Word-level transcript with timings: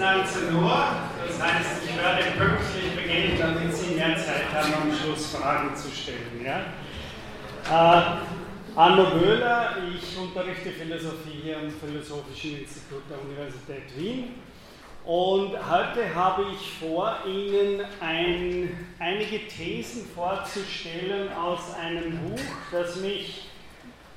19 0.00 0.56
Uhr, 0.56 0.86
das 1.26 1.42
heißt, 1.42 1.82
ich 1.84 1.94
werde 1.94 2.30
pünktlich 2.38 2.96
beginnen, 2.96 3.36
damit 3.38 3.74
Sie 3.76 3.96
mehr 3.96 4.16
Zeit 4.16 4.50
haben, 4.50 4.72
am 4.72 4.96
Schluss 4.96 5.36
Fragen 5.36 5.76
zu 5.76 5.90
stellen. 5.90 6.42
Ja? 6.42 6.60
Äh, 7.68 8.16
Arno 8.74 9.10
Böhler, 9.10 9.76
ich 9.94 10.16
unterrichte 10.16 10.70
Philosophie 10.70 11.40
hier 11.42 11.58
am 11.58 11.70
Philosophischen 11.70 12.60
Institut 12.60 13.02
der 13.10 13.20
Universität 13.20 13.94
Wien. 13.94 14.36
Und 15.04 15.52
heute 15.70 16.14
habe 16.14 16.46
ich 16.50 16.72
vor, 16.80 17.18
Ihnen 17.26 17.82
ein, 18.00 18.86
einige 18.98 19.48
Thesen 19.48 20.06
vorzustellen 20.14 21.30
aus 21.34 21.74
einem 21.78 22.18
Buch, 22.22 22.40
das 22.72 22.96
mich 22.96 23.50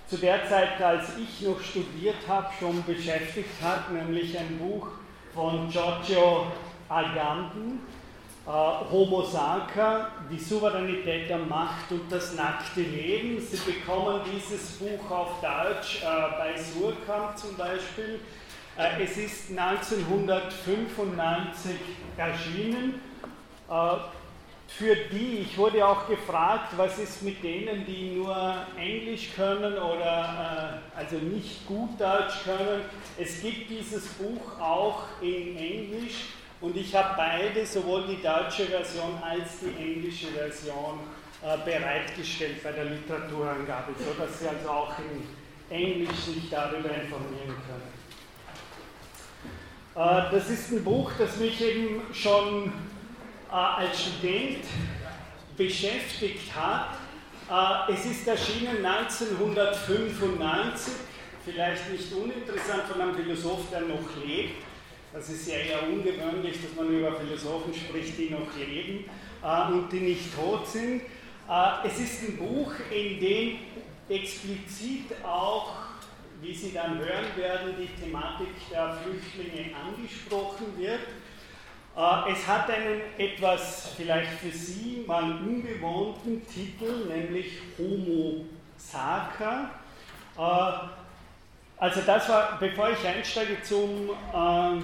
zu 0.08 0.16
der 0.16 0.48
Zeit, 0.48 0.82
als 0.82 1.10
ich 1.18 1.46
noch 1.46 1.60
studiert 1.62 2.26
habe, 2.26 2.48
schon 2.58 2.82
beschäftigt 2.86 3.62
hat, 3.62 3.92
nämlich 3.92 4.40
ein 4.40 4.58
Buch 4.60 4.88
von 5.34 5.70
Giorgio 5.70 6.48
Agamben, 6.90 7.80
äh, 8.46 8.50
Homo 8.50 9.24
Sacer, 9.24 10.10
die 10.30 10.38
Souveränität 10.38 11.30
der 11.30 11.38
Macht 11.40 11.90
und 11.92 12.12
das 12.12 12.36
nackte 12.36 12.82
Leben. 12.82 13.40
Sie 13.40 13.56
bekommen 13.58 14.20
dieses 14.32 14.74
Buch 14.74 15.10
auf 15.10 15.42
Deutsch 15.42 16.04
äh, 16.04 16.06
bei 16.38 16.56
Surkamp 16.58 17.36
zum 17.38 17.56
Beispiel. 17.58 18.20
Äh, 18.78 19.04
es 19.04 19.18
ist 19.18 19.50
1995 19.52 21.72
erschienen. 22.18 23.02
Für 24.78 24.96
die, 24.96 25.46
ich 25.48 25.58
wurde 25.58 25.86
auch 25.86 26.08
gefragt, 26.08 26.74
was 26.78 26.98
ist 26.98 27.22
mit 27.22 27.44
denen, 27.44 27.86
die 27.86 28.16
nur 28.16 28.56
Englisch 28.76 29.30
können 29.36 29.78
oder 29.78 30.82
äh, 30.96 31.00
also 31.00 31.18
nicht 31.18 31.68
gut 31.68 32.02
Deutsch 32.02 32.44
können. 32.44 32.82
Es 33.16 33.42
gibt 33.42 33.70
dieses 33.70 34.08
Buch 34.14 34.60
auch 34.60 35.04
in 35.22 35.58
Englisch 35.58 36.26
und 36.60 36.76
ich 36.76 36.96
habe 36.96 37.14
beide, 37.16 37.64
sowohl 37.68 38.08
die 38.08 38.22
deutsche 38.22 38.66
Version 38.66 39.22
als 39.22 39.60
die 39.60 39.80
englische 39.80 40.28
Version, 40.28 41.02
äh, 41.44 41.58
bereitgestellt 41.64 42.64
bei 42.64 42.72
der 42.72 42.86
Literaturangabe, 42.86 43.92
sodass 44.00 44.40
Sie 44.40 44.48
also 44.48 44.70
auch 44.70 44.94
in 44.98 45.28
Englisch 45.70 46.18
sich 46.26 46.50
darüber 46.50 46.90
informieren 46.90 47.54
können. 47.68 47.94
Äh, 49.96 50.32
das 50.32 50.50
ist 50.50 50.72
ein 50.72 50.84
Buch, 50.84 51.12
das 51.20 51.38
mich 51.38 51.62
eben 51.62 52.02
schon 52.12 52.74
als 53.54 54.02
Student 54.02 54.66
beschäftigt 55.56 56.54
hat. 56.56 56.96
Äh, 57.50 57.94
es 57.94 58.06
ist 58.06 58.28
erschienen 58.28 58.84
1995, 58.84 60.94
vielleicht 61.46 61.92
nicht 61.92 62.12
uninteressant 62.14 62.84
von 62.92 63.00
einem 63.00 63.16
Philosoph, 63.16 63.70
der 63.70 63.82
noch 63.82 64.18
lebt. 64.26 64.64
Das 65.14 65.30
ist 65.30 65.48
ja 65.48 65.58
eher 65.58 65.88
ungewöhnlich, 65.88 66.58
dass 66.64 66.74
man 66.76 66.92
über 66.92 67.16
Philosophen 67.16 67.72
spricht, 67.74 68.18
die 68.18 68.32
noch 68.32 68.48
leben 68.58 69.06
äh, 69.44 69.72
und 69.72 69.92
die 69.92 70.00
nicht 70.00 70.36
tot 70.36 70.68
sind. 70.68 71.04
Es 71.84 72.00
ist 72.00 72.24
ein 72.24 72.38
Buch, 72.38 72.72
in 72.90 73.20
dem 73.20 73.60
explizit 74.08 75.14
auch, 75.24 75.74
wie 76.42 76.54
Sie 76.54 76.72
dann 76.72 76.98
hören 76.98 77.36
werden, 77.36 77.76
die 77.78 77.90
Thematik 78.02 78.48
der 78.72 78.98
Flüchtlinge 79.04 79.72
angesprochen 79.76 80.68
wird. 80.78 81.02
Äh, 81.96 82.32
es 82.32 82.48
hat 82.48 82.70
einen 82.70 83.02
etwas 83.18 83.92
vielleicht 83.96 84.32
für 84.40 84.52
Sie 84.52 85.04
mal 85.06 85.24
ungewohnten 85.24 86.46
Titel, 86.48 87.06
nämlich 87.08 87.60
Homo 87.78 88.46
Sacer. 88.78 89.70
Äh, 90.38 90.88
also 91.78 92.02
das 92.06 92.30
war, 92.30 92.58
bevor 92.60 92.90
ich 92.90 93.08
einsteige 93.08 93.62
zum, 93.62 94.10
äh, 94.10 94.82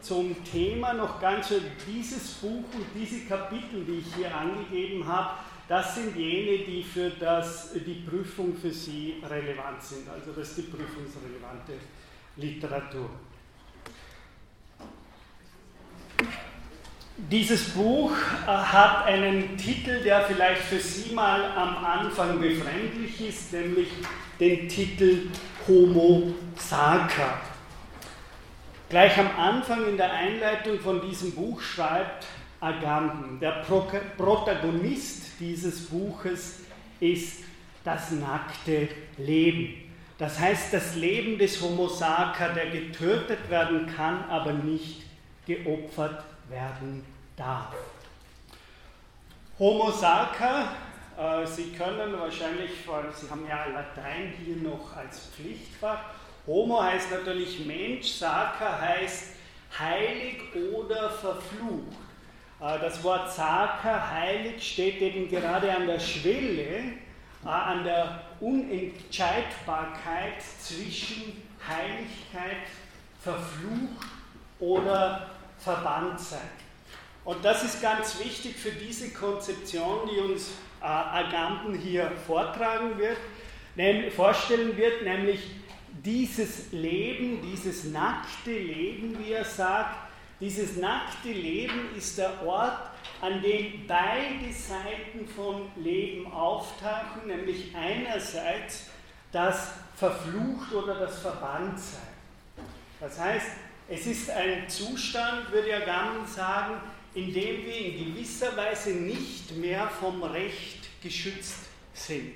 zum 0.00 0.44
Thema, 0.44 0.92
noch 0.92 1.20
ganz 1.20 1.48
schön, 1.48 1.62
dieses 1.86 2.34
Buch 2.34 2.64
und 2.72 2.86
diese 2.94 3.26
Kapitel, 3.26 3.84
die 3.84 3.98
ich 3.98 4.14
hier 4.14 4.34
angegeben 4.34 5.06
habe, 5.06 5.30
das 5.66 5.94
sind 5.94 6.14
jene, 6.14 6.58
die 6.58 6.82
für 6.82 7.10
das, 7.10 7.72
die 7.72 8.04
Prüfung 8.08 8.54
für 8.54 8.70
Sie 8.70 9.22
relevant 9.28 9.82
sind. 9.82 10.08
Also 10.08 10.32
das 10.32 10.50
ist 10.50 10.58
die 10.58 10.62
prüfungsrelevante 10.62 11.72
Literatur. 12.36 13.08
Dieses 17.16 17.70
Buch 17.70 18.10
äh, 18.10 18.50
hat 18.50 19.06
einen 19.06 19.56
Titel, 19.56 20.02
der 20.02 20.22
vielleicht 20.22 20.62
für 20.62 20.80
Sie 20.80 21.14
mal 21.14 21.44
am 21.44 21.76
Anfang 21.84 22.40
befremdlich 22.40 23.28
ist, 23.28 23.52
nämlich 23.52 23.86
den 24.40 24.68
Titel 24.68 25.28
Homo 25.68 26.34
Sacer. 26.56 27.38
Gleich 28.88 29.16
am 29.16 29.30
Anfang 29.38 29.86
in 29.86 29.96
der 29.96 30.12
Einleitung 30.12 30.80
von 30.80 31.08
diesem 31.08 31.32
Buch 31.36 31.60
schreibt 31.60 32.26
Agamben, 32.58 33.38
der 33.38 33.62
Pro 33.64 33.86
Protagonist 34.16 35.38
dieses 35.38 35.86
Buches 35.86 36.62
ist 36.98 37.44
das 37.84 38.10
nackte 38.10 38.88
Leben. 39.18 39.72
Das 40.18 40.40
heißt, 40.40 40.72
das 40.72 40.96
Leben 40.96 41.38
des 41.38 41.60
Homo 41.60 41.86
Sacer, 41.86 42.48
der 42.56 42.70
getötet 42.70 43.48
werden 43.50 43.86
kann, 43.94 44.24
aber 44.28 44.52
nicht 44.52 45.02
geopfert 45.46 46.24
werden 46.48 47.04
darf. 47.36 47.74
Homo 49.58 49.90
Sacer, 49.90 50.68
äh, 51.16 51.46
Sie 51.46 51.72
können 51.72 52.18
wahrscheinlich, 52.18 52.70
weil 52.86 53.12
Sie 53.12 53.30
haben 53.30 53.46
ja 53.48 53.66
Latein 53.66 54.32
hier 54.44 54.56
noch 54.56 54.96
als 54.96 55.28
Pflichtfach. 55.28 56.00
Homo 56.46 56.82
heißt 56.82 57.10
natürlich 57.10 57.64
Mensch, 57.64 58.14
Sacer 58.14 58.80
heißt 58.80 59.34
heilig 59.78 60.42
oder 60.72 61.10
verflucht. 61.10 61.96
Äh, 62.60 62.78
das 62.80 63.02
Wort 63.02 63.32
Sacer, 63.32 64.12
heilig, 64.12 64.72
steht 64.72 65.00
eben 65.00 65.28
gerade 65.28 65.74
an 65.74 65.86
der 65.86 66.00
Schwelle, 66.00 66.94
äh, 67.44 67.48
an 67.48 67.84
der 67.84 68.20
Unentscheidbarkeit 68.40 70.42
zwischen 70.60 71.42
Heiligkeit, 71.66 72.66
verflucht 73.20 74.06
oder 74.60 75.30
verbannt 75.64 76.20
sein. 76.20 76.50
Und 77.24 77.42
das 77.44 77.64
ist 77.64 77.80
ganz 77.80 78.18
wichtig 78.22 78.54
für 78.56 78.70
diese 78.70 79.10
Konzeption, 79.10 80.08
die 80.12 80.20
uns 80.20 80.50
äh, 80.80 80.84
Agamben 80.84 81.74
hier 81.74 82.12
vortragen 82.26 82.98
wird, 82.98 83.16
vorstellen 84.12 84.76
wird, 84.76 85.02
nämlich 85.02 85.50
dieses 86.04 86.70
Leben, 86.72 87.40
dieses 87.42 87.84
nackte 87.84 88.52
Leben, 88.52 89.18
wie 89.18 89.32
er 89.32 89.44
sagt, 89.44 89.96
dieses 90.38 90.76
nackte 90.76 91.30
Leben 91.30 91.94
ist 91.96 92.18
der 92.18 92.44
Ort, 92.44 92.90
an 93.20 93.40
dem 93.40 93.86
beide 93.86 94.52
Seiten 94.52 95.26
von 95.26 95.62
Leben 95.76 96.30
auftauchen, 96.30 97.26
nämlich 97.26 97.74
einerseits 97.74 98.90
das 99.32 99.72
Verflucht 99.96 100.72
oder 100.72 100.96
das 100.96 101.20
Verbanntsein. 101.20 102.00
Das 103.00 103.18
heißt, 103.18 103.46
es 103.88 104.06
ist 104.06 104.30
ein 104.30 104.68
Zustand, 104.68 105.50
würde 105.52 105.76
Agamben 105.76 106.26
sagen, 106.26 106.80
in 107.14 107.32
dem 107.32 107.64
wir 107.64 107.76
in 107.76 108.14
gewisser 108.14 108.56
Weise 108.56 108.90
nicht 108.90 109.56
mehr 109.56 109.88
vom 109.88 110.22
Recht 110.22 110.88
geschützt 111.02 111.66
sind, 111.92 112.34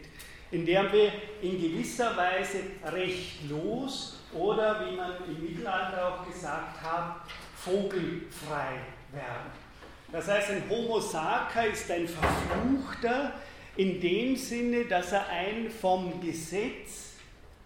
in 0.51 0.67
dem 0.67 0.93
wir 0.93 1.13
in 1.43 1.61
gewisser 1.61 2.17
Weise 2.17 2.61
rechtlos 2.85 4.19
oder, 4.33 4.87
wie 4.87 4.97
man 4.97 5.13
im 5.27 5.43
Mittelalter 5.43 6.09
auch 6.09 6.27
gesagt 6.27 6.83
hat, 6.83 7.17
vogelfrei 7.57 8.81
werden. 9.13 9.69
Das 10.13 10.29
heißt, 10.29 10.51
ein 10.51 10.63
Homo 10.69 11.01
sacer 11.01 11.67
ist 11.71 11.91
ein 11.91 12.09
Verfluchter 12.09 13.33
in 13.77 14.01
dem 14.01 14.37
Sinne, 14.37 14.85
dass 14.85 15.13
er 15.13 15.29
ein 15.29 15.71
vom 15.71 16.21
Gesetz, 16.21 17.15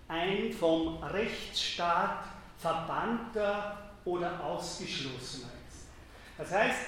ein 0.09 0.53
vom 0.53 1.03
Rechtsstaat 1.03 2.32
verbannter 2.63 3.77
oder 4.05 4.43
ausgeschlossener 4.43 5.51
ist. 5.69 5.87
Das 6.39 6.51
heißt, 6.51 6.79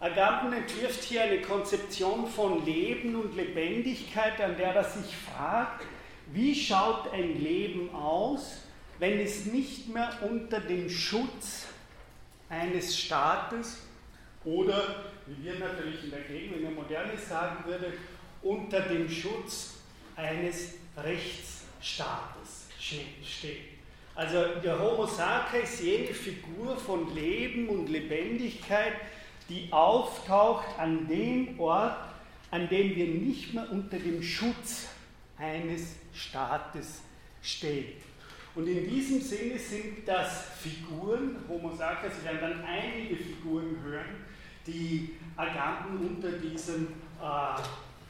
Agamben 0.00 0.52
entwirft 0.52 1.02
hier 1.04 1.22
eine 1.22 1.40
Konzeption 1.40 2.26
von 2.26 2.64
Leben 2.64 3.14
und 3.14 3.36
Lebendigkeit, 3.36 4.40
an 4.40 4.56
der 4.56 4.74
er 4.74 4.84
sich 4.84 5.14
fragt, 5.16 5.84
wie 6.32 6.54
schaut 6.54 7.12
ein 7.12 7.40
Leben 7.40 7.94
aus, 7.94 8.62
wenn 8.98 9.20
es 9.20 9.46
nicht 9.46 9.88
mehr 9.88 10.10
unter 10.22 10.60
dem 10.60 10.88
Schutz 10.88 11.66
eines 12.48 12.98
Staates 12.98 13.78
oder, 14.44 15.04
wie 15.26 15.44
wir 15.44 15.58
natürlich 15.58 16.04
in 16.04 16.10
der 16.10 16.22
Gegend 16.22 16.56
in 16.56 16.62
der 16.62 16.70
Moderne 16.70 17.16
sagen 17.16 17.64
würde, 17.64 17.92
unter 18.42 18.80
dem 18.80 19.08
Schutz 19.08 19.74
eines 20.16 20.74
Rechtsstaates 20.96 22.66
steht. 22.78 23.71
Also 24.14 24.44
der 24.62 24.78
Homo 24.78 25.06
sacer 25.06 25.60
ist 25.62 25.82
jene 25.82 26.12
Figur 26.12 26.76
von 26.76 27.14
Leben 27.14 27.68
und 27.68 27.88
Lebendigkeit, 27.88 28.92
die 29.48 29.68
auftaucht 29.70 30.66
an 30.78 31.08
dem 31.08 31.58
Ort, 31.58 31.96
an 32.50 32.68
dem 32.68 32.94
wir 32.94 33.06
nicht 33.06 33.54
mehr 33.54 33.70
unter 33.70 33.98
dem 33.98 34.22
Schutz 34.22 34.88
eines 35.38 35.96
Staates 36.12 37.00
stehen. 37.40 37.94
Und 38.54 38.66
in 38.66 38.86
diesem 38.86 39.22
Sinne 39.22 39.58
sind 39.58 40.06
das 40.06 40.44
Figuren, 40.60 41.36
Homo 41.48 41.74
sapiens, 41.74 42.14
Sie 42.20 42.24
werden 42.26 42.40
dann 42.40 42.64
einige 42.64 43.16
Figuren 43.16 43.78
hören, 43.82 44.24
die 44.66 45.14
Agamben 45.36 46.06
unter 46.06 46.32
diesem 46.32 46.88
äh, 47.20 47.62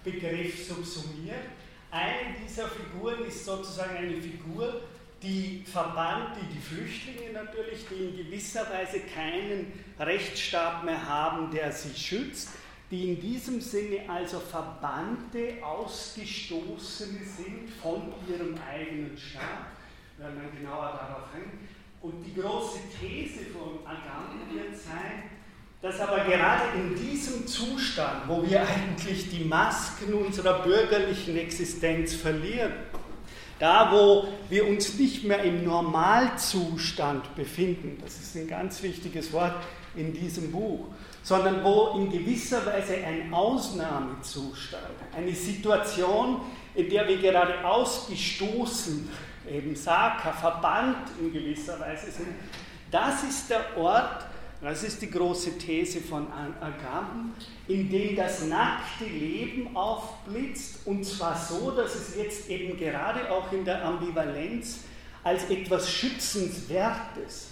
Begriff 0.02 0.66
subsumiert. 0.66 1.44
Eine 1.92 2.34
dieser 2.44 2.66
Figuren 2.66 3.24
ist 3.24 3.44
sozusagen 3.44 3.96
eine 3.96 4.16
Figur, 4.16 4.82
die 5.22 5.62
Verband, 5.64 6.36
die 6.40 6.54
die 6.54 6.60
Flüchtlinge 6.60 7.32
natürlich, 7.32 7.86
die 7.88 8.04
in 8.04 8.16
gewisser 8.16 8.66
Weise 8.70 9.00
keinen 9.00 9.72
Rechtsstaat 9.98 10.84
mehr 10.84 11.06
haben, 11.06 11.50
der 11.50 11.70
sie 11.70 11.94
schützt, 11.98 12.50
die 12.90 13.10
in 13.10 13.20
diesem 13.20 13.60
Sinne 13.60 14.00
also 14.08 14.38
Verbannte, 14.38 15.54
Ausgestoßene 15.62 17.20
sind 17.24 17.70
von 17.80 18.12
ihrem 18.28 18.54
eigenen 18.70 19.16
Staat, 19.16 19.72
werden 20.18 20.42
dann 20.42 20.58
genauer 20.58 21.00
darauf 21.00 21.32
hängen. 21.32 21.68
Und 22.02 22.22
die 22.24 22.34
große 22.38 22.80
These 23.00 23.46
von 23.52 23.78
Agamben 23.86 24.52
wird 24.52 24.76
sein, 24.76 25.30
dass 25.80 26.00
aber 26.00 26.24
gerade 26.24 26.64
in 26.76 26.94
diesem 26.94 27.46
Zustand, 27.46 28.28
wo 28.28 28.42
wir 28.48 28.60
eigentlich 28.60 29.30
die 29.30 29.44
Masken 29.44 30.14
unserer 30.14 30.62
bürgerlichen 30.62 31.36
Existenz 31.36 32.14
verlieren, 32.14 32.72
da 33.62 33.92
wo 33.92 34.26
wir 34.48 34.66
uns 34.66 34.94
nicht 34.98 35.22
mehr 35.22 35.44
im 35.44 35.64
Normalzustand 35.64 37.36
befinden, 37.36 37.96
das 38.02 38.18
ist 38.18 38.34
ein 38.34 38.48
ganz 38.48 38.82
wichtiges 38.82 39.32
Wort 39.32 39.54
in 39.94 40.12
diesem 40.12 40.50
Buch, 40.50 40.88
sondern 41.22 41.62
wo 41.62 41.96
in 41.96 42.10
gewisser 42.10 42.66
Weise 42.66 42.94
ein 42.94 43.32
Ausnahmezustand, 43.32 44.82
eine 45.16 45.32
Situation, 45.32 46.40
in 46.74 46.90
der 46.90 47.06
wir 47.06 47.18
gerade 47.18 47.64
ausgestoßen, 47.64 49.08
eben 49.48 49.76
Saka, 49.76 50.32
verbannt 50.32 51.12
in 51.20 51.32
gewisser 51.32 51.78
Weise 51.78 52.10
sind, 52.10 52.34
das 52.90 53.22
ist 53.22 53.48
der 53.48 53.76
Ort, 53.76 54.26
das 54.62 54.84
ist 54.84 55.02
die 55.02 55.10
große 55.10 55.58
These 55.58 56.00
von 56.00 56.28
Agamben, 56.32 57.34
in 57.66 57.90
dem 57.90 58.14
das 58.14 58.44
nackte 58.46 59.04
Leben 59.04 59.76
aufblitzt 59.76 60.86
und 60.86 61.04
zwar 61.04 61.36
so, 61.36 61.72
dass 61.72 61.96
es 61.96 62.16
jetzt 62.16 62.48
eben 62.48 62.78
gerade 62.78 63.28
auch 63.30 63.52
in 63.52 63.64
der 63.64 63.84
Ambivalenz 63.84 64.80
als 65.24 65.50
etwas 65.50 65.90
Schützenswertes, 65.90 67.48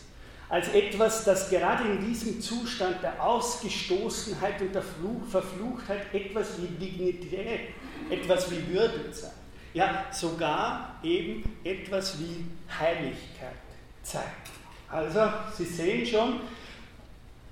als 0.49 0.69
etwas, 0.69 1.25
das 1.25 1.51
gerade 1.51 1.85
in 1.85 2.07
diesem 2.07 2.41
Zustand 2.41 3.03
der 3.03 3.25
Ausgestoßenheit 3.25 4.61
und 4.61 4.75
der 4.75 4.83
Fluch, 4.83 5.25
Verfluchtheit 5.29 6.15
etwas 6.15 6.61
wie 6.61 6.67
Dignität, 6.67 7.71
etwas 8.09 8.51
wie 8.51 8.73
Würde 8.73 9.11
zeigt. 9.11 9.35
Ja, 9.73 10.07
sogar 10.13 10.99
eben 11.03 11.45
etwas 11.63 12.19
wie 12.19 12.45
Heiligkeit 12.77 13.55
zeigt. 14.03 14.51
Also, 14.89 15.21
Sie 15.57 15.65
sehen 15.65 16.05
schon, 16.05 16.41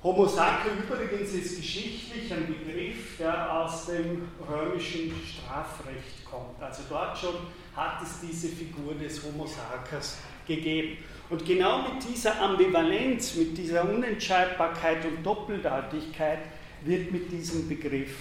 Homo 0.01 0.27
sacer 0.27 0.71
übrigens 0.79 1.33
ist 1.33 1.57
geschichtlich 1.57 2.33
ein 2.33 2.47
Begriff, 2.47 3.17
der 3.19 3.53
aus 3.53 3.87
dem 3.87 4.29
römischen 4.49 5.13
Strafrecht 5.27 6.25
kommt. 6.25 6.63
Also 6.63 6.83
dort 6.89 7.19
schon 7.19 7.35
hat 7.75 8.01
es 8.03 8.21
diese 8.21 8.49
Figur 8.49 8.95
des 8.95 9.21
Homo 9.25 9.45
sacers 9.45 10.19
gegeben. 10.47 10.99
Und 11.29 11.45
genau 11.45 11.83
mit 11.83 12.09
dieser 12.09 12.41
Ambivalenz, 12.41 13.35
mit 13.35 13.59
dieser 13.59 13.91
Unentscheidbarkeit 13.91 15.05
und 15.05 15.25
Doppeldeutigkeit 15.25 16.41
wird 16.85 17.11
mit 17.11 17.33
diesem 17.33 17.69
Begriff 17.69 18.15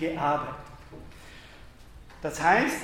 gearbeitet. 0.00 0.56
Das 2.20 2.42
heißt, 2.42 2.82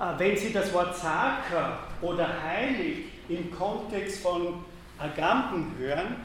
äh, 0.00 0.18
wenn 0.18 0.36
Sie 0.36 0.50
das 0.50 0.72
Wort 0.72 0.96
Saker 0.96 1.78
oder 2.00 2.42
heilig 2.42 3.04
im 3.28 3.50
Kontext 3.50 4.22
von 4.22 4.64
Agamben 4.98 5.72
hören, 5.78 6.16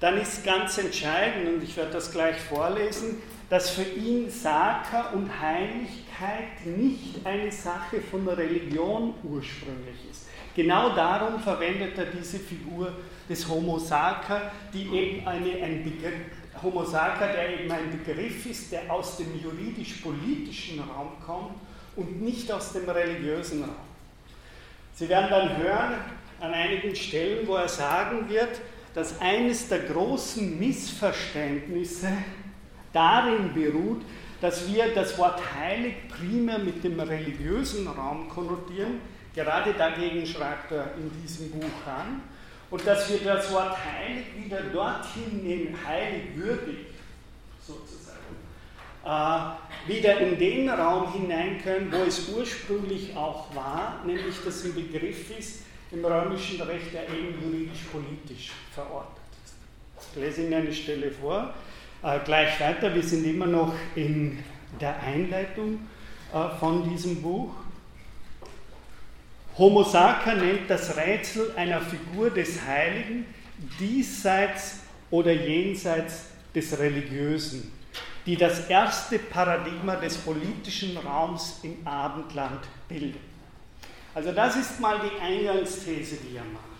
dann 0.00 0.20
ist 0.20 0.44
ganz 0.44 0.78
entscheidend, 0.78 1.48
und 1.48 1.62
ich 1.62 1.76
werde 1.76 1.92
das 1.92 2.10
gleich 2.10 2.36
vorlesen, 2.36 3.22
dass 3.50 3.70
für 3.70 3.82
ihn 3.82 4.30
Saka 4.30 5.10
und 5.12 5.30
Heiligkeit 5.40 6.64
nicht 6.64 7.24
eine 7.24 7.52
Sache 7.52 8.00
von 8.00 8.26
Religion 8.28 9.14
ursprünglich 9.22 9.96
ist. 10.10 10.28
Genau 10.56 10.94
darum 10.94 11.40
verwendet 11.40 11.98
er 11.98 12.06
diese 12.06 12.38
Figur 12.38 12.92
des 13.28 13.48
Homo 13.48 13.78
Saka, 13.78 14.52
die 14.72 14.86
eben 14.88 15.26
eine, 15.26 15.62
ein 15.62 15.84
Begriff, 15.84 16.14
Homo 16.62 16.84
Saka, 16.84 17.26
der 17.26 17.60
eben 17.60 17.70
ein 17.70 17.90
Begriff 17.90 18.46
ist, 18.46 18.72
der 18.72 18.90
aus 18.90 19.16
dem 19.16 19.40
juridisch-politischen 19.42 20.80
Raum 20.80 21.12
kommt 21.24 21.54
und 21.96 22.22
nicht 22.22 22.50
aus 22.50 22.72
dem 22.72 22.88
religiösen 22.88 23.62
Raum. 23.62 23.74
Sie 24.94 25.08
werden 25.08 25.28
dann 25.30 25.56
hören 25.58 25.94
an 26.40 26.54
einigen 26.54 26.94
Stellen, 26.94 27.46
wo 27.46 27.56
er 27.56 27.68
sagen 27.68 28.28
wird, 28.28 28.60
dass 28.94 29.20
eines 29.20 29.68
der 29.68 29.80
großen 29.80 30.58
Missverständnisse 30.58 32.08
darin 32.92 33.52
beruht, 33.52 34.02
dass 34.40 34.72
wir 34.72 34.94
das 34.94 35.18
Wort 35.18 35.40
heilig 35.54 35.94
primär 36.08 36.58
mit 36.58 36.84
dem 36.84 37.00
religiösen 37.00 37.88
Raum 37.88 38.28
konnotieren. 38.28 39.00
Gerade 39.34 39.72
dagegen 39.72 40.24
schreibt 40.26 40.70
er 40.70 40.92
in 40.96 41.10
diesem 41.22 41.50
Buch 41.50 41.86
an. 41.86 42.22
Und 42.70 42.86
dass 42.86 43.10
wir 43.10 43.18
das 43.18 43.52
Wort 43.52 43.76
heilig 43.84 44.26
wieder 44.36 44.60
dorthin 44.72 45.42
nehmen, 45.42 45.76
heilig 45.86 46.36
würdig 46.36 46.86
sozusagen, 47.60 48.18
äh, 49.04 49.88
wieder 49.88 50.18
in 50.18 50.38
den 50.38 50.68
Raum 50.68 51.12
hinein 51.12 51.60
können, 51.62 51.92
wo 51.92 52.02
es 52.04 52.28
ursprünglich 52.28 53.16
auch 53.16 53.54
war, 53.54 54.02
nämlich 54.04 54.36
dass 54.44 54.64
ein 54.64 54.74
Begriff 54.74 55.38
ist, 55.38 55.62
im 55.90 56.04
römischen 56.04 56.60
Recht, 56.62 56.92
der 56.92 57.08
eben 57.08 57.40
juridisch-politisch 57.42 58.52
verortet 58.72 59.22
ist. 59.44 59.54
Ich 60.14 60.22
lese 60.22 60.42
Ihnen 60.42 60.54
eine 60.54 60.72
Stelle 60.72 61.10
vor. 61.10 61.54
Äh, 62.02 62.18
gleich 62.24 62.60
weiter, 62.60 62.94
wir 62.94 63.02
sind 63.02 63.24
immer 63.24 63.46
noch 63.46 63.72
in 63.94 64.42
der 64.80 65.00
Einleitung 65.02 65.80
äh, 66.32 66.48
von 66.58 66.88
diesem 66.88 67.22
Buch. 67.22 67.50
Homo 69.56 69.84
Sacer 69.84 70.34
nennt 70.34 70.68
das 70.68 70.96
Rätsel 70.96 71.52
einer 71.56 71.80
Figur 71.80 72.30
des 72.30 72.60
Heiligen 72.66 73.24
diesseits 73.78 74.80
oder 75.10 75.32
jenseits 75.32 76.26
des 76.54 76.76
Religiösen, 76.78 77.70
die 78.26 78.36
das 78.36 78.68
erste 78.68 79.18
Paradigma 79.18 79.96
des 79.96 80.16
politischen 80.18 80.96
Raums 80.96 81.60
im 81.62 81.86
Abendland 81.86 82.60
bildet. 82.88 83.33
Also 84.14 84.32
das 84.32 84.56
ist 84.56 84.80
mal 84.80 85.00
die 85.00 85.20
Eingangsthese, 85.20 86.16
die 86.16 86.36
er 86.36 86.44
macht. 86.44 86.74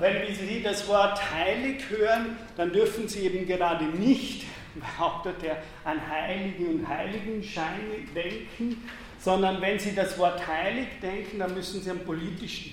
Wenn 0.00 0.34
Sie 0.34 0.62
das 0.62 0.88
Wort 0.88 1.20
heilig 1.32 1.82
hören, 1.90 2.38
dann 2.56 2.72
dürfen 2.72 3.06
Sie 3.06 3.20
eben 3.20 3.46
gerade 3.46 3.84
nicht, 3.84 4.46
behauptet 4.74 5.42
er, 5.42 5.62
an 5.84 6.00
Heilige 6.08 6.64
und 6.66 6.88
Heiligenscheine 6.88 7.98
denken, 8.14 8.88
sondern 9.20 9.60
wenn 9.60 9.78
Sie 9.78 9.94
das 9.94 10.16
Wort 10.18 10.46
heilig 10.46 10.86
denken, 11.02 11.38
dann 11.38 11.52
müssen 11.52 11.82
Sie 11.82 11.90
an 11.90 11.98
politischen 12.00 12.72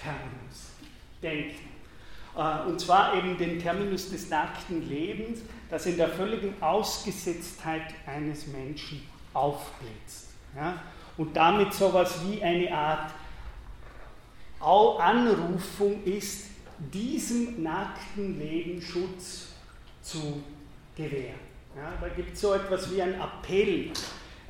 Terminus 0.00 0.70
denken. 1.20 1.68
Ah, 2.36 2.62
und 2.64 2.80
zwar 2.80 3.16
eben 3.16 3.36
den 3.36 3.58
Terminus 3.58 4.10
des 4.10 4.30
nackten 4.30 4.88
Lebens, 4.88 5.40
das 5.70 5.86
in 5.86 5.96
der 5.96 6.08
völligen 6.08 6.54
Ausgesetztheit 6.62 7.94
eines 8.06 8.46
Menschen 8.46 9.02
aufblitzt. 9.34 10.28
Ja? 10.54 10.80
Und 11.18 11.36
damit 11.36 11.74
so 11.74 11.88
etwas 11.88 12.20
wie 12.26 12.42
eine 12.42 12.72
Art 12.72 13.10
Anrufung 14.60 16.02
ist, 16.04 16.46
diesem 16.78 17.62
nackten 17.62 18.38
Leben 18.38 18.80
Schutz 18.80 19.48
zu 20.00 20.42
gewähren. 20.96 21.34
Ja, 21.76 21.92
da 22.00 22.08
gibt 22.08 22.34
es 22.34 22.40
so 22.40 22.54
etwas 22.54 22.90
wie 22.92 23.02
ein 23.02 23.14
Appell, 23.20 23.90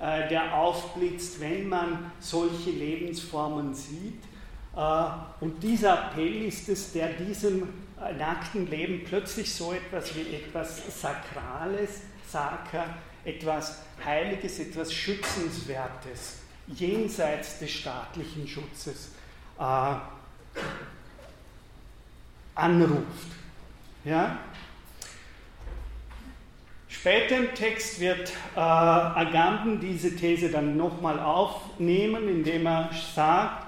äh, 0.00 0.28
der 0.28 0.54
aufblitzt, 0.54 1.40
wenn 1.40 1.68
man 1.68 2.12
solche 2.20 2.70
Lebensformen 2.70 3.74
sieht. 3.74 4.22
Äh, 4.76 5.04
und 5.40 5.62
dieser 5.62 6.10
Appell 6.10 6.44
ist 6.44 6.68
es, 6.68 6.92
der 6.92 7.08
diesem 7.14 7.62
äh, 8.00 8.12
nackten 8.14 8.68
Leben 8.70 9.04
plötzlich 9.04 9.52
so 9.52 9.72
etwas 9.72 10.14
wie 10.14 10.36
etwas 10.36 11.00
Sakrales, 11.00 12.02
Saker, 12.26 12.86
etwas 13.24 13.82
Heiliges, 14.04 14.58
etwas 14.58 14.92
Schützenswertes 14.92 16.47
jenseits 16.74 17.58
des 17.58 17.70
staatlichen 17.70 18.46
Schutzes 18.46 19.12
äh, 19.58 19.94
anruft. 22.54 23.32
Ja? 24.04 24.38
Später 26.88 27.36
im 27.36 27.54
Text 27.54 28.00
wird 28.00 28.32
äh, 28.56 28.58
Agamben 28.58 29.80
diese 29.80 30.16
These 30.16 30.50
dann 30.50 30.76
nochmal 30.76 31.20
aufnehmen, 31.20 32.28
indem 32.28 32.66
er 32.66 32.90
sagt, 33.14 33.66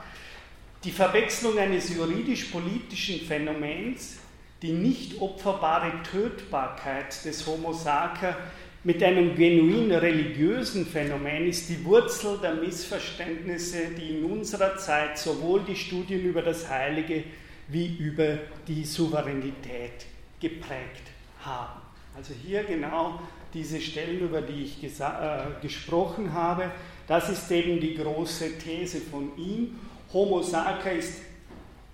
die 0.85 0.90
Verwechslung 0.90 1.59
eines 1.59 1.95
juridisch-politischen 1.95 3.26
Phänomens, 3.26 4.19
die 4.62 4.73
nicht 4.73 5.21
opferbare 5.21 5.92
Tötbarkeit 6.02 7.25
des 7.25 7.47
Homo 7.47 7.73
sacer 7.73 8.37
mit 8.83 9.03
einem 9.03 9.35
genuin 9.35 9.93
religiösen 9.93 10.87
Phänomen 10.87 11.47
ist 11.47 11.69
die 11.69 11.85
Wurzel 11.85 12.39
der 12.39 12.55
Missverständnisse, 12.55 13.89
die 13.99 14.19
in 14.19 14.25
unserer 14.25 14.77
Zeit 14.79 15.19
sowohl 15.19 15.63
die 15.69 15.77
Studien 15.77 16.25
über 16.25 16.41
das 16.41 16.69
Heilige 16.69 17.25
wie 17.69 17.97
über 17.99 18.39
die 18.67 18.85
Souveränität 18.85 20.07
geprägt 20.41 21.11
haben. 21.45 21.81
Also 22.17 22.33
hier 22.43 22.65
genau 22.65 23.21
diese 23.53 23.81
Stellen, 23.81 24.21
über 24.21 24.41
die 24.41 24.65
ich 24.65 24.83
äh, 24.83 25.43
gesprochen 25.61 26.33
habe, 26.33 26.71
das 27.07 27.29
ist 27.29 27.51
eben 27.51 27.81
die 27.81 27.95
große 27.95 28.59
These 28.59 29.01
von 29.01 29.37
ihm. 29.37 29.79
Homo 30.13 30.43
sacer 30.43 30.93
ist, 30.93 31.21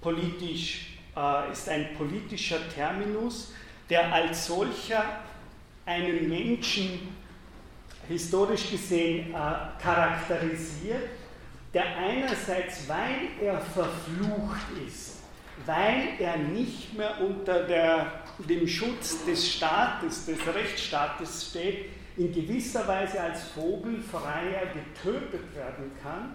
politisch, 0.00 0.98
äh, 1.16 1.52
ist 1.52 1.68
ein 1.68 1.88
politischer 1.96 2.58
Terminus, 2.74 3.52
der 3.90 4.12
als 4.12 4.46
solcher 4.46 5.04
einen 5.86 6.28
Menschen 6.28 7.14
historisch 8.08 8.70
gesehen 8.70 9.32
äh, 9.32 9.82
charakterisiert, 9.82 11.08
der 11.72 11.96
einerseits, 11.96 12.88
weil 12.88 13.28
er 13.40 13.60
verflucht 13.60 14.66
ist, 14.86 15.20
weil 15.64 16.08
er 16.18 16.36
nicht 16.36 16.96
mehr 16.96 17.20
unter 17.20 17.64
der, 17.64 18.24
dem 18.38 18.66
Schutz 18.66 19.24
des 19.24 19.52
Staates, 19.52 20.26
des 20.26 20.38
Rechtsstaates 20.46 21.50
steht, 21.50 21.86
in 22.16 22.32
gewisser 22.32 22.86
Weise 22.88 23.20
als 23.20 23.42
Vogelfreier 23.48 24.66
getötet 24.72 25.54
werden 25.54 25.90
kann. 26.02 26.34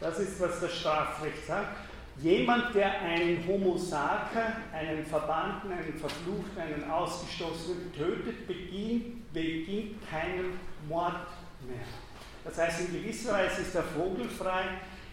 Das 0.00 0.18
ist, 0.18 0.40
was 0.40 0.60
das 0.60 0.76
Strafrecht 0.76 1.46
sagt. 1.46 1.85
Jemand, 2.22 2.74
der 2.74 3.00
einen 3.02 3.46
Homo 3.46 3.76
sacer, 3.76 4.56
einen 4.72 5.04
Verbannten, 5.04 5.70
einen 5.70 5.94
Verfluchten, 5.98 6.58
einen 6.58 6.90
Ausgestoßenen 6.90 7.92
tötet, 7.92 8.46
beginnt, 8.46 9.32
beginnt 9.34 10.10
keinen 10.10 10.58
Mord 10.88 11.26
mehr. 11.66 11.84
Das 12.42 12.58
heißt, 12.58 12.88
in 12.88 13.02
gewisser 13.02 13.34
Weise 13.34 13.60
ist 13.60 13.74
er 13.74 13.82
vogelfrei 13.82 14.64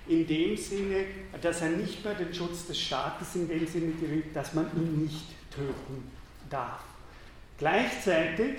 in 0.08 0.26
dem 0.28 0.56
Sinne, 0.56 1.06
dass 1.42 1.62
er 1.62 1.70
nicht 1.70 2.04
mehr 2.06 2.14
den 2.14 2.34
Schutz 2.34 2.68
des 2.68 2.80
Staates 2.80 3.36
in 3.36 3.48
dem 3.48 3.66
Sinne 3.68 3.94
gewinnt, 3.94 4.36
dass 4.36 4.54
man 4.54 4.68
ihn 4.76 5.04
nicht 5.04 5.26
töten 5.52 6.10
darf. 6.50 6.84
Gleichzeitig, 7.58 8.56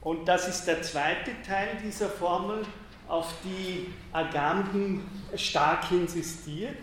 und 0.00 0.26
das 0.26 0.48
ist 0.48 0.64
der 0.64 0.82
zweite 0.82 1.30
Teil 1.46 1.76
dieser 1.84 2.08
Formel, 2.08 2.64
auf 3.06 3.34
die 3.44 3.92
Agamben 4.12 5.02
stark 5.36 5.90
insistiert, 5.90 6.76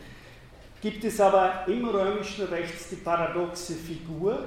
gibt 0.82 1.04
es 1.04 1.20
aber 1.20 1.66
im 1.68 1.88
römischen 1.88 2.46
Recht 2.48 2.92
die 2.92 2.96
paradoxe 2.96 3.76
Figur, 3.76 4.46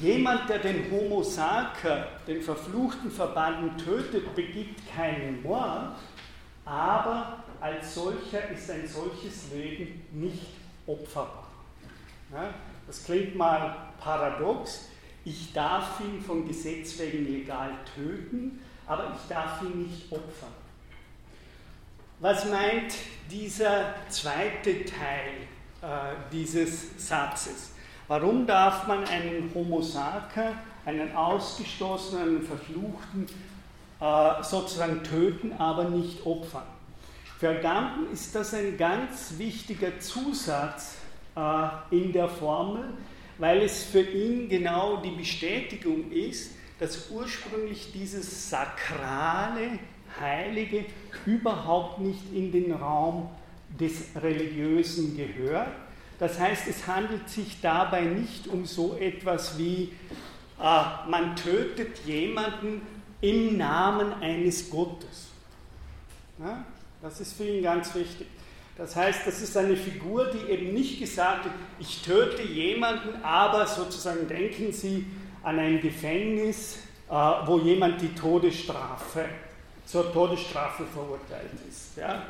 jemand, 0.00 0.48
der 0.48 0.58
den 0.58 0.90
Homo 0.90 1.22
sacer, 1.22 2.08
den 2.26 2.42
verfluchten 2.42 3.10
Verbanden 3.10 3.76
tötet, 3.78 4.34
begibt 4.34 4.80
keinen 4.94 5.42
Mord, 5.42 5.96
aber 6.64 7.38
als 7.60 7.94
solcher 7.94 8.50
ist 8.50 8.70
ein 8.70 8.86
solches 8.86 9.50
Leben 9.52 10.02
nicht 10.12 10.48
opferbar. 10.86 11.48
Ja, 12.32 12.52
das 12.86 13.04
klingt 13.04 13.36
mal 13.36 13.76
paradox. 14.00 14.88
Ich 15.24 15.52
darf 15.52 16.00
ihn 16.00 16.20
von 16.20 16.46
Gesetz 16.46 16.98
wegen 16.98 17.32
legal 17.32 17.70
töten, 17.94 18.60
aber 18.86 19.14
ich 19.14 19.28
darf 19.28 19.62
ihn 19.62 19.82
nicht 19.82 20.10
opfern. 20.10 20.61
Was 22.22 22.44
meint 22.44 22.94
dieser 23.28 23.96
zweite 24.08 24.84
Teil 24.84 25.32
äh, 25.82 26.14
dieses 26.30 27.08
Satzes? 27.08 27.72
Warum 28.06 28.46
darf 28.46 28.86
man 28.86 29.02
einen 29.06 29.50
Homo 29.52 29.82
sacer, 29.82 30.52
einen 30.86 31.16
Ausgestoßenen, 31.16 32.22
einen 32.22 32.42
Verfluchten 32.42 33.26
äh, 34.00 34.40
sozusagen 34.40 35.02
töten, 35.02 35.52
aber 35.58 35.82
nicht 35.88 36.24
opfern? 36.24 36.62
Für 37.40 37.56
Gampen 37.56 38.12
ist 38.12 38.32
das 38.36 38.54
ein 38.54 38.78
ganz 38.78 39.34
wichtiger 39.36 39.98
Zusatz 39.98 40.98
äh, 41.34 41.68
in 41.90 42.12
der 42.12 42.28
Formel, 42.28 42.84
weil 43.38 43.62
es 43.62 43.82
für 43.82 44.02
ihn 44.02 44.48
genau 44.48 44.98
die 44.98 45.10
Bestätigung 45.10 46.12
ist, 46.12 46.52
dass 46.78 47.10
ursprünglich 47.10 47.90
dieses 47.92 48.48
sakrale 48.48 49.80
Heilige 50.20 50.84
überhaupt 51.26 52.00
nicht 52.00 52.32
in 52.32 52.52
den 52.52 52.72
Raum 52.72 53.28
des 53.78 54.14
Religiösen 54.20 55.16
gehört. 55.16 55.68
Das 56.18 56.38
heißt, 56.38 56.68
es 56.68 56.86
handelt 56.86 57.28
sich 57.28 57.60
dabei 57.60 58.02
nicht 58.02 58.46
um 58.46 58.64
so 58.64 58.96
etwas 58.96 59.58
wie, 59.58 59.92
äh, 60.60 61.08
man 61.08 61.34
tötet 61.36 61.98
jemanden 62.06 62.82
im 63.20 63.56
Namen 63.56 64.12
eines 64.14 64.70
Gottes. 64.70 65.30
Ja? 66.38 66.64
Das 67.00 67.20
ist 67.20 67.32
für 67.32 67.44
ihn 67.44 67.62
ganz 67.62 67.94
wichtig. 67.94 68.26
Das 68.76 68.96
heißt, 68.96 69.26
das 69.26 69.42
ist 69.42 69.56
eine 69.56 69.76
Figur, 69.76 70.26
die 70.26 70.50
eben 70.50 70.72
nicht 70.72 70.98
gesagt 70.98 71.44
hat, 71.44 71.52
ich 71.78 72.02
töte 72.02 72.42
jemanden, 72.42 73.22
aber 73.22 73.66
sozusagen 73.66 74.26
denken 74.28 74.72
Sie 74.72 75.06
an 75.42 75.58
ein 75.58 75.80
Gefängnis, 75.80 76.78
äh, 77.10 77.12
wo 77.12 77.58
jemand 77.58 78.00
die 78.00 78.14
Todesstrafe 78.14 79.24
zur 79.86 80.12
Todesstrafe 80.12 80.84
verurteilt 80.84 81.50
ist. 81.68 81.96
Ja? 81.96 82.22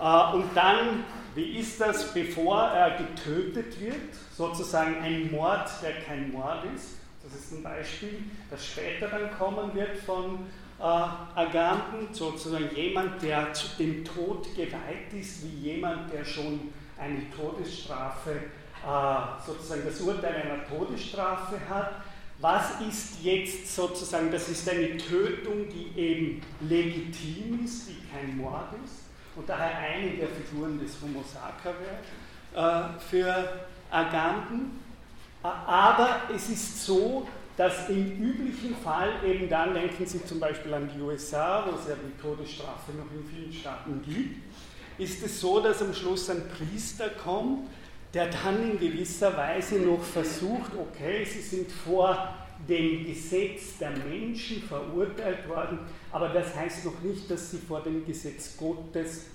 Äh, 0.00 0.34
und 0.34 0.44
dann, 0.54 1.04
wie 1.34 1.58
ist 1.58 1.80
das, 1.80 2.12
bevor 2.12 2.62
er 2.62 2.98
getötet 2.98 3.78
wird, 3.80 4.14
sozusagen 4.34 4.96
ein 5.02 5.30
Mord, 5.30 5.68
der 5.82 6.00
kein 6.02 6.32
Mord 6.32 6.64
ist. 6.74 6.96
Das 7.22 7.38
ist 7.38 7.52
ein 7.52 7.62
Beispiel, 7.62 8.24
das 8.50 8.64
später 8.64 9.08
dann 9.08 9.30
kommen 9.36 9.74
wird 9.74 9.98
von 9.98 10.46
äh, 10.78 10.82
Agamben, 10.82 12.08
sozusagen 12.12 12.74
jemand, 12.74 13.22
der 13.22 13.52
zu 13.52 13.76
dem 13.78 14.04
Tod 14.04 14.54
geweiht 14.56 15.12
ist, 15.12 15.44
wie 15.44 15.72
jemand, 15.72 16.10
der 16.12 16.24
schon 16.24 16.72
eine 16.98 17.30
Todesstrafe, 17.30 18.30
äh, 18.30 19.46
sozusagen 19.46 19.82
das 19.84 20.00
Urteil 20.00 20.34
einer 20.36 20.66
Todesstrafe 20.66 21.56
hat 21.68 21.92
was 22.40 22.80
ist 22.88 23.22
jetzt 23.22 23.74
sozusagen, 23.74 24.30
das 24.30 24.48
ist 24.48 24.68
eine 24.68 24.96
Tötung, 24.96 25.66
die 25.68 25.98
eben 26.00 26.42
legitim 26.60 27.64
ist, 27.64 27.88
die 27.88 27.96
kein 28.10 28.36
Mord 28.36 28.72
ist 28.84 29.04
und 29.36 29.48
daher 29.48 29.78
eine 29.78 30.16
der 30.16 30.28
Figuren 30.28 30.78
des 30.78 30.92
Homo 31.02 31.22
sacer 31.22 31.74
wäre 31.78 32.94
äh, 32.94 32.98
für 32.98 33.66
Agamben. 33.90 34.80
Aber 35.42 36.22
es 36.34 36.48
ist 36.48 36.84
so, 36.84 37.26
dass 37.56 37.88
im 37.88 38.22
üblichen 38.22 38.76
Fall 38.76 39.12
eben 39.24 39.48
dann, 39.48 39.74
denken 39.74 40.06
Sie 40.06 40.24
zum 40.24 40.40
Beispiel 40.40 40.72
an 40.72 40.90
die 40.94 41.00
USA, 41.00 41.66
wo 41.66 41.76
es 41.78 41.88
ja 41.88 41.94
die 41.94 42.20
Todesstrafe 42.20 42.92
noch 42.92 43.10
in 43.12 43.24
vielen 43.24 43.52
Staaten 43.52 44.02
gibt, 44.02 44.42
ist 44.98 45.22
es 45.24 45.40
so, 45.40 45.60
dass 45.60 45.80
am 45.82 45.94
Schluss 45.94 46.28
ein 46.28 46.42
Priester 46.48 47.08
kommt, 47.10 47.68
der 48.12 48.26
dann 48.26 48.72
in 48.72 48.78
gewisser 48.78 49.36
Weise 49.36 49.76
noch 49.76 50.02
versucht, 50.02 50.72
okay, 50.76 51.24
sie 51.24 51.40
sind 51.40 51.70
vor 51.70 52.34
dem 52.68 53.06
Gesetz 53.06 53.78
der 53.78 53.90
Menschen 53.90 54.62
verurteilt 54.62 55.48
worden, 55.48 55.78
aber 56.12 56.28
das 56.30 56.54
heißt 56.54 56.84
noch 56.84 57.00
nicht, 57.02 57.30
dass 57.30 57.50
sie 57.50 57.58
vor 57.58 57.82
dem 57.82 58.04
Gesetz 58.04 58.56
Gottes 58.56 59.26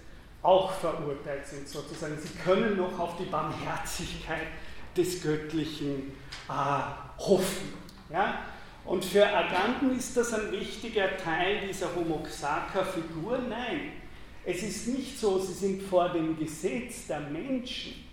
auch 0.41 0.71
verurteilt 0.73 1.47
sind, 1.47 1.67
sozusagen. 1.67 2.17
Sie 2.21 2.37
können 2.43 2.77
noch 2.77 2.99
auf 2.99 3.17
die 3.17 3.25
Barmherzigkeit 3.25 4.47
des 4.95 5.23
Göttlichen 5.23 6.11
äh, 6.47 7.21
hoffen. 7.21 7.73
Ja? 8.11 8.39
Und 8.85 9.03
für 9.03 9.25
Agamben 9.27 9.97
ist 9.97 10.15
das 10.15 10.33
ein 10.33 10.51
wichtiger 10.51 11.17
Teil 11.17 11.67
dieser 11.67 11.87
Homoxaka-Figur. 11.95 13.39
Nein, 13.49 13.93
es 14.45 14.61
ist 14.61 14.87
nicht 14.89 15.19
so, 15.19 15.39
sie 15.39 15.53
sind 15.53 15.81
vor 15.81 16.09
dem 16.09 16.37
Gesetz 16.37 17.07
der 17.07 17.21
Menschen 17.21 18.04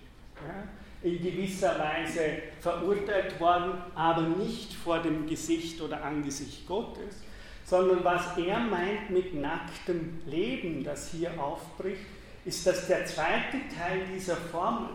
in 1.03 1.21
gewisser 1.21 1.79
Weise 1.79 2.21
verurteilt 2.61 3.39
worden, 3.41 3.73
aber 3.95 4.23
nicht 4.23 4.73
vor 4.73 5.01
dem 5.01 5.27
Gesicht 5.27 5.81
oder 5.81 6.03
Angesicht 6.03 6.67
Gottes, 6.67 7.17
sondern 7.65 8.05
was 8.05 8.37
er 8.39 8.61
meint 8.61 9.11
mit 9.11 9.35
nacktem 9.35 10.21
Leben, 10.27 10.85
das 10.85 11.11
hier 11.11 11.33
aufbricht, 11.43 12.03
ist, 12.45 12.67
dass 12.67 12.87
der 12.87 13.05
zweite 13.07 13.59
Teil 13.77 14.03
dieser 14.15 14.37
Formel, 14.37 14.91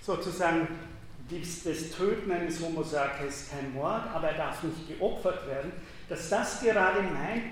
sozusagen 0.00 0.66
das 1.30 1.90
Töten 1.96 2.30
eines 2.30 2.60
Homo 2.60 2.82
sapiens 2.82 3.48
kein 3.50 3.72
Mord, 3.72 4.02
aber 4.12 4.28
er 4.28 4.36
darf 4.36 4.62
nicht 4.64 4.88
geopfert 4.88 5.46
werden, 5.46 5.72
dass 6.08 6.28
das 6.28 6.60
gerade 6.60 7.02
meint, 7.02 7.44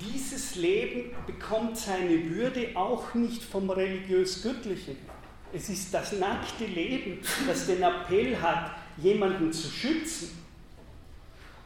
dieses 0.00 0.54
Leben 0.56 1.10
bekommt 1.26 1.76
seine 1.76 2.30
Würde 2.30 2.68
auch 2.74 3.14
nicht 3.14 3.42
vom 3.42 3.68
religiös-göttlichen 3.68 4.96
es 5.52 5.68
ist 5.68 5.92
das 5.92 6.12
nackte 6.12 6.64
Leben, 6.64 7.18
das 7.46 7.66
den 7.66 7.82
Appell 7.82 8.40
hat, 8.40 8.72
jemanden 8.96 9.52
zu 9.52 9.68
schützen 9.68 10.30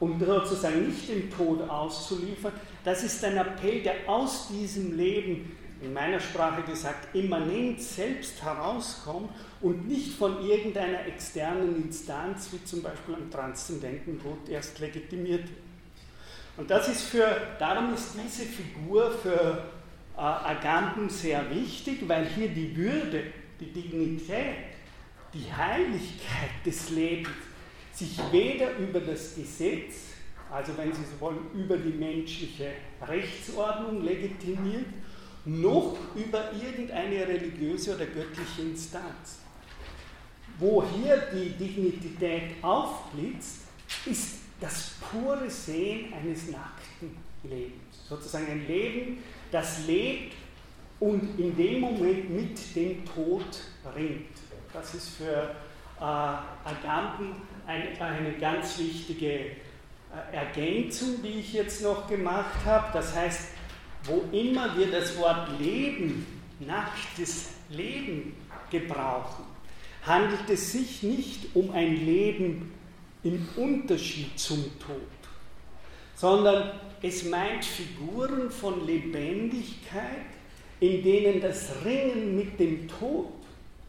und 0.00 0.20
sozusagen 0.20 0.86
nicht 0.86 1.08
dem 1.08 1.30
Tod 1.30 1.68
auszuliefern. 1.68 2.52
Das 2.82 3.02
ist 3.04 3.24
ein 3.24 3.36
Appell, 3.36 3.82
der 3.82 3.94
aus 4.06 4.48
diesem 4.48 4.96
Leben, 4.96 5.56
in 5.82 5.92
meiner 5.92 6.20
Sprache 6.20 6.62
gesagt, 6.62 7.14
immanent 7.14 7.80
selbst 7.80 8.42
herauskommt 8.42 9.30
und 9.60 9.86
nicht 9.86 10.14
von 10.14 10.42
irgendeiner 10.46 11.06
externen 11.06 11.84
Instanz, 11.84 12.48
wie 12.52 12.64
zum 12.64 12.82
Beispiel 12.82 13.14
einem 13.16 13.30
transzendenten 13.30 14.20
Tod, 14.20 14.48
erst 14.48 14.78
legitimiert 14.78 15.42
wird. 15.42 15.64
Und 16.56 16.70
das 16.70 16.88
ist 16.88 17.02
für, 17.02 17.36
darum 17.58 17.92
ist 17.94 18.14
diese 18.14 18.44
Figur 18.44 19.10
für 19.10 19.64
äh, 20.16 20.20
Agamben 20.20 21.08
sehr 21.08 21.50
wichtig, 21.50 22.08
weil 22.08 22.26
hier 22.26 22.48
die 22.48 22.76
Würde, 22.76 23.24
die 23.64 23.82
Dignität, 23.82 24.56
die 25.32 25.52
Heiligkeit 25.52 26.64
des 26.64 26.90
Lebens 26.90 27.30
sich 27.92 28.18
weder 28.32 28.76
über 28.78 29.00
das 29.00 29.34
Gesetz, 29.36 29.94
also 30.50 30.76
wenn 30.76 30.92
Sie 30.92 31.02
so 31.02 31.20
wollen, 31.20 31.38
über 31.54 31.76
die 31.76 31.96
menschliche 31.96 32.72
Rechtsordnung 33.06 34.04
legitimiert, 34.04 34.86
noch 35.44 35.96
über 36.14 36.50
irgendeine 36.52 37.26
religiöse 37.26 37.94
oder 37.94 38.06
göttliche 38.06 38.62
Instanz. 38.62 39.38
Wo 40.58 40.84
hier 40.84 41.28
die 41.32 41.50
Dignität 41.50 42.62
aufblitzt, 42.62 43.62
ist 44.06 44.38
das 44.60 44.92
pure 45.10 45.50
Sehen 45.50 46.12
eines 46.12 46.48
nackten 46.48 47.16
Lebens. 47.42 48.06
Sozusagen 48.08 48.46
ein 48.46 48.66
Leben, 48.66 49.18
das 49.50 49.86
lebt 49.86 50.34
und 51.00 51.38
in 51.38 51.56
dem 51.56 51.80
Moment 51.80 52.30
mit 52.30 52.76
dem 52.76 53.04
Tod 53.04 53.46
ringt. 53.94 54.38
Das 54.72 54.94
ist 54.94 55.10
für 55.10 55.54
äh, 56.00 56.04
Agamben 56.04 57.36
eine, 57.66 58.00
eine 58.00 58.32
ganz 58.34 58.78
wichtige 58.78 59.30
äh, 59.30 59.56
Ergänzung, 60.32 61.22
die 61.22 61.40
ich 61.40 61.52
jetzt 61.52 61.82
noch 61.82 62.08
gemacht 62.08 62.64
habe. 62.64 62.88
Das 62.92 63.14
heißt, 63.14 63.48
wo 64.04 64.24
immer 64.32 64.76
wir 64.76 64.90
das 64.90 65.16
Wort 65.18 65.48
Leben, 65.58 66.26
nacktes 66.60 67.50
Leben 67.70 68.36
gebrauchen, 68.70 69.44
handelt 70.02 70.48
es 70.50 70.72
sich 70.72 71.02
nicht 71.02 71.54
um 71.54 71.70
ein 71.70 72.04
Leben 72.04 72.72
im 73.22 73.48
Unterschied 73.56 74.38
zum 74.38 74.62
Tod, 74.78 75.00
sondern 76.14 76.72
es 77.00 77.24
meint 77.24 77.64
Figuren 77.64 78.50
von 78.50 78.86
Lebendigkeit, 78.86 80.26
in 80.80 81.02
denen 81.02 81.40
das 81.40 81.70
Ringen 81.84 82.36
mit 82.36 82.58
dem 82.58 82.88
Tod, 82.88 83.32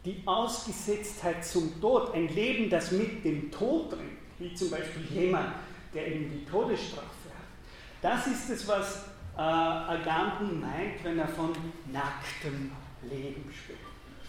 die 0.04 0.22
Ausgesetztheit 0.24 1.44
zum 1.44 1.80
Tod, 1.80 2.14
ein 2.14 2.28
Leben, 2.28 2.70
das 2.70 2.92
mit 2.92 3.24
dem 3.24 3.50
Tod 3.50 3.92
ringt, 3.92 4.18
wie 4.38 4.54
zum 4.54 4.70
Beispiel 4.70 5.02
jemand, 5.10 5.48
der 5.92 6.06
eben 6.06 6.30
die 6.30 6.44
Todesstrafe 6.44 7.02
hat, 7.02 7.46
das 8.02 8.26
ist 8.26 8.50
es, 8.50 8.68
was 8.68 9.04
äh, 9.36 9.40
Agamben 9.40 10.60
meint, 10.60 11.02
wenn 11.02 11.18
er 11.18 11.28
von 11.28 11.50
nacktem 11.92 12.70
Leben 13.02 13.50
spricht. 13.52 13.80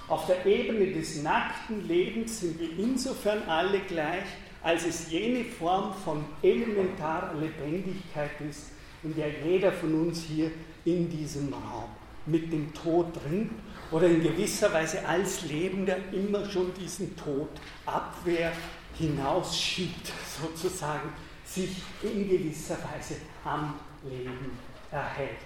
Auf 0.07 0.25
der 0.25 0.45
Ebene 0.45 0.93
des 0.93 1.21
nackten 1.21 1.87
Lebens 1.87 2.39
sind 2.39 2.59
wir 2.59 2.69
insofern 2.79 3.43
alle 3.47 3.79
gleich, 3.81 4.23
als 4.63 4.85
es 4.85 5.11
jene 5.11 5.43
Form 5.43 5.93
von 5.93 6.25
elementarer 6.41 7.35
Lebendigkeit 7.35 8.31
ist, 8.49 8.71
in 9.03 9.15
der 9.15 9.29
jeder 9.45 9.71
von 9.71 10.07
uns 10.07 10.23
hier 10.23 10.49
in 10.85 11.09
diesem 11.09 11.53
Raum 11.53 11.89
mit 12.27 12.51
dem 12.51 12.74
Tod 12.74 13.07
ringt 13.29 13.51
oder 13.91 14.07
in 14.07 14.22
gewisser 14.22 14.74
Weise 14.74 15.05
als 15.07 15.43
Lebender 15.43 15.98
immer 16.12 16.46
schon 16.50 16.74
diesen 16.74 17.15
Tod 17.15 17.50
Abwehr 17.86 18.51
hinausschiebt, 18.98 20.12
sozusagen 20.41 21.10
sich 21.46 21.77
in 22.03 22.29
gewisser 22.29 22.77
Weise 22.77 23.15
am 23.43 23.75
Leben 24.03 24.51
erhält. 24.91 25.38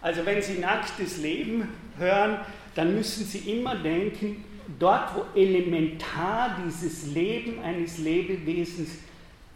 Also 0.00 0.24
wenn 0.24 0.40
Sie 0.40 0.58
nacktes 0.58 1.18
Leben 1.18 1.68
hören, 1.96 2.38
dann 2.74 2.94
müssen 2.94 3.24
Sie 3.24 3.38
immer 3.50 3.74
denken, 3.74 4.44
dort 4.78 5.14
wo 5.14 5.38
elementar 5.38 6.56
dieses 6.64 7.06
Leben 7.06 7.60
eines 7.60 7.98
Lebewesens 7.98 8.90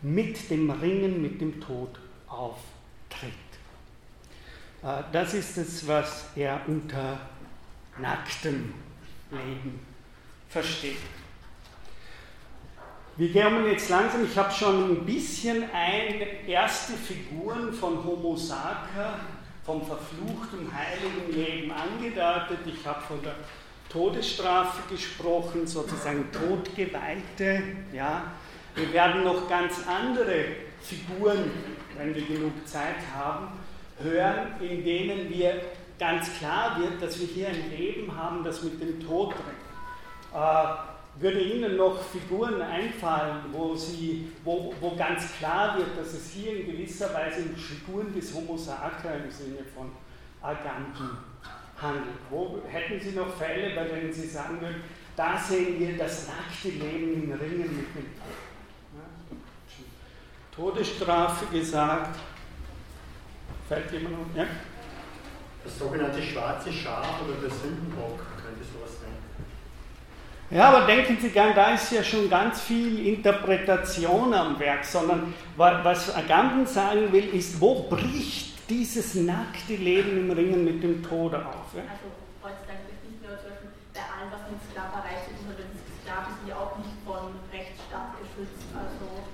mit 0.00 0.50
dem 0.50 0.70
Ringen, 0.70 1.22
mit 1.22 1.40
dem 1.40 1.60
Tod 1.60 1.90
auftritt. 2.26 3.32
Äh, 4.82 5.02
das 5.12 5.34
ist 5.34 5.56
es, 5.58 5.86
was 5.86 6.26
er 6.34 6.60
unter 6.66 7.18
nacktem 7.98 8.74
Leben 9.30 9.80
versteht. 10.48 10.96
Wir 13.16 13.32
kommen 13.32 13.66
jetzt 13.66 13.90
langsam, 13.90 14.24
ich 14.24 14.36
habe 14.36 14.50
schon 14.50 14.90
ein 14.90 15.04
bisschen 15.04 15.64
ein, 15.72 16.46
erste 16.46 16.94
Figuren 16.94 17.72
von 17.72 18.02
Homo 18.02 18.34
Sacer, 18.34 19.20
vom 19.64 19.84
verfluchten 19.84 20.68
heiligen 20.72 21.30
Leben 21.32 21.70
angedeutet. 21.70 22.60
Ich 22.66 22.86
habe 22.86 23.02
von 23.02 23.22
der 23.22 23.34
Todesstrafe 23.90 24.80
gesprochen, 24.92 25.66
sozusagen 25.66 26.32
Todgeweihte. 26.32 27.62
Ja. 27.92 28.32
Wir 28.74 28.90
werden 28.94 29.24
noch 29.24 29.46
ganz 29.46 29.86
andere 29.86 30.46
Figuren, 30.80 31.50
wenn 31.98 32.14
wir 32.14 32.24
genug 32.24 32.66
Zeit 32.66 32.96
haben, 33.14 33.48
hören, 34.02 34.60
in 34.60 34.84
denen 34.84 35.30
wir 35.30 35.60
ganz 35.98 36.32
klar 36.38 36.78
wird, 36.80 37.00
dass 37.00 37.18
wir 37.20 37.26
hier 37.26 37.48
ein 37.48 37.70
Leben 37.70 38.16
haben, 38.16 38.42
das 38.42 38.62
mit 38.62 38.80
dem 38.80 39.00
Tod 39.06 39.30
bringt. 39.30 40.34
Äh, 40.34 40.92
würde 41.20 41.40
Ihnen 41.40 41.76
noch 41.76 42.02
Figuren 42.02 42.62
einfallen, 42.62 43.44
wo, 43.52 43.74
sie, 43.74 44.32
wo, 44.44 44.74
wo 44.80 44.96
ganz 44.96 45.36
klar 45.38 45.76
wird, 45.76 45.96
dass 45.96 46.14
es 46.14 46.30
hier 46.30 46.60
in 46.60 46.66
gewisser 46.66 47.12
Weise 47.12 47.42
um 47.42 47.54
Figuren 47.54 48.14
des 48.14 48.34
Homo 48.34 48.56
sacer 48.56 49.22
im 49.22 49.30
Sinne 49.30 49.58
von 49.74 49.90
Aganten 50.40 51.18
handelt. 51.80 52.06
Wo 52.30 52.62
hätten 52.66 52.98
Sie 52.98 53.12
noch 53.14 53.34
Fälle, 53.36 53.74
bei 53.74 53.84
denen 53.84 54.12
Sie 54.12 54.26
sagen 54.26 54.60
würden, 54.60 54.82
da 55.14 55.36
sehen 55.36 55.78
wir 55.78 55.98
das 55.98 56.28
nackte 56.28 56.68
Leben 56.68 57.24
im 57.24 57.32
Ringen 57.32 57.76
mit 57.76 57.94
dem 57.94 58.16
Tod? 58.16 58.38
Ja? 58.96 59.36
Todesstrafe 60.56 61.46
gesagt. 61.46 62.18
Fällt 63.72 63.90
jemand 63.92 64.36
noch? 64.36 64.36
Ja? 64.36 64.46
Das 65.64 65.78
sogenannte 65.78 66.22
schwarze 66.22 66.70
Schaf 66.70 67.22
oder 67.24 67.40
der 67.40 67.50
Sündenbock 67.50 68.18
könnte 68.36 68.62
sowas 68.64 69.00
sein. 69.00 69.16
Ja, 70.50 70.68
aber 70.68 70.86
denken 70.86 71.16
Sie 71.18 71.30
gern, 71.30 71.54
da 71.54 71.72
ist 71.72 71.90
ja 71.90 72.04
schon 72.04 72.28
ganz 72.28 72.60
viel 72.60 73.06
Interpretation 73.06 74.34
am 74.34 74.58
Werk, 74.58 74.84
sondern 74.84 75.32
was 75.56 76.14
Agamben 76.14 76.66
sagen 76.66 77.10
will, 77.12 77.28
ist, 77.32 77.58
wo 77.58 77.88
bricht 77.88 78.68
dieses 78.68 79.14
nackte 79.14 79.76
Leben 79.76 80.18
im 80.18 80.30
Ringen 80.32 80.64
mit 80.64 80.82
dem 80.82 81.02
Tode 81.02 81.38
auf. 81.38 81.72
Ja? 81.74 81.82
Also 81.88 82.12
heutzutage 82.42 82.84
wird 82.92 83.08
nicht 83.08 83.22
mehr 83.22 83.40
zum 83.40 83.48
Beispiel 83.48 83.70
bei 83.94 84.00
allem, 84.00 84.28
was 84.28 84.50
mit 84.52 84.60
Sklaverei 84.68 85.16
zu 85.24 85.32
tun 85.32 85.48
hat, 85.48 85.56
Sklaven 86.02 86.34
sind 86.36 86.48
ja 86.50 86.56
auch 86.56 86.76
nicht 86.76 86.92
von 87.06 87.40
Rechtsstaat 87.48 88.20
geschützt. 88.20 88.68
Also 88.76 89.32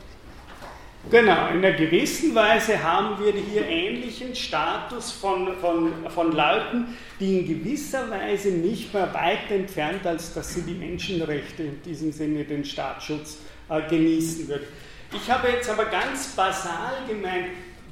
Genau, 1.10 1.48
in 1.48 1.64
einer 1.64 1.72
gewissen 1.72 2.34
Weise 2.34 2.82
haben 2.82 3.18
wir 3.24 3.32
hier 3.32 3.66
ähnlichen 3.66 4.34
Status 4.34 5.10
von, 5.10 5.56
von, 5.56 5.90
von 6.10 6.32
Leuten, 6.32 6.98
die 7.18 7.38
in 7.38 7.46
gewisser 7.46 8.10
Weise 8.10 8.50
nicht 8.50 8.92
mehr 8.92 9.14
weit 9.14 9.50
entfernt, 9.50 10.06
als 10.06 10.34
dass 10.34 10.52
sie 10.52 10.62
die 10.62 10.74
Menschenrechte 10.74 11.62
in 11.62 11.82
diesem 11.82 12.12
Sinne 12.12 12.44
den 12.44 12.62
Staatsschutz 12.62 13.38
äh, 13.70 13.80
genießen 13.88 14.48
würden. 14.48 14.66
Ich 15.14 15.30
habe 15.30 15.48
jetzt 15.48 15.70
aber 15.70 15.86
ganz 15.86 16.28
basal 16.36 16.92
gemeint, 17.08 17.46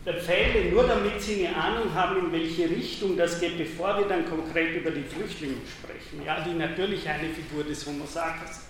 Fälle, 0.05 0.71
nur 0.71 0.85
damit 0.87 1.21
Sie 1.21 1.47
eine 1.47 1.57
Ahnung 1.57 1.93
haben, 1.93 2.27
in 2.27 2.33
welche 2.33 2.71
Richtung 2.71 3.17
das 3.17 3.41
geht, 3.41 3.59
bevor 3.59 3.99
wir 3.99 4.07
dann 4.07 4.29
konkret 4.29 4.77
über 4.77 4.93
die 4.93 5.03
Flüchtlinge 5.03 5.57
sprechen, 5.67 6.25
ja, 6.25 6.45
die 6.45 6.55
natürlich 6.55 7.09
eine 7.09 7.29
Figur 7.31 7.65
des 7.65 7.85
Homo 7.87 8.05
sapiens 8.07 8.66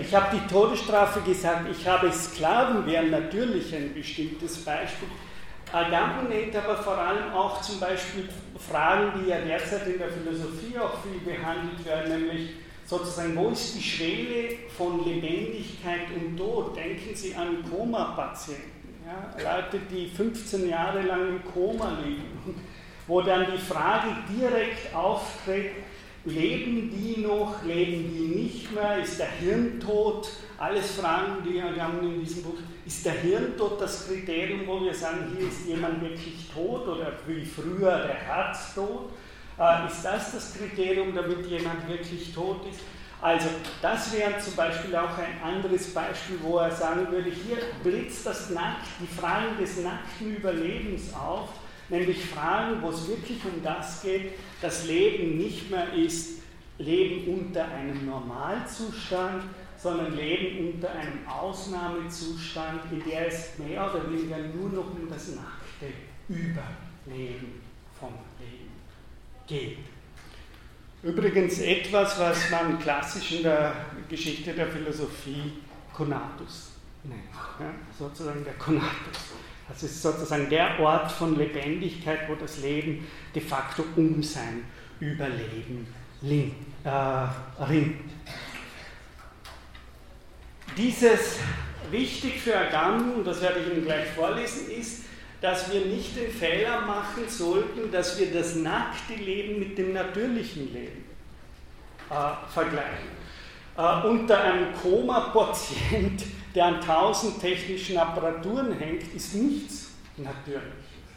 ich 0.00 0.14
habe 0.14 0.36
die 0.36 0.52
Todesstrafe 0.52 1.20
gesagt, 1.20 1.66
ich 1.70 1.86
habe 1.86 2.12
Sklaven 2.12 2.86
wären 2.86 3.10
natürlich 3.10 3.74
ein 3.74 3.94
bestimmtes 3.94 4.64
Beispiel. 4.64 5.08
Agamben 5.72 6.28
nennt 6.28 6.54
aber 6.54 6.76
vor 6.76 6.98
allem 6.98 7.32
auch 7.32 7.60
zum 7.62 7.80
Beispiel 7.80 8.28
Fragen, 8.58 9.20
die 9.20 9.30
ja 9.30 9.40
derzeit 9.40 9.86
in 9.86 9.98
der 9.98 10.08
Philosophie 10.08 10.78
auch 10.78 10.98
viel 11.02 11.18
behandelt 11.20 11.84
werden, 11.84 12.26
nämlich 12.26 12.50
sozusagen, 12.84 13.34
wo 13.36 13.48
ist 13.48 13.76
die 13.76 13.82
Schwelle 13.82 14.56
von 14.76 15.02
Lebendigkeit 15.04 16.08
und 16.14 16.36
Tod? 16.36 16.76
Denken 16.76 17.14
Sie 17.14 17.34
an 17.34 17.64
Koma-Patienten. 17.70 18.70
Ja, 19.06 19.56
Leute, 19.56 19.80
die 19.90 20.08
15 20.08 20.68
Jahre 20.68 21.02
lang 21.02 21.28
im 21.28 21.44
Koma 21.52 21.98
liegen, 22.04 22.60
wo 23.06 23.20
dann 23.22 23.46
die 23.52 23.58
Frage 23.58 24.08
direkt 24.28 24.94
auftritt, 24.94 25.72
leben 26.24 26.90
die 26.90 27.20
noch, 27.20 27.62
leben 27.64 28.10
die 28.14 28.42
nicht 28.42 28.72
mehr, 28.72 28.98
ist 29.02 29.18
der 29.18 29.30
Hirntod, 29.30 30.28
alles 30.58 30.92
Fragen, 30.92 31.42
die 31.44 31.54
wir 31.54 31.82
haben 31.82 32.00
in 32.02 32.20
diesem 32.20 32.44
Buch, 32.44 32.58
ist 32.86 33.04
der 33.04 33.14
Hirntod 33.14 33.80
das 33.80 34.06
Kriterium, 34.06 34.66
wo 34.66 34.80
wir 34.80 34.94
sagen, 34.94 35.34
hier 35.36 35.48
ist 35.48 35.66
jemand 35.66 36.00
wirklich 36.00 36.48
tot 36.52 36.86
oder 36.86 37.12
wie 37.26 37.44
früher 37.44 37.98
der 37.98 38.14
Herztod? 38.14 39.10
Äh, 39.58 39.86
ist 39.86 40.04
das 40.04 40.32
das 40.32 40.54
Kriterium, 40.54 41.14
damit 41.14 41.46
jemand 41.46 41.88
wirklich 41.88 42.32
tot 42.32 42.60
ist? 42.70 42.80
Also 43.20 43.48
das 43.80 44.12
wäre 44.12 44.36
zum 44.40 44.56
Beispiel 44.56 44.96
auch 44.96 45.16
ein 45.16 45.40
anderes 45.44 45.94
Beispiel, 45.94 46.38
wo 46.42 46.58
er 46.58 46.72
sagen 46.72 47.06
würde, 47.10 47.30
hier 47.30 47.58
blitzt 47.84 48.26
das 48.26 48.50
Nackt, 48.50 48.86
die 49.00 49.06
Fragen 49.06 49.56
des 49.60 49.78
nackten 49.78 50.36
Überlebens 50.36 51.14
auf, 51.14 51.50
nämlich 51.92 52.24
Fragen, 52.24 52.82
wo 52.82 52.88
es 52.88 53.06
wirklich 53.06 53.44
um 53.44 53.62
das 53.62 54.02
geht, 54.02 54.32
dass 54.60 54.86
Leben 54.86 55.36
nicht 55.36 55.70
mehr 55.70 55.92
ist 55.92 56.40
Leben 56.78 57.32
unter 57.32 57.66
einem 57.66 58.06
Normalzustand, 58.06 59.44
sondern 59.76 60.16
leben 60.16 60.72
unter 60.72 60.90
einem 60.90 61.26
Ausnahmezustand, 61.28 62.80
in 62.90 63.04
der 63.04 63.28
es 63.28 63.58
mehr 63.58 63.90
oder 63.90 64.10
weniger 64.10 64.38
nur 64.38 64.70
noch 64.70 64.90
um 64.90 65.08
das 65.08 65.28
nackte 65.28 65.92
Überleben 66.28 67.60
vom 67.98 68.14
Leben 68.40 68.70
geht. 69.46 69.78
Übrigens 71.02 71.58
etwas, 71.58 72.18
was 72.18 72.50
man 72.50 72.78
klassisch 72.78 73.32
in 73.32 73.42
der 73.42 73.74
Geschichte 74.08 74.52
der 74.54 74.68
Philosophie 74.68 75.52
Konatus 75.92 76.70
nennt. 77.02 77.24
Ja, 77.58 77.74
sozusagen 77.98 78.44
der 78.44 78.54
Konatus. 78.54 79.32
Das 79.72 79.82
ist 79.84 80.02
sozusagen 80.02 80.50
der 80.50 80.78
Ort 80.80 81.10
von 81.10 81.36
Lebendigkeit, 81.36 82.28
wo 82.28 82.34
das 82.34 82.58
Leben 82.58 83.08
de 83.34 83.40
facto 83.40 83.84
um 83.96 84.22
sein 84.22 84.64
Überleben 85.00 85.86
äh, 86.22 86.88
ringt. 87.64 88.10
Dieses 90.76 91.38
wichtig 91.90 92.40
für 92.40 92.56
Agamben, 92.56 93.14
und 93.14 93.26
das 93.26 93.40
werde 93.40 93.60
ich 93.60 93.72
Ihnen 93.72 93.84
gleich 93.84 94.08
vorlesen, 94.08 94.70
ist, 94.70 95.04
dass 95.40 95.72
wir 95.72 95.86
nicht 95.86 96.16
den 96.16 96.30
Fehler 96.30 96.82
machen 96.82 97.24
sollten, 97.28 97.90
dass 97.90 98.18
wir 98.18 98.32
das 98.32 98.54
nackte 98.56 99.14
Leben 99.14 99.58
mit 99.58 99.76
dem 99.76 99.94
natürlichen 99.94 100.72
Leben 100.72 101.04
äh, 102.10 102.52
vergleichen. 102.52 103.08
Äh, 103.76 104.06
unter 104.06 104.38
einem 104.42 104.74
Koma-Patient, 104.74 106.24
der 106.54 106.66
an 106.66 106.80
tausend 106.80 107.40
technischen 107.40 107.96
Apparaturen 107.96 108.72
hängt, 108.78 109.14
ist 109.14 109.34
nichts 109.34 109.92
Natürliches. 110.16 110.62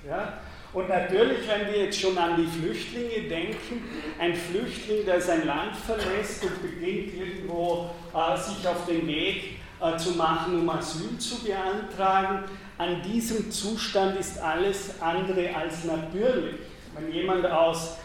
Ja? 0.08 0.40
Und 0.74 0.90
natürlich, 0.90 1.48
wenn 1.48 1.72
wir 1.72 1.86
jetzt 1.86 2.00
schon 2.00 2.18
an 2.18 2.36
die 2.36 2.48
Flüchtlinge 2.48 3.30
denken, 3.30 3.82
ein 4.20 4.36
Flüchtling, 4.36 5.06
der 5.06 5.22
sein 5.22 5.46
Land 5.46 5.76
verlässt 5.76 6.44
und 6.44 6.62
beginnt 6.62 7.14
irgendwo 7.14 7.92
äh, 8.14 8.38
sich 8.38 8.68
auf 8.68 8.86
den 8.86 9.08
Weg 9.08 9.60
äh, 9.80 9.98
zu 9.98 10.12
machen, 10.12 10.60
um 10.60 10.70
Asyl 10.70 11.18
zu 11.18 11.44
beantragen, 11.46 12.44
an 12.78 13.02
diesem 13.04 13.50
Zustand 13.50 14.20
ist 14.20 14.38
alles 14.42 15.02
andere 15.02 15.56
als 15.56 15.86
natürlich. 15.86 16.56
Wenn 16.94 17.12
jemand 17.14 17.46
aus 17.46 17.98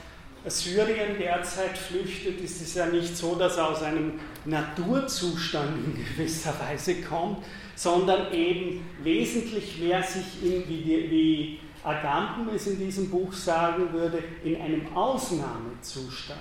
Syrien 0.47 1.19
derzeit 1.19 1.77
flüchtet, 1.77 2.41
ist 2.41 2.63
es 2.63 2.75
ja 2.75 2.87
nicht 2.87 3.15
so, 3.17 3.35
dass 3.35 3.59
er 3.59 3.69
aus 3.69 3.83
einem 3.83 4.19
Naturzustand 4.47 5.71
in 5.87 6.05
gewisser 6.17 6.55
Weise 6.59 7.03
kommt, 7.03 7.45
sondern 7.75 8.33
eben 8.33 8.83
wesentlich 9.03 9.79
mehr 9.79 10.03
sich 10.03 10.43
in, 10.43 10.69
wie, 10.69 11.11
wie 11.11 11.61
Agamben 11.85 12.55
es 12.55 12.67
in 12.67 12.79
diesem 12.79 13.11
Buch 13.11 13.33
sagen 13.33 13.93
würde, 13.93 14.23
in 14.45 14.61
einem 14.61 14.97
Ausnahmezustand 14.97 16.41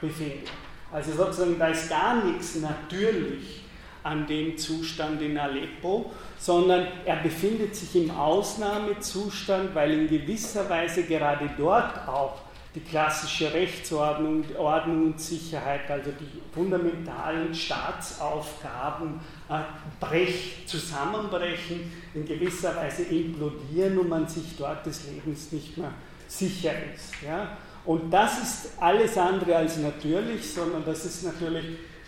befindet. 0.00 0.50
Also 0.92 1.12
sozusagen, 1.12 1.58
da 1.58 1.68
ist 1.68 1.88
gar 1.88 2.24
nichts 2.24 2.56
natürlich 2.56 3.62
an 4.02 4.26
dem 4.26 4.56
Zustand 4.56 5.20
in 5.22 5.38
Aleppo, 5.38 6.10
sondern 6.38 6.88
er 7.04 7.16
befindet 7.16 7.76
sich 7.76 8.04
im 8.04 8.10
Ausnahmezustand, 8.10 9.74
weil 9.74 9.92
in 9.92 10.08
gewisser 10.08 10.68
Weise 10.68 11.04
gerade 11.04 11.50
dort 11.56 12.08
auch 12.08 12.38
die 12.74 12.80
klassische 12.80 13.52
Rechtsordnung, 13.52 14.44
Ordnung 14.56 15.06
und 15.06 15.20
Sicherheit, 15.20 15.90
also 15.90 16.12
die 16.12 16.40
fundamentalen 16.54 17.52
Staatsaufgaben 17.52 19.20
äh, 19.48 19.60
brech, 19.98 20.66
zusammenbrechen, 20.66 21.92
in 22.14 22.24
gewisser 22.24 22.76
Weise 22.76 23.02
implodieren 23.04 23.98
und 23.98 24.08
man 24.08 24.28
sich 24.28 24.56
dort 24.56 24.86
des 24.86 25.04
Lebens 25.06 25.50
nicht 25.50 25.78
mehr 25.78 25.92
sicher 26.28 26.72
ist. 26.94 27.12
Ja? 27.26 27.56
Und 27.84 28.10
das 28.12 28.40
ist 28.40 28.72
alles 28.78 29.18
andere 29.18 29.56
als 29.56 29.78
natürlich, 29.78 30.52
sondern 30.52 30.84
das 30.84 31.04
ist 31.04 31.24
natürlich, 31.24 31.64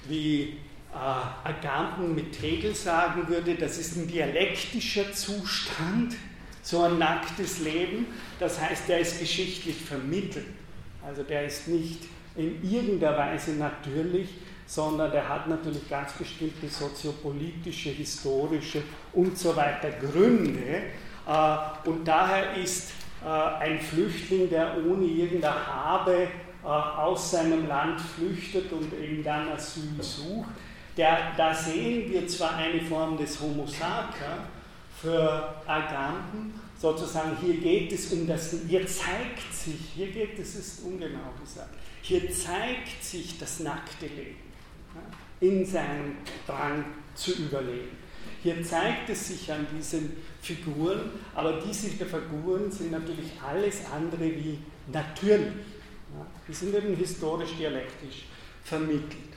wie 0.07 0.59
äh, 0.93 1.49
Agamben 1.49 2.15
mit 2.15 2.41
Hegel 2.41 2.75
sagen 2.75 3.27
würde, 3.27 3.57
das 3.57 3.79
ist 3.79 3.97
ein 3.97 4.07
dialektischer 4.07 5.13
Zustand, 5.13 6.15
so 6.63 6.83
ein 6.83 6.99
nacktes 6.99 7.61
Leben. 7.61 8.07
Das 8.39 8.61
heißt, 8.61 8.89
der 8.89 9.01
ist 9.01 9.21
geschichtlich 9.21 9.77
vermittelt. 9.77 10.47
Also 11.05 11.25
der 11.25 11.47
ist 11.47 11.69
nicht 11.69 12.05
in 12.37 12.63
irgendeiner 12.63 13.19
Weise 13.19 13.53
natürlich, 13.53 14.29
sondern 14.67 15.11
der 15.11 15.29
hat 15.29 15.49
natürlich 15.49 15.89
ganz 15.91 16.13
bestimmte 16.13 16.69
soziopolitische, 16.69 17.91
historische 17.91 18.83
und 19.13 19.37
so 19.37 19.55
weiter 19.55 19.91
Gründe. 19.91 20.83
Äh, 21.27 21.89
und 21.89 22.07
daher 22.07 22.55
ist 22.57 22.93
äh, 23.23 23.29
ein 23.29 23.81
Flüchtling, 23.81 24.49
der 24.49 24.77
ohne 24.87 25.05
irgendeine 25.05 25.67
Habe 25.67 26.29
aus 26.65 27.33
seinem 27.33 27.67
Land 27.67 28.01
flüchtet 28.01 28.71
und 28.73 28.93
eben 28.93 29.25
dann 29.25 29.49
Asyl 29.49 30.01
sucht, 30.01 30.49
der, 30.97 31.33
da 31.37 31.53
sehen 31.53 32.09
wir 32.09 32.27
zwar 32.29 32.55
eine 32.55 32.81
Form 32.83 33.17
des 33.19 33.41
Homo 33.41 33.67
sacer 33.67 34.45
für 35.03 35.53
Agamben, 35.67 36.55
sozusagen 36.81 37.37
hier 37.41 37.57
geht 37.59 37.93
es 37.93 38.13
um 38.13 38.25
das, 38.25 38.55
hier 38.69 38.87
zeigt 38.87 39.53
sich, 39.53 39.81
hier 39.97 40.13
geht 40.13 40.39
es, 40.39 40.55
ist 40.55 40.85
ungenau 40.85 41.33
gesagt, 41.41 41.75
hier 42.03 42.31
zeigt 42.31 43.03
sich 43.03 43.37
das 43.37 43.61
nackte 43.61 44.07
Leben 44.07 44.53
in 45.41 45.67
seinem 45.67 46.19
Drang 46.47 46.85
zu 47.17 47.33
überleben. 47.33 47.97
Hier 48.45 48.63
zeigt 48.63 49.11
es 49.11 49.29
sich 49.29 49.51
an 49.51 49.67
diesen 49.77 50.13
Figuren, 50.41 51.11
aber 51.35 51.61
diese 51.61 51.89
Figuren 51.89 52.71
sind 52.71 52.93
natürlich 52.93 53.33
alles 53.45 53.81
andere 53.93 54.25
wie 54.25 54.59
natürlich. 54.93 55.53
Die 56.47 56.55
sind 56.55 56.75
eben 56.75 56.95
historisch-dialektisch 56.95 58.27
vermittelt. 58.63 59.32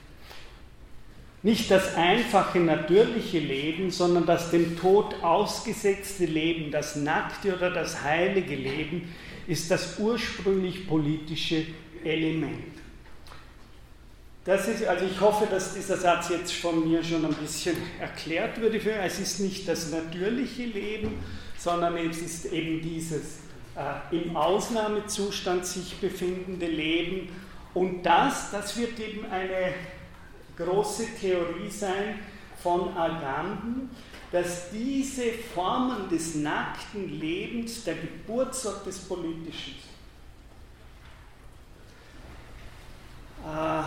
Nicht 1.46 1.70
das 1.70 1.94
einfache 1.94 2.60
natürliche 2.60 3.38
Leben, 3.38 3.92
sondern 3.92 4.26
das 4.26 4.50
dem 4.50 4.76
Tod 4.80 5.14
ausgesetzte 5.22 6.26
Leben, 6.26 6.72
das 6.72 6.96
nackte 6.96 7.56
oder 7.56 7.70
das 7.70 8.02
heilige 8.02 8.56
Leben, 8.56 9.14
ist 9.46 9.70
das 9.70 10.00
ursprünglich 10.00 10.88
politische 10.88 11.68
Element. 12.04 12.74
Das 14.44 14.68
ist, 14.68 14.88
also 14.88 15.06
ich 15.06 15.22
hoffe, 15.22 15.46
dass 15.46 15.76
dieser 15.76 15.98
Satz 15.98 16.30
jetzt 16.30 16.52
von 16.52 16.90
mir 16.90 17.04
schon 17.04 17.24
ein 17.24 17.36
bisschen 17.36 17.78
erklärt 18.00 18.60
würde. 18.60 18.80
Es 19.04 19.20
ist 19.20 19.40
nicht 19.40 19.68
das 19.68 19.92
natürliche 19.92 20.64
Leben, 20.64 21.14
sondern 21.60 21.96
es 21.98 22.24
ist 22.24 22.46
eben 22.46 22.82
dieses 22.82 23.42
äh, 23.76 24.16
im 24.16 24.36
Ausnahmezustand 24.36 25.64
sich 25.64 25.98
befindende 25.98 26.66
Leben. 26.66 27.30
Und 27.76 28.02
das, 28.02 28.50
das 28.50 28.76
wird 28.80 29.00
eben 29.00 29.30
eine 29.30 29.76
große 30.58 31.08
Theorie 31.20 31.70
sein 31.70 32.20
von 32.62 32.96
Agamben, 32.98 33.90
dass 34.32 34.70
diese 34.72 35.32
Formen 35.54 36.10
des 36.10 36.36
nackten 36.36 37.20
Lebens 37.20 37.84
der 37.84 37.96
Geburtsort 37.96 38.86
des 38.86 39.00
Politischen 39.00 39.74
sind. 39.74 39.96
Äh, 43.46 43.84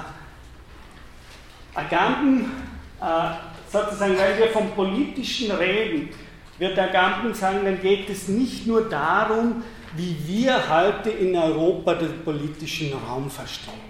Agamben, 1.75 2.53
äh, 3.01 3.31
sozusagen, 3.71 4.17
weil 4.17 4.39
wir 4.39 4.49
vom 4.49 4.71
Politischen 4.71 5.51
reden, 5.53 6.11
wird 6.59 6.79
Agamben 6.79 7.35
sagen, 7.35 7.65
dann 7.65 7.81
geht 7.81 8.09
es 8.09 8.29
nicht 8.29 8.67
nur 8.67 8.89
darum, 8.89 9.63
wie 9.97 10.17
wir 10.27 10.69
heute 10.69 11.11
in 11.11 11.37
Europa 11.37 11.95
den 11.95 12.23
politischen 12.25 12.93
Raum 12.93 13.31
verstehen. 13.31 13.88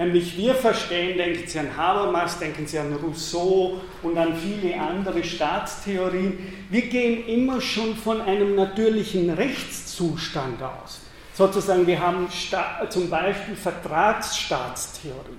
Nämlich 0.00 0.34
wir 0.38 0.54
verstehen, 0.54 1.18
denken 1.18 1.46
Sie 1.46 1.58
an 1.58 1.76
Habermas, 1.76 2.38
denken 2.38 2.66
Sie 2.66 2.78
an 2.78 2.94
Rousseau 2.94 3.82
und 4.02 4.16
an 4.16 4.34
viele 4.34 4.80
andere 4.80 5.22
Staatstheorien, 5.22 6.38
wir 6.70 6.88
gehen 6.88 7.26
immer 7.26 7.60
schon 7.60 7.94
von 7.94 8.22
einem 8.22 8.54
natürlichen 8.54 9.28
Rechtszustand 9.28 10.62
aus. 10.62 11.02
Sozusagen, 11.34 11.86
wir 11.86 12.00
haben 12.00 12.28
zum 12.88 13.10
Beispiel 13.10 13.54
Vertragsstaatstheorie. 13.54 15.36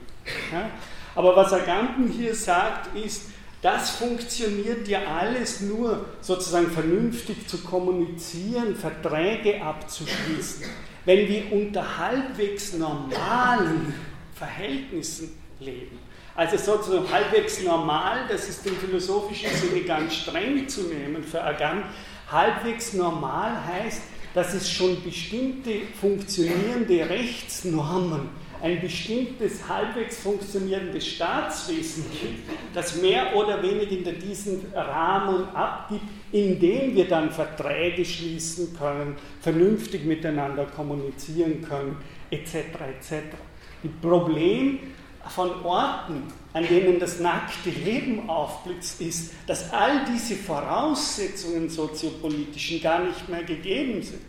Ja? 0.52 0.70
Aber 1.16 1.36
was 1.36 1.52
Agamben 1.54 2.10
hier 2.10 2.36
sagt, 2.36 2.96
ist, 2.96 3.32
das 3.64 3.90
funktioniert 3.90 4.88
ja 4.88 5.00
alles 5.20 5.62
nur 5.62 6.06
sozusagen 6.22 6.70
vernünftig 6.70 7.48
zu 7.48 7.58
kommunizieren, 7.64 8.76
Verträge 8.76 9.60
abzuschließen, 9.60 10.66
wenn 11.06 11.28
wir 11.28 11.52
unter 11.52 11.98
halbwegs 11.98 12.74
normalen 12.74 14.11
Verhältnissen 14.42 15.38
leben. 15.60 16.00
Also 16.34 16.58
sozusagen 16.58 17.12
halbwegs 17.12 17.62
normal, 17.62 18.26
das 18.28 18.50
ist 18.50 18.66
im 18.66 18.76
philosophischen 18.76 19.52
Sinne 19.52 19.82
ganz 19.82 20.16
streng 20.16 20.68
zu 20.68 20.84
nehmen 20.84 21.24
für 21.24 21.44
Agan, 21.44 21.84
halbwegs 22.32 22.94
normal 22.94 23.52
heißt, 23.68 24.02
dass 24.34 24.56
es 24.56 24.68
schon 24.68 25.04
bestimmte 25.04 25.82
funktionierende 26.00 27.08
Rechtsnormen, 27.08 28.30
ein 28.64 28.82
bestimmtes 28.82 29.68
halbwegs 29.68 30.18
funktionierendes 30.20 31.06
Staatswesen 31.06 32.06
gibt, 32.12 32.50
das 32.74 32.96
mehr 33.00 33.36
oder 33.36 33.62
weniger 33.62 34.12
in 34.12 34.20
diesen 34.20 34.74
Rahmen 34.74 35.54
abgibt, 35.54 36.06
in 36.32 36.60
dem 36.60 36.96
wir 36.96 37.08
dann 37.08 37.30
Verträge 37.30 38.06
schließen 38.06 38.76
können, 38.76 39.18
vernünftig 39.42 40.06
miteinander 40.06 40.66
kommunizieren 40.66 41.62
können, 41.62 41.98
etc. 42.32 42.56
etc. 42.56 43.36
Das 43.84 43.92
Problem 44.02 44.80
von 45.28 45.64
Orten, 45.64 46.24
an 46.54 46.68
denen 46.68 47.00
das 47.00 47.20
nackte 47.20 47.70
Leben 47.70 48.30
aufblitzt, 48.30 49.02
ist, 49.02 49.34
dass 49.48 49.72
all 49.72 50.06
diese 50.06 50.36
Voraussetzungen 50.36 51.70
soziopolitischen 51.70 52.82
gar 52.82 53.04
nicht 53.04 53.30
mehr 53.30 53.44
gegeben 53.44 54.02
sind. 54.02 54.22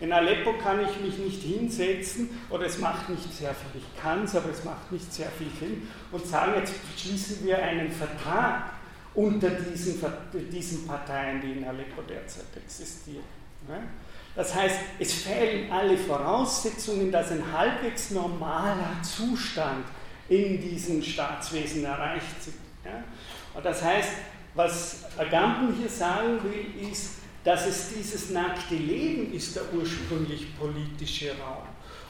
In 0.00 0.12
Aleppo 0.12 0.52
kann 0.52 0.80
ich 0.80 1.00
mich 1.00 1.18
nicht 1.18 1.42
hinsetzen 1.42 2.30
oder 2.50 2.66
es 2.66 2.78
macht 2.78 3.08
nicht 3.08 3.32
sehr 3.32 3.52
viel, 3.52 3.80
ich 3.80 4.00
kann 4.00 4.24
es, 4.24 4.36
aber 4.36 4.50
es 4.50 4.64
macht 4.64 4.92
nicht 4.92 5.12
sehr 5.12 5.28
viel 5.30 5.48
Sinn 5.58 5.88
und 6.12 6.24
sagen, 6.24 6.52
jetzt 6.56 6.74
schließen 6.96 7.44
wir 7.44 7.60
einen 7.60 7.90
Vertrag 7.90 8.74
unter 9.14 9.50
diesen, 9.50 10.00
diesen 10.52 10.86
Parteien, 10.86 11.40
die 11.40 11.52
in 11.52 11.64
Aleppo 11.64 12.02
derzeit 12.02 12.46
existieren. 12.56 13.24
Das 14.34 14.54
heißt, 14.54 14.78
es 14.98 15.12
fehlen 15.12 15.70
alle 15.70 15.96
Voraussetzungen, 15.96 17.10
dass 17.10 17.32
ein 17.32 17.42
halbwegs 17.52 18.10
normaler 18.10 19.02
Zustand 19.02 19.84
in 20.28 20.60
diesem 20.60 21.02
Staatswesen 21.02 21.84
erreicht 21.84 22.42
sind. 22.42 22.54
Und 23.54 23.64
das 23.64 23.82
heißt, 23.82 24.10
was 24.54 25.04
Agamben 25.18 25.74
hier 25.74 25.88
sagen 25.88 26.38
will, 26.44 26.90
ist, 26.90 27.18
dass 27.44 27.66
es 27.66 27.94
dieses 27.94 28.30
nackte 28.30 28.74
Leben 28.74 29.32
ist 29.32 29.56
der 29.56 29.62
ursprünglich 29.72 30.58
politische 30.58 31.32
Raum 31.38 31.64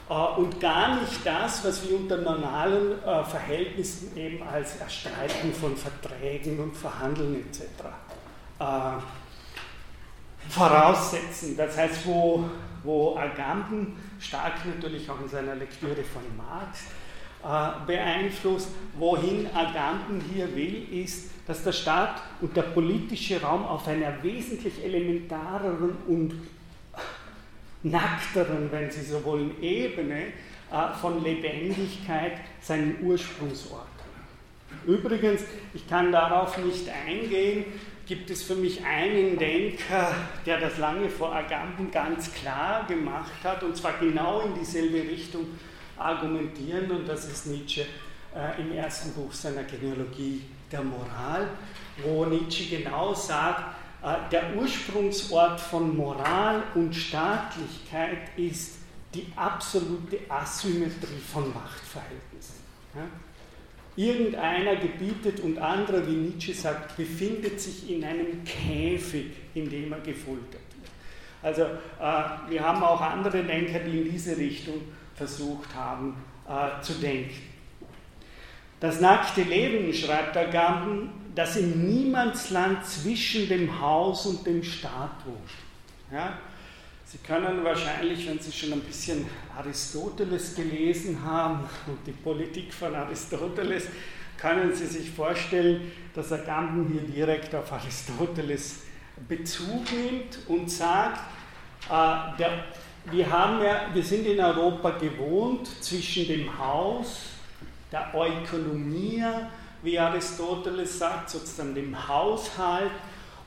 äh, 0.09 0.39
und 0.39 0.59
gar 0.59 0.99
nicht 0.99 1.25
das, 1.25 1.63
was 1.63 1.87
wir 1.87 1.97
unter 1.97 2.17
normalen 2.17 3.01
äh, 3.03 3.23
Verhältnissen 3.23 4.17
eben 4.17 4.43
als 4.43 4.77
Erstreiten 4.77 5.53
von 5.53 5.77
Verträgen 5.77 6.59
und 6.59 6.75
Verhandeln 6.75 7.35
etc. 7.35 7.63
Äh, 10.49 10.51
voraussetzen. 10.51 11.55
Das 11.55 11.77
heißt, 11.77 12.05
wo, 12.05 12.49
wo 12.83 13.15
Agamben 13.15 13.95
stark 14.19 14.65
natürlich 14.65 15.09
auch 15.09 15.21
in 15.21 15.29
seiner 15.29 15.55
Lektüre 15.55 16.03
von 16.03 16.23
Marx 16.37 16.79
beeinflusst, 17.87 18.67
wohin 18.97 19.47
Agamben 19.55 20.21
hier 20.33 20.53
will, 20.53 20.85
ist, 20.91 21.29
dass 21.47 21.63
der 21.63 21.71
Staat 21.71 22.21
und 22.41 22.53
der 22.57 22.63
politische 22.63 23.41
Raum 23.41 23.65
auf 23.65 23.87
einer 23.87 24.21
wesentlich 24.21 24.83
elementareren 24.83 25.95
und 26.05 26.33
nackteren, 27.83 28.69
wenn 28.71 28.91
Sie 28.91 29.03
so 29.03 29.23
wollen, 29.23 29.51
Ebene 29.61 30.27
äh, 30.71 30.93
von 31.01 31.23
Lebendigkeit 31.23 32.33
seinen 32.61 32.97
Ursprungsort. 33.01 33.87
Übrigens, 34.85 35.41
ich 35.73 35.87
kann 35.87 36.11
darauf 36.11 36.57
nicht 36.57 36.87
eingehen, 36.89 37.65
gibt 38.09 38.31
es 38.31 38.41
für 38.41 38.55
mich 38.55 38.83
einen 38.83 39.37
Denker, 39.37 40.15
der 40.43 40.59
das 40.59 40.79
lange 40.79 41.11
vor 41.11 41.31
Agamben 41.31 41.91
ganz 41.91 42.33
klar 42.33 42.87
gemacht 42.87 43.31
hat, 43.43 43.61
und 43.61 43.77
zwar 43.77 43.99
genau 43.99 44.41
in 44.41 44.55
dieselbe 44.55 44.97
Richtung 44.97 45.45
argumentieren, 45.95 46.89
und 46.89 47.07
das 47.07 47.25
ist 47.25 47.45
Nietzsche 47.45 47.85
äh, 48.35 48.59
im 48.59 48.71
ersten 48.71 49.13
Buch 49.13 49.31
seiner 49.31 49.63
Genealogie 49.63 50.41
der 50.71 50.81
Moral, 50.81 51.49
wo 52.03 52.25
Nietzsche 52.25 52.75
genau 52.77 53.13
sagt, 53.13 53.75
äh, 54.01 54.15
der 54.31 54.55
Ursprungsort 54.55 55.61
von 55.61 55.95
Moral 55.95 56.63
und 56.73 56.95
Staatlichkeit 56.95 58.35
ist 58.37 58.79
die 59.13 59.27
absolute 59.35 60.17
Asymmetrie 60.27 61.21
von 61.31 61.53
Machtverhältnissen. 61.53 62.55
Irgendeiner 63.99 64.77
gebietet 64.77 65.41
und 65.41 65.57
anderer, 65.57 66.07
wie 66.07 66.13
Nietzsche 66.13 66.53
sagt, 66.53 66.95
befindet 66.95 67.59
sich 67.59 67.89
in 67.89 68.01
einem 68.05 68.45
Käfig, 68.45 69.25
in 69.53 69.69
dem 69.69 69.91
er 69.91 69.99
gefoltert 69.99 70.53
wird. 70.53 70.89
Also 71.43 71.63
äh, 71.63 72.49
wir 72.49 72.63
haben 72.63 72.81
auch 72.81 73.01
andere 73.01 73.43
Denker, 73.43 73.79
die 73.79 73.97
in 73.97 74.09
diese 74.09 74.37
Richtung 74.37 74.75
versucht 75.15 75.75
haben 75.75 76.15
äh, 76.47 76.81
zu 76.81 76.93
denken. 76.93 77.41
Das 78.79 79.01
nackte 79.01 79.41
Leben, 79.41 79.93
schreibt 79.93 80.33
der 80.33 80.47
Gamben, 80.47 81.09
das 81.35 81.57
im 81.57 81.85
Niemandsland 81.85 82.85
zwischen 82.85 83.49
dem 83.49 83.81
Haus 83.81 84.25
und 84.25 84.47
dem 84.47 84.63
Staat 84.63 85.25
wohnt. 85.25 85.51
Ja? 86.09 86.39
Sie 87.11 87.17
können 87.17 87.63
wahrscheinlich, 87.63 88.27
wenn 88.27 88.37
Sie 88.37 88.51
schon 88.51 88.71
ein 88.71 88.81
bisschen 88.81 89.25
Aristoteles 89.57 90.53
gelesen 90.53 91.19
haben 91.25 91.67
und 91.87 92.05
die 92.05 92.11
Politik 92.11 92.71
von 92.71 92.93
Aristoteles, 92.93 93.87
können 94.37 94.75
Sie 94.75 94.85
sich 94.85 95.09
vorstellen, 95.09 95.91
dass 96.13 96.31
Agamben 96.31 96.87
hier 96.87 97.01
direkt 97.01 97.55
auf 97.55 97.71
Aristoteles 97.71 98.81
Bezug 99.27 99.91
nimmt 99.91 100.37
und 100.49 100.69
sagt, 100.69 101.21
äh, 101.89 102.37
der, 102.37 102.65
wir, 103.05 103.27
haben 103.27 103.59
ja, 103.63 103.87
wir 103.91 104.03
sind 104.03 104.27
in 104.27 104.39
Europa 104.39 104.91
gewohnt 104.91 105.67
zwischen 105.83 106.27
dem 106.27 106.59
Haus 106.59 107.21
der 107.91 108.11
Ökonomie, 108.13 109.23
wie 109.81 109.97
Aristoteles 109.97 110.99
sagt, 110.99 111.31
sozusagen 111.31 111.73
dem 111.73 112.07
Haushalt 112.07 112.91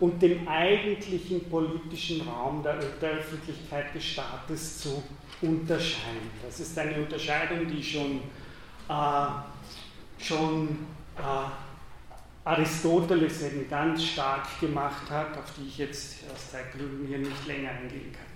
und 0.02 0.20
dem 0.20 0.48
eigentlichen 0.48 1.48
politischen 1.48 2.22
Raum 2.22 2.60
der, 2.60 2.74
der 3.00 3.10
Öffentlichkeit 3.10 3.94
des 3.94 4.04
Staates 4.04 4.80
zu 4.80 5.00
unterscheiden. 5.40 6.28
Das 6.44 6.58
ist 6.58 6.76
eine 6.76 6.96
Unterscheidung, 6.96 7.68
die 7.68 7.80
schon, 7.80 8.20
äh, 8.88 9.26
schon 10.20 10.70
äh, 11.16 12.44
Aristoteles 12.44 13.42
eben 13.42 13.70
ganz 13.70 14.02
stark 14.02 14.58
gemacht 14.58 15.08
hat, 15.08 15.38
auf 15.38 15.52
die 15.56 15.68
ich 15.68 15.78
jetzt 15.78 16.24
aus 16.34 16.50
Zeitgründen 16.50 17.06
hier 17.06 17.18
nicht 17.18 17.46
länger 17.46 17.70
eingehen 17.70 18.10
kann. 18.12 18.26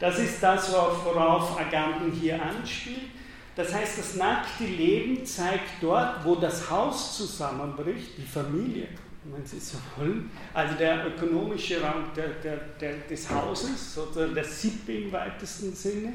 Das 0.00 0.18
ist 0.18 0.42
das, 0.42 0.72
worauf 0.72 1.60
Agamben 1.60 2.10
hier 2.12 2.40
anspielt. 2.42 3.10
Das 3.54 3.74
heißt, 3.74 3.98
das 3.98 4.16
nackte 4.16 4.64
Leben 4.64 5.26
zeigt 5.26 5.82
dort, 5.82 6.24
wo 6.24 6.36
das 6.36 6.70
Haus 6.70 7.18
zusammenbricht, 7.18 8.16
die 8.16 8.26
Familie, 8.26 8.88
wenn 9.24 9.46
Sie 9.46 9.60
so 9.60 9.78
wollen, 9.96 10.30
also 10.52 10.74
der 10.74 11.06
ökonomische 11.06 11.80
Raum 11.80 12.06
der, 12.16 12.28
der, 12.42 12.56
der, 12.80 12.94
des 13.08 13.30
Hauses, 13.30 13.94
sozusagen 13.94 14.34
der 14.34 14.44
Sippe 14.44 14.92
im 14.92 15.12
weitesten 15.12 15.74
Sinne, 15.74 16.14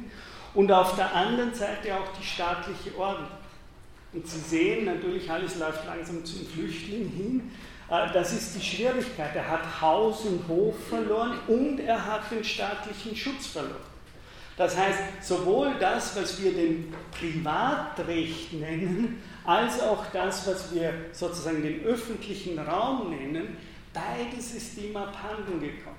und 0.53 0.71
auf 0.71 0.95
der 0.95 1.13
anderen 1.13 1.53
Seite 1.53 1.95
auch 1.95 2.17
die 2.19 2.25
staatliche 2.25 2.97
Ordnung. 2.97 3.29
Und 4.13 4.27
Sie 4.27 4.39
sehen 4.39 4.85
natürlich, 4.85 5.29
alles 5.29 5.57
läuft 5.57 5.85
langsam 5.85 6.23
zum 6.25 6.45
Flüchtling 6.47 7.09
hin. 7.09 7.51
Äh, 7.89 8.11
das 8.13 8.33
ist 8.33 8.55
die 8.55 8.65
Schwierigkeit. 8.65 9.35
Er 9.35 9.47
hat 9.47 9.81
Haus 9.81 10.25
und 10.25 10.47
Hof 10.47 10.75
verloren 10.89 11.33
und 11.47 11.79
er 11.79 12.03
hat 12.03 12.31
den 12.31 12.43
staatlichen 12.43 13.15
Schutz 13.15 13.47
verloren. 13.47 13.75
Das 14.57 14.75
heißt, 14.75 14.99
sowohl 15.21 15.75
das, 15.79 16.15
was 16.15 16.41
wir 16.41 16.51
den 16.51 16.91
Privatrecht 17.11 18.53
nennen, 18.53 19.21
als 19.47 19.81
auch 19.81 20.05
das, 20.11 20.45
was 20.45 20.73
wir 20.73 20.93
sozusagen 21.13 21.63
den 21.63 21.83
öffentlichen 21.85 22.59
Raum 22.59 23.09
nennen, 23.09 23.55
beides 23.93 24.53
ist 24.53 24.77
ihm 24.77 24.95
abhanden 24.97 25.61
gekommen. 25.61 25.95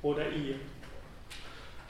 Oder 0.00 0.30
ihr. 0.30 0.56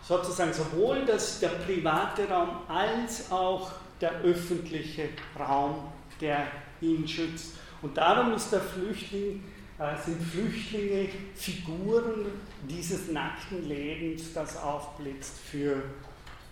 Sozusagen 0.03 0.53
sowohl 0.53 1.05
das, 1.07 1.39
der 1.39 1.51
private 1.51 2.29
Raum 2.29 2.61
als 2.69 3.31
auch 3.31 3.71
der 4.01 4.21
öffentliche 4.23 5.11
Raum, 5.39 5.93
der 6.21 6.49
ihn 6.81 7.07
schützt. 7.07 7.55
Und 7.83 7.97
darum 7.97 8.35
ist 8.35 8.51
der 8.51 8.61
Flüchtling, 8.61 9.45
äh, 9.79 9.97
sind 10.05 10.21
Flüchtlinge 10.21 11.09
Figuren 11.37 12.27
dieses 12.69 13.13
nackten 13.13 13.69
Lebens, 13.69 14.33
das 14.33 14.61
aufblitzt 14.61 15.39
für 15.39 15.77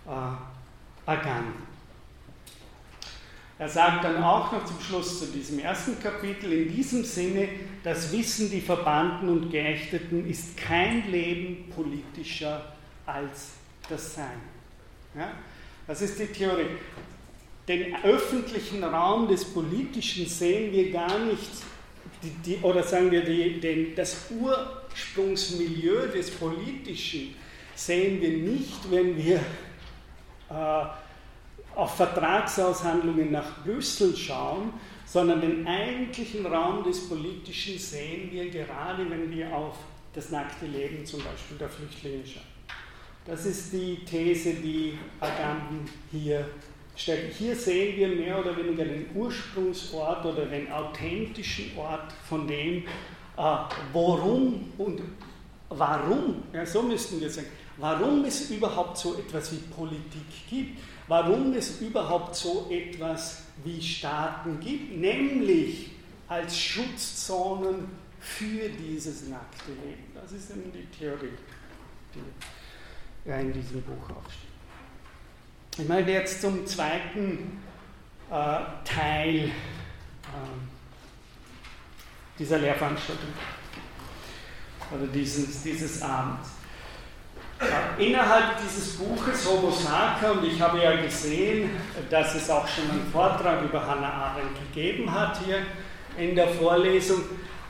äh, 0.07 1.05
Agan. 1.05 1.74
Er 3.57 3.69
sagt 3.69 4.03
dann 4.03 4.21
auch 4.21 4.51
noch 4.51 4.65
zum 4.65 4.79
Schluss 4.81 5.19
zu 5.19 5.27
diesem 5.27 5.59
ersten 5.59 5.97
Kapitel, 5.99 6.51
in 6.51 6.75
diesem 6.75 7.05
Sinne, 7.05 7.47
das 7.83 8.11
Wissen, 8.11 8.51
die 8.51 8.59
Verbannten 8.59 9.29
und 9.29 9.49
Geächteten 9.49 10.29
ist 10.29 10.57
kein 10.57 11.09
Leben 11.09 11.69
politischer 11.73 12.73
als 13.05 13.51
das 13.87 14.15
Sein. 14.15 14.41
Ja? 15.17 15.31
Das 15.87 16.01
ist 16.01 16.19
die 16.19 16.27
Theorie. 16.27 16.67
Den 17.67 17.95
öffentlichen 18.03 18.83
Raum 18.83 19.27
des 19.27 19.45
Politischen 19.45 20.27
sehen 20.27 20.73
wir 20.73 20.91
gar 20.91 21.17
nicht, 21.19 21.49
die, 22.21 22.29
die, 22.29 22.57
oder 22.57 22.83
sagen 22.83 23.09
wir, 23.09 23.23
die, 23.23 23.59
den, 23.59 23.95
das 23.95 24.25
Ursprungsmilieu 24.31 26.07
des 26.07 26.29
Politischen 26.31 27.35
sehen 27.73 28.21
wir 28.21 28.37
nicht, 28.37 28.91
wenn 28.91 29.17
wir 29.17 29.37
äh, 30.49 30.85
auf 31.75 31.95
Vertragsaushandlungen 31.95 33.31
nach 33.31 33.63
Brüssel 33.63 34.15
schauen, 34.15 34.73
sondern 35.05 35.41
den 35.41 35.67
eigentlichen 35.67 36.45
Raum 36.45 36.83
des 36.83 37.07
Politischen 37.07 37.77
sehen 37.77 38.31
wir 38.31 38.49
gerade, 38.49 39.09
wenn 39.09 39.29
wir 39.31 39.53
auf 39.55 39.77
das 40.13 40.31
nackte 40.31 40.65
Leben 40.65 41.05
zum 41.05 41.19
Beispiel 41.23 41.57
der 41.57 41.69
Flüchtlinge 41.69 42.25
schauen. 42.25 42.43
Das 43.25 43.45
ist 43.45 43.73
die 43.73 44.05
These, 44.05 44.53
die 44.53 44.97
Agamben 45.19 45.89
hier 46.11 46.47
stellt. 46.95 47.33
Hier 47.33 47.55
sehen 47.55 47.97
wir 47.97 48.07
mehr 48.07 48.39
oder 48.39 48.55
weniger 48.55 48.85
den 48.85 49.07
Ursprungsort 49.13 50.25
oder 50.25 50.45
den 50.45 50.71
authentischen 50.71 51.77
Ort 51.77 52.13
von 52.27 52.47
dem, 52.47 52.83
äh, 53.37 53.57
worum 53.91 54.71
und 54.77 55.01
warum, 55.69 56.43
ja, 56.53 56.65
so 56.65 56.83
müssten 56.83 57.19
wir 57.19 57.29
sagen, 57.29 57.47
warum 57.77 58.23
es 58.23 58.49
überhaupt 58.51 58.97
so 58.97 59.15
etwas 59.15 59.51
wie 59.51 59.57
Politik 59.75 60.47
gibt, 60.49 60.79
warum 61.07 61.53
es 61.53 61.81
überhaupt 61.81 62.35
so 62.35 62.67
etwas 62.69 63.43
wie 63.63 63.81
Staaten 63.81 64.59
gibt, 64.59 64.97
nämlich 64.97 65.91
als 66.27 66.59
Schutzzonen 66.59 67.87
für 68.19 68.69
dieses 68.69 69.27
nackte 69.27 69.71
Leben. 69.71 70.03
Das 70.15 70.31
ist 70.31 70.49
eben 70.49 70.71
die 70.71 70.85
Theorie, 70.97 71.29
die 72.13 73.29
in 73.29 73.53
diesem 73.53 73.81
Buch 73.83 74.09
aufsteht. 74.15 74.49
Ich 75.77 75.87
meine 75.87 76.09
jetzt 76.11 76.41
zum 76.41 76.65
zweiten 76.65 77.61
äh, 78.31 78.59
Teil 78.83 79.35
äh, 79.35 79.51
dieser 82.39 82.57
Lehrveranstaltung 82.57 83.29
oder 84.91 85.07
dieses, 85.07 85.63
dieses 85.63 86.01
Abends. 86.01 86.49
Innerhalb 87.97 88.61
dieses 88.63 88.97
Buches 88.97 89.47
Homo 89.47 89.71
Sacer, 89.71 90.33
und 90.33 90.43
ich 90.43 90.61
habe 90.61 90.81
ja 90.81 90.95
gesehen, 91.01 91.69
dass 92.09 92.35
es 92.35 92.49
auch 92.49 92.67
schon 92.67 92.89
einen 92.91 93.09
Vortrag 93.11 93.61
über 93.63 93.85
Hannah 93.85 94.11
Arendt 94.11 94.57
gegeben 94.73 95.11
hat 95.13 95.39
hier 95.45 95.59
in 96.17 96.35
der 96.35 96.47
Vorlesung, 96.47 97.21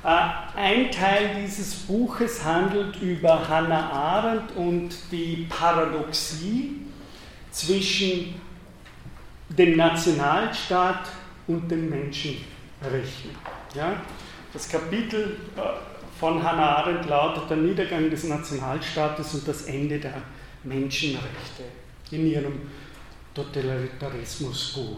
äh, 0.04 0.08
ein 0.56 0.92
Teil 0.92 1.32
dieses 1.42 1.74
Buches 1.76 2.44
handelt 2.44 3.02
über 3.02 3.48
Hannah 3.48 3.90
Arendt 3.90 4.56
und 4.56 4.96
die 5.12 5.48
Paradoxie 5.50 6.82
zwischen 7.52 8.40
dem 9.50 9.78
Nationalstaat 9.78 11.08
und 11.48 11.70
den 11.70 11.90
Menschenrechten. 11.90 13.32
Ja? 13.74 13.94
Das 14.54 14.70
Kapitel 14.70 15.38
äh, 15.58 15.62
von 16.20 16.42
Hannah 16.42 16.78
Arendt 16.78 17.08
lautet 17.08 17.50
der 17.50 17.58
Niedergang 17.58 18.10
des 18.10 18.24
Nationalstaates 18.24 19.34
und 19.34 19.48
das 19.48 19.64
Ende 19.64 20.00
der 20.00 20.22
Menschenrechte 20.64 21.64
in 22.12 22.28
ihrem 22.28 22.62
Totalitarismusbuch. 23.34 24.98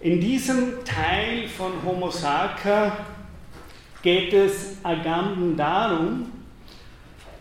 In 0.00 0.20
diesem 0.20 0.84
Teil 0.84 1.48
von 1.48 1.72
Homo 1.84 2.10
Sacer 2.10 2.92
geht 4.02 4.32
es 4.34 4.76
Agamben 4.82 5.56
darum, 5.56 6.30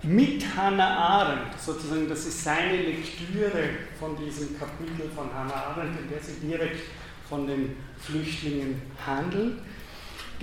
mit 0.04 0.44
Hannah 0.56 0.98
Arendt, 0.98 1.60
sozusagen, 1.60 2.08
das 2.08 2.26
ist 2.26 2.44
seine 2.44 2.78
Lektüre 2.78 3.70
von 4.00 4.16
diesem 4.18 4.58
Kapitel 4.58 5.10
von 5.14 5.30
Hannah 5.34 5.76
Arendt, 5.76 6.00
in 6.00 6.10
der 6.10 6.22
sie 6.22 6.46
direkt 6.46 6.82
von 7.28 7.48
den 7.48 7.76
Flüchtlingen 7.98 8.82
handelt, 9.06 9.60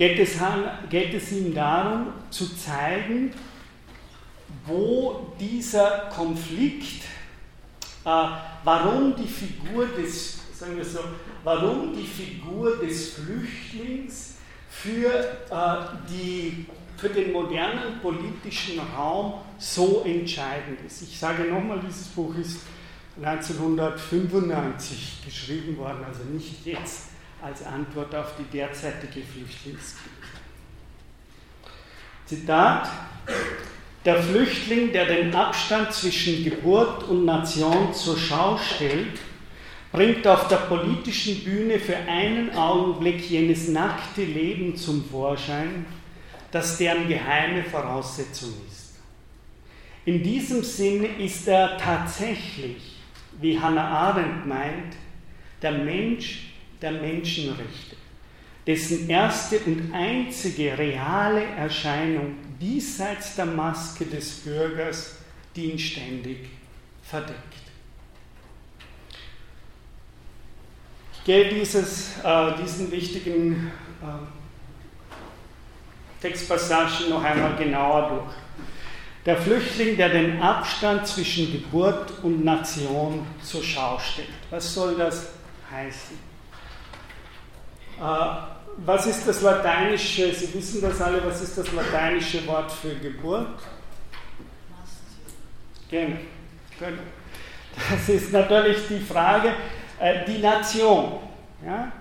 geht 0.01 0.17
es, 0.17 0.33
geht 0.89 1.13
es 1.13 1.31
ihm 1.31 1.53
darum 1.53 2.07
zu 2.31 2.55
zeigen, 2.55 3.31
wo 4.65 5.27
dieser 5.39 6.09
Konflikt, 6.11 7.03
äh, 8.03 8.25
warum 8.63 9.15
die 9.15 9.27
Figur 9.27 9.85
des, 9.85 10.39
sagen 10.57 10.77
wir 10.77 10.85
so, 10.85 11.01
warum 11.43 11.95
die 11.95 12.07
Figur 12.07 12.77
des 12.77 13.13
Flüchtlings 13.13 14.37
für, 14.71 15.37
äh, 15.51 15.77
die, 16.09 16.65
für 16.97 17.09
den 17.09 17.31
modernen 17.31 17.99
politischen 18.01 18.79
Raum 18.97 19.35
so 19.59 20.01
entscheidend 20.03 20.79
ist. 20.83 21.03
Ich 21.03 21.19
sage 21.19 21.43
nochmal, 21.43 21.79
dieses 21.87 22.07
Buch 22.07 22.33
ist 22.37 22.61
1995 23.21 25.21
geschrieben 25.25 25.77
worden, 25.77 26.03
also 26.03 26.23
nicht 26.23 26.65
jetzt 26.65 27.10
als 27.41 27.65
Antwort 27.65 28.13
auf 28.13 28.33
die 28.37 28.57
derzeitige 28.57 29.21
Flüchtlingskrise. 29.21 30.11
Zitat, 32.25 32.89
der 34.05 34.21
Flüchtling, 34.21 34.91
der 34.91 35.05
den 35.05 35.33
Abstand 35.35 35.91
zwischen 35.91 36.43
Geburt 36.43 37.03
und 37.03 37.25
Nation 37.25 37.93
zur 37.93 38.17
Schau 38.17 38.57
stellt, 38.57 39.19
bringt 39.91 40.25
auf 40.25 40.47
der 40.47 40.57
politischen 40.57 41.43
Bühne 41.43 41.77
für 41.77 41.97
einen 41.97 42.55
Augenblick 42.55 43.29
jenes 43.29 43.67
nackte 43.67 44.23
Leben 44.23 44.75
zum 44.75 45.03
Vorschein, 45.03 45.85
das 46.51 46.77
deren 46.77 47.07
geheime 47.07 47.63
Voraussetzung 47.63 48.53
ist. 48.69 48.95
In 50.05 50.23
diesem 50.23 50.63
Sinne 50.63 51.07
ist 51.19 51.47
er 51.47 51.77
tatsächlich, 51.77 52.97
wie 53.39 53.59
Hannah 53.59 53.87
Arendt 53.87 54.47
meint, 54.47 54.95
der 55.61 55.73
Mensch 55.73 56.50
der 56.81 56.91
Menschenrechte, 56.91 57.95
dessen 58.65 59.09
erste 59.09 59.59
und 59.59 59.93
einzige 59.93 60.77
reale 60.77 61.43
Erscheinung 61.43 62.35
diesseits 62.59 63.35
der 63.35 63.45
Maske 63.45 64.05
des 64.05 64.39
Bürgers, 64.39 65.17
die 65.55 65.71
ihn 65.71 65.79
ständig 65.79 66.49
verdeckt. 67.03 67.37
Ich 71.13 71.23
gehe 71.25 71.49
dieses, 71.49 72.17
äh, 72.23 72.51
diesen 72.61 72.91
wichtigen 72.91 73.71
äh, 74.01 74.05
Textpassagen 76.21 77.09
noch 77.09 77.23
einmal 77.23 77.55
genauer 77.55 78.09
durch. 78.09 78.35
Der 79.25 79.37
Flüchtling, 79.37 79.97
der 79.97 80.09
den 80.09 80.41
Abstand 80.41 81.05
zwischen 81.05 81.51
Geburt 81.51 82.11
und 82.23 82.43
Nation 82.43 83.27
zur 83.43 83.63
Schau 83.63 83.99
stellt. 83.99 84.29
Was 84.49 84.73
soll 84.73 84.95
das 84.95 85.27
heißen? 85.71 86.30
Äh, 88.01 88.51
was 88.77 89.05
ist 89.05 89.27
das 89.27 89.41
lateinische, 89.41 90.33
Sie 90.33 90.51
wissen 90.53 90.81
das 90.81 90.99
alle, 91.01 91.23
was 91.23 91.41
ist 91.41 91.57
das 91.57 91.71
lateinische 91.71 92.45
Wort 92.47 92.71
für 92.71 92.95
Geburt? 92.95 93.59
Genau. 95.89 96.17
Das 97.89 98.09
ist 98.09 98.31
natürlich 98.31 98.87
die 98.87 98.99
Frage, 98.99 99.53
äh, 99.99 100.25
die 100.25 100.39
Nation. 100.39 101.19
Ja? 101.63 101.91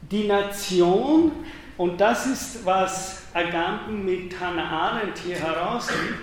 Die 0.00 0.26
Nation, 0.26 1.32
und 1.76 2.00
das 2.00 2.26
ist, 2.26 2.64
was 2.64 3.22
Agamben 3.34 4.04
mit 4.04 4.40
Hannah 4.40 4.68
Arendt 4.68 5.18
hier 5.18 5.36
herausgibt, 5.36 6.18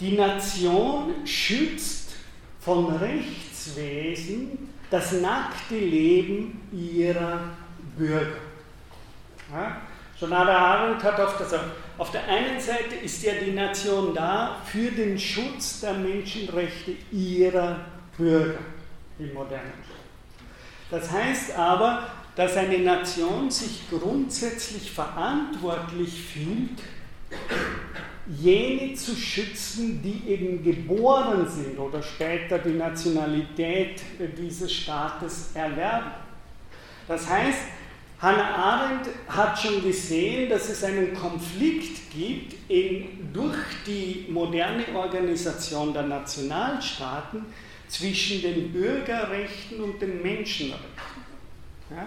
die 0.00 0.12
Nation 0.16 1.26
schützt 1.26 2.14
von 2.60 2.96
Rechtswesen 2.96 4.73
das 4.94 5.10
nackte 5.10 5.76
Leben 5.76 6.60
ihrer 6.72 7.40
Bürger. 7.98 8.38
Ja? 9.52 9.80
Jonada 10.20 10.56
Arendt 10.56 11.02
hat 11.02 11.18
auf, 11.18 11.36
das, 11.36 11.52
auf 11.98 12.12
der 12.12 12.28
einen 12.28 12.60
Seite 12.60 12.94
ist 13.02 13.24
ja 13.24 13.32
die 13.44 13.50
Nation 13.50 14.14
da 14.14 14.58
für 14.64 14.92
den 14.92 15.18
Schutz 15.18 15.80
der 15.80 15.94
Menschenrechte 15.94 16.92
ihrer 17.10 17.80
Bürger 18.16 18.60
im 19.18 19.34
modernen 19.34 19.72
Das 20.92 21.10
heißt 21.10 21.58
aber, 21.58 22.06
dass 22.36 22.56
eine 22.56 22.78
Nation 22.78 23.50
sich 23.50 23.90
grundsätzlich 23.90 24.92
verantwortlich 24.92 26.22
fühlt, 26.22 26.78
jene 28.26 28.94
zu 28.94 29.14
schützen, 29.14 30.00
die 30.02 30.30
eben 30.30 30.62
geboren 30.62 31.46
sind 31.48 31.78
oder 31.78 32.02
später 32.02 32.58
die 32.58 32.72
Nationalität 32.72 34.00
dieses 34.38 34.72
Staates 34.72 35.50
erwerben. 35.54 36.10
Das 37.06 37.28
heißt, 37.28 37.58
Hannah 38.20 38.54
Arendt 38.54 39.08
hat 39.28 39.58
schon 39.58 39.82
gesehen, 39.82 40.48
dass 40.48 40.70
es 40.70 40.82
einen 40.82 41.12
Konflikt 41.12 42.10
gibt 42.10 42.54
in, 42.70 43.30
durch 43.32 43.58
die 43.86 44.26
moderne 44.30 44.84
Organisation 44.94 45.92
der 45.92 46.04
Nationalstaaten 46.04 47.44
zwischen 47.88 48.40
den 48.40 48.72
Bürgerrechten 48.72 49.80
und 49.82 50.00
den 50.00 50.22
Menschenrechten. 50.22 50.88
Ja? 51.90 52.06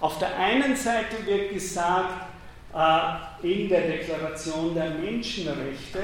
Auf 0.00 0.18
der 0.18 0.36
einen 0.36 0.76
Seite 0.76 1.24
wird 1.24 1.54
gesagt, 1.54 2.35
in 3.42 3.68
der 3.70 3.88
Deklaration 3.88 4.74
der 4.74 4.90
Menschenrechte, 4.90 5.98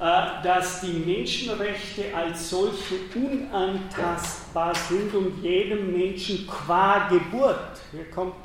äh, 0.00 0.42
dass 0.44 0.80
die 0.80 1.02
Menschenrechte 1.04 2.14
als 2.14 2.50
solche 2.50 2.94
unantastbar 3.14 4.72
sind 4.74 5.12
und 5.14 5.42
jedem 5.42 5.92
Menschen 5.92 6.46
qua 6.46 7.08
Geburt, 7.08 7.80
hier 7.90 8.08
kommt 8.10 8.36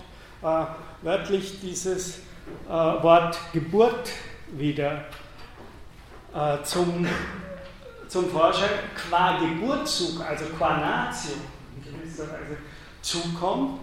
äh, 0.42 0.66
wörtlich 1.04 1.60
dieses 1.62 2.22
Wort 2.66 3.38
Geburt 3.52 4.10
wieder 4.54 5.04
zum, 6.64 7.06
zum 8.08 8.30
Vorschein, 8.30 8.70
qua 8.96 9.38
Geburtszug, 9.38 10.24
also 10.26 10.46
qua 10.58 10.78
Natio 10.78 11.34
in 11.76 11.84
gewisser 11.84 12.24
Weise 12.24 12.58
zukommt 13.02 13.82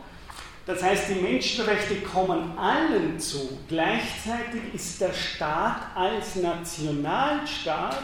das 0.66 0.82
heißt, 0.82 1.10
die 1.10 1.20
Menschenrechte 1.20 1.96
kommen 1.96 2.56
allen 2.56 3.18
zu. 3.18 3.58
Gleichzeitig 3.68 4.62
ist 4.72 5.00
der 5.00 5.12
Staat 5.12 5.94
als 5.94 6.36
Nationalstaat 6.36 8.02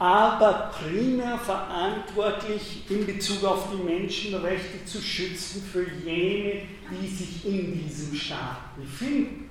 aber 0.00 0.72
primär 0.72 1.36
verantwortlich 1.36 2.84
in 2.88 3.04
Bezug 3.04 3.44
auf 3.44 3.66
die 3.70 3.82
Menschenrechte 3.82 4.82
zu 4.86 4.98
schützen 4.98 5.62
für 5.70 5.86
jene, 6.02 6.62
die 6.90 7.06
sich 7.06 7.44
in 7.44 7.86
diesem 7.86 8.14
Staat 8.14 8.74
befinden. 8.78 9.50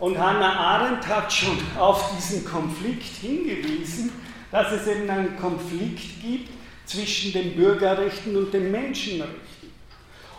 Und 0.00 0.18
Hannah 0.18 0.56
Arendt 0.56 1.06
hat 1.06 1.32
schon 1.32 1.56
auf 1.78 2.12
diesen 2.16 2.44
Konflikt 2.44 3.04
hingewiesen, 3.20 4.10
dass 4.50 4.72
es 4.72 4.88
eben 4.88 5.08
einen 5.08 5.36
Konflikt 5.36 6.20
gibt 6.20 6.50
zwischen 6.84 7.32
den 7.32 7.54
Bürgerrechten 7.54 8.34
und 8.34 8.52
den 8.52 8.72
Menschenrechten. 8.72 9.61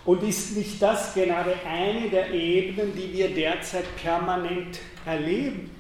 Und 0.06 0.22
ist 0.24 0.58
nicht 0.58 0.82
das 0.82 1.14
gerade 1.14 1.56
eine 1.66 2.10
der 2.10 2.32
Ebenen, 2.32 2.94
die 2.96 3.14
wir 3.14 3.34
derzeit 3.34 3.86
permanent 3.96 4.80
erleben? 5.06 5.72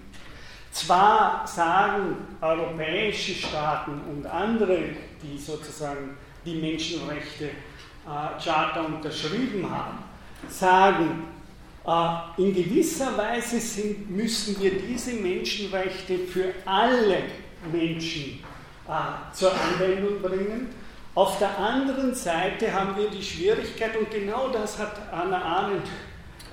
Zwar 0.71 1.45
sagen 1.45 2.15
europäische 2.41 3.33
Staaten 3.33 4.01
und 4.09 4.25
andere, 4.25 4.79
die 5.21 5.37
sozusagen 5.37 6.17
die 6.45 6.55
Menschenrechte 6.55 7.45
äh, 7.45 8.43
Charta 8.43 8.81
unterschrieben 8.81 9.69
haben, 9.69 9.99
sagen, 10.49 11.23
äh, 11.85 12.41
in 12.41 12.53
gewisser 12.53 13.17
Weise 13.17 13.59
sind, 13.59 14.09
müssen 14.09 14.59
wir 14.61 14.71
diese 14.79 15.13
Menschenrechte 15.13 16.17
für 16.19 16.53
alle 16.65 17.23
Menschen 17.71 18.39
äh, 18.87 19.33
zur 19.33 19.51
Anwendung 19.53 20.21
bringen. 20.21 20.82
Auf 21.15 21.37
der 21.37 21.57
anderen 21.59 22.15
Seite 22.15 22.73
haben 22.73 22.97
wir 22.97 23.09
die 23.09 23.21
Schwierigkeit, 23.21 23.95
und 23.95 24.09
genau 24.09 24.49
das 24.49 24.79
hat 24.79 24.95
Anna 25.11 25.39
Arendt 25.39 25.87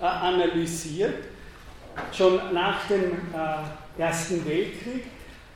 äh, 0.00 0.04
analysiert, 0.04 1.24
schon 2.12 2.38
nach 2.52 2.86
dem 2.88 3.12
äh, 3.12 4.00
Ersten 4.00 4.44
Weltkrieg, 4.46 5.04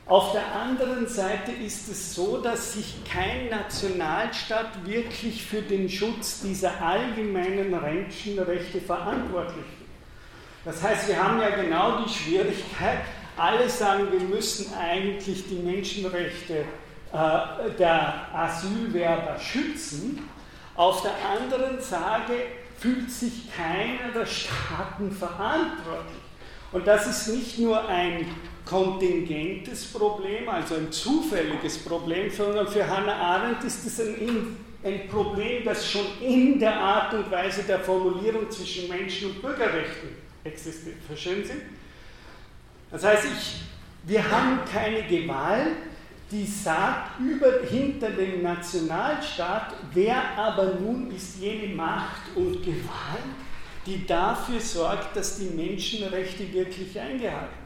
auf 0.07 0.33
der 0.33 0.53
anderen 0.53 1.07
Seite 1.07 1.51
ist 1.51 1.89
es 1.89 2.13
so, 2.13 2.37
dass 2.37 2.73
sich 2.73 2.95
kein 3.11 3.49
Nationalstaat 3.49 4.85
wirklich 4.85 5.43
für 5.43 5.63
den 5.63 5.89
Schutz 5.89 6.41
dieser 6.41 6.79
allgemeinen 6.79 7.71
Menschenrechte 7.71 8.81
verantwortlich 8.81 9.65
fühlt. 9.65 9.89
Das 10.63 10.83
heißt, 10.83 11.07
wir 11.07 11.23
haben 11.23 11.39
ja 11.41 11.49
genau 11.49 12.03
die 12.03 12.09
Schwierigkeit, 12.09 12.99
alle 13.35 13.67
sagen, 13.67 14.11
wir 14.11 14.19
müssen 14.19 14.73
eigentlich 14.75 15.47
die 15.47 15.55
Menschenrechte 15.55 16.65
der 17.79 18.27
Asylwerber 18.33 19.39
schützen. 19.39 20.27
Auf 20.75 21.01
der 21.01 21.13
anderen 21.25 21.79
Seite 21.79 22.33
fühlt 22.77 23.09
sich 23.09 23.49
keiner 23.55 24.11
der 24.13 24.25
Staaten 24.25 25.11
verantwortlich. 25.11 26.21
Und 26.71 26.85
das 26.85 27.07
ist 27.07 27.27
nicht 27.29 27.59
nur 27.59 27.87
ein 27.87 28.25
kontingentes 28.65 29.85
Problem, 29.85 30.49
also 30.49 30.75
ein 30.75 30.91
zufälliges 30.91 31.77
Problem, 31.79 32.29
sondern 32.29 32.67
für 32.67 32.85
Hannah 32.85 33.15
Arendt 33.15 33.63
ist 33.63 33.85
es 33.85 33.99
ein, 33.99 34.57
ein 34.83 35.07
Problem, 35.07 35.63
das 35.63 35.89
schon 35.89 36.05
in 36.21 36.59
der 36.59 36.75
Art 36.75 37.13
und 37.13 37.31
Weise 37.31 37.63
der 37.63 37.79
Formulierung 37.79 38.49
zwischen 38.49 38.89
Menschen 38.89 39.29
und 39.29 39.41
Bürgerrechten 39.41 40.09
existiert. 40.43 40.97
Verstehen 41.07 41.45
Sie? 41.45 41.61
Das 42.91 43.03
heißt, 43.03 43.25
ich, 43.25 43.61
wir 44.03 44.29
haben 44.29 44.59
keine 44.71 45.03
Gewalt, 45.03 45.77
die 46.31 46.45
sagt 46.45 47.19
über, 47.19 47.67
hinter 47.69 48.09
dem 48.09 48.41
Nationalstaat, 48.41 49.73
wer 49.93 50.37
aber 50.37 50.73
nun 50.79 51.11
ist 51.11 51.39
jene 51.39 51.73
Macht 51.73 52.35
und 52.35 52.63
Gewalt, 52.63 53.35
die 53.85 54.05
dafür 54.05 54.59
sorgt, 54.59 55.15
dass 55.15 55.37
die 55.37 55.55
Menschenrechte 55.55 56.51
wirklich 56.51 56.99
eingehalten 56.99 57.23
werden. 57.23 57.65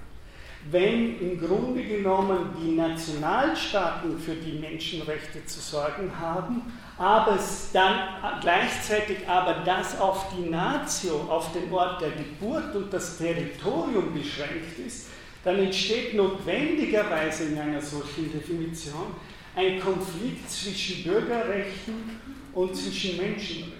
Wenn 0.70 1.18
im 1.22 1.40
Grunde 1.40 1.82
genommen 1.84 2.54
die 2.62 2.72
Nationalstaaten 2.72 4.20
für 4.20 4.36
die 4.36 4.60
Menschenrechte 4.60 5.46
zu 5.46 5.62
sorgen 5.62 6.12
haben, 6.20 6.62
aber 6.98 7.40
dann 7.72 8.42
gleichzeitig 8.42 9.20
aber 9.26 9.64
das 9.66 9.98
auf 10.02 10.26
die 10.36 10.50
Natio, 10.50 11.22
auf 11.30 11.54
den 11.54 11.72
Ort 11.72 12.02
der 12.02 12.12
Geburt 12.12 12.76
und 12.76 12.94
das 12.94 13.18
Territorium 13.18 14.14
beschränkt 14.14 14.78
ist, 14.86 15.09
dann 15.44 15.60
entsteht 15.60 16.16
notwendigerweise 16.16 17.46
in 17.46 17.60
einer 17.60 17.82
solchen 17.82 18.32
Definition 18.32 19.16
ein 19.56 19.80
Konflikt 19.80 20.50
zwischen 20.50 21.04
Bürgerrechten 21.04 22.20
und 22.54 22.76
zwischen 22.76 23.18
Menschenrechten. 23.18 23.80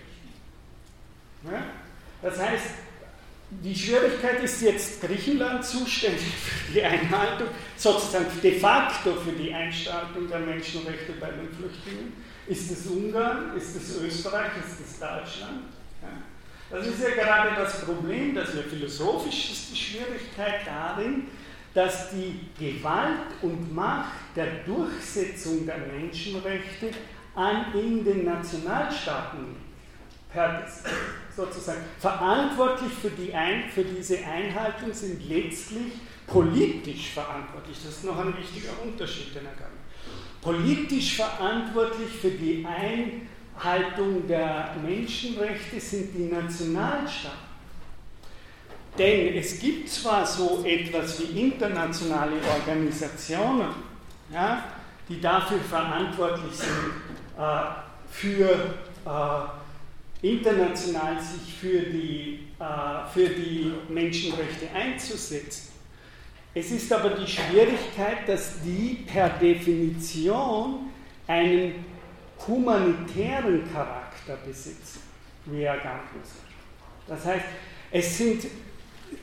Ja? 1.46 1.64
Das 2.22 2.40
heißt, 2.40 2.66
die 3.52 3.76
Schwierigkeit 3.76 4.44
ist 4.44 4.62
jetzt 4.62 5.02
Griechenland 5.02 5.66
zuständig 5.66 6.22
für 6.22 6.74
die 6.74 6.84
Einhaltung, 6.84 7.48
sozusagen 7.76 8.28
de 8.44 8.60
facto 8.60 9.16
für 9.16 9.32
die 9.32 9.52
Einschaltung 9.54 10.30
der 10.30 10.40
Menschenrechte 10.40 11.14
bei 11.20 11.32
den 11.32 11.50
Flüchtlingen. 11.50 12.14
Ist 12.48 12.72
es 12.72 12.86
Ungarn? 12.88 13.58
Ist 13.58 13.76
es 13.76 14.02
Österreich? 14.02 14.52
Ist 14.66 14.80
es 14.88 15.00
Deutschland? 15.00 15.64
Ja. 16.02 16.10
Das 16.70 16.86
ist 16.86 17.02
ja 17.02 17.10
gerade 17.10 17.56
das 17.56 17.84
Problem, 17.84 18.36
dass 18.36 18.54
wir 18.54 18.64
philosophisch 18.64 19.52
ist 19.52 19.72
die 19.72 19.78
Schwierigkeit 19.78 20.62
darin, 20.66 21.28
dass 21.74 22.10
die 22.12 22.50
Gewalt 22.58 23.28
und 23.42 23.74
Macht 23.74 24.36
der 24.36 24.64
Durchsetzung 24.66 25.66
der 25.66 25.78
Menschenrechte 25.78 26.92
an 27.36 27.74
in 27.74 28.04
den 28.04 28.26
Nationalstaaten 28.26 29.56
per, 30.32 30.68
sozusagen 31.36 31.82
verantwortlich 32.00 32.92
für, 32.94 33.10
die 33.10 33.34
Ein, 33.34 33.70
für 33.70 33.84
diese 33.84 34.18
Einhaltung 34.26 34.94
sind 34.94 35.28
letztlich 35.28 35.94
politisch 36.28 37.12
verantwortlich. 37.12 37.78
Das 37.84 37.98
ist 37.98 38.06
noch 38.06 38.18
ein 38.20 38.38
wichtiger 38.38 38.74
Unterschied, 38.84 39.36
den 39.36 39.46
er 39.46 39.54
gab. 39.54 39.70
Politisch 40.42 41.16
verantwortlich 41.16 42.10
für 42.10 42.32
die 42.32 42.66
Einhaltung 42.66 44.28
der 44.28 44.76
Menschenrechte 44.84 45.80
sind 45.80 46.16
die 46.16 46.32
Nationalstaaten. 46.32 47.49
Denn 49.00 49.34
es 49.38 49.58
gibt 49.58 49.90
zwar 49.90 50.26
so 50.26 50.62
etwas 50.66 51.22
wie 51.22 51.40
internationale 51.40 52.34
Organisationen, 52.54 53.70
ja, 54.32 54.66
die 55.08 55.22
dafür 55.22 55.60
verantwortlich 55.60 56.54
sind, 56.54 56.92
äh, 57.38 57.62
für 58.12 58.50
äh, 59.06 60.28
international 60.28 61.18
sich 61.22 61.54
für 61.54 61.80
die, 61.80 62.48
äh, 62.60 63.08
für 63.14 63.30
die 63.30 63.72
Menschenrechte 63.88 64.68
einzusetzen. 64.76 65.70
Es 66.54 66.70
ist 66.72 66.92
aber 66.92 67.12
die 67.12 67.28
Schwierigkeit, 67.28 68.28
dass 68.28 68.62
die 68.64 69.06
per 69.08 69.30
Definition 69.30 70.90
einen 71.26 71.86
humanitären 72.46 73.72
Charakter 73.72 74.36
besitzen, 74.46 75.00
wie 75.46 75.62
er 75.62 75.78
Gambus 75.78 76.32
Das 77.08 77.24
heißt, 77.26 77.46
es 77.92 78.18
sind 78.18 78.44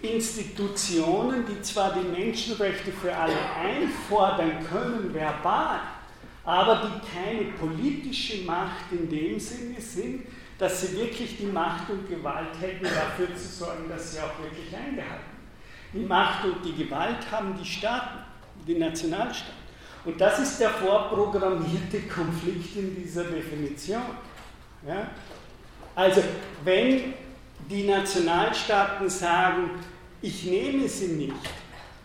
Institutionen, 0.03 1.45
die 1.47 1.61
zwar 1.62 1.95
die 1.95 2.09
Menschenrechte 2.09 2.93
für 2.93 3.14
alle 3.14 3.34
einfordern 3.61 4.64
können, 4.68 5.12
verbal, 5.12 5.80
aber 6.45 6.82
die 6.87 7.14
keine 7.14 7.53
politische 7.53 8.45
Macht 8.45 8.93
in 8.93 9.09
dem 9.09 9.39
Sinne 9.39 9.80
sind, 9.80 10.26
dass 10.59 10.80
sie 10.80 10.97
wirklich 10.97 11.37
die 11.39 11.47
Macht 11.47 11.91
und 11.91 12.09
Gewalt 12.09 12.61
hätten, 12.61 12.84
dafür 12.84 13.34
zu 13.34 13.47
sorgen, 13.47 13.89
dass 13.89 14.12
sie 14.12 14.20
auch 14.20 14.39
wirklich 14.43 14.74
eingehalten 14.74 14.97
werden. 14.97 15.37
Die 15.93 16.01
Macht 16.01 16.45
und 16.45 16.64
die 16.64 16.84
Gewalt 16.84 17.30
haben 17.30 17.57
die 17.61 17.64
Staaten, 17.64 18.18
die 18.66 18.76
Nationalstaaten. 18.76 19.66
Und 20.05 20.20
das 20.20 20.39
ist 20.39 20.61
der 20.61 20.70
vorprogrammierte 20.70 22.03
Konflikt 22.03 22.76
in 22.76 22.95
dieser 22.95 23.24
Definition. 23.24 24.03
Ja? 24.87 25.11
Also 25.95 26.22
wenn 26.64 27.14
die 27.68 27.84
Nationalstaaten 27.84 29.08
sagen, 29.08 29.70
ich 30.22 30.44
nehme 30.44 30.88
sie 30.88 31.08
nicht, 31.08 31.34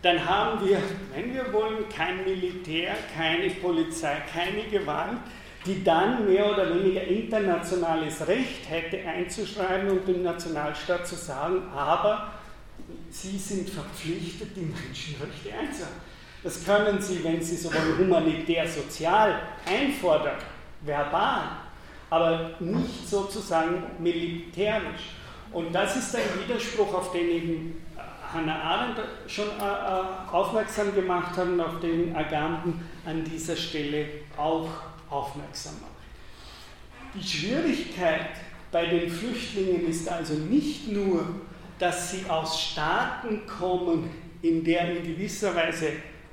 dann 0.02 0.24
haben 0.24 0.66
wir, 0.66 0.78
wenn 1.14 1.32
wir 1.32 1.52
wollen, 1.52 1.88
kein 1.88 2.24
Militär, 2.24 2.94
keine 3.16 3.50
Polizei, 3.50 4.16
keine 4.32 4.64
Gewalt, 4.64 5.18
die 5.64 5.84
dann 5.84 6.26
mehr 6.26 6.50
oder 6.50 6.74
weniger 6.74 7.02
internationales 7.02 8.26
Recht 8.26 8.68
hätte 8.68 8.98
einzuschreiben 9.06 9.90
und 9.90 10.08
dem 10.08 10.24
Nationalstaat 10.24 11.06
zu 11.06 11.14
sagen, 11.14 11.62
aber 11.74 12.32
Sie 13.10 13.38
sind 13.38 13.68
verpflichtet, 13.70 14.56
die 14.56 14.62
Menschenrechte 14.62 15.50
einzuhalten. 15.52 16.00
Das 16.42 16.64
können 16.64 17.00
Sie, 17.00 17.22
wenn 17.22 17.40
Sie 17.40 17.56
so 17.56 17.72
wollen, 17.72 17.98
humanitär, 17.98 18.66
sozial 18.66 19.40
einfordern, 19.64 20.38
verbal, 20.80 21.42
aber 22.10 22.50
nicht 22.58 23.08
sozusagen 23.08 23.84
militärisch. 24.00 25.12
Und 25.52 25.72
das 25.72 25.96
ist 25.96 26.16
ein 26.16 26.22
Widerspruch, 26.42 26.94
auf 26.94 27.12
den 27.12 27.28
eben 27.28 27.82
Hannah 28.32 28.62
Arendt 28.62 28.98
schon 29.26 29.48
äh, 29.48 29.62
äh, 29.62 30.32
aufmerksam 30.32 30.94
gemacht 30.94 31.36
hat 31.36 31.46
und 31.46 31.60
auf 31.60 31.80
den 31.80 32.16
Agamben 32.16 32.80
an 33.04 33.24
dieser 33.24 33.56
Stelle 33.56 34.06
auch 34.36 34.70
aufmerksam 35.10 35.74
macht. 35.82 35.92
Die 37.14 37.22
Schwierigkeit 37.22 38.30
bei 38.70 38.86
den 38.86 39.10
Flüchtlingen 39.10 39.86
ist 39.86 40.08
also 40.08 40.32
nicht 40.34 40.88
nur, 40.88 41.26
dass 41.78 42.12
sie 42.12 42.24
aus 42.28 42.58
Staaten 42.58 43.46
kommen, 43.46 44.08
in 44.40 44.64
der 44.64 44.96
in 44.96 45.04
gewisser 45.04 45.54
Weise 45.54 45.88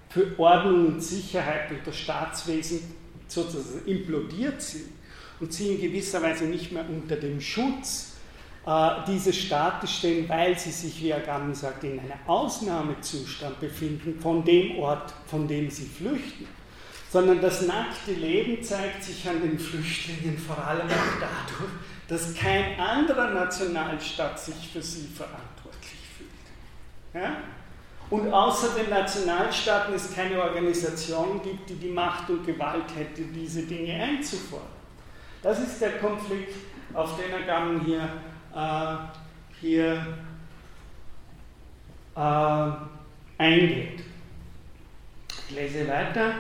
für 0.08 0.40
Ordnung 0.40 0.88
und 0.88 1.02
Sicherheit 1.02 1.70
und 1.70 1.86
das 1.86 1.98
Staatswesen 1.98 2.96
sozusagen 3.28 3.86
implodiert 3.86 4.62
sind 4.62 4.86
und 5.40 5.54
sie 5.54 5.74
in 5.76 5.82
gewisser 5.82 6.22
Weise 6.22 6.46
nicht 6.46 6.72
mehr 6.72 6.86
unter 6.90 7.18
dem 7.18 7.42
Schutz 7.42 8.09
äh, 8.70 9.06
dieses 9.08 9.36
Staates 9.36 9.92
stehen, 9.92 10.30
weil 10.30 10.58
sie 10.58 10.72
sich, 10.72 11.02
wie 11.02 11.14
Agamben 11.14 11.56
sagt, 11.56 11.84
in 11.84 12.00
einem 12.00 12.14
Ausnahmezustand 12.28 13.60
befinden 13.60 14.20
von 14.20 14.46
dem 14.46 14.78
Ort, 14.78 15.14
von 15.28 15.48
dem 15.48 15.70
sie 15.70 15.86
flüchten 15.86 16.48
sondern 17.12 17.42
das 17.42 17.64
nackte 17.64 18.12
Leben 18.12 18.64
zeigt 18.64 19.04
sich 19.04 19.28
an 19.28 19.42
den 19.42 19.58
Flüchtlingen 19.58 20.38
vor 20.38 20.58
allem 20.60 20.88
auch 20.88 21.20
dadurch, 21.20 21.72
dass 22.08 22.36
kein 22.36 22.80
anderer 22.80 23.32
Nationalstaat 23.32 24.40
sich 24.40 24.70
für 24.72 24.82
sie 24.82 25.08
verantwortlich 25.08 26.00
fühlt. 26.16 27.22
Ja? 27.24 27.38
Und 28.12 28.32
außer 28.32 28.70
den 28.76 28.90
Nationalstaaten 28.90 29.94
es 29.94 30.14
keine 30.14 30.42
Organisation 30.42 31.42
gibt, 31.44 31.70
die 31.70 31.76
die 31.76 31.90
Macht 31.90 32.30
und 32.30 32.46
Gewalt 32.46 32.96
hätte, 32.96 33.24
diese 33.24 33.64
Dinge 33.64 33.94
einzufordern. 34.04 34.68
Das 35.42 35.60
ist 35.60 35.82
der 35.82 35.98
Konflikt, 35.98 36.54
auf 36.94 37.18
den 37.18 37.32
Ergaben 37.32 37.82
hier, 37.86 38.02
äh, 38.02 38.08
hier 39.62 40.08
äh, 42.16 42.72
eingeht. 43.38 44.04
Ich 45.50 45.56
lese 45.56 45.88
weiter. 45.88 46.34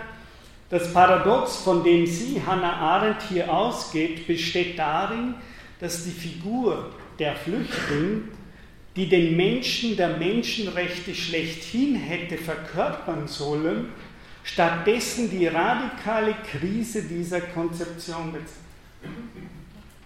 Das 0.69 0.93
Paradox, 0.93 1.57
von 1.57 1.83
dem 1.83 2.05
sie, 2.05 2.41
Hannah 2.45 2.75
Arendt, 2.75 3.23
hier 3.23 3.51
ausgeht, 3.51 4.27
besteht 4.27 4.77
darin, 4.77 5.33
dass 5.79 6.03
die 6.03 6.11
Figur 6.11 6.91
der 7.17 7.35
Flüchtling, 7.35 8.29
die 8.95 9.09
den 9.09 9.35
Menschen 9.35 9.97
der 9.97 10.17
Menschenrechte 10.17 11.15
schlechthin 11.15 11.95
hätte 11.95 12.37
verkörpern 12.37 13.27
sollen, 13.27 13.89
stattdessen 14.43 15.31
die 15.31 15.47
radikale 15.47 16.35
Krise 16.51 17.03
dieser 17.03 17.41
Konzeption 17.41 18.31
bezeichnet. 18.31 18.59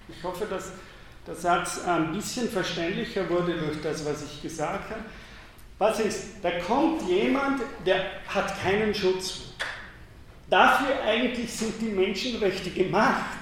Ich 0.10 0.24
hoffe, 0.24 0.45
dass 0.49 0.74
der 1.26 1.36
Satz 1.36 1.82
ein 1.86 2.11
bisschen 2.11 2.49
verständlicher 2.49 3.30
wurde 3.30 3.53
durch 3.53 3.82
das, 3.82 4.05
was 4.05 4.24
ich 4.24 4.41
gesagt 4.41 4.89
habe. 4.89 5.01
Was 5.78 5.99
ist? 5.99 6.26
Da 6.41 6.51
kommt 6.59 7.07
jemand, 7.09 7.61
der 7.86 8.05
hat 8.28 8.61
keinen 8.61 8.93
Schutz. 8.93 9.41
Dafür 10.49 11.01
eigentlich 11.03 11.51
sind 11.51 11.82
die 11.82 11.89
Menschenrechte 11.89 12.69
gemacht. 12.69 13.39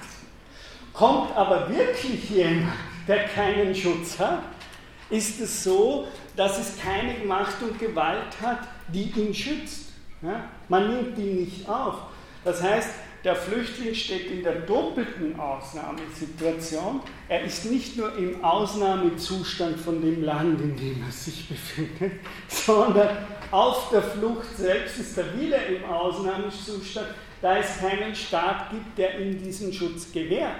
Kommt 0.92 1.36
aber 1.36 1.68
wirklich 1.68 2.30
jemand, 2.30 2.72
der 3.08 3.24
keinen 3.24 3.74
Schutz 3.74 4.18
hat, 4.18 4.42
ist 5.10 5.40
es 5.40 5.64
so, 5.64 6.06
dass 6.36 6.58
es 6.58 6.78
keine 6.80 7.24
Macht 7.24 7.60
und 7.62 7.78
Gewalt 7.78 8.40
hat, 8.40 8.60
die 8.88 9.10
ihn 9.10 9.34
schützt. 9.34 9.90
Ja? 10.22 10.44
Man 10.68 10.88
nimmt 10.88 11.18
ihn 11.18 11.36
nicht 11.36 11.68
auf. 11.68 11.96
Das 12.44 12.62
heißt, 12.62 12.90
der 13.24 13.36
Flüchtling 13.36 13.94
steht 13.94 14.30
in 14.30 14.42
der 14.42 14.62
doppelten 14.62 15.38
Ausnahmesituation. 15.38 17.00
Er 17.28 17.42
ist 17.42 17.70
nicht 17.70 17.96
nur 17.96 18.16
im 18.16 18.44
Ausnahmezustand 18.44 19.78
von 19.78 20.02
dem 20.02 20.24
Land, 20.24 20.60
in 20.60 20.76
dem 20.76 21.04
er 21.06 21.12
sich 21.12 21.48
befindet, 21.48 22.20
sondern 22.48 23.18
auf 23.52 23.90
der 23.90 24.02
Flucht 24.02 24.56
selbst 24.56 24.98
ist 24.98 25.16
er 25.18 25.38
wieder 25.38 25.64
im 25.66 25.84
Ausnahmezustand, 25.84 27.08
da 27.40 27.58
es 27.58 27.78
keinen 27.78 28.14
Staat 28.14 28.70
gibt, 28.70 28.98
der 28.98 29.20
ihm 29.20 29.40
diesen 29.40 29.72
Schutz 29.72 30.10
gewährt. 30.10 30.56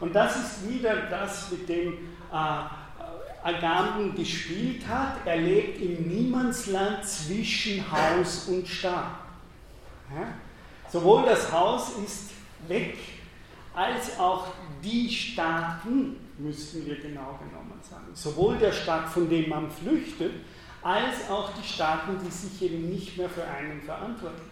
Und 0.00 0.14
das 0.14 0.36
ist 0.36 0.68
wieder 0.68 0.96
das, 1.08 1.52
mit 1.52 1.68
dem 1.68 1.92
äh, 2.32 3.46
Agamben 3.46 4.14
gespielt 4.16 4.86
hat. 4.88 5.18
Er 5.24 5.36
lebt 5.36 5.80
im 5.80 6.08
Niemandsland 6.08 7.04
zwischen 7.04 7.84
Haus 7.92 8.48
und 8.48 8.66
Staat. 8.66 9.20
Ja? 10.12 10.26
Sowohl 10.92 11.24
das 11.24 11.50
Haus 11.52 11.90
ist 12.04 12.30
weg, 12.66 12.96
als 13.74 14.18
auch 14.18 14.48
die 14.82 15.08
Staaten, 15.08 16.16
müssten 16.38 16.86
wir 16.86 16.96
genau 16.96 17.38
genommen 17.38 17.78
sagen. 17.88 18.06
Sowohl 18.14 18.56
der 18.58 18.72
Staat, 18.72 19.08
von 19.08 19.28
dem 19.28 19.48
man 19.48 19.70
flüchtet, 19.70 20.32
als 20.82 21.28
auch 21.28 21.50
die 21.54 21.66
Staaten, 21.66 22.18
die 22.24 22.30
sich 22.30 22.62
eben 22.62 22.88
nicht 22.88 23.16
mehr 23.16 23.28
für 23.28 23.44
einen 23.44 23.82
verantwortlich 23.82 24.48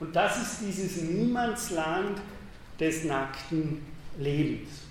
Und 0.00 0.14
das 0.14 0.42
ist 0.42 0.60
dieses 0.60 1.02
Niemandsland 1.02 2.20
des 2.78 3.04
nackten 3.04 3.86
Lebens. 4.18 4.85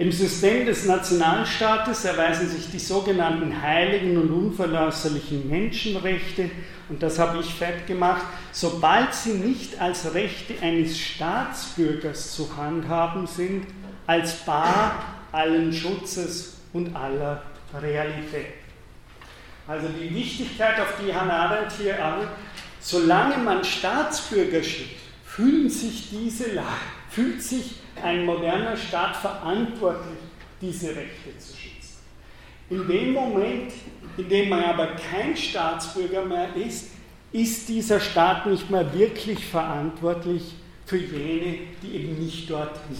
Im 0.00 0.10
System 0.10 0.64
des 0.64 0.86
Nationalstaates 0.86 2.06
erweisen 2.06 2.48
sich 2.48 2.70
die 2.70 2.78
sogenannten 2.78 3.60
heiligen 3.60 4.16
und 4.16 4.30
unverlässlichen 4.30 5.46
Menschenrechte, 5.50 6.50
und 6.88 7.02
das 7.02 7.18
habe 7.18 7.38
ich 7.40 7.52
fett 7.52 7.86
gemacht, 7.86 8.22
sobald 8.50 9.12
sie 9.12 9.34
nicht 9.34 9.78
als 9.78 10.14
Rechte 10.14 10.54
eines 10.62 10.98
Staatsbürgers 10.98 12.34
zu 12.34 12.48
handhaben 12.56 13.26
sind, 13.26 13.66
als 14.06 14.36
bar 14.36 15.04
allen 15.32 15.70
Schutzes 15.70 16.54
und 16.72 16.96
aller 16.96 17.42
Realität. 17.78 18.54
Also 19.68 19.86
die 19.88 20.14
Wichtigkeit, 20.14 20.80
auf 20.80 20.94
die 21.04 21.14
Hannah 21.14 21.50
Arendt 21.50 21.72
hier 21.72 22.02
an, 22.02 22.26
solange 22.80 23.36
man 23.36 23.62
Staatsbürger 23.62 24.62
schickt, 24.62 24.98
fühlen 25.26 25.68
sich 25.68 26.08
diese, 26.08 26.46
fühlt 27.10 27.42
sich 27.42 27.79
ein 28.02 28.24
moderner 28.24 28.76
Staat 28.76 29.16
verantwortlich, 29.16 30.18
diese 30.60 30.88
Rechte 30.88 31.38
zu 31.38 31.56
schützen. 31.56 31.98
In 32.68 32.86
dem 32.86 33.12
Moment, 33.12 33.72
in 34.16 34.28
dem 34.28 34.48
man 34.48 34.64
aber 34.64 34.88
kein 34.88 35.36
Staatsbürger 35.36 36.24
mehr 36.24 36.54
ist, 36.56 36.90
ist 37.32 37.68
dieser 37.68 38.00
Staat 38.00 38.46
nicht 38.46 38.70
mehr 38.70 38.92
wirklich 38.92 39.44
verantwortlich 39.44 40.54
für 40.86 40.96
jene, 40.96 41.58
die 41.82 41.94
eben 41.94 42.18
nicht 42.18 42.50
dort 42.50 42.78
im 42.88 42.96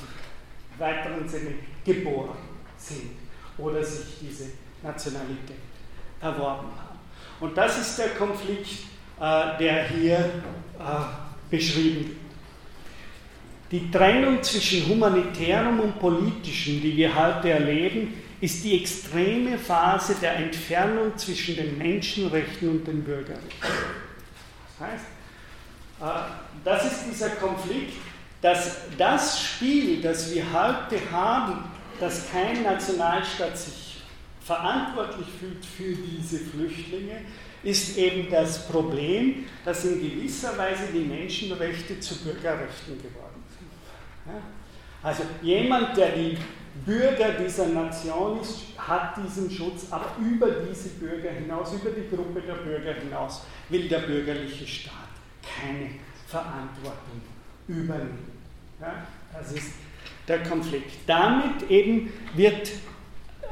weiteren 0.79 1.29
Sinne 1.29 1.55
geboren 1.85 2.37
sind 2.77 3.11
oder 3.59 3.83
sich 3.85 4.19
diese 4.21 4.45
Nationalität 4.83 5.57
erworben 6.21 6.69
haben. 6.69 6.99
Und 7.41 7.57
das 7.57 7.81
ist 7.81 7.99
der 7.99 8.11
Konflikt, 8.11 8.71
äh, 9.21 9.59
der 9.59 9.89
hier 9.89 10.19
äh, 10.19 11.51
beschrieben 11.51 12.09
wird. 12.09 12.20
Die 13.71 13.89
Trennung 13.91 14.43
zwischen 14.43 14.89
humanitärem 14.89 15.79
und 15.79 16.01
politischem, 16.01 16.81
die 16.81 16.97
wir 16.97 17.15
heute 17.15 17.51
erleben, 17.51 18.15
ist 18.41 18.65
die 18.65 18.81
extreme 18.81 19.59
Phase 19.59 20.17
der 20.21 20.37
Entfernung 20.37 21.17
zwischen 21.17 21.55
den 21.55 21.79
Menschenrechten 21.79 22.69
und 22.69 22.87
den 22.87 23.05
Bürgerrechten. 23.05 23.49
Das 24.79 24.89
heißt, 24.89 25.05
äh, 26.01 26.31
das 26.65 26.85
ist 26.87 27.05
dieser 27.13 27.31
Konflikt, 27.31 27.93
dass 28.41 28.79
das 28.99 29.41
Spiel, 29.41 30.01
das 30.01 30.35
wir 30.35 30.45
heute 30.53 30.99
haben, 31.13 31.65
dass 32.01 32.31
kein 32.33 32.63
Nationalstaat 32.63 33.57
sich 33.57 34.03
verantwortlich 34.41 35.27
fühlt 35.39 35.65
für 35.65 35.95
diese 35.95 36.39
Flüchtlinge, 36.39 37.21
ist 37.63 37.99
eben 37.99 38.31
das 38.31 38.67
Problem, 38.67 39.45
dass 39.65 39.85
in 39.85 40.01
gewisser 40.01 40.57
Weise 40.57 40.89
die 40.93 41.01
Menschenrechte 41.01 42.01
zu 42.01 42.17
Bürgerrechten 42.25 42.97
geworden 43.01 43.15
sind. 43.27 43.30
Also 45.03 45.23
jemand, 45.43 45.97
der 45.97 46.13
die 46.13 46.37
Bürger 46.85 47.33
dieser 47.33 47.67
Nation 47.67 48.41
ist, 48.41 48.79
hat 48.79 49.17
diesen 49.17 49.51
Schutz, 49.51 49.87
aber 49.91 50.13
über 50.21 50.49
diese 50.51 50.91
Bürger 50.91 51.31
hinaus, 51.31 51.73
über 51.75 51.91
die 51.91 52.09
Gruppe 52.09 52.41
der 52.41 52.55
Bürger 52.55 52.95
hinaus, 52.95 53.43
will 53.69 53.89
der 53.89 54.01
bürgerliche 54.01 54.67
Staat 54.67 54.95
keine 55.43 55.91
Verantwortung 56.27 57.21
übernehmen. 57.69 58.41
Ja, 58.81 59.07
das 59.33 59.53
ist 59.53 59.73
der 60.27 60.43
Konflikt. 60.43 60.93
Damit 61.07 61.69
eben 61.69 62.13
wird 62.35 62.69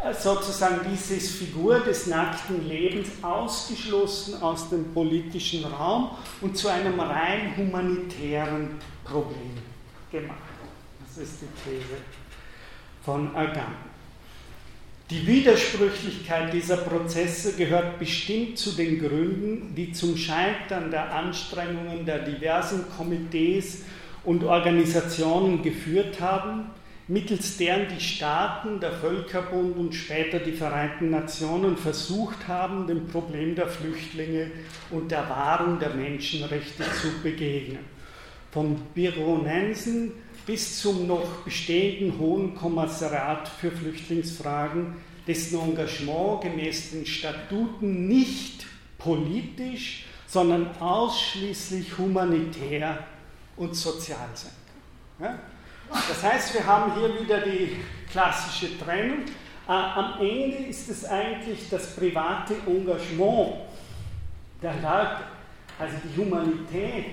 äh, 0.05 0.15
sozusagen 0.15 0.81
diese 0.91 1.21
Figur 1.21 1.81
des 1.81 2.07
nackten 2.07 2.67
Lebens 2.67 3.09
ausgeschlossen 3.23 4.41
aus 4.43 4.71
dem 4.71 4.93
politischen 4.95 5.65
Raum 5.65 6.11
und 6.41 6.57
zu 6.57 6.69
einem 6.69 6.99
rein 6.99 7.57
humanitären 7.57 8.71
Problem 9.05 9.53
gemacht 10.11 10.48
ist 11.19 11.43
die 11.43 11.71
These 11.71 11.97
von 13.03 13.35
Agamben. 13.35 13.89
Die 15.11 15.27
Widersprüchlichkeit 15.27 16.53
dieser 16.53 16.77
Prozesse 16.77 17.55
gehört 17.55 17.99
bestimmt 17.99 18.59
zu 18.59 18.73
den 18.73 18.99
Gründen, 18.99 19.75
die 19.75 19.93
zum 19.93 20.17
Scheitern 20.17 20.91
der 20.91 21.15
Anstrengungen 21.15 22.05
der 22.05 22.19
diversen 22.19 22.85
Komitees 22.95 23.85
und 24.25 24.45
Organisationen 24.45 25.63
geführt 25.63 26.21
haben, 26.21 26.67
mittels 27.09 27.57
deren 27.57 27.89
die 27.89 28.03
Staaten, 28.03 28.81
der 28.81 28.93
Völkerbund 28.93 29.79
und 29.79 29.95
später 29.95 30.41
die 30.41 30.53
Vereinten 30.53 31.09
Nationen 31.09 31.79
versucht 31.79 32.47
haben, 32.47 32.87
dem 32.87 33.09
Problem 33.09 33.55
der 33.55 33.69
Flüchtlinge 33.69 34.51
und 34.91 35.11
der 35.11 35.27
Wahrung 35.31 35.79
der 35.79 35.95
Menschenrechte 35.95 36.85
zu 37.01 37.23
begegnen. 37.23 37.79
Von 38.53 38.77
Bironensen 38.95 40.13
bis 40.49 40.81
zum 40.81 41.07
noch 41.07 41.43
bestehenden 41.45 42.19
Hohen 42.19 42.55
Kommissariat 42.55 43.47
für 43.47 43.71
Flüchtlingsfragen, 43.71 44.97
dessen 45.27 45.61
Engagement 45.61 46.41
gemäß 46.41 46.93
den 46.93 47.05
Statuten 47.05 48.09
nicht 48.09 48.65
politisch, 48.97 50.07
sondern 50.27 50.75
ausschließlich 50.81 51.99
humanitär 51.99 53.05
und 53.59 53.77
sozial 53.77 54.27
sein 54.33 54.53
kann. 55.19 55.39
Das 55.91 56.23
heißt, 56.23 56.55
wir 56.55 56.65
haben 56.65 56.99
hier 56.99 57.21
wieder 57.21 57.43
die 57.43 57.77
klassische 58.11 58.79
Trennung. 58.79 59.25
am 59.67 60.15
Ende 60.19 60.65
ist 60.67 60.89
es 60.89 61.05
eigentlich 61.05 61.69
das 61.69 61.95
private 61.95 62.55
Engagement 62.67 63.53
der 64.63 64.73
Leute, 64.77 65.25
also 65.79 65.95
die 66.03 66.19
Humanität 66.19 67.05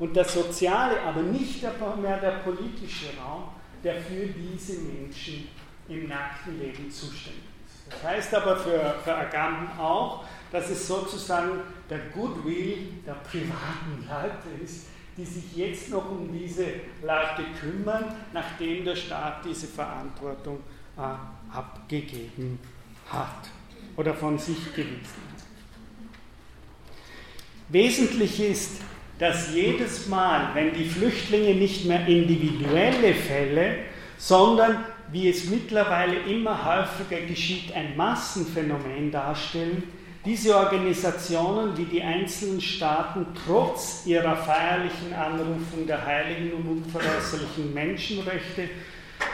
und 0.00 0.16
das 0.16 0.32
Soziale, 0.32 1.00
aber 1.02 1.22
nicht 1.22 1.62
mehr 1.62 2.18
der 2.18 2.30
politische 2.42 3.16
Raum, 3.22 3.44
der 3.84 4.00
für 4.00 4.26
diese 4.26 4.80
Menschen 4.80 5.48
im 5.88 6.08
nackten 6.08 6.58
Leben 6.58 6.90
zuständig 6.90 7.42
ist. 7.66 7.92
Das 7.92 8.02
heißt 8.02 8.34
aber 8.34 8.56
für, 8.56 8.94
für 9.04 9.14
Agamben 9.14 9.68
auch, 9.78 10.24
dass 10.50 10.70
es 10.70 10.88
sozusagen 10.88 11.60
der 11.88 11.98
Goodwill 12.14 12.88
der 13.06 13.14
privaten 13.14 14.08
Leute 14.08 14.64
ist, 14.64 14.86
die 15.16 15.24
sich 15.24 15.54
jetzt 15.54 15.90
noch 15.90 16.10
um 16.10 16.32
diese 16.32 16.64
Leute 17.02 17.44
kümmern, 17.60 18.04
nachdem 18.32 18.84
der 18.84 18.96
Staat 18.96 19.44
diese 19.44 19.66
Verantwortung 19.66 20.60
äh, 20.96 21.54
abgegeben 21.54 22.58
hat 23.06 23.50
oder 23.96 24.14
von 24.14 24.38
sich 24.38 24.72
gewiesen 24.74 24.94
hat. 25.02 25.44
Wesentlich 27.68 28.40
ist, 28.40 28.80
dass 29.20 29.54
jedes 29.54 30.08
Mal, 30.08 30.48
wenn 30.54 30.72
die 30.72 30.86
Flüchtlinge 30.86 31.54
nicht 31.54 31.84
mehr 31.84 32.06
individuelle 32.08 33.14
Fälle, 33.14 33.76
sondern 34.16 34.82
wie 35.12 35.28
es 35.28 35.44
mittlerweile 35.44 36.16
immer 36.20 36.64
häufiger 36.64 37.20
geschieht, 37.26 37.74
ein 37.74 37.96
Massenphänomen 37.98 39.10
darstellen, 39.10 39.82
diese 40.24 40.56
Organisationen 40.56 41.76
wie 41.76 41.84
die 41.84 42.02
einzelnen 42.02 42.62
Staaten 42.62 43.26
trotz 43.44 44.06
ihrer 44.06 44.36
feierlichen 44.36 45.12
Anrufung 45.12 45.86
der 45.86 46.04
heiligen 46.04 46.52
und 46.52 46.84
unveräußerlichen 46.84 47.74
Menschenrechte 47.74 48.70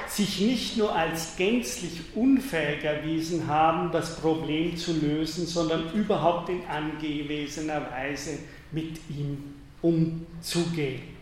sich 0.08 0.40
nicht 0.40 0.76
nur 0.76 0.94
als 0.94 1.36
gänzlich 1.36 2.00
unfähig 2.14 2.82
erwiesen 2.82 3.46
haben, 3.46 3.92
das 3.92 4.16
Problem 4.16 4.76
zu 4.76 4.94
lösen, 4.94 5.46
sondern 5.46 5.92
überhaupt 5.92 6.48
in 6.48 6.62
angewesener 6.66 7.82
Weise 7.92 8.38
mit 8.72 8.98
ihm 9.10 9.55
umzugehen. 9.82 11.16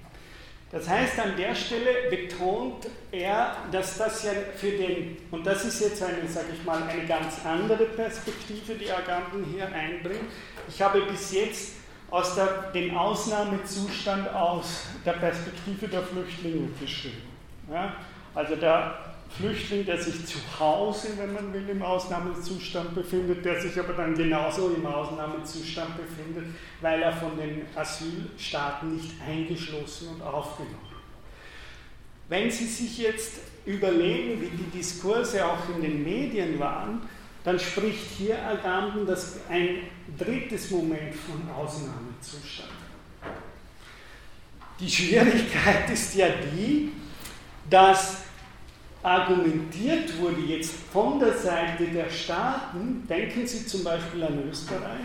Das 0.70 0.88
heißt, 0.88 1.20
an 1.20 1.36
der 1.36 1.54
Stelle 1.54 2.10
betont 2.10 2.88
er, 3.12 3.56
dass 3.70 3.96
das 3.96 4.24
ja 4.24 4.32
für 4.56 4.72
den, 4.72 5.16
und 5.30 5.46
das 5.46 5.64
ist 5.64 5.80
jetzt 5.80 6.02
eine, 6.02 6.28
sage 6.28 6.48
ich 6.52 6.64
mal, 6.64 6.82
eine 6.82 7.06
ganz 7.06 7.44
andere 7.44 7.84
Perspektive, 7.84 8.74
die 8.74 8.90
Agamben 8.90 9.44
hier 9.52 9.66
einbringt. 9.66 10.24
Ich 10.68 10.82
habe 10.82 11.02
bis 11.02 11.32
jetzt 11.32 11.74
aus 12.10 12.34
der, 12.34 12.72
dem 12.72 12.96
Ausnahmezustand 12.96 14.28
aus 14.34 14.86
der 15.06 15.12
Perspektive 15.12 15.86
der 15.86 16.02
Flüchtlinge 16.02 16.68
geschrieben. 16.80 17.22
Ja? 17.70 17.94
Also 18.34 18.56
der 18.56 19.13
Flüchtling, 19.36 19.84
der 19.84 20.00
sich 20.00 20.26
zu 20.26 20.38
Hause, 20.60 21.08
wenn 21.16 21.32
man 21.32 21.52
will, 21.52 21.68
im 21.68 21.82
Ausnahmezustand 21.82 22.94
befindet, 22.94 23.44
der 23.44 23.60
sich 23.60 23.78
aber 23.78 23.94
dann 23.94 24.14
genauso 24.14 24.70
im 24.70 24.86
Ausnahmezustand 24.86 25.96
befindet, 25.96 26.54
weil 26.80 27.02
er 27.02 27.12
von 27.12 27.36
den 27.36 27.62
Asylstaaten 27.74 28.94
nicht 28.94 29.10
eingeschlossen 29.26 30.08
und 30.08 30.22
aufgenommen 30.22 30.78
wird. 30.88 31.00
Wenn 32.28 32.50
Sie 32.50 32.66
sich 32.66 32.98
jetzt 32.98 33.32
überlegen, 33.66 34.40
wie 34.40 34.56
die 34.56 34.78
Diskurse 34.78 35.44
auch 35.44 35.68
in 35.74 35.82
den 35.82 36.04
Medien 36.04 36.58
waren, 36.60 37.02
dann 37.42 37.58
spricht 37.58 38.10
hier 38.16 38.40
Agamben 38.40 39.06
das 39.06 39.40
ein 39.50 39.80
drittes 40.16 40.70
Moment 40.70 41.14
von 41.14 41.50
Ausnahmezustand. 41.50 42.70
Die 44.80 44.90
Schwierigkeit 44.90 45.90
ist 45.90 46.14
ja 46.14 46.28
die, 46.28 46.92
dass 47.68 48.23
argumentiert 49.04 50.18
wurde 50.18 50.40
jetzt 50.40 50.74
von 50.90 51.20
der 51.20 51.34
Seite 51.34 51.84
der 51.88 52.08
Staaten, 52.08 53.06
denken 53.06 53.46
Sie 53.46 53.66
zum 53.66 53.84
Beispiel 53.84 54.24
an 54.24 54.48
Österreich, 54.48 55.04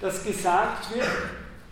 dass 0.00 0.24
gesagt 0.24 0.94
wird, 0.94 1.08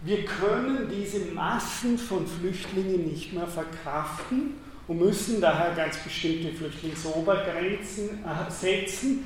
wir 0.04 0.24
können 0.24 0.90
diese 0.90 1.32
Massen 1.32 1.96
von 1.96 2.26
Flüchtlingen 2.26 3.06
nicht 3.08 3.32
mehr 3.32 3.46
verkraften 3.46 4.54
und 4.88 4.98
müssen 4.98 5.40
daher 5.40 5.72
ganz 5.76 5.98
bestimmte 5.98 6.52
Flüchtlingsobergrenzen 6.52 8.24
äh, 8.24 8.50
setzen, 8.50 9.24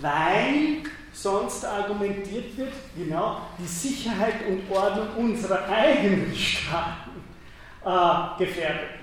weil 0.00 0.84
sonst 1.12 1.64
argumentiert 1.64 2.56
wird, 2.56 2.72
genau, 2.96 3.40
die 3.58 3.66
Sicherheit 3.66 4.46
und 4.48 4.70
Ordnung 4.70 5.08
unserer 5.16 5.68
eigenen 5.68 6.32
Staaten 6.32 7.10
äh, 7.84 8.38
gefährdet 8.38 9.01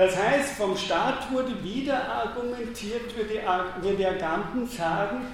das 0.00 0.16
heißt, 0.16 0.52
vom 0.54 0.78
Staat 0.78 1.30
wurde 1.30 1.62
wieder 1.62 2.08
argumentiert, 2.08 3.14
würde 3.14 3.96
der 3.98 4.10
Agamben 4.12 4.66
sagen, 4.66 5.26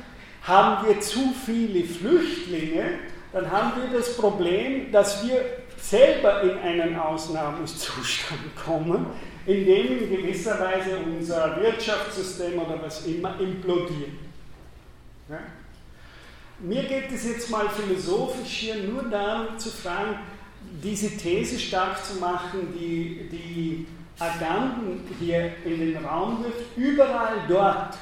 haben 0.42 0.88
wir 0.88 1.00
zu 1.00 1.32
viele 1.44 1.84
Flüchtlinge, 1.84 2.98
dann 3.32 3.48
haben 3.48 3.80
wir 3.80 3.96
das 3.96 4.16
Problem, 4.16 4.90
dass 4.90 5.24
wir 5.24 5.44
selber 5.80 6.42
in 6.42 6.58
einen 6.58 6.96
Ausnahmezustand 6.98 8.56
kommen, 8.64 9.06
in 9.46 9.66
dem 9.66 10.02
in 10.02 10.10
gewisser 10.10 10.58
Weise 10.58 10.98
unser 10.98 11.60
Wirtschaftssystem 11.60 12.58
oder 12.58 12.82
was 12.82 13.06
immer 13.06 13.38
implodiert. 13.38 14.18
Ja? 15.28 15.38
Mir 16.58 16.82
geht 16.82 17.12
es 17.12 17.24
jetzt 17.24 17.50
mal 17.50 17.68
philosophisch 17.68 18.50
hier 18.50 18.76
nur 18.82 19.04
darum 19.04 19.56
zu 19.58 19.70
fragen, 19.70 20.18
diese 20.82 21.16
These 21.16 21.60
stark 21.60 22.04
zu 22.04 22.16
machen, 22.18 22.74
die, 22.74 23.28
die 23.30 23.86
Agamben 24.18 25.00
hier 25.18 25.52
in 25.64 25.78
den 25.78 26.04
Raum 26.04 26.42
wirft, 26.42 26.76
überall 26.76 27.36
dort, 27.48 27.96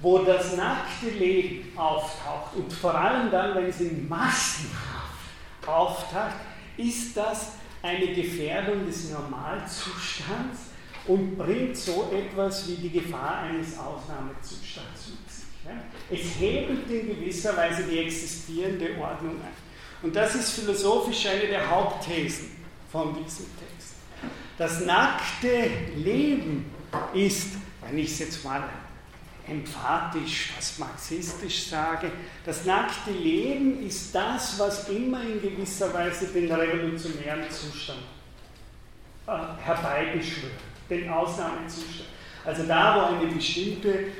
wo 0.00 0.18
das 0.18 0.56
nackte 0.56 1.10
Leben 1.10 1.76
auftaucht 1.76 2.56
und 2.56 2.72
vor 2.72 2.94
allem 2.94 3.30
dann, 3.30 3.54
wenn 3.54 3.66
es 3.66 3.80
in 3.80 4.08
massenhaft 4.08 5.66
auftaucht, 5.66 6.36
ist 6.76 7.16
das 7.16 7.52
eine 7.82 8.08
Gefährdung 8.14 8.86
des 8.86 9.10
Normalzustands 9.10 10.70
und 11.06 11.36
bringt 11.36 11.76
so 11.76 12.10
etwas 12.12 12.68
wie 12.68 12.76
die 12.76 12.90
Gefahr 12.90 13.42
eines 13.42 13.78
Ausnahmezustands 13.78 15.10
mit 15.10 15.30
sich. 15.30 15.42
Es 16.10 16.40
hebelt 16.40 16.90
in 16.90 17.08
gewisser 17.08 17.56
Weise 17.56 17.84
die 17.84 17.98
existierende 17.98 18.96
Ordnung 19.00 19.36
ein. 19.40 19.52
Und 20.02 20.16
das 20.16 20.34
ist 20.34 20.50
philosophisch 20.50 21.26
eine 21.26 21.46
der 21.46 21.70
Hauptthesen 21.70 22.50
von 22.90 23.14
diesem 23.14 23.46
Text. 23.56 23.71
Das 24.62 24.78
nackte 24.84 25.68
Leben 25.96 26.72
ist, 27.12 27.56
wenn 27.84 27.98
ich 27.98 28.12
es 28.12 28.18
jetzt 28.20 28.44
mal 28.44 28.62
emphatisch, 29.48 30.52
was 30.56 30.78
marxistisch 30.78 31.66
sage, 31.66 32.12
das 32.46 32.64
nackte 32.64 33.10
Leben 33.10 33.84
ist 33.84 34.14
das, 34.14 34.56
was 34.60 34.88
immer 34.88 35.20
in 35.22 35.42
gewisser 35.42 35.92
Weise 35.92 36.28
den 36.28 36.52
revolutionären 36.52 37.42
Zustand 37.50 38.02
äh, 39.26 39.32
herbeibeschwört, 39.64 40.52
den 40.88 41.10
Ausnahmezustand. 41.10 42.08
Also 42.44 42.62
da, 42.62 42.94
wo 42.94 43.16
eine 43.16 43.32
bestimmte 43.34 44.12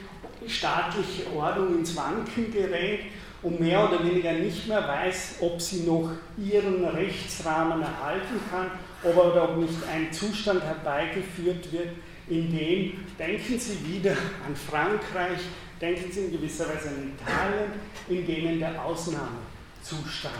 staatliche 0.48 1.32
Ordnung 1.36 1.78
ins 1.78 1.94
Wanken 1.94 2.52
gerät 2.52 3.02
und 3.42 3.60
mehr 3.60 3.88
oder 3.88 4.04
weniger 4.04 4.32
nicht 4.32 4.66
mehr 4.66 4.88
weiß, 4.88 5.36
ob 5.40 5.60
sie 5.60 5.84
noch 5.84 6.10
ihren 6.36 6.84
Rechtsrahmen 6.84 7.80
erhalten 7.80 8.40
kann 8.50 8.72
oder 9.04 9.44
ob 9.44 9.56
nicht 9.56 9.78
ein 9.92 10.12
Zustand 10.12 10.62
herbeigeführt 10.62 11.72
wird, 11.72 11.88
in 12.28 12.56
dem, 12.56 13.04
denken 13.18 13.58
Sie 13.58 13.78
wieder 13.86 14.12
an 14.12 14.54
Frankreich, 14.54 15.40
denken 15.80 16.10
Sie 16.10 16.26
in 16.26 16.32
gewisser 16.32 16.68
Weise 16.68 16.88
an 16.88 17.12
Italien, 17.18 17.72
in 18.08 18.26
denen 18.26 18.58
der 18.60 18.82
Ausnahmezustand 18.82 20.34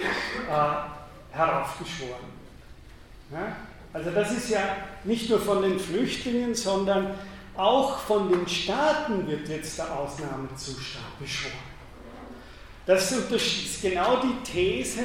äh, 0.00 1.36
heraufbeschworen 1.36 2.10
wird. 3.30 3.40
Ja? 3.40 3.56
Also 3.92 4.10
das 4.10 4.32
ist 4.32 4.50
ja 4.50 4.60
nicht 5.04 5.30
nur 5.30 5.40
von 5.40 5.62
den 5.62 5.78
Flüchtlingen, 5.78 6.54
sondern 6.54 7.14
auch 7.56 7.98
von 7.98 8.30
den 8.30 8.46
Staaten 8.46 9.26
wird 9.26 9.48
jetzt 9.48 9.78
der 9.78 9.94
Ausnahmezustand 9.94 11.18
beschworen. 11.18 11.54
Das 12.84 13.10
ist 13.10 13.82
genau 13.82 14.20
die 14.20 14.42
These 14.44 15.00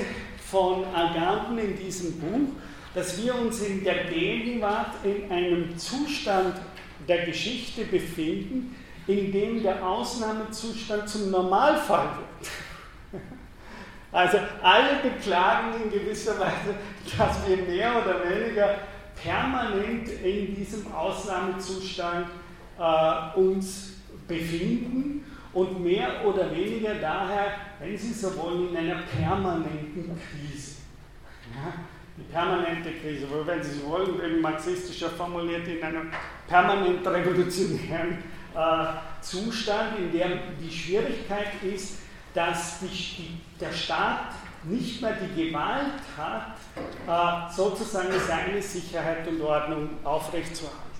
von 0.52 0.84
Agamben 0.94 1.58
in 1.58 1.78
diesem 1.78 2.20
Buch, 2.20 2.50
dass 2.94 3.24
wir 3.24 3.34
uns 3.34 3.62
in 3.62 3.84
der 3.86 4.04
Gegenwart 4.06 4.96
in 5.04 5.32
einem 5.32 5.78
Zustand 5.78 6.56
der 7.08 7.26
Geschichte 7.26 7.86
befinden, 7.86 8.76
in 9.08 9.32
dem 9.32 9.64
der 9.64 9.86
Ausnahmezustand 9.86 11.08
zum 11.08 11.32
Normalfall 11.32 12.10
wird. 12.18 13.22
Also 14.14 14.40
alle 14.62 14.98
beklagen 15.02 15.84
in 15.86 15.90
gewisser 15.90 16.38
Weise, 16.38 16.76
dass 17.18 17.48
wir 17.48 17.56
mehr 17.56 17.94
oder 17.96 18.30
weniger 18.30 18.80
permanent 19.16 20.10
in 20.22 20.54
diesem 20.54 20.94
Ausnahmezustand 20.94 22.28
äh, 22.78 23.40
uns 23.40 23.94
befinden 24.28 25.24
und 25.54 25.84
mehr 25.84 26.26
oder 26.26 26.56
weniger 26.56 26.96
daher, 26.96 27.52
wenn 27.80 27.98
Sie 27.98 28.14
so 28.14 28.36
wollen, 28.38 28.70
in 28.70 28.78
einer 28.78 29.02
permanenten 29.02 30.18
Krise. 30.30 30.76
Ja? 31.54 31.74
Die 32.18 32.32
permanente 32.32 32.92
Krise, 33.02 33.28
wenn 33.46 33.64
Sie 33.64 33.80
so 33.80 33.90
wollen, 33.90 34.22
eben 34.24 34.42
marxistischer 34.42 35.10
formuliert, 35.10 35.68
in 35.68 35.84
einer 35.84 36.04
permanent 36.48 37.06
revolutionären 37.06 38.20
äh, 38.56 38.86
Zustand, 39.22 39.98
in 39.98 40.12
dem 40.12 40.40
die 40.62 40.72
Schwierigkeit 40.72 41.62
ist, 41.64 42.00
dass 42.34 42.80
die, 42.80 42.88
die, 42.88 43.42
der 43.60 43.72
Staat 43.72 44.34
nicht 44.64 45.02
mehr 45.02 45.14
die 45.14 45.50
Gewalt 45.50 46.02
hat, 46.18 46.58
äh, 47.08 47.54
sozusagen 47.54 48.14
seine 48.28 48.62
Sicherheit 48.62 49.28
und 49.28 49.42
Ordnung 49.42 49.90
aufrechtzuerhalten. 50.04 50.91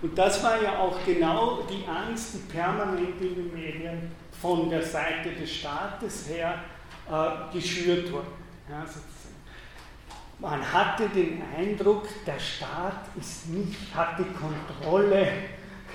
Und 0.00 0.16
das 0.16 0.42
war 0.44 0.62
ja 0.62 0.78
auch 0.78 0.96
genau 1.04 1.62
die 1.62 1.84
Angst, 1.86 2.34
die 2.34 2.52
permanent 2.52 3.20
in 3.20 3.34
den 3.34 3.52
Medien 3.52 4.12
von 4.40 4.70
der 4.70 4.82
Seite 4.82 5.32
des 5.32 5.50
Staates 5.50 6.28
her 6.28 6.54
äh, 7.10 7.52
geschürt 7.52 8.12
wurde. 8.12 8.28
Ja, 8.70 8.84
man 10.38 10.72
hatte 10.72 11.08
den 11.08 11.42
Eindruck, 11.56 12.06
der 12.24 12.38
Staat 12.38 13.06
ist 13.18 13.48
nicht, 13.48 13.92
hat 13.92 14.20
die 14.20 14.32
Kontrolle 14.38 15.26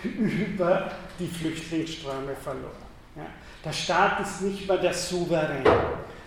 über 0.03 0.91
die 1.17 1.27
Flüchtlingsströme 1.27 2.35
verloren. 2.35 2.83
Ja, 3.15 3.27
der 3.63 3.71
Staat 3.71 4.19
ist 4.19 4.41
nicht 4.41 4.67
mehr 4.67 4.79
der 4.79 4.93
Souverän. 4.93 5.63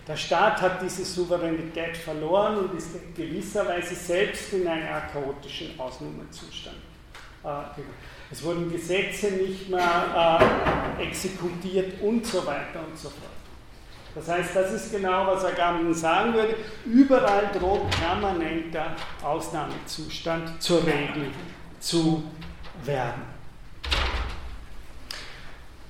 Der 0.07 0.15
Staat 0.15 0.61
hat 0.61 0.81
diese 0.81 1.05
Souveränität 1.05 1.95
verloren 1.95 2.57
und 2.57 2.75
ist 2.75 2.95
in 2.95 3.13
gewisser 3.13 3.67
Weise 3.67 3.93
selbst 3.93 4.53
in 4.53 4.67
einen 4.67 4.87
chaotischen 5.11 5.79
Ausnahmezustand 5.79 6.77
es 8.31 8.43
wurden 8.43 8.71
Gesetze 8.71 9.31
nicht 9.31 9.69
mehr 9.69 10.39
äh, 10.99 11.03
exekutiert 11.03 12.01
und 12.01 12.25
so 12.25 12.45
weiter 12.45 12.79
und 12.87 12.97
so 12.97 13.09
fort. 13.09 13.31
Das 14.15 14.27
heißt, 14.27 14.55
das 14.55 14.73
ist 14.73 14.91
genau, 14.91 15.27
was 15.27 15.45
Agamben 15.45 15.93
sagen 15.93 16.33
würde. 16.33 16.55
Überall 16.85 17.49
droht 17.57 17.89
permanenter 17.91 18.95
Ausnahmezustand 19.23 20.61
zur 20.61 20.85
Regel 20.85 21.27
zu 21.79 22.23
werden. 22.83 23.37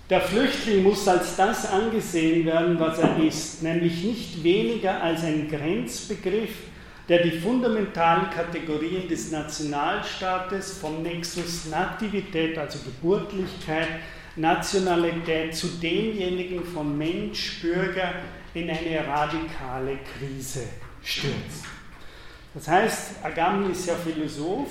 Der 0.09 0.21
Flüchtling 0.21 0.83
muss 0.83 1.07
als 1.07 1.35
das 1.35 1.69
angesehen 1.71 2.45
werden, 2.45 2.79
was 2.79 2.99
er 2.99 3.17
ist, 3.17 3.63
nämlich 3.63 4.03
nicht 4.03 4.43
weniger 4.43 5.01
als 5.01 5.23
ein 5.23 5.49
Grenzbegriff, 5.49 6.51
der 7.09 7.23
die 7.23 7.39
fundamentalen 7.39 8.29
Kategorien 8.29 9.07
des 9.07 9.31
Nationalstaates 9.31 10.77
vom 10.79 11.03
Nexus 11.03 11.65
Nativität, 11.67 12.57
also 12.57 12.79
Geburtlichkeit, 12.79 13.87
Nationalität 14.35 15.55
zu 15.55 15.67
demjenigen 15.67 16.63
von 16.63 16.97
Mensch, 16.97 17.61
Bürger 17.61 18.13
in 18.53 18.69
eine 18.69 19.07
radikale 19.07 19.97
Krise 19.97 20.63
stürzt. 21.03 21.65
Das 22.53 22.67
heißt, 22.67 23.23
Agamben 23.23 23.71
ist 23.71 23.87
ja 23.87 23.95
Philosoph, 23.95 24.69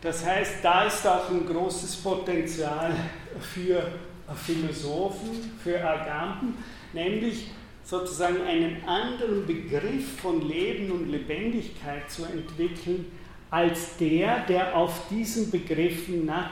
das 0.00 0.24
heißt, 0.24 0.56
da 0.62 0.84
ist 0.84 1.06
auch 1.06 1.30
ein 1.30 1.46
großes 1.46 1.96
Potenzial 1.96 2.92
für 3.40 3.92
Philosophen, 4.34 5.52
für 5.62 5.80
Agamben, 5.80 6.54
nämlich 6.92 7.50
sozusagen 7.84 8.40
einen 8.42 8.84
anderen 8.84 9.46
Begriff 9.46 10.20
von 10.20 10.46
Leben 10.48 10.90
und 10.92 11.10
Lebendigkeit 11.10 12.10
zu 12.10 12.24
entwickeln, 12.24 13.06
als 13.50 13.96
der, 13.98 14.46
der 14.46 14.76
auf 14.76 15.08
diesen 15.10 15.50
Begriffen 15.50 16.26
Nat 16.26 16.50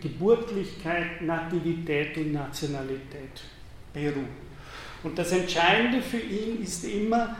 Geburtlichkeit, 0.00 1.22
Nativität 1.22 2.16
und 2.16 2.32
Nationalität 2.32 3.42
beruht. 3.92 4.24
Und 5.02 5.18
das 5.18 5.32
Entscheidende 5.32 6.00
für 6.02 6.18
ihn 6.18 6.62
ist 6.62 6.84
immer, 6.84 7.36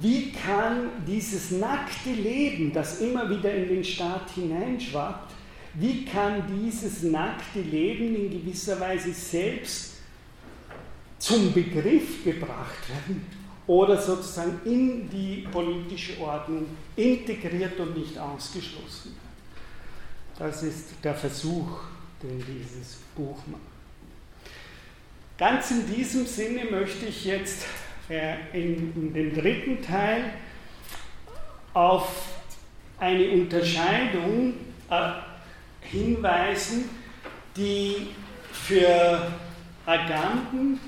wie 0.00 0.32
kann 0.32 0.90
dieses 1.06 1.52
nackte 1.52 2.10
Leben, 2.10 2.72
das 2.72 3.00
immer 3.00 3.28
wieder 3.30 3.54
in 3.54 3.68
den 3.68 3.84
Staat 3.84 4.30
hineinschwappt, 4.30 5.32
wie 5.74 6.04
kann 6.04 6.42
dieses 6.60 7.02
nackte 7.02 7.60
Leben 7.60 8.14
in 8.14 8.30
gewisser 8.30 8.78
Weise 8.80 9.12
selbst 9.12 9.93
zum 11.24 11.54
Begriff 11.54 12.22
gebracht 12.22 12.86
werden 12.86 13.24
oder 13.66 13.96
sozusagen 13.96 14.60
in 14.66 15.08
die 15.08 15.48
politische 15.50 16.20
Ordnung 16.20 16.66
integriert 16.96 17.80
und 17.80 17.96
nicht 17.96 18.18
ausgeschlossen 18.18 19.16
werden. 19.16 19.24
Das 20.38 20.62
ist 20.62 20.88
der 21.02 21.14
Versuch, 21.14 21.78
den 22.22 22.44
dieses 22.44 22.98
Buch 23.16 23.38
macht. 23.46 23.62
Ganz 25.38 25.70
in 25.70 25.86
diesem 25.94 26.26
Sinne 26.26 26.66
möchte 26.70 27.06
ich 27.06 27.24
jetzt 27.24 27.64
äh, 28.10 28.34
in 28.52 29.14
dem 29.14 29.34
dritten 29.34 29.80
Teil 29.80 30.24
auf 31.72 32.06
eine 33.00 33.30
Unterscheidung 33.30 34.52
äh, 34.90 35.12
hinweisen, 35.80 36.90
die 37.56 38.08
für 38.52 39.32
Agamben 39.86 40.78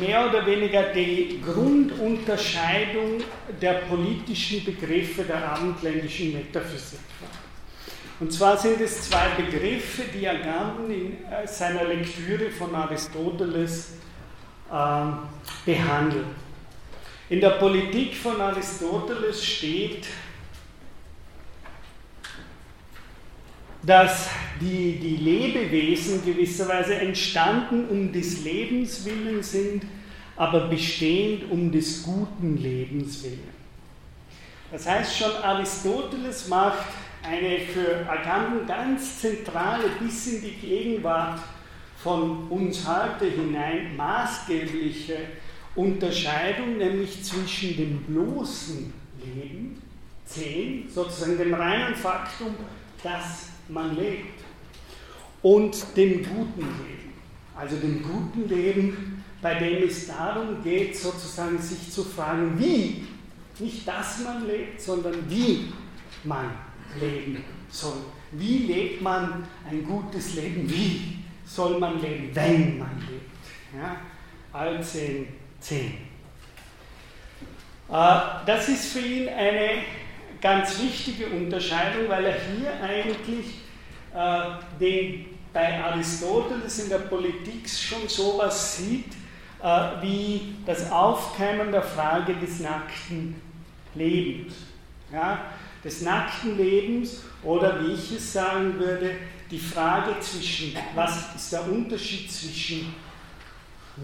mehr 0.00 0.28
oder 0.28 0.46
weniger 0.46 0.84
die 0.92 1.40
Grundunterscheidung 1.44 3.22
der 3.60 3.74
politischen 3.88 4.64
Begriffe 4.64 5.24
der 5.24 5.52
abendländischen 5.52 6.32
Metaphysik 6.32 7.00
war. 7.20 7.30
Und 8.20 8.32
zwar 8.32 8.56
sind 8.56 8.80
es 8.80 9.10
zwei 9.10 9.28
Begriffe, 9.36 10.04
die 10.14 10.28
Agamben 10.28 10.90
in 10.90 11.24
äh, 11.24 11.46
seiner 11.46 11.84
Lektüre 11.84 12.50
von 12.50 12.74
Aristoteles 12.74 13.94
äh, 14.70 15.04
behandelt. 15.66 16.26
In 17.28 17.40
der 17.40 17.50
Politik 17.50 18.14
von 18.14 18.40
Aristoteles 18.40 19.44
steht, 19.44 20.06
dass 23.84 24.28
die, 24.60 24.98
die 24.98 25.16
Lebewesen 25.16 26.24
gewisserweise 26.24 26.94
entstanden 26.94 27.88
um 27.88 28.12
des 28.12 28.44
Lebens 28.44 29.04
willen 29.04 29.42
sind, 29.42 29.84
aber 30.36 30.68
bestehend 30.68 31.50
um 31.50 31.70
des 31.72 32.02
guten 32.02 32.56
Lebens 32.56 33.22
willen. 33.24 33.62
Das 34.70 34.88
heißt 34.88 35.18
schon, 35.18 35.32
Aristoteles 35.42 36.48
macht 36.48 36.86
eine 37.22 37.60
für 37.60 38.08
Agamben 38.08 38.66
ganz 38.66 39.20
zentrale 39.20 39.84
bis 40.00 40.26
in 40.28 40.42
die 40.42 40.54
Gegenwart 40.54 41.40
von 42.02 42.48
uns 42.48 42.86
heute 42.86 43.26
hinein 43.26 43.96
maßgebliche 43.96 45.16
Unterscheidung, 45.74 46.78
nämlich 46.78 47.22
zwischen 47.22 47.76
dem 47.76 48.02
bloßen 48.02 48.92
Leben, 49.24 49.80
10, 50.26 50.88
sozusagen 50.88 51.38
dem 51.38 51.54
reinen 51.54 51.94
Faktum, 51.94 52.54
das 53.02 53.51
man 53.68 53.96
lebt 53.96 54.40
und 55.42 55.96
dem 55.96 56.22
guten 56.24 56.60
Leben. 56.60 57.12
Also 57.56 57.76
dem 57.76 58.02
guten 58.02 58.48
Leben, 58.48 59.24
bei 59.40 59.54
dem 59.54 59.86
es 59.86 60.06
darum 60.06 60.62
geht, 60.62 60.96
sozusagen 60.96 61.58
sich 61.58 61.90
zu 61.90 62.04
fragen, 62.04 62.58
wie, 62.58 63.04
nicht 63.58 63.86
dass 63.86 64.20
man 64.20 64.46
lebt, 64.46 64.80
sondern 64.80 65.14
wie 65.28 65.72
man 66.24 66.50
leben 67.00 67.44
soll. 67.70 67.98
Wie 68.32 68.58
lebt 68.58 69.02
man 69.02 69.46
ein 69.68 69.84
gutes 69.84 70.34
Leben? 70.34 70.68
Wie 70.70 71.18
soll 71.44 71.78
man 71.78 72.00
leben, 72.00 72.30
wenn 72.34 72.78
man 72.78 72.98
lebt? 73.00 73.30
Ja? 73.76 73.96
All 74.52 74.82
10, 74.82 75.26
10. 75.60 75.86
Äh, 77.92 78.20
das 78.46 78.68
ist 78.68 78.92
für 78.92 79.00
ihn 79.00 79.28
eine 79.28 79.82
ganz 80.42 80.78
wichtige 80.82 81.26
Unterscheidung, 81.26 82.08
weil 82.08 82.26
er 82.26 82.34
hier 82.34 82.82
eigentlich 82.82 83.46
äh, 84.14 84.42
den 84.78 85.26
bei 85.52 85.82
Aristoteles 85.82 86.80
in 86.80 86.88
der 86.88 86.98
Politik 86.98 87.68
schon 87.68 88.08
sowas 88.08 88.78
sieht, 88.78 89.12
äh, 89.62 90.02
wie 90.02 90.56
das 90.66 90.90
Aufkeimen 90.90 91.70
der 91.70 91.82
Frage 91.82 92.34
des 92.34 92.60
nackten 92.60 93.40
Lebens. 93.94 94.54
Ja, 95.12 95.42
des 95.84 96.02
nackten 96.02 96.56
Lebens 96.56 97.22
oder 97.42 97.80
wie 97.82 97.92
ich 97.92 98.12
es 98.12 98.32
sagen 98.32 98.78
würde, 98.78 99.16
die 99.50 99.58
Frage 99.58 100.18
zwischen, 100.20 100.74
was 100.94 101.34
ist 101.36 101.52
der 101.52 101.70
Unterschied 101.70 102.32
zwischen 102.32 102.94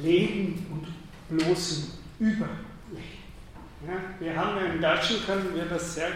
Leben 0.02 0.66
und 0.70 1.38
bloßem 1.38 1.84
Überleben. 2.18 2.67
Ja, 3.86 3.94
wir 4.18 4.36
haben 4.36 4.58
im 4.74 4.80
Deutschen 4.80 5.24
können 5.24 5.54
wir 5.54 5.64
das 5.66 5.94
sehr 5.94 6.10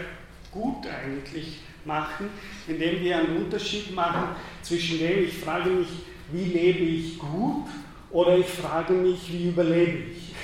gut 0.51 0.85
eigentlich 0.85 1.61
machen, 1.85 2.29
indem 2.67 2.99
wir 2.99 3.17
einen 3.17 3.37
Unterschied 3.37 3.95
machen 3.95 4.35
zwischen 4.61 4.99
dem, 4.99 5.23
ich 5.23 5.37
frage 5.37 5.69
mich, 5.69 5.87
wie 6.33 6.43
lebe 6.43 6.79
ich 6.79 7.17
gut 7.17 7.67
oder 8.11 8.37
ich 8.37 8.47
frage 8.47 8.91
mich, 8.91 9.31
wie 9.31 9.47
überlebe 9.47 10.11
ich. 10.11 10.35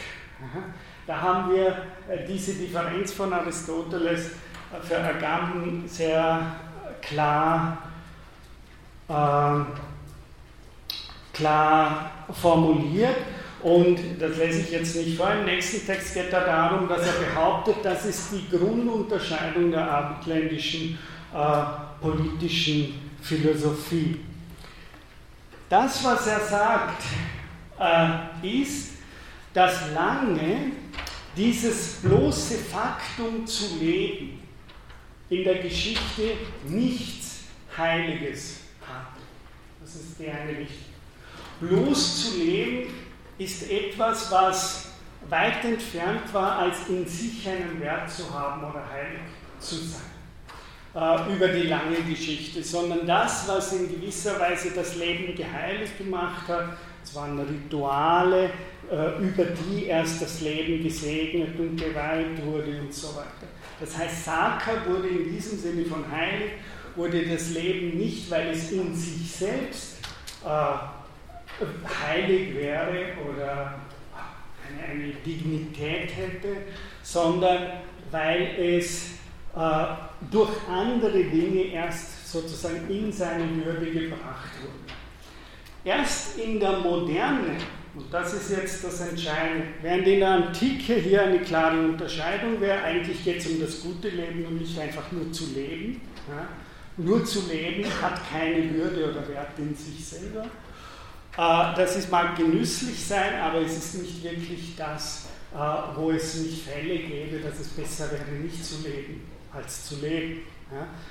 Da 1.06 1.20
haben 1.20 1.54
wir 1.54 1.68
äh, 2.08 2.26
diese 2.26 2.54
Differenz 2.54 3.12
von 3.12 3.34
Aristoteles 3.34 4.28
äh, 4.28 4.82
für 4.82 5.00
Agamben 5.00 5.88
sehr 5.88 6.56
klar, 7.02 7.80
äh, 9.10 9.62
klar 11.34 12.12
formuliert. 12.32 13.18
Und 13.62 14.00
das 14.20 14.38
lese 14.38 14.62
ich 14.62 14.72
jetzt 14.72 14.96
nicht 14.96 15.18
vor. 15.18 15.32
Im 15.34 15.46
nächsten 15.46 15.86
Text 15.86 16.14
geht 16.14 16.26
es 16.26 16.32
darum, 16.32 16.88
dass 16.88 17.06
er 17.06 17.26
behauptet, 17.26 17.78
das 17.84 18.06
ist 18.06 18.30
die 18.32 18.56
Grundunterscheidung 18.56 19.72
der 19.72 19.90
abendländischen 19.92 20.98
äh, 21.34 22.02
politischen 22.02 22.94
Philosophie. 23.22 24.22
Das, 25.68 26.04
was 26.04 26.26
er 26.28 26.40
sagt, 26.40 27.04
äh, 27.80 28.62
ist, 28.62 28.94
dass 29.54 29.92
lange 29.94 30.72
dieses 31.36 31.96
bloße 32.02 32.56
Faktum 32.56 33.46
zu 33.46 33.78
leben 33.78 34.40
in 35.30 35.44
der 35.44 35.60
Geschichte 35.60 36.34
nichts 36.68 37.42
Heiliges 37.78 38.62
hat. 38.82 39.14
Das 39.82 39.96
ist 39.96 40.20
die 40.20 40.30
eine 40.30 40.58
Richtung. 40.58 40.90
Bloß 41.60 42.32
zu 42.32 42.38
leben 42.40 42.88
ist 43.40 43.70
etwas, 43.70 44.32
was 44.32 44.88
weit 45.28 45.64
entfernt 45.66 46.32
war, 46.34 46.60
als 46.60 46.88
in 46.88 47.08
sich 47.08 47.48
einen 47.48 47.82
Wert 47.82 48.10
zu 48.10 48.32
haben 48.32 48.64
oder 48.64 48.84
heilig 48.90 49.22
zu 49.60 49.76
sein 49.76 50.10
äh, 50.96 51.34
über 51.34 51.48
die 51.48 51.68
lange 51.68 51.98
Geschichte, 52.08 52.64
sondern 52.64 53.06
das, 53.06 53.48
was 53.48 53.74
in 53.74 53.90
gewisser 53.90 54.40
Weise 54.40 54.72
das 54.72 54.96
Leben 54.96 55.36
geheiligt 55.36 55.98
gemacht 55.98 56.48
hat, 56.48 56.78
es 57.04 57.16
waren 57.16 57.40
Rituale, 57.40 58.50
äh, 58.92 59.22
über 59.22 59.46
die 59.46 59.86
erst 59.86 60.22
das 60.22 60.42
Leben 60.42 60.84
gesegnet 60.84 61.58
und 61.60 61.78
geweiht 61.78 62.44
wurde 62.44 62.82
und 62.82 62.94
so 62.94 63.10
weiter. 63.16 63.48
Das 63.80 63.98
heißt, 63.98 64.26
Saka 64.26 64.72
wurde 64.88 65.08
in 65.08 65.32
diesem 65.32 65.58
Sinne 65.58 65.86
von 65.86 66.04
heilig, 66.12 66.52
wurde 66.96 67.26
das 67.26 67.52
Leben 67.52 67.98
nicht, 67.98 68.30
weil 68.30 68.50
es 68.50 68.72
in 68.72 68.94
sich 68.94 69.32
selbst 69.32 69.98
äh, 70.44 70.99
heilig 72.08 72.56
wäre 72.56 73.14
oder 73.28 73.80
eine, 74.68 75.04
eine 75.04 75.14
Dignität 75.26 76.16
hätte, 76.16 76.58
sondern 77.04 77.72
weil 78.12 78.56
es 78.58 79.12
äh, 79.56 79.86
durch 80.32 80.52
andere 80.70 81.24
Dinge 81.24 81.64
erst 81.74 82.32
sozusagen 82.32 82.90
in 82.90 83.12
seine 83.12 83.46
Würde 83.64 83.92
gebracht 83.92 84.52
wurde. 84.62 84.94
Erst 85.84 86.38
in 86.38 86.60
der 86.60 86.80
Moderne, 86.80 87.56
und 87.96 88.14
das 88.14 88.34
ist 88.34 88.52
jetzt 88.52 88.84
das 88.84 89.02
Entscheidende, 89.02 89.66
während 89.82 90.08
in 90.08 90.20
der 90.20 90.30
Antike 90.30 90.96
hier 90.96 91.24
eine 91.24 91.40
klare 91.40 91.80
Unterscheidung 91.80 92.60
wäre, 92.62 92.84
eigentlich 92.84 93.24
geht 93.24 93.38
es 93.38 93.48
um 93.48 93.60
das 93.60 93.82
gute 93.82 94.10
Leben 94.10 94.46
und 94.46 94.60
nicht 94.60 94.78
einfach 94.80 95.12
nur 95.12 95.32
zu 95.32 95.46
leben. 95.56 96.02
Ja? 96.28 96.48
Nur 96.98 97.24
zu 97.24 97.48
leben 97.48 97.86
hat 98.02 98.20
keine 98.30 98.74
Würde 98.74 99.10
oder 99.10 99.28
Wert 99.30 99.58
in 99.58 99.74
sich 99.74 100.06
selber. 100.06 100.46
Äh, 101.40 101.74
das 101.76 101.96
ist, 101.96 102.12
mag 102.12 102.36
genüsslich 102.36 103.06
sein, 103.06 103.40
aber 103.42 103.62
es 103.62 103.78
ist 103.78 104.02
nicht 104.02 104.22
wirklich 104.24 104.76
das, 104.76 105.28
äh, 105.54 105.58
wo 105.96 106.12
es 106.12 106.36
nicht 106.36 106.66
Fälle 106.66 107.00
gäbe, 107.00 107.40
dass 107.40 107.60
es 107.62 107.70
besser 107.70 108.12
wäre, 108.12 108.38
nicht 108.44 108.64
zu 108.64 108.82
leben 108.84 109.22
als 109.54 109.88
zu 109.88 109.96
leben. 109.96 110.42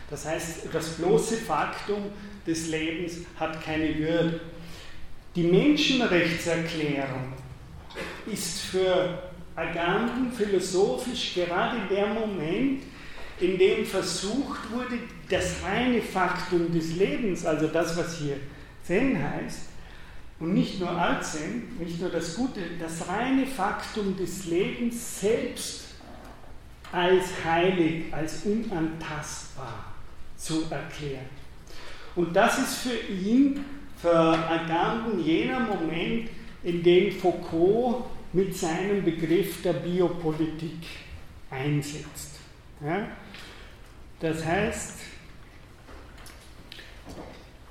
Das 0.08 0.24
heißt, 0.24 0.68
das 0.72 0.90
bloße 0.90 1.38
Faktum 1.38 2.04
des 2.46 2.68
Lebens 2.68 3.14
hat 3.40 3.60
keine 3.60 3.98
Würde. 3.98 4.40
Die 5.34 5.42
Menschenrechtserklärung 5.42 7.32
ist 8.24 8.60
für 8.60 9.18
Agamben 9.56 10.30
philosophisch 10.30 11.34
gerade 11.34 11.78
der 11.90 12.06
Moment, 12.06 12.82
in 13.40 13.58
dem 13.58 13.84
versucht 13.84 14.70
wurde, 14.70 15.00
das 15.28 15.56
reine 15.64 16.02
Faktum 16.02 16.72
des 16.72 16.94
Lebens, 16.94 17.44
also 17.44 17.66
das, 17.66 17.96
was 17.96 18.18
hier 18.18 18.36
Zen 18.84 19.20
heißt, 19.20 19.67
und 20.40 20.54
nicht 20.54 20.80
nur 20.80 20.90
Alt-Zen, 20.90 21.78
nicht 21.78 22.00
nur 22.00 22.10
das 22.10 22.36
Gute, 22.36 22.60
das 22.78 23.08
reine 23.08 23.46
Faktum 23.46 24.16
des 24.16 24.46
Lebens 24.46 25.20
selbst 25.20 25.84
als 26.92 27.26
heilig, 27.44 28.12
als 28.12 28.44
unantastbar 28.44 29.92
zu 30.36 30.62
erklären. 30.70 31.26
Und 32.14 32.34
das 32.34 32.58
ist 32.58 32.74
für 32.78 33.12
ihn, 33.12 33.64
für 34.00 34.16
Agamben, 34.16 35.22
jener 35.22 35.60
Moment, 35.60 36.30
in 36.62 36.82
dem 36.82 37.12
Foucault 37.12 38.04
mit 38.32 38.56
seinem 38.56 39.04
Begriff 39.04 39.62
der 39.62 39.74
Biopolitik 39.74 40.86
einsetzt. 41.50 42.38
Ja? 42.84 43.08
Das 44.20 44.44
heißt, 44.44 44.98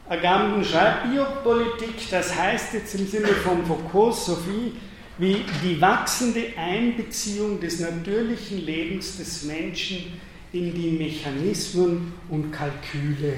Agamben 0.09 0.63
schreibt 0.63 1.11
Biopolitik, 1.11 2.09
das 2.09 2.33
heißt 2.33 2.73
jetzt 2.73 2.95
im 2.95 3.07
Sinne 3.07 3.27
von 3.27 3.65
Foucault, 3.65 4.15
Sophie, 4.15 4.73
wie 5.17 5.43
die 5.63 5.81
wachsende 5.81 6.53
Einbeziehung 6.57 7.59
des 7.59 7.79
natürlichen 7.79 8.65
Lebens 8.65 9.17
des 9.17 9.43
Menschen 9.43 10.19
in 10.53 10.73
die 10.73 10.91
Mechanismen 10.91 12.13
und 12.29 12.51
Kalküle 12.51 13.33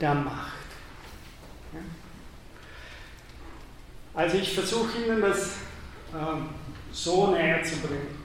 der 0.00 0.14
Macht. 0.14 0.60
Also 4.12 4.36
ich 4.36 4.52
versuche 4.52 5.02
Ihnen 5.06 5.20
das 5.20 5.54
ähm, 6.12 6.48
so 6.92 7.28
näher 7.30 7.62
zu 7.62 7.76
bringen. 7.76 8.18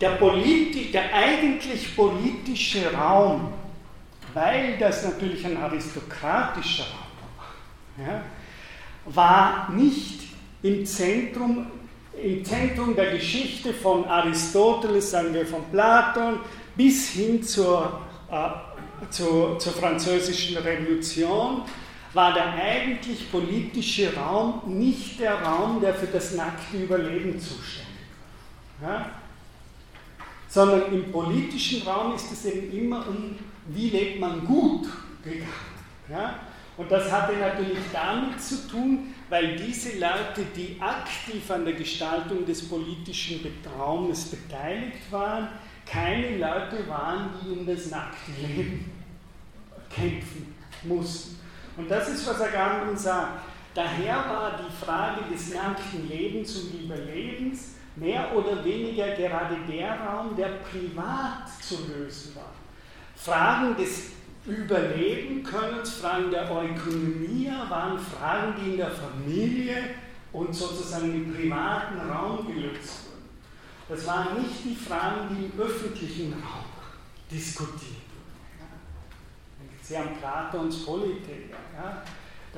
Der, 0.00 0.10
politi 0.10 0.90
der 0.92 1.14
eigentlich 1.14 1.96
politische 1.96 2.92
Raum, 2.92 3.52
weil 4.38 4.78
das 4.78 5.04
natürlich 5.04 5.44
ein 5.44 5.56
aristokratischer 5.56 6.84
Raum 6.84 7.26
war, 7.36 8.06
ja, 8.06 8.22
war 9.06 9.70
nicht 9.72 10.28
im 10.62 10.86
Zentrum, 10.86 11.66
im 12.22 12.44
Zentrum 12.44 12.94
der 12.94 13.12
Geschichte 13.12 13.72
von 13.72 14.04
Aristoteles, 14.04 15.10
sagen 15.10 15.34
wir 15.34 15.46
von 15.46 15.64
Platon, 15.70 16.40
bis 16.76 17.10
hin 17.10 17.42
zur, 17.42 18.00
äh, 18.30 19.10
zur, 19.10 19.58
zur 19.58 19.72
französischen 19.72 20.56
Revolution, 20.58 21.62
war 22.14 22.32
der 22.32 22.52
eigentlich 22.54 23.30
politische 23.30 24.14
Raum 24.14 24.62
nicht 24.66 25.20
der 25.20 25.42
Raum, 25.42 25.80
der 25.80 25.94
für 25.94 26.06
das 26.06 26.34
nackte 26.34 26.76
Überleben 26.76 27.40
zuständig 27.40 27.86
war. 28.80 28.90
Ja? 28.90 29.10
Sondern 30.48 30.92
im 30.92 31.12
politischen 31.12 31.86
Raum 31.86 32.14
ist 32.14 32.32
es 32.32 32.44
eben 32.46 32.72
immer 32.72 33.06
um, 33.06 33.36
wie 33.68 33.90
lebt 33.90 34.20
man 34.20 34.44
gut 34.44 34.88
gegangen. 35.22 35.48
Ja? 36.08 36.40
Und 36.76 36.90
das 36.90 37.10
hatte 37.10 37.36
natürlich 37.36 37.78
damit 37.92 38.40
zu 38.40 38.68
tun, 38.68 39.14
weil 39.28 39.56
diese 39.56 39.98
Leute, 39.98 40.44
die 40.54 40.76
aktiv 40.80 41.50
an 41.50 41.64
der 41.64 41.74
Gestaltung 41.74 42.46
des 42.46 42.68
politischen 42.68 43.40
Raumes 43.78 44.26
beteiligt 44.26 45.10
waren, 45.10 45.48
keine 45.84 46.38
Leute 46.38 46.86
waren, 46.88 47.30
die 47.42 47.50
um 47.50 47.66
das 47.66 47.90
nackte 47.90 48.30
Leben 48.40 48.90
kämpfen 49.90 50.54
mussten. 50.84 51.40
Und 51.76 51.90
das 51.90 52.08
ist, 52.08 52.26
was 52.26 52.40
Agamben 52.40 52.96
sagt. 52.96 53.42
Daher 53.74 54.16
war 54.16 54.58
die 54.58 54.84
Frage 54.84 55.20
des 55.32 55.54
nackten 55.54 56.08
Lebens 56.08 56.56
und 56.56 56.84
Überlebens 56.84 57.74
mehr 57.96 58.34
oder 58.34 58.64
weniger 58.64 59.14
gerade 59.14 59.56
der 59.68 60.00
Raum, 60.00 60.34
der 60.36 60.48
privat 60.70 61.48
zu 61.60 61.76
lösen 61.86 62.34
war. 62.34 62.52
Fragen 63.20 63.76
des 63.76 64.10
Überleben 64.46 65.42
können, 65.42 65.84
Fragen 65.84 66.30
der 66.30 66.50
Eukonomie 66.50 67.50
waren 67.68 67.98
Fragen, 67.98 68.54
die 68.58 68.70
in 68.70 68.76
der 68.78 68.90
Familie 68.90 69.76
und 70.32 70.54
sozusagen 70.54 71.12
im 71.12 71.34
privaten 71.34 71.98
Raum 72.10 72.46
gelöst 72.46 73.04
wurden. 73.04 73.28
Das 73.88 74.06
waren 74.06 74.40
nicht 74.40 74.64
die 74.64 74.74
Fragen, 74.74 75.28
die 75.30 75.46
im 75.46 75.60
öffentlichen 75.60 76.32
Raum 76.32 76.64
diskutiert 77.30 77.80
wurden. 77.82 78.08
Sie 79.82 79.98
haben 79.98 80.16
Platons 80.18 80.84
Politik. 80.84 81.50
Ja? 81.74 82.02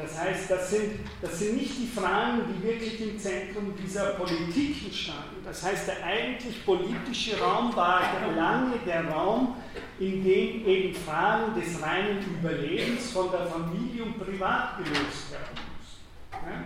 Das 0.02 0.18
heißt, 0.18 0.50
das 0.50 0.70
sind, 0.70 1.00
das 1.20 1.38
sind 1.38 1.56
nicht 1.56 1.72
die 1.78 1.86
Fragen, 1.86 2.40
die 2.48 2.66
wirklich 2.66 3.00
im 3.00 3.18
Zentrum 3.18 3.74
dieser 3.82 4.10
Politik 4.10 4.76
standen. 4.92 5.44
Das 5.44 5.62
heißt, 5.62 5.88
der 5.88 6.04
eigentlich 6.04 6.64
politische 6.64 7.38
Raum 7.38 7.74
war 7.76 8.00
lange 8.34 8.78
der 8.86 9.06
Raum, 9.08 9.56
in 9.98 10.24
dem 10.24 10.66
eben 10.66 10.94
Fragen 10.94 11.60
des 11.60 11.82
reinen 11.82 12.24
Überlebens 12.38 13.10
von 13.10 13.30
der 13.30 13.46
Familie 13.46 14.04
und 14.04 14.18
privat 14.18 14.78
gelöst 14.78 15.32
werden 15.32 15.60
mussten. 15.78 16.64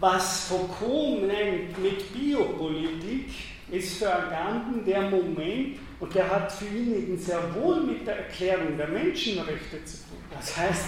Was 0.00 0.48
Foucault 0.48 1.26
nennt 1.26 1.78
mit 1.82 2.12
Biopolitik, 2.12 3.30
ist 3.70 3.98
für 3.98 4.14
Agamben 4.14 4.84
der 4.84 5.02
Moment, 5.02 5.78
und 5.98 6.14
der 6.14 6.28
hat 6.28 6.52
für 6.52 6.66
ihn 6.66 6.94
eben 6.94 7.16
sehr 7.16 7.54
wohl 7.54 7.80
mit 7.84 8.06
der 8.06 8.18
Erklärung 8.18 8.76
der 8.76 8.88
Menschenrechte 8.88 9.84
zu 9.84 9.98
tun. 9.98 10.18
Das 10.32 10.56
heißt, 10.56 10.84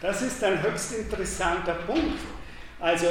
das 0.00 0.22
ist 0.22 0.42
ein 0.44 0.62
höchst 0.62 0.94
interessanter 0.94 1.74
Punkt. 1.74 2.20
Also 2.78 3.06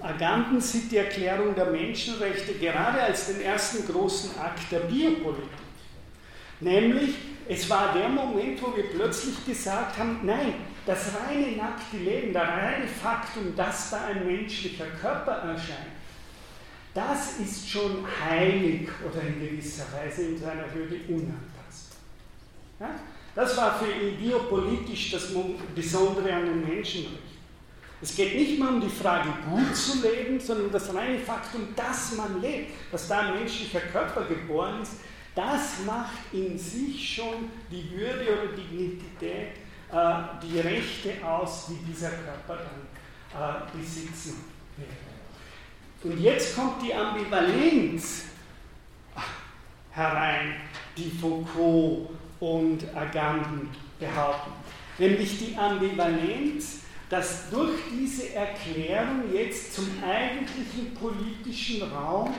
Agamben 0.00 0.60
sieht 0.60 0.90
die 0.90 0.96
Erklärung 0.96 1.54
der 1.54 1.66
Menschenrechte 1.66 2.54
gerade 2.54 3.02
als 3.02 3.26
den 3.26 3.42
ersten 3.42 3.86
großen 3.86 4.38
Akt 4.38 4.72
der 4.72 4.80
Biopolitik. 4.80 5.48
Nämlich, 6.60 7.14
es 7.48 7.68
war 7.68 7.92
der 7.92 8.08
Moment, 8.08 8.62
wo 8.62 8.74
wir 8.76 8.84
plötzlich 8.84 9.44
gesagt 9.44 9.98
haben, 9.98 10.20
nein, 10.22 10.54
das 10.86 11.10
reine 11.14 11.56
nackte 11.56 11.96
Leben, 11.96 12.32
der 12.32 12.42
reine 12.42 12.86
Faktum, 12.86 13.54
dass 13.56 13.90
da 13.90 14.06
ein 14.06 14.26
menschlicher 14.26 14.86
Körper 15.00 15.32
erscheint, 15.32 15.88
das 16.94 17.38
ist 17.38 17.68
schon 17.68 18.04
heilig 18.24 18.88
oder 19.08 19.22
in 19.22 19.40
gewisser 19.40 19.84
Weise 19.92 20.22
in 20.22 20.38
seiner 20.38 20.72
Würde 20.74 20.96
unantastbar. 21.08 22.00
Ja? 22.80 22.90
Das 23.40 23.56
war 23.56 23.78
für 23.78 23.90
ihn 23.90 24.18
biopolitisch 24.18 25.12
das 25.12 25.28
Besondere 25.74 26.30
an 26.30 26.44
den 26.44 26.60
Menschenrechten. 26.60 27.40
Es 28.02 28.14
geht 28.14 28.34
nicht 28.34 28.58
mehr 28.58 28.68
um 28.68 28.82
die 28.82 28.90
Frage, 28.90 29.30
gut 29.48 29.74
zu 29.74 30.06
leben, 30.06 30.38
sondern 30.38 30.70
das 30.70 30.94
reine 30.94 31.18
Faktum, 31.18 31.68
dass 31.74 32.16
man 32.16 32.42
lebt, 32.42 32.72
dass 32.92 33.08
da 33.08 33.20
ein 33.20 33.38
menschlicher 33.38 33.80
Körper 33.80 34.26
geboren 34.26 34.82
ist, 34.82 34.96
das 35.34 35.86
macht 35.86 36.18
in 36.32 36.58
sich 36.58 37.14
schon 37.14 37.48
die 37.70 37.90
Würde 37.92 38.24
oder 38.24 38.52
Dignität, 38.54 39.56
äh, 39.90 40.22
die 40.42 40.60
Rechte 40.60 41.26
aus, 41.26 41.68
die 41.68 41.90
dieser 41.90 42.10
Körper 42.10 42.58
dann 42.58 43.40
äh, 43.40 43.78
besitzen 43.78 44.44
wird. 44.76 46.12
Und 46.12 46.20
jetzt 46.20 46.54
kommt 46.54 46.82
die 46.82 46.92
Ambivalenz 46.92 48.24
herein, 49.92 50.56
die 50.94 51.10
Foucault 51.10 52.19
und 52.40 52.84
Agamben 52.94 53.70
behaupten. 53.98 54.52
Nämlich 54.98 55.38
die 55.38 55.56
Ambivalenz, 55.56 56.80
dass 57.08 57.50
durch 57.50 57.78
diese 57.92 58.34
Erklärung 58.34 59.32
jetzt 59.32 59.74
zum 59.74 59.88
eigentlichen 60.02 60.94
politischen 60.94 61.82
Raum 61.90 62.34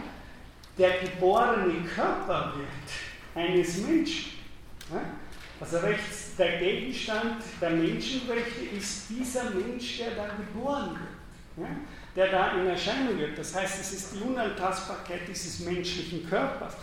der 0.77 0.99
geborene 0.99 1.83
Körper 1.83 2.53
wird 2.55 3.45
eines 3.45 3.77
Menschen. 3.79 4.31
Also 5.59 5.77
rechts 5.77 6.35
der 6.37 6.57
Gegenstand 6.57 7.43
der 7.59 7.69
Menschenrechte 7.71 8.61
ist 8.75 9.09
dieser 9.09 9.51
Mensch, 9.51 9.99
der 9.99 10.11
da 10.11 10.27
geboren 10.35 10.97
wird, 11.55 11.69
der 12.15 12.31
da 12.31 12.59
in 12.59 12.67
Erscheinung 12.67 13.19
wird. 13.19 13.37
Das 13.37 13.53
heißt, 13.53 13.79
es 13.81 13.93
ist 13.93 14.15
die 14.15 14.21
Unantastbarkeit 14.21 15.21
dieses 15.27 15.59
menschlichen 15.59 16.27
Körpers 16.27 16.73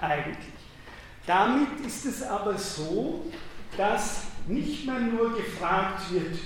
eigentlich. 0.00 0.63
Damit 1.26 1.80
ist 1.86 2.04
es 2.04 2.22
aber 2.22 2.56
so, 2.56 3.24
dass 3.76 4.24
nicht 4.46 4.86
mehr 4.86 5.00
nur 5.00 5.34
gefragt 5.34 6.12
wird, 6.12 6.36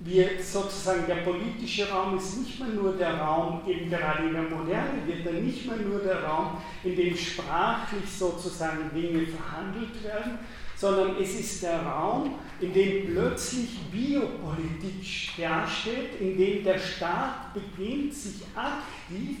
wir 0.00 0.28
sozusagen 0.40 1.06
der 1.08 1.16
politische 1.16 1.90
Raum 1.90 2.16
ist 2.16 2.38
nicht 2.38 2.60
mehr 2.60 2.68
nur 2.68 2.92
der 2.92 3.18
Raum, 3.18 3.62
eben 3.66 3.90
gerade 3.90 4.28
in 4.28 4.32
der 4.32 4.42
Moderne 4.42 5.04
wird 5.06 5.26
er 5.26 5.32
nicht 5.32 5.66
mehr 5.66 5.76
nur 5.78 5.98
der 5.98 6.22
Raum, 6.22 6.58
in 6.84 6.94
dem 6.94 7.16
sprachlich 7.16 8.08
sozusagen 8.08 8.90
Dinge 8.94 9.26
verhandelt 9.26 10.04
werden, 10.04 10.38
sondern 10.76 11.16
es 11.20 11.40
ist 11.40 11.64
der 11.64 11.82
Raum, 11.82 12.36
in 12.60 12.72
dem 12.72 13.06
plötzlich 13.12 13.76
Biopolitik 13.90 15.36
dasteht, 15.36 16.20
in 16.20 16.38
dem 16.38 16.62
der 16.62 16.78
Staat 16.78 17.52
beginnt, 17.54 18.14
sich 18.14 18.42
aktiv 18.54 19.38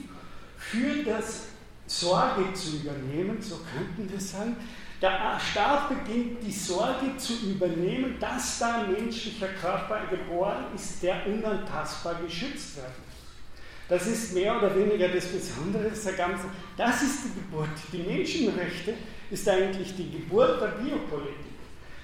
für 0.56 1.04
das 1.04 1.44
Sorge 1.86 2.52
zu 2.52 2.78
übernehmen, 2.78 3.40
so 3.40 3.60
könnten 3.72 4.10
wir 4.10 4.20
sagen, 4.20 4.56
der 5.00 5.38
Staat 5.38 5.88
beginnt 5.90 6.42
die 6.42 6.52
Sorge 6.52 7.16
zu 7.16 7.34
übernehmen, 7.50 8.16
dass 8.18 8.58
da 8.58 8.82
ein 8.82 8.92
menschlicher 8.92 9.48
Körper 9.48 10.00
geboren 10.10 10.64
ist, 10.74 11.02
der 11.02 11.26
unantastbar 11.26 12.16
geschützt 12.16 12.76
werden 12.76 12.94
muss. 13.06 13.08
Das 13.88 14.06
ist 14.06 14.34
mehr 14.34 14.58
oder 14.58 14.74
weniger 14.74 15.08
das 15.08 15.26
Besondere 15.26 15.90
der 15.90 16.12
ganzen. 16.12 16.50
Das 16.76 17.02
ist 17.02 17.24
die 17.24 17.40
Geburt. 17.40 17.70
Die 17.92 17.98
Menschenrechte 17.98 18.94
ist 19.30 19.48
eigentlich 19.48 19.94
die 19.96 20.10
Geburt 20.10 20.60
der 20.60 20.68
Biopolitik. 20.68 21.46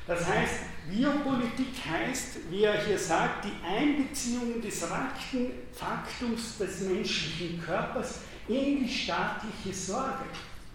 Das 0.06 0.26
heißt, 0.26 0.54
Biopolitik 0.90 1.74
heißt, 1.90 2.50
wie 2.50 2.64
er 2.64 2.84
hier 2.84 2.98
sagt, 2.98 3.46
die 3.46 3.66
Einbeziehung 3.66 4.60
des 4.62 4.82
nackten 4.82 5.50
Faktums 5.72 6.58
des 6.58 6.80
menschlichen 6.80 7.60
Körpers 7.62 8.20
in 8.48 8.84
die 8.84 8.88
staatliche 8.88 9.72
Sorge, 9.72 10.24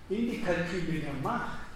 in 0.09 0.31
die 0.31 0.41
Kalküle 0.41 0.99
der 0.99 1.13
Macht. 1.23 1.68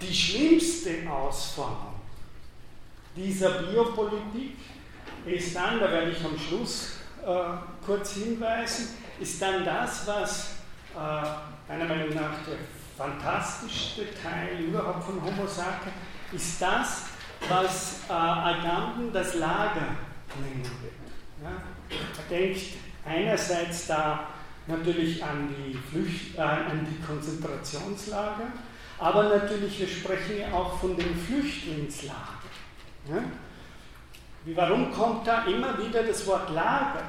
Die 0.00 0.14
schlimmste 0.14 1.10
Ausformung 1.10 1.94
dieser 3.16 3.62
Biopolitik 3.62 4.56
ist 5.24 5.56
dann, 5.56 5.80
da 5.80 5.90
werde 5.90 6.10
ich 6.10 6.24
am 6.24 6.38
Schluss 6.38 6.98
äh, 7.24 7.84
kurz 7.84 8.12
hinweisen, 8.12 8.88
ist 9.18 9.40
dann 9.40 9.64
das, 9.64 10.06
was 10.06 10.56
äh, 10.94 11.72
meiner 11.72 11.86
Meinung 11.86 12.14
nach 12.14 12.44
der 12.46 12.58
fantastischste 12.96 14.06
Teil 14.22 14.64
überhaupt 14.68 15.04
von 15.04 15.22
Homo 15.22 15.46
sapiens 15.46 15.94
ist 16.32 16.60
das, 16.60 17.04
was 17.48 18.00
äh, 18.08 18.12
Agamben 18.12 19.12
das 19.12 19.34
Lager 19.34 19.96
nennen 20.40 20.62
wird. 20.62 20.92
Ja? 21.42 21.50
Er 21.90 22.38
denkt 22.38 22.62
einerseits 23.04 23.86
da 23.86 24.28
natürlich 24.66 25.22
an 25.22 25.48
die, 25.48 25.74
Flücht, 25.74 26.36
äh, 26.36 26.40
an 26.40 26.86
die 26.90 27.04
Konzentrationslager, 27.04 28.52
aber 28.98 29.24
natürlich, 29.24 29.78
wir 29.78 29.88
sprechen 29.88 30.40
ja 30.40 30.52
auch 30.52 30.78
von 30.78 30.96
den 30.96 31.14
Flüchtlingslagern. 31.16 32.20
Ja? 33.10 33.22
Wie, 34.44 34.56
warum 34.56 34.92
kommt 34.92 35.26
da 35.26 35.44
immer 35.44 35.78
wieder 35.78 36.02
das 36.02 36.26
Wort 36.26 36.50
Lager? 36.50 37.02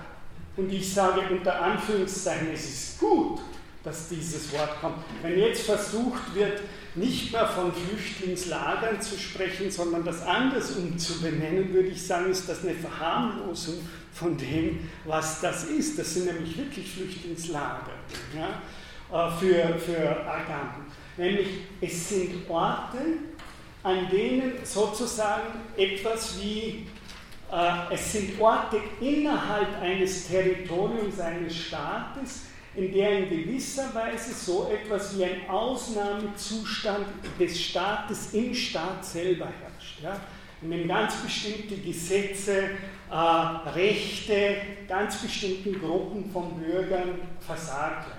Und 0.57 0.71
ich 0.71 0.91
sage 0.91 1.21
unter 1.29 1.61
Anführungszeichen, 1.61 2.49
es 2.51 2.65
ist 2.65 2.99
gut, 2.99 3.39
dass 3.83 4.09
dieses 4.09 4.51
Wort 4.53 4.81
kommt. 4.81 4.97
Wenn 5.21 5.37
jetzt 5.37 5.61
versucht 5.61 6.33
wird, 6.33 6.61
nicht 6.95 7.31
mehr 7.31 7.47
von 7.47 7.71
Flüchtlingslagern 7.71 8.99
zu 8.99 9.17
sprechen, 9.17 9.69
sondern 9.69 10.03
das 10.03 10.25
anders 10.25 10.71
umzubenennen, 10.71 11.71
würde 11.71 11.89
ich 11.89 12.05
sagen, 12.05 12.31
ist 12.31 12.49
das 12.49 12.63
eine 12.63 12.73
Verharmlosung 12.73 13.75
von 14.11 14.35
dem, 14.35 14.89
was 15.05 15.41
das 15.41 15.65
ist. 15.65 15.99
Das 15.99 16.15
sind 16.15 16.25
nämlich 16.25 16.57
wirklich 16.57 16.91
Flüchtlingslager 16.91 17.91
ja, 18.35 19.27
äh, 19.27 19.31
für, 19.39 19.77
für 19.77 20.09
Agamben. 20.25 20.86
Nämlich, 21.17 21.47
es 21.81 22.09
sind 22.09 22.47
Orte, 22.49 22.97
an 23.83 24.09
denen 24.09 24.53
sozusagen 24.63 25.59
etwas 25.75 26.39
wie, 26.41 26.85
äh, 27.51 27.93
es 27.93 28.11
sind 28.13 28.39
Orte 28.39 28.79
innerhalb 29.01 29.81
eines 29.81 30.27
Territoriums 30.27 31.19
eines 31.19 31.55
Staates, 31.55 32.43
in 32.75 32.93
der 32.93 33.19
in 33.19 33.29
gewisser 33.29 33.93
Weise 33.95 34.33
so 34.33 34.69
etwas 34.71 35.17
wie 35.17 35.25
ein 35.25 35.49
Ausnahmezustand 35.49 37.07
des 37.39 37.59
Staates 37.59 38.33
im 38.33 38.53
Staat 38.53 39.03
selber 39.03 39.47
herrscht. 39.47 40.03
Ja? 40.03 40.19
In 40.61 40.69
dem 40.69 40.87
ganz 40.87 41.15
bestimmte 41.15 41.77
Gesetze, 41.77 42.69
äh, 43.09 43.15
Rechte 43.15 44.57
ganz 44.87 45.17
bestimmten 45.17 45.79
Gruppen 45.79 46.29
von 46.31 46.59
Bürgern 46.59 47.19
versagt 47.39 48.09
werden. 48.09 48.16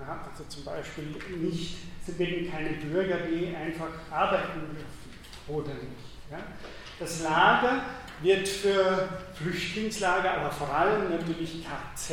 Ja? 0.00 0.24
Also 0.30 0.44
zum 0.48 0.64
Beispiel 0.64 1.14
nicht 1.38 1.76
Sie 2.06 2.18
werden 2.18 2.50
keine 2.50 2.70
Bürger, 2.70 3.18
die 3.18 3.54
einfach 3.54 3.88
arbeiten 4.10 4.60
dürfen 4.60 5.48
oder 5.48 5.74
nicht. 5.74 6.30
Ja? 6.30 6.38
Das 6.98 7.22
Lager 7.22 7.82
wird 8.22 8.48
für 8.48 9.08
Flüchtlingslager, 9.34 10.38
aber 10.38 10.50
vor 10.50 10.74
allem 10.74 11.10
natürlich 11.10 11.64
KZ, 11.64 12.10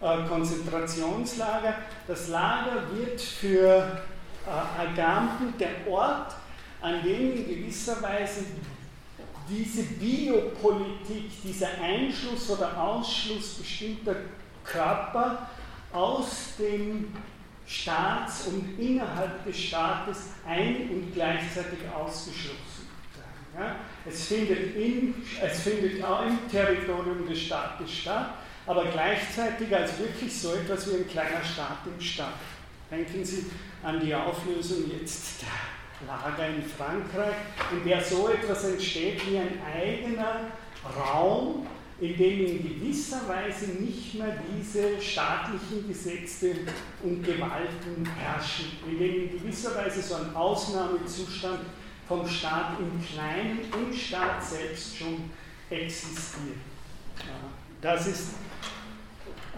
äh, 0.00 0.28
Konzentrationslager, 0.28 1.74
das 2.06 2.28
Lager 2.28 2.82
wird 2.92 3.20
für 3.20 4.02
äh, 4.46 4.80
Agamben 4.80 5.54
der 5.58 5.86
Ort, 5.88 6.34
an 6.80 7.02
dem 7.02 7.36
in 7.36 7.48
gewisser 7.48 8.00
Weise 8.02 8.44
diese 9.48 9.82
Biopolitik, 9.82 11.42
dieser 11.42 11.68
Einschluss 11.82 12.48
oder 12.50 12.80
Ausschluss 12.80 13.54
bestimmter 13.54 14.14
Körper 14.64 15.49
aus 15.92 16.54
dem 16.58 17.12
Staats- 17.66 18.46
und 18.46 18.78
innerhalb 18.78 19.44
des 19.44 19.56
Staates 19.56 20.30
ein- 20.46 20.90
und 20.90 21.14
gleichzeitig 21.14 21.78
ausgeschlossen 21.94 22.80
Ja? 23.58 23.76
Es, 24.06 24.26
findet 24.26 24.76
in, 24.76 25.14
es 25.42 25.60
findet 25.60 26.02
auch 26.04 26.24
im 26.24 26.38
Territorium 26.50 27.28
des 27.28 27.42
Staates 27.42 27.92
statt, 27.92 28.34
aber 28.66 28.84
gleichzeitig 28.86 29.74
als 29.74 29.98
wirklich 29.98 30.40
so 30.40 30.54
etwas 30.54 30.88
wie 30.88 30.96
ein 30.96 31.08
kleiner 31.08 31.44
Staat 31.44 31.78
im 31.86 32.00
Staat. 32.00 32.34
Denken 32.90 33.24
Sie 33.24 33.46
an 33.82 34.00
die 34.00 34.14
Auflösung 34.14 34.90
jetzt 34.90 35.42
der 35.42 36.08
Lager 36.08 36.48
in 36.48 36.62
Frankreich, 36.62 37.34
in 37.72 37.84
der 37.86 38.02
so 38.02 38.28
etwas 38.28 38.64
entsteht 38.64 39.20
wie 39.28 39.38
ein 39.38 39.60
eigener 39.74 40.50
Raum, 40.96 41.66
in 42.00 42.16
dem 42.16 42.46
in 42.46 42.80
gewisser 42.80 43.28
Weise 43.28 43.72
nicht 43.72 44.14
mehr 44.14 44.38
diese 44.56 45.00
staatlichen 45.00 45.86
Gesetze 45.86 46.54
und 47.02 47.22
Gewalten 47.22 48.06
herrschen, 48.18 48.66
in 48.88 48.98
dem 48.98 49.24
in 49.24 49.38
gewisser 49.38 49.76
Weise 49.76 50.00
so 50.00 50.14
ein 50.14 50.34
Ausnahmezustand 50.34 51.60
vom 52.08 52.26
Staat 52.26 52.78
im 52.80 53.06
Kleinen 53.06 53.60
im 53.72 53.94
Staat 53.94 54.42
selbst 54.42 54.96
schon 54.96 55.30
existiert. 55.68 56.56
Das 57.82 58.06
ist, 58.06 58.30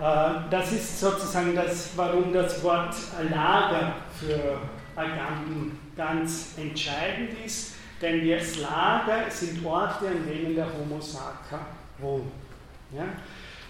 äh, 0.01 0.51
das 0.51 0.73
ist 0.73 0.99
sozusagen 1.01 1.55
das, 1.55 1.91
warum 1.95 2.33
das 2.33 2.63
Wort 2.65 2.95
Lager 3.31 3.95
für 4.19 4.59
Agamben 4.97 5.79
ganz 5.97 6.55
entscheidend 6.57 7.31
ist, 7.47 7.75
denn 8.01 8.29
das 8.29 8.59
Lager 8.59 9.31
sind 9.31 9.65
Orte, 9.65 10.09
an 10.09 10.27
denen 10.29 10.57
der 10.57 10.67
Homo 10.67 11.01
Sacer 11.01 11.61
wohnen. 12.03 12.31
Ja? 12.95 13.05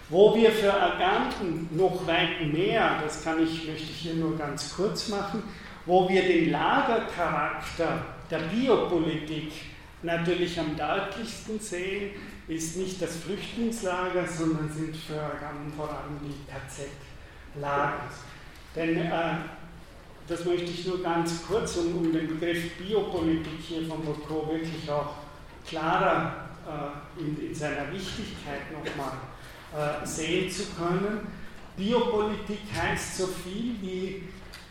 Wo 0.08 0.34
wir 0.34 0.50
für 0.50 0.72
Aganten 0.72 1.68
noch 1.72 2.06
weit 2.06 2.52
mehr, 2.52 3.00
das 3.02 3.22
kann 3.22 3.42
ich, 3.42 3.66
möchte 3.66 3.84
ich 3.84 3.98
hier 3.98 4.14
nur 4.14 4.36
ganz 4.36 4.74
kurz 4.74 5.08
machen, 5.08 5.42
wo 5.86 6.08
wir 6.08 6.22
den 6.22 6.50
Lagercharakter 6.50 8.04
der 8.30 8.38
Biopolitik 8.38 9.52
natürlich 10.02 10.58
am 10.58 10.76
deutlichsten 10.76 11.58
sehen, 11.60 12.10
ist 12.48 12.76
nicht 12.76 13.00
das 13.00 13.16
Flüchtlingslager, 13.16 14.26
sondern 14.26 14.70
sind 14.70 14.96
vor 14.96 15.88
allem 15.88 16.18
die 16.22 16.50
KZ-Lager. 16.50 18.10
Denn 18.74 18.96
äh, 18.98 19.34
das 20.28 20.44
möchte 20.44 20.64
ich 20.64 20.86
nur 20.86 21.02
ganz 21.02 21.46
kurz, 21.46 21.76
um, 21.76 21.96
um 21.96 22.12
den 22.12 22.28
Begriff 22.28 22.76
Biopolitik 22.76 23.60
hier 23.60 23.86
von 23.86 24.02
Foucault 24.02 24.50
wirklich 24.50 24.90
auch 24.90 25.14
klarer 25.66 26.41
in, 27.18 27.48
in, 27.48 27.54
seiner 27.54 27.90
Wichtigkeit 27.92 28.70
nochmal 28.72 29.12
äh, 29.74 30.06
sehen 30.06 30.50
zu 30.50 30.64
können. 30.76 31.26
Biopolitik 31.76 32.60
heißt 32.74 33.18
so 33.18 33.26
viel 33.26 33.74
wie, 33.80 34.22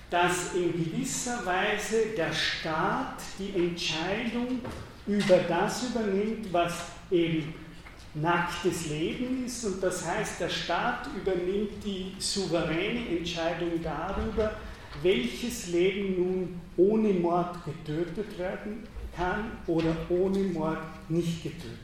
dass 0.10 0.54
in 0.54 0.72
gewisser 0.72 1.46
Weise 1.46 2.08
der 2.18 2.34
Staat 2.34 3.22
die 3.40 3.68
Entscheidung 3.68 4.60
über 5.08 5.38
das 5.48 5.84
übernimmt, 5.90 6.52
was 6.52 6.74
eben 7.10 7.54
nacktes 8.14 8.90
Leben 8.90 9.46
ist. 9.46 9.64
Und 9.66 9.82
das 9.82 10.06
heißt, 10.06 10.42
der 10.42 10.50
Staat 10.50 11.08
übernimmt 11.16 11.84
die 11.84 12.14
souveräne 12.20 13.18
Entscheidung 13.18 13.82
darüber, 13.82 14.52
welches 15.02 15.68
Leben 15.68 16.16
nun 16.18 16.62
ohne 16.78 17.14
Mord 17.14 17.56
getötet 17.66 18.38
werden 18.38 18.84
kann 19.16 19.52
oder 19.68 19.96
ohne 20.10 20.40
Mord 20.40 20.80
nicht 21.10 21.44
getötet. 21.44 21.81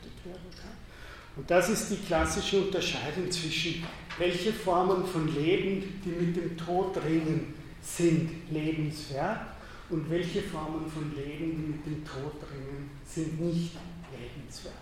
Und 1.38 1.48
das 1.48 1.68
ist 1.68 1.88
die 1.90 2.04
klassische 2.04 2.62
Unterscheidung 2.62 3.30
zwischen 3.30 3.84
welche 4.18 4.52
Formen 4.52 5.06
von 5.06 5.32
Leben, 5.32 6.00
die 6.04 6.08
mit 6.08 6.36
dem 6.36 6.56
Tod 6.58 6.96
ringen, 7.04 7.54
sind 7.80 8.50
lebenswert 8.50 9.46
und 9.88 10.10
welche 10.10 10.42
Formen 10.42 10.90
von 10.90 11.14
Leben, 11.14 11.52
die 11.52 11.72
mit 11.72 11.86
dem 11.86 12.04
Tod 12.04 12.42
ringen, 12.50 12.90
sind 13.06 13.40
nicht 13.40 13.70
lebenswert. 14.10 14.74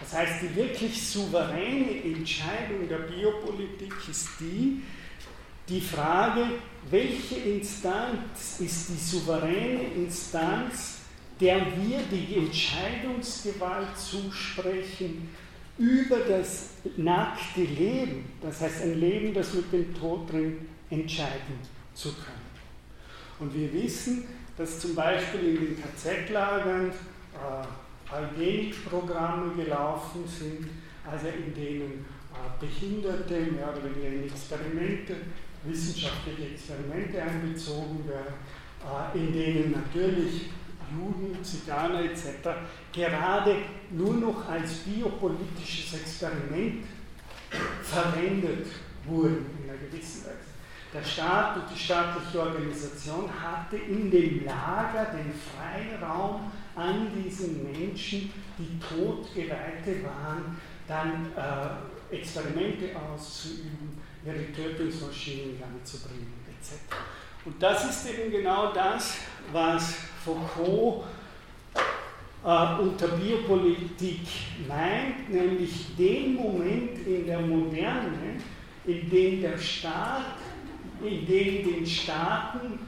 Das 0.00 0.12
heißt, 0.12 0.42
die 0.42 0.54
wirklich 0.54 1.02
souveräne 1.02 2.04
Entscheidung 2.04 2.86
der 2.86 2.98
Biopolitik 2.98 3.94
ist 4.10 4.28
die, 4.38 4.82
die 5.66 5.80
Frage, 5.80 6.44
welche 6.90 7.36
Instanz 7.36 8.60
ist 8.60 8.90
die 8.90 8.98
souveräne 8.98 9.84
Instanz, 9.96 10.98
der 11.40 11.56
wir 11.58 12.00
die 12.10 12.36
Entscheidungsgewalt 12.36 13.96
zusprechen 13.96 15.30
über 15.80 16.18
das 16.18 16.72
nackte 16.98 17.62
Leben, 17.62 18.26
das 18.42 18.60
heißt 18.60 18.82
ein 18.82 19.00
Leben, 19.00 19.32
das 19.32 19.54
mit 19.54 19.72
dem 19.72 19.94
Tod 19.94 20.30
drin 20.30 20.68
entscheiden 20.90 21.58
zu 21.94 22.10
können. 22.12 22.50
Und 23.38 23.54
wir 23.54 23.72
wissen, 23.72 24.24
dass 24.58 24.78
zum 24.78 24.94
Beispiel 24.94 25.40
in 25.40 25.56
den 25.56 25.82
KZ-Lagern 25.82 26.90
äh, 26.90 28.14
Eugenikprogramme 28.14 29.54
gelaufen 29.54 30.24
sind, 30.26 30.68
also 31.10 31.28
in 31.28 31.54
denen 31.54 32.04
äh, 32.34 32.60
Behinderte 32.60 33.40
mehr 33.52 33.70
oder 33.72 33.82
weniger 33.84 34.08
in 34.08 34.24
Experimente, 34.24 35.16
wissenschaftliche 35.64 36.52
Experimente 36.52 37.22
einbezogen 37.22 38.06
werden, 38.06 38.34
äh, 38.84 39.18
in 39.18 39.32
denen 39.32 39.72
natürlich 39.72 40.50
Juden, 40.90 41.42
Ziganer 41.44 42.04
etc. 42.04 42.48
gerade 42.92 43.56
nur 43.90 44.14
noch 44.14 44.48
als 44.48 44.74
biopolitisches 44.78 46.00
Experiment 46.00 46.84
verwendet 47.82 48.66
wurden 49.04 49.46
in 49.62 49.70
einer 49.70 49.78
gewissen 49.78 50.24
Weise. 50.24 50.50
Der 50.92 51.04
Staat 51.04 51.56
und 51.56 51.64
die 51.72 51.78
staatliche 51.78 52.40
Organisation 52.40 53.30
hatte 53.40 53.76
in 53.76 54.10
dem 54.10 54.44
Lager 54.44 55.06
den 55.12 55.32
Freiraum, 55.32 56.50
an 56.74 57.08
diesen 57.14 57.62
Menschen, 57.62 58.32
die 58.58 58.78
Todgeweihte 58.80 60.02
waren, 60.04 60.56
dann 60.88 61.32
äh, 61.36 62.16
Experimente 62.16 62.90
auszuüben, 62.96 64.00
ihre 64.24 64.52
Tötungsmaschinen 64.52 65.50
in 65.50 65.60
Gang 65.60 65.84
zu 65.84 65.98
bringen, 66.00 66.32
etc. 66.48 66.96
Und 67.44 67.62
das 67.62 67.88
ist 67.88 68.10
eben 68.10 68.30
genau 68.30 68.72
das, 68.72 69.18
was 69.52 69.94
Foucault 70.24 71.04
äh, 72.44 72.80
unter 72.80 73.08
Biopolitik 73.08 74.20
meint, 74.66 75.30
nämlich 75.30 75.94
den 75.96 76.34
Moment 76.34 77.06
in 77.06 77.26
der 77.26 77.40
Moderne, 77.40 78.36
in 78.86 79.10
dem 79.10 79.42
der 79.42 79.58
Staat, 79.58 80.36
in 81.02 81.26
dem 81.26 81.64
den 81.64 81.86
Staaten 81.86 82.78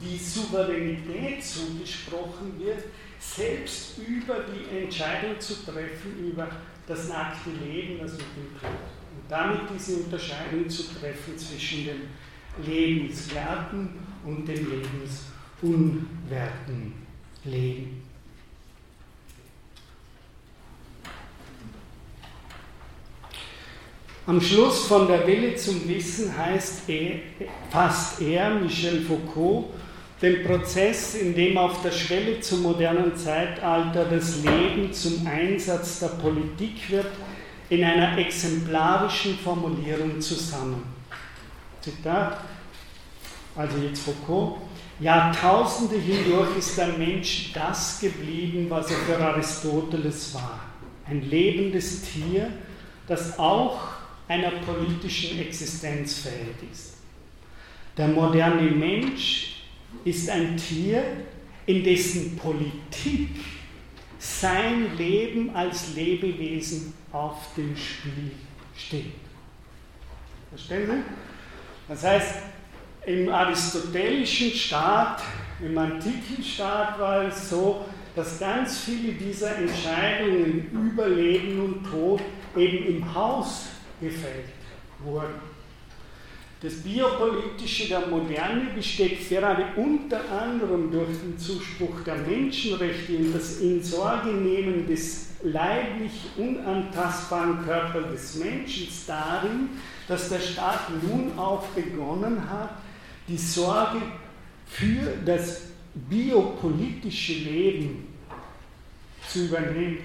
die 0.00 0.18
Souveränität 0.18 1.42
zugesprochen 1.42 2.58
wird, 2.58 2.84
selbst 3.18 3.98
über 3.98 4.40
die 4.40 4.84
Entscheidung 4.84 5.40
zu 5.40 5.54
treffen 5.64 6.28
über 6.28 6.48
das 6.86 7.08
nackte 7.08 7.50
Leben, 7.50 7.98
das 7.98 8.12
mit 8.12 8.20
dem 8.20 8.60
Tod. 8.60 8.70
Und 8.70 9.28
damit 9.28 9.62
diese 9.74 9.96
Unterscheidung 9.96 10.68
zu 10.68 10.82
treffen 10.84 11.36
zwischen 11.36 11.86
dem 11.86 12.00
lebenswerten 12.64 13.98
und 14.24 14.46
dem 14.46 14.66
lebensunwerten 15.62 16.92
Leben. 17.44 18.02
Am 24.26 24.40
Schluss 24.40 24.86
von 24.86 25.06
der 25.06 25.24
Welle 25.26 25.54
zum 25.54 25.88
Wissen 25.88 26.36
heißt 26.36 26.88
er, 26.88 27.20
fasst 27.70 28.20
er, 28.20 28.50
Michel 28.56 29.02
Foucault, 29.02 29.66
den 30.20 30.44
Prozess, 30.44 31.14
in 31.14 31.34
dem 31.34 31.56
auf 31.56 31.80
der 31.82 31.92
Schwelle 31.92 32.40
zum 32.40 32.62
modernen 32.62 33.14
Zeitalter 33.14 34.04
das 34.06 34.42
Leben 34.42 34.92
zum 34.92 35.24
Einsatz 35.26 36.00
der 36.00 36.08
Politik 36.08 36.90
wird, 36.90 37.06
in 37.68 37.84
einer 37.84 38.18
exemplarischen 38.18 39.38
Formulierung 39.38 40.20
zusammen. 40.20 40.82
Zitat, 41.80 42.38
also 43.54 43.78
jetzt 43.78 44.02
Foucault, 44.02 44.56
Jahrtausende 44.98 45.96
hindurch 45.96 46.56
ist 46.56 46.78
der 46.78 46.88
Mensch 46.88 47.52
das 47.52 48.00
geblieben, 48.00 48.66
was 48.70 48.90
er 48.90 48.96
für 48.98 49.18
Aristoteles 49.18 50.34
war. 50.34 50.60
Ein 51.06 51.22
lebendes 51.22 52.02
Tier, 52.02 52.50
das 53.06 53.38
auch 53.38 53.78
einer 54.26 54.50
politischen 54.50 55.38
Existenz 55.38 56.20
fähig 56.20 56.72
ist. 56.72 56.94
Der 57.96 58.08
moderne 58.08 58.70
Mensch 58.70 59.62
ist 60.04 60.28
ein 60.30 60.56
Tier, 60.56 61.02
in 61.66 61.82
dessen 61.82 62.36
Politik 62.36 63.30
sein 64.18 64.96
Leben 64.96 65.54
als 65.54 65.94
Lebewesen 65.94 66.94
auf 67.12 67.54
dem 67.56 67.76
Spiel 67.76 68.30
steht. 68.76 69.12
Verstehen 70.50 70.86
Sie? 70.86 71.02
Das 71.88 72.02
heißt, 72.04 72.34
im 73.06 73.28
aristotelischen 73.28 74.50
Staat, 74.50 75.22
im 75.64 75.78
antiken 75.78 76.42
Staat 76.42 76.98
war 76.98 77.24
es 77.24 77.48
so, 77.48 77.84
dass 78.14 78.38
ganz 78.40 78.80
viele 78.80 79.12
dieser 79.12 79.56
Entscheidungen 79.56 80.70
über 80.72 81.08
Leben 81.08 81.60
und 81.60 81.84
Tod 81.90 82.20
eben 82.56 82.86
im 82.86 83.14
Haus 83.14 83.66
gefällt 84.00 84.46
wurden. 85.04 85.56
Das 86.62 86.74
Biopolitische 86.82 87.88
der 87.88 88.06
Moderne 88.06 88.70
besteht 88.74 89.28
gerade 89.28 89.66
unter 89.76 90.20
anderem 90.32 90.90
durch 90.90 91.20
den 91.22 91.38
Zuspruch 91.38 92.00
der 92.04 92.16
Menschenrechte 92.16 93.16
und 93.16 93.34
das 93.34 93.60
Insorgenehmen 93.60 94.86
des 94.86 95.28
leiblich 95.42 96.12
unantastbaren 96.36 97.62
Körpers 97.64 98.10
des 98.10 98.34
Menschen 98.36 98.88
darin, 99.06 99.68
dass 100.08 100.30
der 100.30 100.40
Staat 100.40 100.90
nun 101.02 101.38
auch 101.38 101.62
begonnen 101.68 102.50
hat, 102.50 102.70
die 103.28 103.36
Sorge 103.36 104.02
für 104.66 105.16
das 105.24 105.62
biopolitische 105.94 107.32
Leben 107.34 108.08
zu 109.28 109.46
übernehmen. 109.46 109.98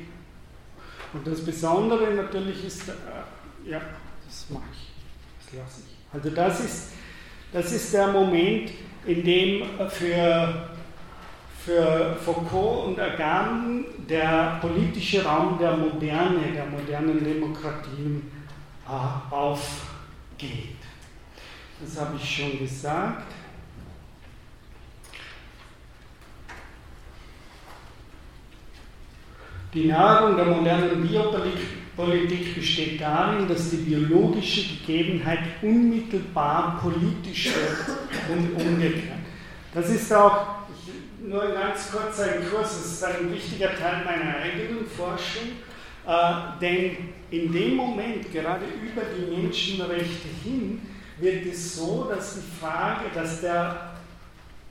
Und 1.14 1.28
das 1.28 1.44
Besondere 1.44 2.14
natürlich 2.14 2.66
ist, 2.66 2.88
äh, 2.88 3.70
ja, 3.70 3.82
das 4.26 4.50
mache 4.50 4.64
ich, 4.72 5.46
das 5.46 5.60
lasse 5.60 5.82
ich. 5.86 6.14
Also 6.14 6.30
das 6.30 6.60
ist, 6.62 6.92
das 7.52 7.72
ist 7.72 7.94
der 7.94 8.08
Moment, 8.08 8.72
in 9.06 9.24
dem 9.24 9.64
für, 9.90 10.70
für 11.66 12.16
Foucault 12.24 12.88
und 12.88 13.00
Agamben 13.00 13.86
der 14.08 14.60
politische 14.62 15.24
Raum 15.24 15.58
der 15.60 15.76
Moderne, 15.76 16.52
der 16.54 16.66
modernen 16.66 17.24
Demokratien 17.24 18.32
äh, 18.88 19.34
aufgeht. 19.34 20.78
Das 21.84 22.00
habe 22.00 22.16
ich 22.16 22.36
schon 22.36 22.60
gesagt. 22.60 23.24
Die 29.74 29.86
Nahrung 29.86 30.36
der 30.36 30.46
modernen 30.46 31.08
Biopolitik 31.08 32.56
besteht 32.56 33.00
darin, 33.00 33.48
dass 33.48 33.70
die 33.70 33.78
biologische 33.78 34.78
Gegebenheit 34.78 35.40
unmittelbar 35.62 36.80
politisch 36.82 37.52
wird 37.56 37.98
und 38.30 38.62
umgekehrt. 38.62 39.20
Das 39.74 39.90
ist 39.90 40.12
auch, 40.14 40.48
nur 41.26 41.44
ein 41.44 41.54
ganz 41.54 41.90
kurzer 41.92 42.28
Kurs, 42.52 42.70
das 42.82 42.86
ist 42.86 43.04
ein 43.04 43.32
wichtiger 43.32 43.70
Teil 43.76 44.04
meiner 44.04 44.38
eigenen 44.38 44.86
Forschung, 44.86 45.52
äh, 46.06 46.60
denn 46.60 46.98
in 47.30 47.54
dem 47.54 47.76
Moment, 47.76 48.30
gerade 48.32 48.66
über 48.66 49.04
die 49.16 49.42
Menschenrechte 49.42 50.28
hin, 50.44 50.82
wird 51.22 51.46
es 51.46 51.76
so, 51.76 52.08
dass 52.10 52.36
die 52.36 52.60
Frage, 52.60 53.06
dass 53.14 53.42
der, 53.42 53.94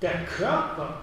der 0.03 0.25
Körper 0.25 1.03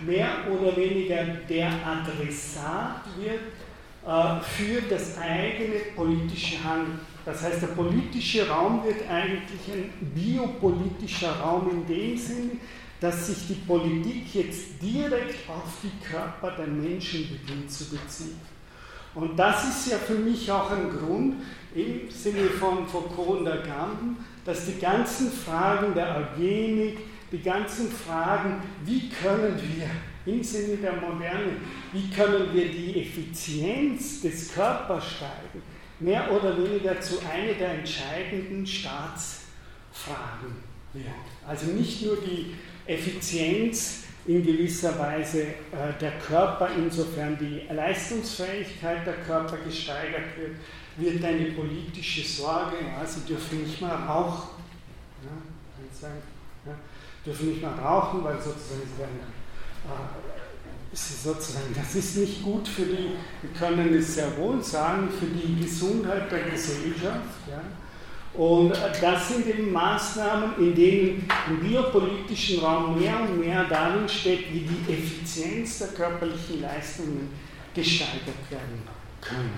mehr 0.00 0.28
oder 0.50 0.76
weniger 0.76 1.24
der 1.48 1.70
Adressat 1.86 3.02
wird 3.16 3.40
äh, 4.06 4.40
für 4.40 4.82
das 4.88 5.18
eigene 5.18 5.78
politische 5.94 6.62
Handeln. 6.62 7.00
Das 7.24 7.42
heißt, 7.42 7.62
der 7.62 7.68
politische 7.68 8.48
Raum 8.48 8.82
wird 8.84 9.08
eigentlich 9.08 9.60
ein 9.70 9.92
biopolitischer 10.14 11.32
Raum 11.40 11.70
in 11.70 11.86
dem 11.86 12.16
Sinne, 12.16 12.52
dass 13.00 13.26
sich 13.26 13.48
die 13.48 13.66
Politik 13.66 14.34
jetzt 14.34 14.82
direkt 14.82 15.48
auf 15.48 15.78
die 15.82 16.04
Körper 16.04 16.52
der 16.52 16.66
Menschen 16.66 17.28
beginnt 17.28 17.70
zu 17.70 17.90
beziehen. 17.90 18.40
Und 19.14 19.36
das 19.38 19.68
ist 19.68 19.90
ja 19.92 19.98
für 19.98 20.14
mich 20.14 20.50
auch 20.50 20.70
ein 20.70 20.90
Grund 20.90 21.36
im 21.74 22.10
Sinne 22.10 22.48
von 22.48 22.86
Foucault 22.86 23.40
und 23.40 23.48
Agamben, 23.48 24.16
dass 24.48 24.64
die 24.64 24.80
ganzen 24.80 25.30
Fragen 25.30 25.92
der 25.94 26.16
Eugenik, 26.16 26.96
die 27.30 27.42
ganzen 27.42 27.92
Fragen, 27.92 28.62
wie 28.82 29.10
können 29.10 29.60
wir 29.60 29.90
im 30.32 30.42
Sinne 30.42 30.78
der 30.78 30.94
Moderne, 30.94 31.58
wie 31.92 32.08
können 32.08 32.54
wir 32.54 32.66
die 32.70 33.02
Effizienz 33.02 34.22
des 34.22 34.54
Körpers 34.54 35.04
steigern, 35.04 35.62
mehr 36.00 36.32
oder 36.32 36.56
weniger 36.56 36.98
zu 36.98 37.18
einer 37.30 37.52
der 37.58 37.74
entscheidenden 37.74 38.66
Staatsfragen 38.66 40.56
werden. 40.94 41.12
Also 41.46 41.66
nicht 41.72 42.06
nur 42.06 42.16
die 42.16 42.54
Effizienz 42.86 44.04
in 44.26 44.46
gewisser 44.46 44.98
Weise 44.98 45.42
äh, 45.42 45.52
der 46.00 46.12
Körper, 46.26 46.70
insofern 46.74 47.36
die 47.38 47.70
Leistungsfähigkeit 47.70 49.06
der 49.06 49.16
Körper 49.26 49.58
gesteigert 49.58 50.38
wird, 50.38 50.52
wird 50.98 51.24
eine 51.24 51.52
politische 51.52 52.26
Sorge, 52.26 52.76
ja, 52.82 53.06
sie 53.06 53.20
dürfen 53.20 53.62
nicht 53.62 53.80
mehr 53.80 53.94
rauchen. 53.94 54.48
Ja, 56.02 56.74
dürfen 57.24 57.48
nicht 57.48 57.62
mehr 57.62 57.72
rauchen, 57.72 58.24
weil 58.24 58.36
sozusagen 58.36 58.82
sie 58.84 58.98
werden 58.98 59.20
äh, 59.84 60.28
sozusagen, 60.92 61.74
das 61.74 61.94
ist 61.94 62.16
nicht 62.16 62.42
gut 62.42 62.66
für 62.66 62.82
die, 62.82 63.10
wir 63.42 63.50
können 63.58 63.94
es 63.94 64.14
sehr 64.14 64.36
wohl 64.36 64.62
sagen, 64.62 65.08
für 65.10 65.26
die 65.26 65.60
Gesundheit 65.62 66.30
der 66.30 66.50
Gesellschaft. 66.50 67.46
Ja. 67.48 67.62
Und 68.34 68.72
das 69.00 69.28
sind 69.28 69.46
eben 69.46 69.72
Maßnahmen, 69.72 70.58
in 70.58 70.74
denen 70.74 71.28
im 71.48 71.60
biopolitischen 71.60 72.60
Raum 72.60 72.98
mehr 72.98 73.20
und 73.20 73.40
mehr 73.40 73.64
darin 73.64 74.08
steht, 74.08 74.52
wie 74.52 74.60
die 74.60 74.92
Effizienz 74.92 75.78
der 75.78 75.88
körperlichen 75.88 76.60
Leistungen 76.60 77.30
gesteigert 77.74 78.50
werden 78.50 78.82
können. 79.20 79.54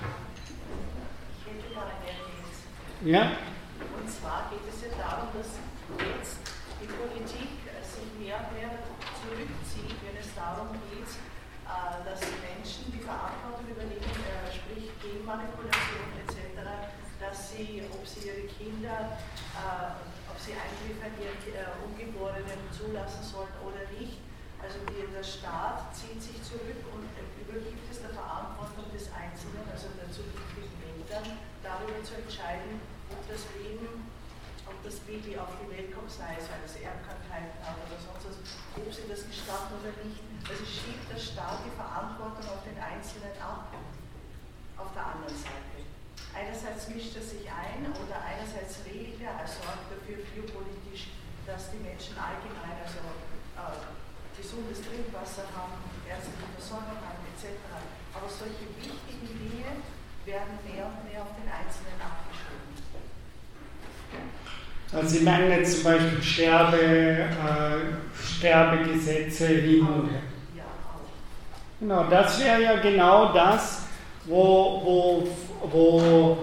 Ich 1.37 1.45
hätte 1.45 1.75
mal 1.75 1.83
eine 1.83 2.07
Ergänzung. 2.07 2.31
Ja? 3.03 3.33
Und 3.97 4.05
zwar 4.05 4.49
geht 4.53 4.61
es 4.69 4.85
ja 4.85 4.93
darum, 4.93 5.29
dass 5.33 5.57
jetzt 6.05 6.37
die 6.77 6.85
Politik 6.85 7.49
sich 7.81 8.09
mehr 8.21 8.37
und 8.45 8.53
mehr 8.53 8.71
zurückzieht, 9.21 9.97
wenn 10.05 10.17
es 10.21 10.29
darum 10.37 10.69
geht, 10.89 11.09
äh, 11.65 11.97
dass 12.05 12.21
Menschen 12.45 12.93
die 12.93 13.01
Verantwortung 13.01 13.67
übernehmen, 13.69 14.17
äh, 14.25 14.49
sprich 14.53 14.89
Genmanipulation 15.01 16.09
etc., 16.25 16.61
dass 17.17 17.53
sie, 17.53 17.85
ob 17.89 18.05
sie 18.05 18.29
ihre 18.29 18.45
Kinder, 18.49 19.17
äh, 19.57 20.29
ob 20.29 20.37
sie 20.41 20.57
Eingriffe 20.57 21.05
an 21.05 21.13
ihren 21.21 21.73
Ungeborenen 21.85 22.61
zulassen 22.69 23.21
sollen 23.21 23.53
oder 23.61 23.85
nicht. 23.97 24.17
Also 24.61 24.77
der 24.85 25.25
Staat 25.25 25.89
zieht 25.89 26.21
sich 26.21 26.37
zurück 26.45 26.85
und 26.93 27.09
übergibt 27.33 27.81
es 27.89 27.97
der 28.01 28.13
Verantwortung 28.13 28.85
des 28.93 29.09
Einzelnen, 29.09 29.65
also 29.65 29.89
der 29.97 30.05
zukünftigen 30.13 30.77
Eltern, 30.85 31.37
darüber 31.65 31.97
zu 32.05 32.13
entscheiden, 32.13 32.77
ob 33.09 33.21
das 33.25 33.41
Leben 33.57 34.05
ob 34.71 34.77
das 34.87 35.03
Baby 35.03 35.35
auf 35.35 35.51
die 35.59 35.67
Welt 35.67 35.91
kommt, 35.91 36.07
sei 36.07 36.39
es, 36.39 36.47
weil 36.47 36.63
es 36.63 36.79
Erbkrankheiten 36.79 37.59
hat 37.59 37.75
oder 37.83 37.99
sonst 37.99 38.23
was, 38.23 38.37
ob 38.79 38.87
sie 38.87 39.03
das 39.09 39.27
gestatten 39.27 39.75
oder 39.75 39.91
nicht. 39.99 40.23
Also 40.47 40.63
schiebt 40.63 41.11
der 41.11 41.19
Staat 41.19 41.67
die 41.67 41.75
Verantwortung 41.75 42.45
auf 42.47 42.63
den 42.63 42.79
Einzelnen 42.79 43.35
ab, 43.41 43.67
auf 44.79 44.89
der 44.95 45.05
anderen 45.11 45.35
Seite. 45.35 45.83
Einerseits 46.31 46.87
mischt 46.87 47.19
er 47.19 47.25
sich 47.25 47.43
ein 47.51 47.91
oder 47.91 48.15
einerseits 48.23 48.79
regelt 48.87 49.19
er, 49.19 49.35
er 49.35 49.49
sorgt 49.49 49.91
dafür 49.91 50.23
biopolitisch, 50.31 51.11
dass 51.43 51.75
die 51.75 51.83
Menschen 51.83 52.15
allgemein 52.15 52.79
also 52.79 53.03
äh, 53.59 53.91
gesundes 54.39 54.79
Trinkwasser 54.79 55.43
haben, 55.51 55.75
ärztliche 56.07 56.47
Versorgung 56.55 57.03
haben 57.03 57.21
etc. 57.35 57.59
Aber 58.15 58.31
solche 58.31 58.63
wichtigen 58.79 59.27
Dinge 59.35 59.83
werden 60.23 60.55
mehr 60.63 60.87
und 60.87 61.03
mehr 61.03 61.21
auf 61.27 61.35
den 61.35 61.51
Einzelnen 61.51 61.99
abgeschoben. 61.99 62.71
Also 64.93 65.07
Sie 65.07 65.23
meinen 65.23 65.51
jetzt 65.51 65.75
zum 65.75 65.91
Beispiel 65.91 66.21
Sterbe, 66.21 66.77
äh, 66.77 67.27
Sterbegesetze 68.37 69.47
hin 69.47 69.81
und 69.81 70.09
her. 70.09 70.21
Genau, 71.79 72.05
das 72.09 72.43
wäre 72.43 72.61
ja 72.61 72.79
genau 72.79 73.33
das, 73.33 73.83
wo, 74.25 74.81
wo, 74.83 75.27
wo 75.71 76.37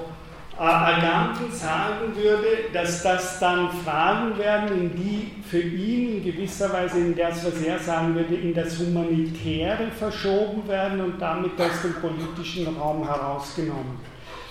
äh, 0.59 0.63
Agamben 0.63 1.53
sagen 1.53 2.17
würde, 2.17 2.73
dass 2.73 3.03
das 3.03 3.39
dann 3.39 3.71
Fragen 3.85 4.37
werden, 4.37 4.69
in 4.69 4.97
die 4.97 5.43
für 5.49 5.61
ihn 5.61 6.17
in 6.17 6.25
gewisser 6.25 6.73
Weise, 6.73 6.99
in 6.99 7.15
das, 7.15 7.45
was 7.45 7.63
er 7.63 7.79
sagen 7.79 8.15
würde, 8.17 8.35
in 8.35 8.53
das 8.53 8.79
Humanitäre 8.79 9.87
verschoben 9.97 10.67
werden 10.67 11.01
und 11.01 11.21
damit 11.21 11.53
aus 11.61 11.83
dem 11.83 11.95
politischen 11.95 12.77
Raum 12.77 13.07
herausgenommen. 13.07 14.01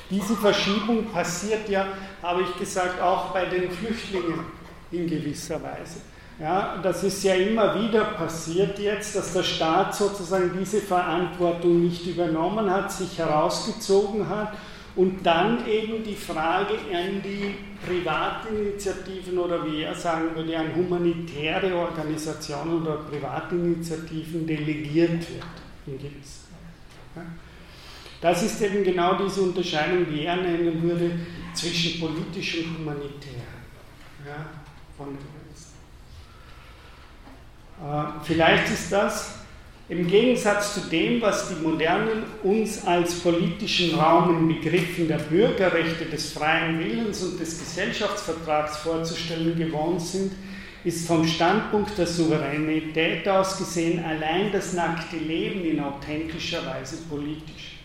Diese 0.10 0.36
Verschiebung 0.36 1.06
passiert 1.08 1.68
ja, 1.70 1.88
habe 2.24 2.44
ich 2.44 2.58
gesagt, 2.58 3.02
auch 3.02 3.34
bei 3.34 3.46
den 3.46 3.70
Flüchtlingen 3.70 4.40
in 4.92 5.08
gewisser 5.08 5.62
Weise. 5.62 6.00
Ja, 6.40 6.78
das 6.84 7.04
ist 7.04 7.24
ja 7.24 7.34
immer 7.34 7.74
wieder 7.82 8.04
passiert 8.06 8.78
jetzt, 8.78 9.16
dass 9.16 9.34
der 9.34 9.44
Staat 9.44 9.96
sozusagen 9.96 10.52
diese 10.58 10.82
Verantwortung 10.82 11.84
nicht 11.84 12.06
übernommen 12.06 12.70
hat, 12.70 12.92
sich 12.92 13.18
herausgezogen 13.18 14.30
hat 14.30 14.54
und 14.96 15.26
dann 15.26 15.68
eben 15.68 16.04
die 16.04 16.16
Frage 16.16 16.74
an 16.94 17.24
die 17.24 17.56
Privatinitiativen 17.86 19.38
oder 19.38 19.66
wie 19.66 19.82
er 19.82 19.96
sagen 19.96 20.36
würde, 20.36 20.58
an 20.58 20.76
humanitäre 20.76 21.76
Organisationen 21.76 22.82
oder 22.82 22.98
Privatinitiativen 22.98 24.46
delegiert 24.46 25.20
wird. 25.20 25.46
In 25.88 25.98
gewisser 25.98 26.48
Weise. 26.52 27.16
Ja. 27.16 27.47
Das 28.22 28.41
ist 28.44 28.61
eben 28.61 28.84
genau 28.84 29.15
diese 29.23 29.41
Unterscheidung, 29.41 30.06
die 30.11 30.26
er 30.26 30.38
nennen 30.38 30.81
würde, 30.81 31.11
zwischen 31.53 31.99
politisch 31.99 32.57
und 32.57 32.80
humanitär. 32.80 33.44
Ja, 34.26 34.45
von 34.98 35.18
äh, 37.80 38.06
vielleicht 38.23 38.72
ist 38.72 38.91
das 38.91 39.35
im 39.89 40.07
Gegensatz 40.07 40.73
zu 40.73 40.81
dem, 40.89 41.22
was 41.22 41.48
die 41.49 41.64
Modernen 41.64 42.23
uns 42.44 42.85
als 42.85 43.19
politischen 43.19 43.98
Raum 43.98 44.38
in 44.38 44.56
Begriffen 44.56 45.07
der 45.07 45.19
Bürgerrechte, 45.19 46.06
des 46.06 46.34
freien 46.34 46.80
Willens 46.80 47.23
und 47.23 47.39
des 47.39 47.60
Gesellschaftsvertrags 47.60 48.77
vorzustellen 48.77 49.57
gewohnt 49.57 50.02
sind, 50.02 50.34
ist 50.84 51.07
vom 51.07 51.26
Standpunkt 51.26 51.98
der 51.98 52.07
Souveränität 52.07 53.27
aus 53.30 53.57
gesehen 53.57 54.03
allein 54.03 54.52
das 54.52 54.73
nackte 54.73 55.18
Leben 55.18 55.64
in 55.64 55.80
authentischer 55.80 56.65
Weise 56.65 56.98
politisch. 57.10 57.77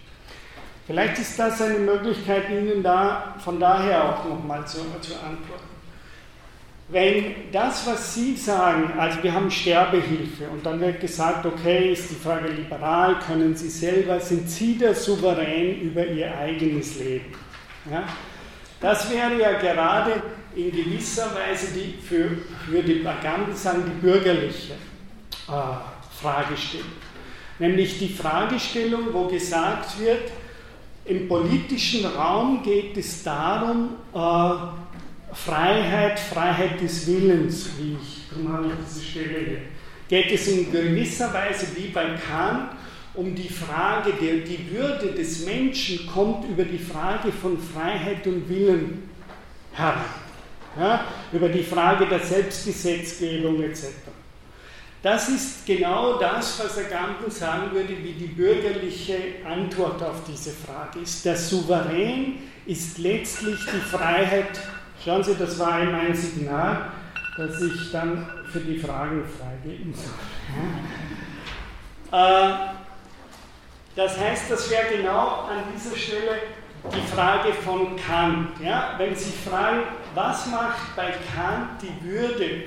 Vielleicht 0.86 1.18
ist 1.18 1.38
das 1.38 1.62
eine 1.62 1.78
Möglichkeit, 1.78 2.50
Ihnen 2.50 2.82
da 2.82 3.36
von 3.38 3.60
daher 3.60 4.04
auch 4.04 4.28
nochmal 4.28 4.66
zu, 4.66 4.78
zu 5.00 5.14
antworten. 5.14 5.72
Wenn 6.88 7.50
das, 7.52 7.86
was 7.86 8.14
Sie 8.14 8.36
sagen, 8.36 8.92
also 8.98 9.22
wir 9.22 9.32
haben 9.32 9.50
Sterbehilfe 9.50 10.48
und 10.52 10.66
dann 10.66 10.80
wird 10.80 11.00
gesagt, 11.00 11.46
okay, 11.46 11.92
ist 11.92 12.10
die 12.10 12.16
Frage 12.16 12.48
liberal, 12.48 13.18
können 13.20 13.54
Sie 13.56 13.70
selber, 13.70 14.20
sind 14.20 14.50
Sie 14.50 14.76
der 14.76 14.94
Souverän 14.94 15.80
über 15.80 16.04
Ihr 16.04 16.36
eigenes 16.36 16.98
Leben? 16.98 17.32
Ja? 17.90 18.04
Das 18.80 19.10
wäre 19.10 19.40
ja 19.40 19.52
gerade 19.52 20.22
in 20.54 20.70
gewisser 20.70 21.30
Weise 21.34 21.68
die, 21.72 21.94
für, 22.02 22.28
für 22.68 22.82
die 22.82 23.06
Agamben 23.06 23.54
sagen, 23.54 23.84
die 23.86 24.00
bürgerliche 24.06 24.74
äh, 25.48 25.52
Fragestellung. 26.20 26.86
Nämlich 27.58 27.98
die 28.00 28.08
Fragestellung, 28.08 29.12
wo 29.12 29.28
gesagt 29.28 29.98
wird, 30.00 30.30
im 31.04 31.28
politischen 31.28 32.06
Raum 32.06 32.62
geht 32.62 32.96
es 32.96 33.22
darum, 33.22 33.90
äh, 34.14 35.34
Freiheit, 35.34 36.20
Freiheit 36.20 36.80
des 36.80 37.06
Willens, 37.06 37.70
wie 37.78 37.96
ich, 38.00 38.28
darum 38.30 38.52
habe 38.52 38.66
ich 38.66 38.72
diese 38.86 39.04
Stelle 39.04 39.38
hier, 39.38 39.58
geht 40.08 40.32
es 40.32 40.46
in 40.48 40.70
gewisser 40.70 41.32
Weise 41.32 41.68
wie 41.74 41.88
bei 41.88 42.04
Kant 42.16 42.70
um 43.14 43.34
die 43.34 43.48
Frage, 43.48 44.12
der, 44.20 44.36
die 44.36 44.70
Würde 44.70 45.12
des 45.12 45.44
Menschen 45.44 46.06
kommt 46.06 46.48
über 46.48 46.64
die 46.64 46.78
Frage 46.78 47.32
von 47.32 47.58
Freiheit 47.58 48.26
und 48.26 48.48
Willen 48.48 49.08
heran, 49.72 50.04
ja, 50.78 51.04
über 51.32 51.48
die 51.48 51.62
Frage 51.62 52.06
der 52.06 52.20
Selbstgesetzgebung 52.20 53.62
etc. 53.62 53.86
Das 55.02 55.28
ist 55.28 55.66
genau 55.66 56.16
das, 56.18 56.60
was 56.60 56.78
Agamben 56.78 57.28
sagen 57.28 57.72
würde, 57.72 57.88
wie 57.88 58.12
die 58.12 58.28
bürgerliche 58.28 59.16
Antwort 59.44 60.00
auf 60.00 60.22
diese 60.28 60.52
Frage 60.52 61.00
ist. 61.00 61.24
Der 61.24 61.36
Souverän 61.36 62.38
ist 62.66 62.98
letztlich 62.98 63.58
die 63.66 63.80
Freiheit. 63.80 64.60
Schauen 65.04 65.24
Sie, 65.24 65.34
das 65.34 65.58
war 65.58 65.82
mein 65.82 66.14
Signal, 66.14 66.92
dass 67.36 67.60
ich 67.60 67.90
dann 67.90 68.28
für 68.52 68.60
die 68.60 68.78
Fragen 68.78 69.24
freigeben 69.26 69.92
soll. 69.92 70.12
Äh, 72.12 72.54
das 73.96 74.20
heißt, 74.20 74.50
das 74.52 74.70
wäre 74.70 74.96
genau 74.96 75.48
an 75.48 75.64
dieser 75.74 75.96
Stelle 75.96 76.42
die 76.94 77.12
Frage 77.12 77.52
von 77.52 77.96
Kant. 77.96 78.50
Ja? 78.62 78.94
Wenn 78.98 79.16
Sie 79.16 79.32
fragen, 79.32 79.82
was 80.14 80.46
macht 80.46 80.94
bei 80.94 81.12
Kant 81.34 81.82
die 81.82 82.04
Würde 82.08 82.64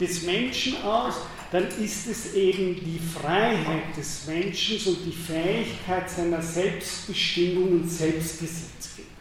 des 0.00 0.22
Menschen 0.22 0.82
aus, 0.82 1.20
dann 1.54 1.68
ist 1.68 2.08
es 2.08 2.34
eben 2.34 2.74
die 2.74 2.98
Freiheit 2.98 3.96
des 3.96 4.26
Menschen 4.26 4.92
und 4.92 5.06
die 5.06 5.12
Fähigkeit 5.12 6.10
seiner 6.10 6.42
Selbstbestimmung 6.42 7.68
und 7.68 7.88
Selbstgesetzgebung. 7.88 9.12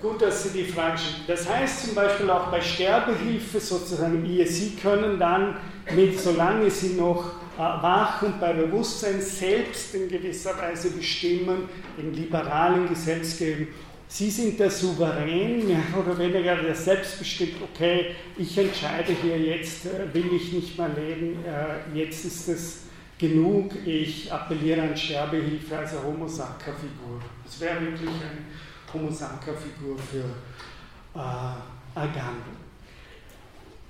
Gut, 0.00 0.22
dass 0.22 0.44
Sie 0.44 0.62
die 0.62 0.70
Frage 0.70 0.98
stellen. 0.98 1.24
Das 1.26 1.48
heißt 1.48 1.86
zum 1.86 1.94
Beispiel 1.96 2.30
auch 2.30 2.46
bei 2.46 2.60
Sterbehilfe 2.60 3.58
sozusagen, 3.58 4.24
Sie 4.46 4.76
können 4.76 5.18
dann, 5.18 5.56
mit, 5.96 6.16
solange 6.16 6.70
Sie 6.70 6.94
noch 6.94 7.32
äh, 7.56 7.58
wach 7.58 8.22
und 8.22 8.38
bei 8.38 8.52
Bewusstsein 8.52 9.20
selbst 9.20 9.96
in 9.96 10.08
gewisser 10.08 10.56
Weise 10.58 10.90
bestimmen, 10.92 11.68
in 11.98 12.14
liberalen 12.14 12.88
Gesetzgebung 12.88 13.66
Sie 14.14 14.30
sind 14.30 14.60
der 14.60 14.70
Souverän, 14.70 15.66
mehr 15.66 15.84
oder 15.98 16.18
weniger 16.18 16.56
der 16.56 16.74
selbstbestimmt, 16.74 17.62
okay, 17.62 18.14
ich 18.36 18.58
entscheide 18.58 19.10
hier 19.14 19.38
jetzt, 19.38 19.86
äh, 19.86 20.12
will 20.12 20.34
ich 20.34 20.52
nicht 20.52 20.76
mehr 20.76 20.90
leben, 20.90 21.42
äh, 21.46 21.98
jetzt 21.98 22.26
ist 22.26 22.46
es 22.46 22.80
genug, 23.18 23.72
ich 23.86 24.30
appelliere 24.30 24.82
an 24.82 24.94
Sterbehilfe 24.94 25.78
als 25.78 25.92
eine 25.92 26.02
Homo 26.02 26.28
Sacer-Figur. 26.28 27.22
Das 27.42 27.58
wäre 27.58 27.80
wirklich 27.80 28.10
eine 28.10 28.92
Homo 28.92 29.10
Sacer-Figur 29.10 29.96
für 29.96 31.18
äh, 31.18 31.98
Agamben. 31.98 32.54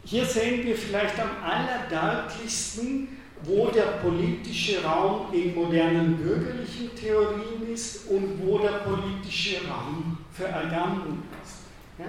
Hier 0.04 0.24
sehen 0.24 0.64
wir 0.64 0.76
vielleicht 0.76 1.18
am 1.18 1.30
allerdeutlichsten, 1.42 3.08
wo 3.44 3.66
der 3.68 3.98
politische 4.02 4.82
Raum 4.84 5.32
in 5.32 5.54
modernen 5.54 6.16
bürgerlichen 6.16 6.94
Theorien 6.94 7.72
ist 7.72 8.08
und 8.08 8.40
wo 8.42 8.58
der 8.58 8.80
politische 8.84 9.58
Raum 9.68 10.18
für 10.32 10.52
Agamben 10.52 11.22
ist. 11.42 11.58
Ja? 11.98 12.06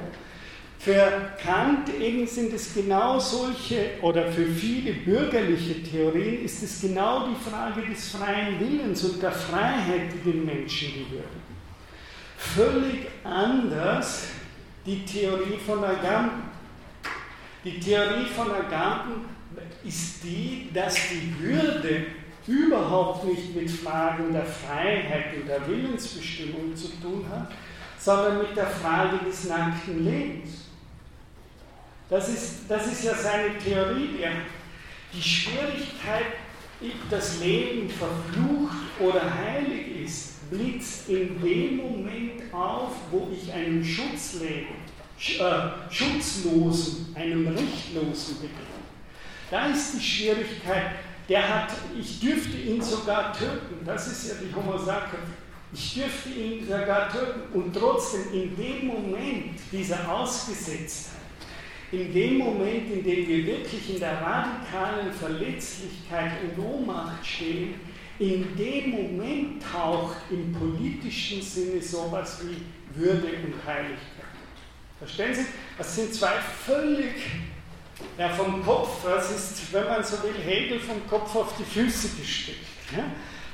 Für 0.84 1.32
Kant 1.42 1.90
eben 1.98 2.28
sind 2.28 2.54
es 2.54 2.74
genau 2.74 3.18
solche, 3.18 3.92
oder 4.02 4.30
für 4.30 4.46
viele 4.46 4.92
bürgerliche 4.92 5.82
Theorien 5.82 6.44
ist 6.44 6.62
es 6.62 6.82
genau 6.82 7.26
die 7.30 7.50
Frage 7.50 7.88
des 7.90 8.10
freien 8.10 8.60
Willens 8.60 9.02
und 9.06 9.24
der 9.24 9.32
Freiheit, 9.32 10.12
die 10.14 10.32
den 10.32 10.46
Menschen 10.46 10.90
gewährt. 10.90 11.26
Völlig 12.38 13.08
anders 13.24 14.28
die 14.86 15.06
Theorie 15.06 15.58
von 15.66 15.82
Agamben. 15.86 16.52
Die 17.64 17.80
Theorie 17.80 18.26
von 18.26 18.52
Agamben 18.52 19.33
ist 19.86 20.24
die, 20.24 20.70
dass 20.74 20.96
die 20.96 21.34
Würde 21.40 22.06
überhaupt 22.48 23.26
nicht 23.26 23.56
mit 23.56 23.70
Fragen 23.70 24.34
der 24.34 24.46
Freiheit 24.46 25.36
und 25.36 25.48
der 25.48 25.66
Willensbestimmung 25.68 26.76
zu 26.76 26.88
tun 27.02 27.26
hat, 27.30 27.52
sondern 27.98 28.40
mit 28.40 28.56
der 28.56 28.68
Frage 28.68 29.26
des 29.26 29.46
nackten 29.46 30.04
Lebens. 30.04 30.66
Das 32.10 32.30
ist, 32.30 32.62
das 32.68 32.88
ist 32.88 33.06
ja 33.06 33.16
seine 33.16 33.58
Theorie. 33.58 34.22
Ja. 34.22 34.30
Die 35.14 35.22
Schwierigkeit, 35.22 36.26
das 37.10 37.40
Leben 37.40 37.90
verflucht 37.90 38.76
oder 39.00 39.22
heilig 39.34 40.04
ist, 40.04 40.50
blitzt 40.52 41.10
in 41.10 41.42
dem 41.42 41.78
Moment 41.78 42.54
auf, 42.54 42.92
wo 43.10 43.30
ich 43.32 43.52
einem 43.52 43.84
Schutzleben, 43.84 44.76
äh, 45.18 45.94
Schutzlosen, 45.94 47.16
einem 47.16 47.48
Rechtlosen 47.48 48.36
begegne. 48.42 48.63
Da 49.54 49.68
ist 49.68 49.94
die 49.94 50.02
Schwierigkeit, 50.02 50.94
der 51.30 51.48
hat, 51.48 51.70
ich 51.96 52.20
dürfte 52.20 52.58
ihn 52.58 52.82
sogar 52.82 53.32
töten, 53.34 53.86
das 53.86 54.08
ist 54.08 54.30
ja 54.30 54.34
die 54.42 54.56
Homo. 54.56 54.80
Ich 55.72 55.94
dürfte 55.94 56.30
ihn 56.30 56.66
sogar 56.68 57.12
töten 57.12 57.54
und 57.54 57.72
trotzdem 57.72 58.34
in 58.34 58.56
dem 58.56 58.88
Moment 58.88 59.60
dieser 59.72 60.12
Ausgesetztheit, 60.12 61.20
in 61.92 62.12
dem 62.12 62.40
Moment, 62.40 62.92
in 62.94 63.04
dem 63.04 63.28
wir 63.28 63.46
wirklich 63.46 63.94
in 63.94 64.00
der 64.00 64.20
radikalen 64.20 65.14
Verletzlichkeit 65.14 66.32
und 66.42 66.64
Ohnmacht 66.66 67.24
stehen, 67.24 67.76
in 68.18 68.58
dem 68.58 68.90
Moment 68.90 69.62
taucht 69.72 70.18
im 70.32 70.52
politischen 70.52 71.44
Sinne 71.44 71.80
sowas 71.80 72.42
wie 72.42 73.00
Würde 73.00 73.28
und 73.28 73.54
Heiligkeit. 73.68 74.00
Verstehen 74.98 75.36
Sie? 75.36 75.46
Das 75.78 75.96
sind 75.96 76.12
zwei 76.12 76.40
völlig 76.66 77.14
ja, 78.18 78.30
vom 78.30 78.64
Kopf, 78.64 79.04
das 79.04 79.32
ist, 79.32 79.74
wenn 79.74 79.86
man 79.86 80.04
so 80.04 80.22
will, 80.24 80.36
Hegel 80.44 80.80
vom 80.80 81.08
Kopf 81.08 81.36
auf 81.36 81.54
die 81.58 81.64
Füße 81.64 82.10
gesteckt. 82.20 82.66
Ja? 82.96 83.04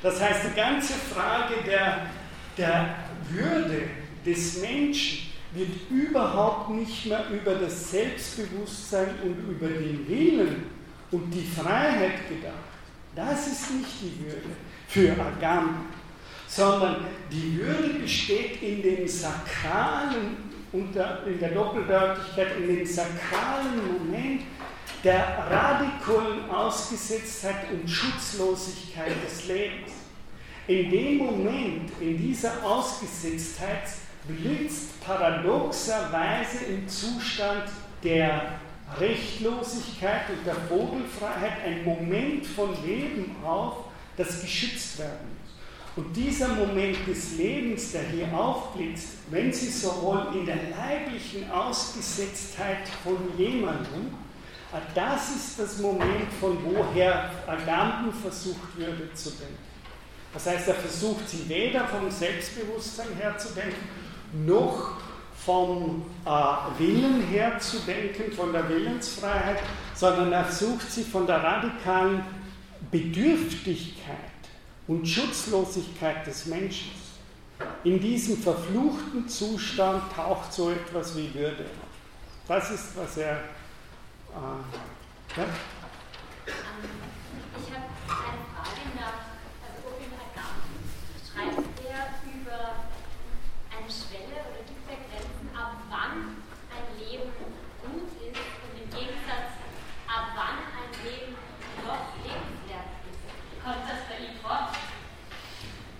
Das 0.02 0.20
heißt, 0.20 0.40
die 0.50 0.56
ganze 0.56 0.94
Frage 0.94 1.54
der, 1.66 2.06
der 2.56 2.94
Würde 3.30 3.82
des 4.24 4.60
Menschen 4.60 5.30
wird 5.52 5.90
überhaupt 5.90 6.70
nicht 6.70 7.06
mehr 7.06 7.24
über 7.30 7.54
das 7.54 7.90
Selbstbewusstsein 7.90 9.08
und 9.22 9.50
über 9.50 9.68
den 9.68 10.06
Willen 10.08 10.64
und 11.10 11.30
die 11.32 11.44
Freiheit 11.44 12.28
gedacht. 12.28 12.54
Das 13.14 13.48
ist 13.48 13.70
nicht 13.72 13.90
die 14.00 14.24
Würde 14.24 14.56
für 14.86 15.12
Agam, 15.20 15.86
sondern 16.46 17.06
die 17.30 17.58
Würde 17.58 18.00
besteht 18.00 18.62
in 18.62 18.82
dem 18.82 19.08
sakralen 19.08 20.49
unter, 20.72 21.26
in 21.26 21.38
der 21.38 21.50
Doppeldeutigkeit, 21.50 22.56
in 22.58 22.76
dem 22.76 22.86
sakralen 22.86 23.98
Moment 23.98 24.42
der 25.02 25.46
radikalen 25.50 26.50
Ausgesetztheit 26.50 27.70
und 27.72 27.88
Schutzlosigkeit 27.88 29.12
des 29.24 29.46
Lebens. 29.46 29.92
In 30.66 30.90
dem 30.90 31.18
Moment, 31.18 31.90
in 32.00 32.18
dieser 32.18 32.64
Ausgesetztheit, 32.64 33.88
blitzt 34.28 35.00
paradoxerweise 35.02 36.64
im 36.66 36.86
Zustand 36.86 37.64
der 38.04 38.60
Rechtlosigkeit 38.98 40.28
und 40.28 40.46
der 40.46 40.54
Vogelfreiheit 40.54 41.64
ein 41.64 41.84
Moment 41.84 42.46
von 42.46 42.70
Leben 42.84 43.34
auf, 43.42 43.84
das 44.16 44.42
geschützt 44.42 44.98
werden 44.98 45.29
und 46.00 46.16
dieser 46.16 46.48
Moment 46.48 46.96
des 47.06 47.36
Lebens, 47.36 47.92
der 47.92 48.04
hier 48.04 48.32
aufblitzt, 48.32 49.08
wenn 49.30 49.52
Sie 49.52 49.68
so 49.68 50.00
wollen, 50.00 50.34
in 50.34 50.46
der 50.46 50.56
leiblichen 50.56 51.50
Ausgesetztheit 51.50 52.88
von 53.04 53.18
jemandem, 53.36 54.14
ah, 54.72 54.78
das 54.94 55.28
ist 55.36 55.58
das 55.58 55.78
Moment, 55.78 56.32
von 56.40 56.56
woher 56.64 57.30
Agamben 57.46 58.14
versucht 58.14 58.78
würde 58.78 59.12
zu 59.12 59.28
denken. 59.30 59.58
Das 60.32 60.46
heißt, 60.46 60.68
er 60.68 60.74
versucht 60.74 61.28
sie 61.28 61.46
weder 61.48 61.86
vom 61.86 62.10
Selbstbewusstsein 62.10 63.08
her 63.18 63.36
zu 63.36 63.48
denken, 63.52 63.86
noch 64.46 64.92
vom 65.44 66.06
äh, 66.24 66.30
Willen 66.78 67.20
her 67.28 67.58
zu 67.58 67.78
denken, 67.80 68.32
von 68.32 68.52
der 68.52 68.66
Willensfreiheit, 68.70 69.58
sondern 69.94 70.32
er 70.32 70.50
sucht 70.50 70.90
sie 70.90 71.04
von 71.04 71.26
der 71.26 71.42
radikalen 71.42 72.22
Bedürftigkeit 72.90 74.39
und 74.86 75.06
Schutzlosigkeit 75.06 76.26
des 76.26 76.46
Menschen. 76.46 76.92
In 77.84 78.00
diesem 78.00 78.38
verfluchten 78.38 79.28
Zustand 79.28 80.12
taucht 80.14 80.52
so 80.52 80.70
etwas 80.70 81.16
wie 81.16 81.32
Würde 81.34 81.64
auf. 81.64 82.48
Das 82.48 82.70
ist, 82.70 82.96
was 82.96 83.16
er. 83.16 83.36
Äh, 83.36 85.36
ja? 85.36 85.46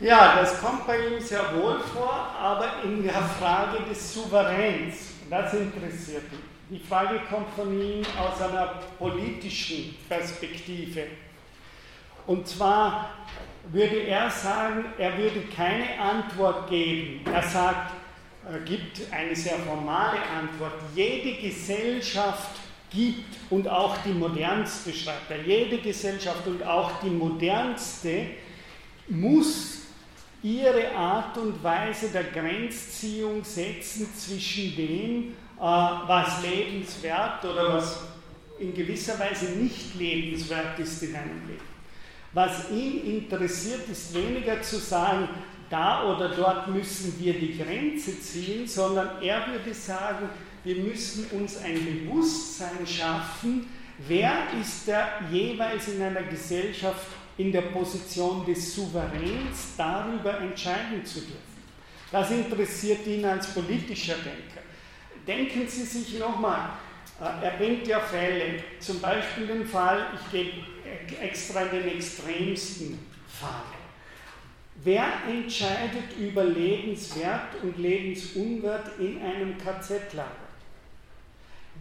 Ja, 0.00 0.40
das 0.40 0.58
kommt 0.58 0.86
bei 0.86 0.96
ihm 1.08 1.20
sehr 1.20 1.54
wohl 1.54 1.78
vor, 1.78 2.10
aber 2.40 2.82
in 2.84 3.02
der 3.02 3.12
Frage 3.12 3.84
des 3.84 4.14
Souveräns. 4.14 5.10
Das 5.28 5.52
interessiert 5.52 6.22
mich. 6.32 6.40
Die 6.70 6.88
Frage 6.88 7.20
kommt 7.30 7.50
von 7.54 7.78
ihm 7.78 8.02
aus 8.18 8.40
einer 8.40 8.80
politischen 8.98 9.94
Perspektive. 10.08 11.02
Und 12.26 12.48
zwar 12.48 13.10
würde 13.70 13.96
er 14.04 14.30
sagen, 14.30 14.86
er 14.96 15.18
würde 15.18 15.42
keine 15.54 16.00
Antwort 16.00 16.70
geben. 16.70 17.20
Er 17.30 17.42
sagt, 17.42 17.92
er 18.50 18.60
gibt 18.60 19.02
eine 19.12 19.36
sehr 19.36 19.58
formale 19.58 20.18
Antwort. 20.40 20.72
Jede 20.94 21.42
Gesellschaft 21.42 22.52
gibt 22.90 23.36
und 23.50 23.68
auch 23.68 23.98
die 23.98 24.14
modernste, 24.14 24.94
schreibt 24.94 25.30
er, 25.30 25.42
jede 25.42 25.76
Gesellschaft 25.76 26.46
und 26.46 26.62
auch 26.62 26.90
die 27.02 27.10
modernste 27.10 28.28
muss 29.06 29.79
ihre 30.42 30.94
Art 30.94 31.36
und 31.38 31.62
Weise 31.62 32.08
der 32.08 32.24
Grenzziehung 32.24 33.44
setzen 33.44 34.08
zwischen 34.16 34.76
dem, 34.76 35.28
äh, 35.58 35.60
was 35.60 36.42
lebenswert 36.42 37.44
oder 37.44 37.74
was 37.74 38.00
in 38.58 38.74
gewisser 38.74 39.18
Weise 39.18 39.52
nicht 39.52 39.94
lebenswert 39.94 40.78
ist 40.78 41.02
in 41.02 41.16
einem 41.16 41.46
Leben. 41.46 41.70
Was 42.32 42.70
ihn 42.70 43.04
interessiert, 43.04 43.88
ist 43.88 44.14
weniger 44.14 44.62
zu 44.62 44.76
sagen, 44.76 45.28
da 45.68 46.04
oder 46.12 46.28
dort 46.30 46.68
müssen 46.68 47.14
wir 47.18 47.34
die 47.34 47.56
Grenze 47.56 48.20
ziehen, 48.20 48.66
sondern 48.66 49.22
er 49.22 49.46
würde 49.46 49.74
sagen, 49.74 50.28
wir 50.64 50.76
müssen 50.76 51.26
uns 51.30 51.56
ein 51.58 51.74
Bewusstsein 51.74 52.86
schaffen, 52.86 53.66
wer 54.06 54.32
ist 54.60 54.86
der 54.86 55.20
jeweils 55.30 55.88
in 55.88 56.02
einer 56.02 56.22
Gesellschaft 56.22 57.06
in 57.40 57.52
der 57.52 57.62
Position 57.62 58.44
des 58.44 58.74
Souveräns, 58.74 59.74
darüber 59.76 60.38
entscheiden 60.40 61.04
zu 61.04 61.20
dürfen. 61.20 61.60
Das 62.12 62.30
interessiert 62.30 63.06
ihn 63.06 63.24
als 63.24 63.54
politischer 63.54 64.16
Denker. 64.16 64.60
Denken 65.26 65.66
Sie 65.66 65.84
sich 65.84 66.18
nochmal, 66.18 66.70
äh, 67.20 67.44
er 67.44 67.52
bringt 67.52 67.86
ja 67.86 68.00
Fälle, 68.00 68.62
zum 68.78 69.00
Beispiel 69.00 69.46
den 69.46 69.64
Fall, 69.66 70.06
ich 70.14 70.30
gehe 70.30 70.52
extra 71.20 71.64
den 71.64 71.88
extremsten 71.88 72.98
Fall. 73.26 73.78
Wer 74.82 75.06
entscheidet 75.28 76.16
über 76.18 76.44
Lebenswert 76.44 77.62
und 77.62 77.78
Lebensunwert 77.78 78.98
in 78.98 79.22
einem 79.22 79.56
KZ-Lager? 79.56 80.50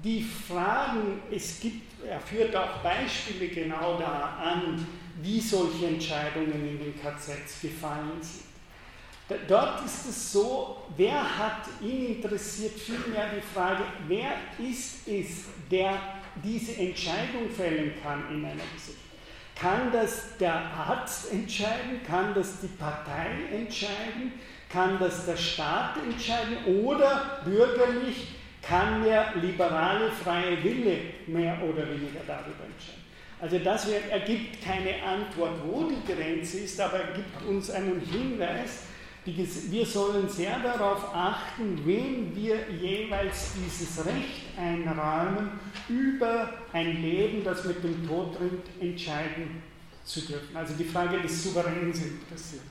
Die 0.04 0.22
Fragen, 0.22 1.22
es 1.32 1.60
gibt, 1.60 1.84
er 2.08 2.20
führt 2.20 2.56
auch 2.56 2.78
Beispiele 2.78 3.50
genau 3.50 3.98
da 3.98 4.38
an, 4.42 4.86
wie 5.22 5.40
solche 5.40 5.88
Entscheidungen 5.88 6.54
in 6.54 6.80
den 6.80 6.94
KZs 6.96 7.62
gefallen 7.62 8.22
sind. 8.22 8.50
Dort 9.48 9.86
ist 9.86 10.08
es 10.08 10.32
so, 10.32 10.78
wer 10.98 11.22
hat 11.22 11.68
ihn 11.82 12.16
interessiert, 12.16 12.80
vielmehr 12.80 13.30
die 13.36 13.42
Frage, 13.54 13.84
wer 14.08 14.32
ist 14.58 15.08
es, 15.08 15.46
der 15.70 16.00
diese 16.44 16.76
Entscheidung 16.78 17.50
fällen 17.56 17.94
kann 18.02 18.24
in 18.32 18.44
einer 18.44 18.56
Gesellschaft. 18.74 19.10
Kann 19.56 19.92
das 19.92 20.38
der 20.40 20.54
Arzt 20.54 21.32
entscheiden? 21.32 22.02
Kann 22.08 22.34
das 22.34 22.62
die 22.62 22.68
Partei 22.68 23.28
entscheiden? 23.52 24.32
Kann 24.72 24.98
das 25.00 25.26
der 25.26 25.36
Staat 25.36 25.98
entscheiden? 25.98 26.84
Oder 26.84 27.42
bürgerlich 27.44 28.36
kann 28.62 29.04
der 29.04 29.36
liberale 29.36 30.12
freie 30.12 30.64
Wille 30.64 30.98
mehr 31.28 31.62
oder 31.62 31.88
weniger 31.90 32.22
darüber 32.26 32.64
entscheiden? 32.66 32.99
Also 33.42 33.60
das 33.60 33.88
ergibt 33.88 34.62
keine 34.64 35.02
Antwort, 35.02 35.54
wo 35.66 35.90
die 35.90 36.12
Grenze 36.12 36.60
ist, 36.60 36.80
aber 36.80 37.00
er 37.00 37.14
gibt 37.14 37.42
uns 37.48 37.70
einen 37.70 38.02
Hinweis, 38.02 38.84
wir 39.26 39.86
sollen 39.86 40.28
sehr 40.28 40.60
darauf 40.60 41.14
achten, 41.14 41.86
wem 41.86 42.36
wir 42.36 42.70
jeweils 42.72 43.54
dieses 43.54 44.06
Recht 44.06 44.58
einräumen, 44.58 45.60
über 45.88 46.54
ein 46.74 47.02
Leben, 47.02 47.44
das 47.44 47.64
mit 47.66 47.84
dem 47.84 48.08
Tod 48.08 48.40
ringt, 48.40 48.66
entscheiden 48.82 49.62
zu 50.04 50.22
dürfen. 50.22 50.56
Also 50.56 50.74
die 50.76 50.84
Frage 50.84 51.22
des 51.22 51.44
Souveräns 51.44 52.02
interessiert. 52.02 52.64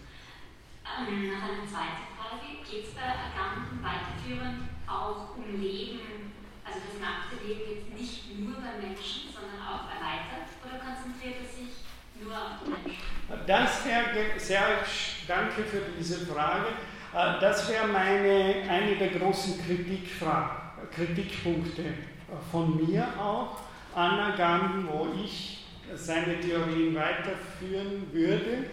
Ähm, 0.84 1.28
noch 1.28 1.42
eine 1.42 1.66
zweite 1.68 2.10
Frage. 2.16 2.58
Geht 2.68 2.84
es 2.84 2.94
bei 2.94 3.02
Agamben 3.02 3.78
weiterführend 3.82 4.68
auch 4.86 5.36
um 5.36 5.60
Leben, 5.60 6.32
also 6.64 6.80
das 6.80 7.00
nackte 7.00 7.46
Leben 7.46 7.60
jetzt 7.70 7.98
nicht 7.98 8.38
nur 8.40 8.54
bei 8.54 8.80
Menschen, 8.80 9.30
sondern 9.32 9.60
auch 9.62 9.86
erweitert? 9.88 10.37
Konzentriert 11.08 11.36
es 11.44 11.56
sich 11.56 11.72
nur 12.22 12.34
auf 12.34 12.66
Menschen? 12.66 12.98
Das 13.46 13.84
wäre 13.86 14.38
sehr, 14.38 14.60
danke 15.26 15.62
für 15.62 15.80
diese 15.98 16.26
Frage. 16.26 16.66
Äh, 17.14 17.40
das 17.40 17.70
wäre 17.70 17.86
meine, 17.86 18.68
eine 18.68 18.96
der 18.96 19.08
großen 19.08 19.58
Kritikpunkte 20.94 21.84
von 22.50 22.76
mir 22.76 23.06
auch 23.18 23.58
an 23.94 24.18
Agamben, 24.20 24.86
wo 24.88 25.08
ich 25.24 25.64
seine 25.94 26.38
Theorien 26.40 26.94
weiterführen 26.94 28.06
würde, 28.12 28.64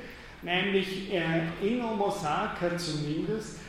nämlich 0.41 1.13
äh, 1.13 1.43
in 1.61 1.81
Homo 1.81 2.11
sacer 2.11 2.77
zumindest, 2.77 3.59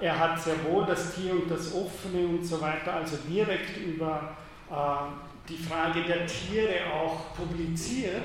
äh, 0.00 0.04
er 0.04 0.18
hat 0.18 0.40
sehr 0.40 0.64
wohl 0.64 0.86
das 0.86 1.16
Tier 1.16 1.32
und 1.32 1.50
das 1.50 1.74
Offene 1.74 2.28
und 2.28 2.44
so 2.44 2.60
weiter, 2.60 2.94
also 2.94 3.16
direkt 3.28 3.76
über 3.78 4.36
die 5.48 5.56
Frage 5.56 6.02
der 6.02 6.26
Tiere 6.26 6.92
auch 6.92 7.34
publiziert, 7.34 8.22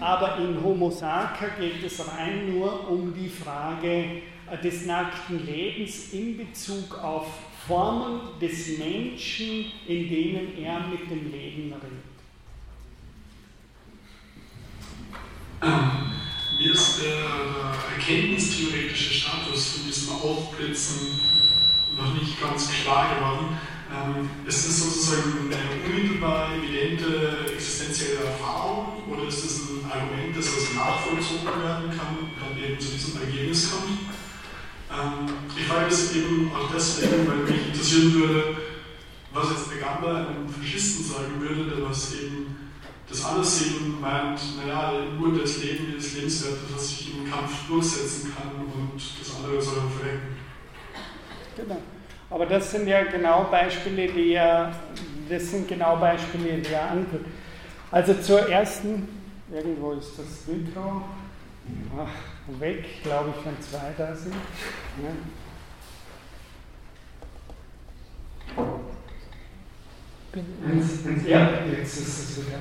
aber 0.00 0.38
in 0.38 0.62
Homo 0.62 0.90
sacer 0.90 1.50
geht 1.58 1.84
es 1.84 2.06
rein 2.08 2.52
nur 2.52 2.88
um 2.90 3.14
die 3.14 3.28
Frage 3.28 4.22
äh, 4.50 4.58
des 4.62 4.86
nackten 4.86 5.44
Lebens 5.44 6.12
in 6.12 6.36
Bezug 6.36 6.98
auf 6.98 7.26
Formen 7.66 8.20
des 8.40 8.78
Menschen, 8.78 9.66
in 9.86 10.08
denen 10.08 10.58
er 10.58 10.80
mit 10.80 11.10
dem 11.10 11.30
Leben 11.30 11.72
redet. 11.72 12.12
Mir 16.58 16.72
ist 16.72 17.02
der, 17.02 17.16
der 17.16 17.96
erkenntnistheoretische 17.96 19.14
Status 19.14 19.68
von 19.68 19.86
diesem 19.86 20.12
Aufblitzen 20.14 21.20
noch 21.96 22.14
nicht 22.14 22.40
ganz 22.40 22.70
klar 22.82 23.14
geworden. 23.14 23.56
Ähm, 23.92 24.30
ist 24.46 24.68
es 24.68 24.78
sozusagen 24.80 25.52
eine 25.52 25.84
unmittelbar 25.84 26.48
evidente 26.56 27.52
existenzielle 27.52 28.24
Erfahrung 28.24 29.02
oder 29.06 29.28
ist 29.28 29.44
es 29.44 29.68
ein 29.68 29.84
Argument, 29.84 30.34
das 30.34 30.46
also 30.54 30.72
nachvollzogen 30.74 31.62
werden 31.62 31.90
kann 31.90 32.16
dann 32.40 32.56
eben 32.56 32.80
zu 32.80 32.92
diesem 32.92 33.20
Ergebnis 33.20 33.70
kommt? 33.70 33.98
Ähm, 34.88 35.34
ich 35.54 35.66
frage 35.66 35.90
das 35.90 36.14
eben 36.14 36.50
auch 36.54 36.70
deswegen, 36.74 37.28
weil 37.28 37.36
mich 37.44 37.66
interessieren 37.66 38.14
würde, 38.14 38.56
was 39.34 39.50
jetzt 39.50 39.70
der 39.70 39.80
Gamba 39.80 40.26
einem 40.26 40.48
Faschisten 40.48 41.04
sagen 41.04 41.38
würde, 41.38 41.76
der 41.76 41.88
was 41.88 42.14
eben 42.14 42.56
das 43.10 43.24
alles 43.26 43.58
sehen 43.58 44.00
meint, 44.00 44.40
naja, 44.56 44.94
nur 45.18 45.38
das 45.38 45.62
Leben 45.62 45.94
ist 45.98 46.14
lebenswert, 46.14 46.60
das 46.72 46.88
sich 46.88 47.12
im 47.12 47.30
Kampf 47.30 47.68
durchsetzen 47.68 48.32
kann 48.34 48.52
und 48.56 49.02
das 49.20 49.36
andere 49.36 49.60
soll 49.60 49.82
verrecken. 49.98 50.36
Genau. 51.56 51.82
Aber 52.32 52.46
das 52.46 52.70
sind 52.70 52.86
ja 52.86 53.02
genau 53.04 53.44
Beispiele, 53.50 54.08
die 54.08 54.32
er, 54.34 54.72
das 55.28 55.50
sind 55.50 55.68
genau 55.68 55.96
Beispiele, 55.96 56.58
die 56.58 56.72
er 56.72 56.90
anführt. 56.90 57.26
Also 57.90 58.14
zur 58.14 58.48
ersten, 58.48 59.08
irgendwo 59.52 59.92
ist 59.92 60.18
das 60.18 60.46
Mikro, 60.46 61.02
Ach, 61.96 62.60
weg, 62.60 63.02
glaube 63.02 63.32
ich, 63.36 63.46
wenn 63.46 63.60
zwei 63.60 63.92
da 63.96 64.14
sind. 64.14 64.34
Ja, 71.26 71.50
jetzt 71.70 71.96
ist 71.98 72.30
es 72.30 72.38
wieder. 72.38 72.58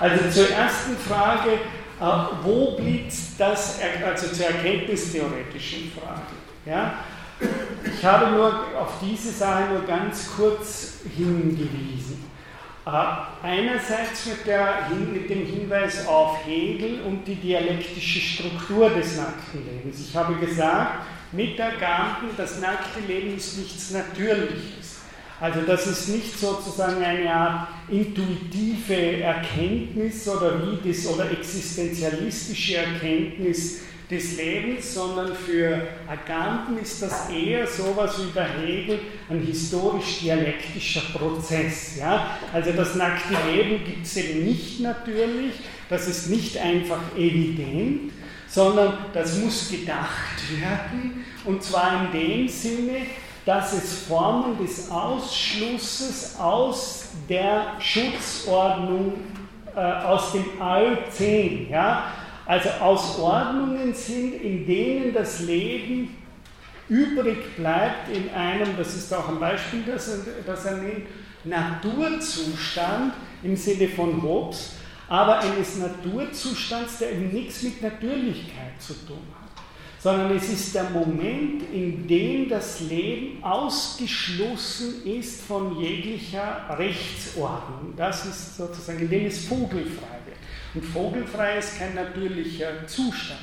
Also 0.00 0.30
zur 0.30 0.50
ersten 0.50 0.96
Frage, 0.96 1.52
äh, 2.00 2.42
wo 2.42 2.76
blieb 2.76 3.12
das, 3.38 3.78
also 4.04 4.34
zur 4.34 4.46
erkenntnistheoretischen 4.46 5.92
Frage. 5.92 6.34
Ja? 6.66 7.04
Ich 7.40 8.04
habe 8.04 8.32
nur 8.32 8.48
auf 8.78 9.00
diese 9.00 9.30
Sache 9.30 9.72
nur 9.72 9.82
ganz 9.82 10.30
kurz 10.36 10.98
hingewiesen. 11.16 12.24
Äh, 12.86 12.90
einerseits 13.42 14.26
mit, 14.26 14.46
der, 14.46 14.90
mit, 14.90 15.30
dem 15.30 15.46
Hinweis 15.46 16.06
auf 16.06 16.44
Hegel 16.44 17.00
und 17.02 17.26
die 17.26 17.36
dialektische 17.36 18.20
Struktur 18.20 18.90
des 18.90 19.16
nackten 19.16 19.64
Lebens. 19.64 20.00
Ich 20.08 20.14
habe 20.14 20.34
gesagt, 20.34 21.06
mit 21.32 21.58
der 21.58 21.72
Garten, 21.72 22.26
das 22.36 22.60
nackte 22.60 23.00
Leben 23.08 23.36
ist 23.36 23.58
nichts 23.58 23.90
Natürliches. 23.90 25.00
Also 25.40 25.62
das 25.62 25.86
ist 25.86 26.08
nicht 26.08 26.38
sozusagen 26.38 27.02
eine 27.02 27.32
Art 27.32 27.68
intuitive 27.88 29.22
Erkenntnis 29.22 30.28
oder 30.28 30.60
wie 30.62 30.88
das 30.88 31.06
oder 31.06 31.30
existenzialistische 31.30 32.76
Erkenntnis 32.76 33.80
des 34.14 34.36
Lebens, 34.36 34.94
sondern 34.94 35.34
für 35.34 35.82
Agamben 36.06 36.78
ist 36.78 37.02
das 37.02 37.28
eher 37.28 37.66
sowas 37.66 38.18
wie 38.18 38.30
bei 38.32 38.46
Hegel 38.46 39.00
ein 39.28 39.40
historisch-dialektischer 39.40 41.02
Prozess. 41.12 41.96
Ja? 41.98 42.38
Also 42.52 42.72
das 42.72 42.94
nackte 42.94 43.34
Leben 43.50 43.84
gibt 43.84 44.06
es 44.06 44.16
eben 44.16 44.44
nicht 44.44 44.80
natürlich, 44.80 45.54
das 45.88 46.06
ist 46.06 46.30
nicht 46.30 46.56
einfach 46.56 47.00
evident, 47.16 48.12
sondern 48.48 48.98
das 49.12 49.38
muss 49.38 49.70
gedacht 49.70 50.60
werden 50.60 51.24
und 51.44 51.62
zwar 51.62 52.04
in 52.04 52.20
dem 52.20 52.48
Sinne, 52.48 52.98
dass 53.44 53.72
es 53.72 54.04
Formen 54.06 54.56
des 54.58 54.90
Ausschlusses 54.90 56.36
aus 56.38 57.08
der 57.28 57.74
Schutzordnung 57.78 59.14
äh, 59.76 59.80
aus 59.80 60.32
dem 60.32 60.62
All 60.62 60.98
10, 61.10 61.68
ja, 61.68 62.04
also 62.46 62.68
aus 62.80 63.18
Ordnungen 63.18 63.94
sind, 63.94 64.34
in 64.34 64.66
denen 64.66 65.12
das 65.14 65.40
Leben 65.40 66.16
übrig 66.88 67.56
bleibt 67.56 68.14
in 68.14 68.30
einem, 68.30 68.76
das 68.76 68.94
ist 68.94 69.12
auch 69.14 69.28
ein 69.28 69.40
Beispiel, 69.40 69.82
das 69.86 70.20
das 70.46 70.64
er 70.66 70.76
nennt, 70.76 71.06
Naturzustand 71.44 73.14
im 73.42 73.56
Sinne 73.56 73.88
von 73.88 74.22
Hobbes, 74.22 74.76
aber 75.08 75.40
eines 75.40 75.78
Naturzustands, 75.78 76.98
der 76.98 77.12
eben 77.12 77.32
nichts 77.32 77.62
mit 77.62 77.82
Natürlichkeit 77.82 78.80
zu 78.80 78.94
tun 79.06 79.18
hat, 79.30 79.33
sondern 80.04 80.36
es 80.36 80.50
ist 80.50 80.74
der 80.74 80.90
Moment, 80.90 81.62
in 81.72 82.06
dem 82.06 82.46
das 82.50 82.80
Leben 82.80 83.42
ausgeschlossen 83.42 85.02
ist 85.06 85.40
von 85.40 85.80
jeglicher 85.80 86.66
Rechtsordnung. 86.76 87.94
Das 87.96 88.26
ist 88.26 88.58
sozusagen, 88.58 88.98
in 88.98 89.08
dem 89.08 89.24
es 89.24 89.46
vogelfrei 89.46 90.18
wird. 90.26 90.36
Und 90.74 90.84
vogelfrei 90.84 91.56
ist 91.56 91.78
kein 91.78 91.94
natürlicher 91.94 92.86
Zustand. 92.86 93.40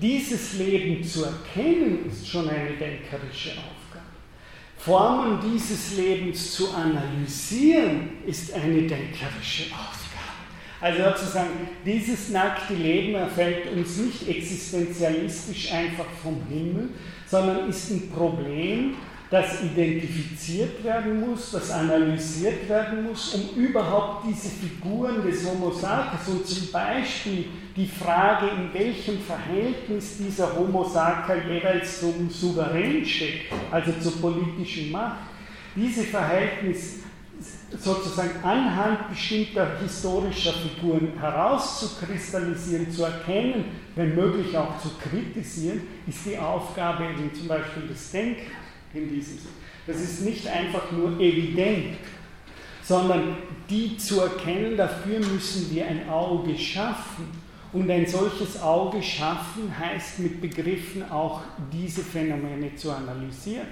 Dieses 0.00 0.52
Leben 0.58 1.02
zu 1.02 1.24
erkennen, 1.24 2.06
ist 2.08 2.28
schon 2.28 2.48
eine 2.48 2.76
denkerische 2.76 3.50
Aufgabe. 3.50 4.04
Formen 4.78 5.40
dieses 5.40 5.96
Lebens 5.96 6.54
zu 6.54 6.72
analysieren, 6.72 8.10
ist 8.24 8.52
eine 8.52 8.82
denkerische 8.82 9.64
Aufgabe. 9.72 10.03
Also 10.84 11.02
sozusagen, 11.02 11.66
dieses 11.82 12.28
nackte 12.28 12.74
Leben 12.74 13.14
erfällt 13.14 13.72
uns 13.74 13.96
nicht 13.96 14.28
existenzialistisch 14.28 15.72
einfach 15.72 16.04
vom 16.22 16.42
Himmel, 16.46 16.90
sondern 17.26 17.70
ist 17.70 17.90
ein 17.90 18.10
Problem, 18.10 18.94
das 19.30 19.62
identifiziert 19.62 20.84
werden 20.84 21.20
muss, 21.20 21.52
das 21.52 21.70
analysiert 21.70 22.68
werden 22.68 23.04
muss, 23.04 23.34
um 23.34 23.56
überhaupt 23.56 24.26
diese 24.28 24.50
Figuren 24.50 25.24
des 25.24 25.48
Homo 25.48 25.70
sapiens 25.70 26.28
und 26.28 26.46
zum 26.46 26.70
Beispiel 26.70 27.46
die 27.74 27.88
Frage, 27.88 28.48
in 28.48 28.74
welchem 28.74 29.20
Verhältnis 29.20 30.18
dieser 30.18 30.54
Homo 30.54 30.84
sapiens 30.84 31.44
jeweils 31.48 32.00
zum 32.00 32.28
Souverän 32.28 33.02
steht, 33.06 33.40
also 33.70 33.90
zur 34.02 34.20
politischen 34.20 34.92
Macht, 34.92 35.20
diese 35.74 36.02
Verhältnis 36.02 37.04
sozusagen 37.78 38.42
anhand 38.42 39.10
bestimmter 39.10 39.78
historischer 39.80 40.52
Figuren 40.52 41.12
herauszukristallisieren, 41.18 42.90
zu 42.90 43.04
erkennen, 43.04 43.64
wenn 43.94 44.14
möglich 44.14 44.56
auch 44.56 44.78
zu 44.80 44.90
kritisieren, 45.02 45.82
ist 46.06 46.26
die 46.26 46.38
Aufgabe 46.38 47.04
eben 47.04 47.32
zum 47.34 47.48
Beispiel 47.48 47.88
des 47.88 48.10
Denkens 48.10 48.46
in 48.92 49.08
diesem 49.08 49.38
Sinne. 49.38 49.50
Das 49.86 50.00
ist 50.00 50.22
nicht 50.22 50.46
einfach 50.46 50.90
nur 50.92 51.18
evident, 51.20 51.96
sondern 52.82 53.36
die 53.68 53.96
zu 53.96 54.20
erkennen, 54.20 54.76
dafür 54.76 55.18
müssen 55.18 55.74
wir 55.74 55.86
ein 55.86 56.08
Auge 56.08 56.56
schaffen. 56.56 57.44
Und 57.72 57.90
ein 57.90 58.06
solches 58.06 58.62
Auge 58.62 59.02
schaffen 59.02 59.76
heißt 59.76 60.20
mit 60.20 60.40
Begriffen 60.40 61.10
auch 61.10 61.40
diese 61.72 62.02
Phänomene 62.02 62.76
zu 62.76 62.92
analysieren. 62.92 63.66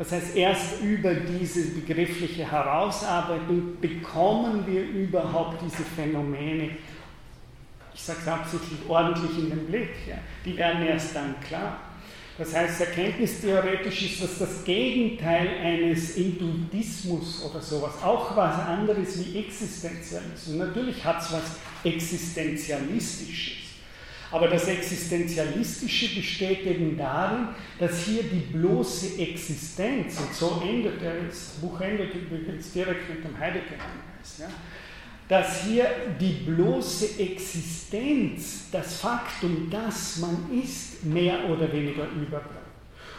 Das 0.00 0.12
heißt, 0.12 0.34
erst 0.34 0.80
über 0.80 1.12
diese 1.12 1.72
begriffliche 1.72 2.50
Herausarbeitung 2.50 3.78
bekommen 3.82 4.66
wir 4.66 4.80
überhaupt 4.82 5.60
diese 5.62 5.82
Phänomene, 5.82 6.70
ich 7.92 8.02
sage 8.02 8.20
es 8.22 8.28
absichtlich, 8.28 8.78
ordentlich 8.88 9.36
in 9.36 9.50
den 9.50 9.66
Blick. 9.66 9.90
Ja. 10.08 10.14
Die 10.42 10.56
werden 10.56 10.86
erst 10.86 11.14
dann 11.14 11.38
klar. 11.46 11.80
Das 12.38 12.56
heißt, 12.56 12.80
erkenntnistheoretisch 12.80 14.02
ist 14.04 14.22
das 14.22 14.38
das 14.38 14.64
Gegenteil 14.64 15.46
eines 15.62 16.16
Intuitismus 16.16 17.44
oder 17.44 17.60
sowas, 17.60 18.02
auch 18.02 18.34
was 18.34 18.58
anderes 18.58 19.18
wie 19.18 19.40
Existenzialismus. 19.40 20.56
Natürlich 20.56 21.04
hat 21.04 21.20
es 21.20 21.30
was 21.30 21.42
Existenzialistisches. 21.84 23.59
Aber 24.32 24.46
das 24.46 24.68
Existenzialistische 24.68 26.14
besteht 26.14 26.64
eben 26.64 26.96
darin, 26.96 27.48
dass 27.78 28.04
hier 28.04 28.22
die 28.22 28.52
bloße 28.52 29.20
Existenz, 29.20 30.20
und 30.20 30.32
so 30.32 30.62
endet 30.64 31.00
das 31.02 31.58
Buch 31.60 31.80
endet 31.80 32.14
übrigens 32.14 32.72
direkt 32.72 33.08
mit 33.08 33.24
dem 33.24 33.36
Heidegger-Hinweis, 33.38 34.38
ja, 34.38 34.48
dass 35.28 35.64
hier 35.64 35.86
die 36.20 36.44
bloße 36.44 37.20
Existenz, 37.20 38.68
das 38.70 38.96
Faktum, 38.96 39.68
dass 39.70 40.18
man 40.18 40.48
ist, 40.62 41.04
mehr 41.04 41.48
oder 41.48 41.72
weniger 41.72 42.06
überbleibt. 42.08 42.70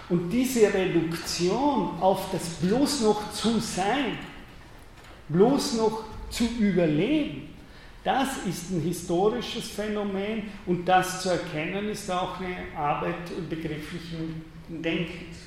Und 0.10 0.30
diese 0.30 0.74
Reduktion 0.74 2.02
auf 2.02 2.32
das 2.32 2.50
bloß 2.68 3.02
noch 3.02 3.32
zu 3.32 3.60
sein, 3.60 4.18
bloß 5.30 5.76
noch 5.76 6.04
zu 6.30 6.46
überleben, 6.60 7.51
das 8.04 8.46
ist 8.48 8.72
ein 8.72 8.82
historisches 8.82 9.70
Phänomen 9.70 10.44
und 10.66 10.86
das 10.86 11.22
zu 11.22 11.30
erkennen 11.30 11.90
ist 11.90 12.10
auch 12.10 12.40
eine 12.40 12.58
Arbeit 12.76 13.50
begrifflichen 13.50 14.44
Denkens. 14.68 15.38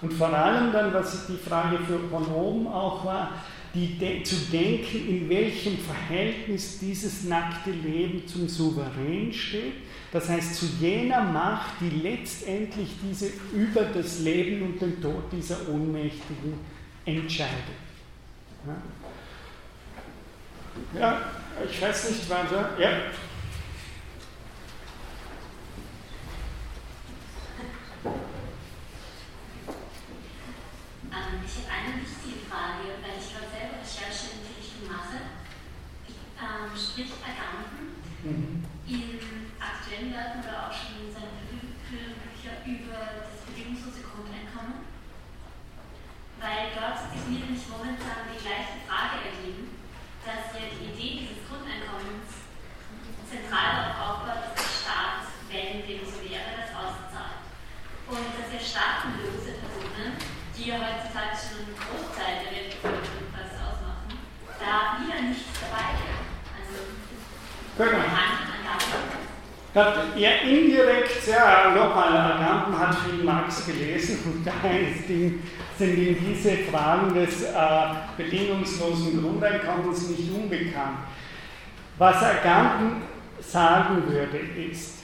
Und 0.00 0.12
vor 0.12 0.32
allem 0.32 0.72
dann, 0.72 0.92
was 0.92 1.26
die 1.26 1.36
Frage 1.36 1.78
für 1.78 1.98
von 2.08 2.26
oben 2.26 2.66
auch 2.68 3.04
war, 3.04 3.32
die, 3.74 4.22
zu 4.22 4.36
denken, 4.50 5.08
in 5.08 5.28
welchem 5.28 5.76
Verhältnis 5.78 6.78
dieses 6.78 7.24
nackte 7.24 7.70
Leben 7.70 8.26
zum 8.26 8.48
Souverän 8.48 9.32
steht. 9.32 9.74
Das 10.10 10.28
heißt, 10.28 10.54
zu 10.54 10.66
jener 10.80 11.22
Macht, 11.22 11.74
die 11.80 11.90
letztendlich 11.90 12.88
diese 13.02 13.30
über 13.52 13.82
das 13.82 14.20
Leben 14.20 14.62
und 14.62 14.80
den 14.80 15.00
Tod 15.00 15.24
dieser 15.30 15.68
Ohnmächtigen 15.68 16.54
entscheidet. 17.04 17.52
Ja, 18.66 18.76
ja 20.98 21.20
ich 21.64 21.82
weiß 21.82 22.10
nicht 22.10 22.30
weiter. 22.30 22.78
Ja. 22.78 22.90
Ähm, 31.10 31.42
ich 31.44 31.54
habe 31.58 31.68
eine 31.68 32.00
wichtige 32.00 32.46
Frage, 32.46 33.02
weil 33.02 33.18
ich 33.18 33.34
gerade 33.34 33.50
selber 33.50 33.82
Recherche 33.82 34.38
in 34.38 34.46
Richtung 34.54 34.86
mache. 34.86 35.18
Ähm, 36.38 36.70
sprich 36.78 37.10
Agamben 37.18 37.98
mhm. 38.22 38.64
in 38.86 39.50
aktuellen 39.58 40.14
Werken 40.14 40.46
oder 40.46 40.70
auch 40.70 40.72
schon 40.72 41.02
in 41.02 41.10
seinen 41.10 41.42
Büchern 41.50 42.62
über 42.62 43.18
das 43.18 43.42
bedingungslose 43.42 44.06
Grundeinkommen. 44.06 44.86
Weil 46.38 46.70
dort 46.78 47.10
ist 47.10 47.26
mir 47.26 47.42
nämlich 47.42 47.66
momentan 47.66 48.30
die 48.30 48.38
gleiche 48.38 48.86
Frage 48.86 49.26
ergeben, 49.26 49.77
dass 50.28 50.52
ja 50.52 50.68
die 50.68 50.92
Idee 50.92 51.24
dieses 51.24 51.40
Grundeinkommens 51.48 52.44
zentral 53.24 53.96
darauf 53.96 54.28
aufbaut, 54.28 54.44
dass 54.44 54.60
der 54.60 54.68
Staat, 54.68 55.24
wenn 55.48 55.88
dem 55.88 56.04
so 56.04 56.20
wäre, 56.20 56.52
das 56.52 56.68
auszahlt. 56.76 57.40
Und 58.12 58.28
dass 58.36 58.52
ja 58.52 58.60
staatenlose 58.60 59.56
Personen 59.56 60.20
die 60.52 60.68
ja 60.68 60.76
heutzutage 60.76 61.38
schon 61.38 61.64
einen 61.64 61.78
Großteil 61.78 62.42
der 62.42 62.50
Weltbevölkerung 62.50 63.30
fast 63.30 63.54
ausmachen, 63.62 64.10
da 64.58 64.98
wieder 64.98 65.22
nichts 65.22 65.54
dabei 65.62 65.94
wäre. 65.96 66.18
Also, 66.50 66.76
genau. 67.78 68.07
Hat 69.78 69.94
er 70.18 70.42
indirekt, 70.42 71.24
ja, 71.28 71.72
nochmal, 71.72 72.08
Agamben 72.08 72.76
hat 72.76 72.96
viel 72.98 73.22
Marx 73.22 73.64
gelesen 73.64 74.18
und 74.24 74.44
daher 74.44 74.92
sind 75.06 75.98
ihm 75.98 76.16
diese 76.20 76.56
Fragen 76.70 77.14
des 77.14 77.44
äh, 77.44 77.54
bedingungslosen 78.16 79.22
Grundeinkommens 79.22 80.08
nicht 80.08 80.32
unbekannt. 80.34 80.98
Was 81.96 82.16
Agamben 82.24 83.02
sagen 83.40 84.02
würde, 84.08 84.38
ist, 84.38 84.98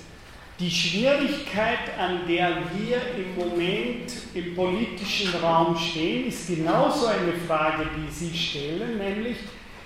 die 0.58 0.70
Schwierigkeit, 0.70 1.96
an 1.96 2.26
der 2.26 2.56
wir 2.76 2.98
im 3.16 3.34
Moment 3.36 4.12
im 4.34 4.56
politischen 4.56 5.34
Raum 5.40 5.76
stehen, 5.76 6.26
ist 6.26 6.48
genauso 6.48 7.06
eine 7.06 7.32
Frage, 7.46 7.86
die 7.96 8.12
Sie 8.12 8.36
stellen, 8.36 8.98
nämlich 8.98 9.36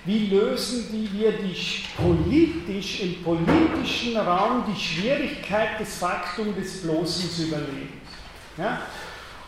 wie 0.05 0.27
lösen 0.27 1.09
wir 1.13 1.31
die 1.33 1.55
politisch, 1.97 3.01
im 3.01 3.23
politischen 3.23 4.17
Raum 4.17 4.63
die 4.67 4.79
Schwierigkeit 4.79 5.79
des 5.79 5.97
Faktums 5.97 6.55
des 6.55 6.81
bloßen 6.83 7.47
Überlebens. 7.47 7.91
Ja? 8.57 8.81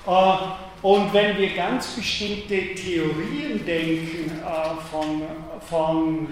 Äh, 0.06 0.86
und 0.86 1.14
wenn 1.14 1.38
wir 1.38 1.54
ganz 1.54 1.88
bestimmte 1.96 2.74
Theorien 2.76 3.64
denken 3.66 4.32
äh, 4.32 4.90
von, 4.90 5.22
von 5.70 6.28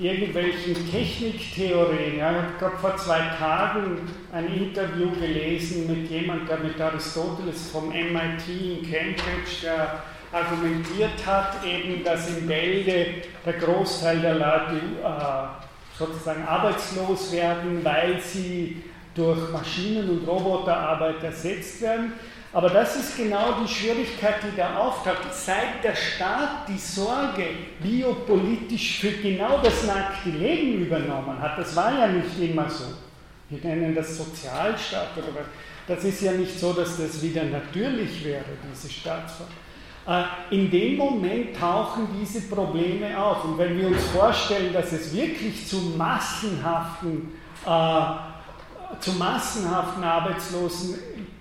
irgendwelchen 0.00 0.90
Techniktheorien. 0.90 2.18
Ja, 2.18 2.30
ich 2.30 2.36
habe 2.36 2.58
gerade 2.58 2.78
vor 2.78 2.96
zwei 2.96 3.18
Tagen 3.38 3.98
ein 4.32 4.46
Interview 4.54 5.10
gelesen 5.10 5.86
mit 5.86 6.10
jemandem, 6.10 6.46
der 6.46 6.58
mit 6.58 6.80
Aristoteles 6.80 7.70
vom 7.70 7.88
MIT 7.88 8.48
in 8.48 8.82
Cambridge, 8.82 9.60
der 9.62 10.02
argumentiert 10.32 11.26
hat, 11.26 11.64
eben, 11.64 12.04
dass 12.04 12.28
in 12.28 12.46
Bälde 12.46 13.06
der 13.44 13.52
Großteil 13.54 14.20
der 14.20 14.34
Leute 14.34 14.76
äh, 15.02 15.98
sozusagen 15.98 16.44
arbeitslos 16.46 17.32
werden, 17.32 17.84
weil 17.84 18.20
sie 18.20 18.82
durch 19.14 19.50
Maschinen- 19.50 20.08
und 20.08 20.28
Roboterarbeit 20.28 21.22
ersetzt 21.22 21.82
werden. 21.82 22.12
Aber 22.52 22.68
das 22.68 22.96
ist 22.96 23.16
genau 23.16 23.62
die 23.62 23.68
Schwierigkeit, 23.68 24.36
die 24.42 24.56
da 24.56 24.76
auftaucht. 24.76 25.32
Seit 25.32 25.84
der 25.84 25.94
Staat 25.94 26.68
die 26.68 26.78
Sorge 26.78 27.44
biopolitisch 27.80 29.00
für 29.00 29.12
genau 29.12 29.58
das 29.62 29.84
nackte 29.84 30.30
Leben 30.30 30.84
übernommen 30.84 31.38
hat, 31.40 31.58
das 31.58 31.76
war 31.76 31.92
ja 31.96 32.08
nicht 32.08 32.38
immer 32.40 32.68
so. 32.68 32.86
Wir 33.48 33.58
nennen 33.62 33.94
das 33.94 34.16
Sozialstaat 34.16 35.16
oder 35.16 35.28
was. 35.34 35.46
Das 35.86 36.04
ist 36.04 36.22
ja 36.22 36.32
nicht 36.32 36.58
so, 36.58 36.72
dass 36.72 36.98
das 36.98 37.20
wieder 37.22 37.44
natürlich 37.44 38.24
wäre, 38.24 38.44
diese 38.72 38.92
Staatsform. 38.92 39.48
Äh, 40.10 40.24
in 40.50 40.68
dem 40.68 40.96
Moment 40.96 41.56
tauchen 41.56 42.08
diese 42.20 42.40
Probleme 42.52 43.16
auf. 43.16 43.44
Und 43.44 43.58
wenn 43.58 43.78
wir 43.78 43.86
uns 43.86 44.04
vorstellen, 44.06 44.72
dass 44.72 44.90
es 44.90 45.14
wirklich 45.14 45.68
zu 45.68 45.76
massenhaften, 45.96 47.30
äh, 47.64 48.98
zu 48.98 49.12
massenhaften 49.12 50.02
Arbeitslosen 50.02 50.98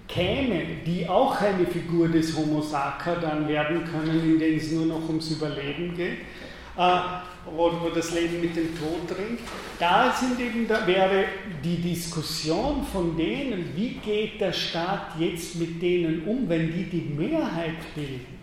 käme, 0.07 0.61
die 0.85 1.09
auch 1.09 1.41
eine 1.41 1.65
Figur 1.65 2.09
des 2.09 2.37
Homo 2.37 2.61
sacer 2.61 3.15
dann 3.19 3.47
werden 3.47 3.85
können, 3.85 4.33
in 4.33 4.39
denen 4.39 4.57
es 4.57 4.71
nur 4.71 4.85
noch 4.85 5.07
ums 5.07 5.31
Überleben 5.31 5.95
geht, 5.95 6.19
äh, 6.77 6.99
wo, 7.51 7.71
wo, 7.81 7.89
das 7.89 8.13
Leben 8.13 8.39
mit 8.39 8.55
dem 8.55 8.77
Tod 8.77 9.17
ringt, 9.17 9.39
da, 9.79 10.11
sind 10.11 10.39
eben, 10.39 10.67
da 10.67 10.85
wäre 10.85 11.25
die 11.63 11.77
Diskussion 11.77 12.85
von 12.93 13.17
denen, 13.17 13.71
wie 13.75 13.95
geht 13.95 14.39
der 14.39 14.53
Staat 14.53 15.17
jetzt 15.17 15.55
mit 15.55 15.81
denen 15.81 16.23
um, 16.27 16.47
wenn 16.47 16.71
die 16.71 16.83
die 16.83 17.11
Mehrheit 17.17 17.95
bilden. 17.95 18.39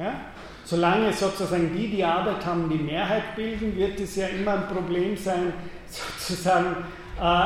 Ja? 0.00 0.18
Solange 0.64 1.12
sozusagen 1.12 1.76
die, 1.76 1.88
die 1.88 2.02
Arbeit 2.02 2.44
haben, 2.46 2.70
die 2.70 2.82
Mehrheit 2.82 3.36
bilden, 3.36 3.76
wird 3.76 4.00
es 4.00 4.16
ja 4.16 4.28
immer 4.28 4.54
ein 4.54 4.68
Problem 4.68 5.14
sein, 5.14 5.52
sozusagen, 6.18 6.76
äh, 7.20 7.44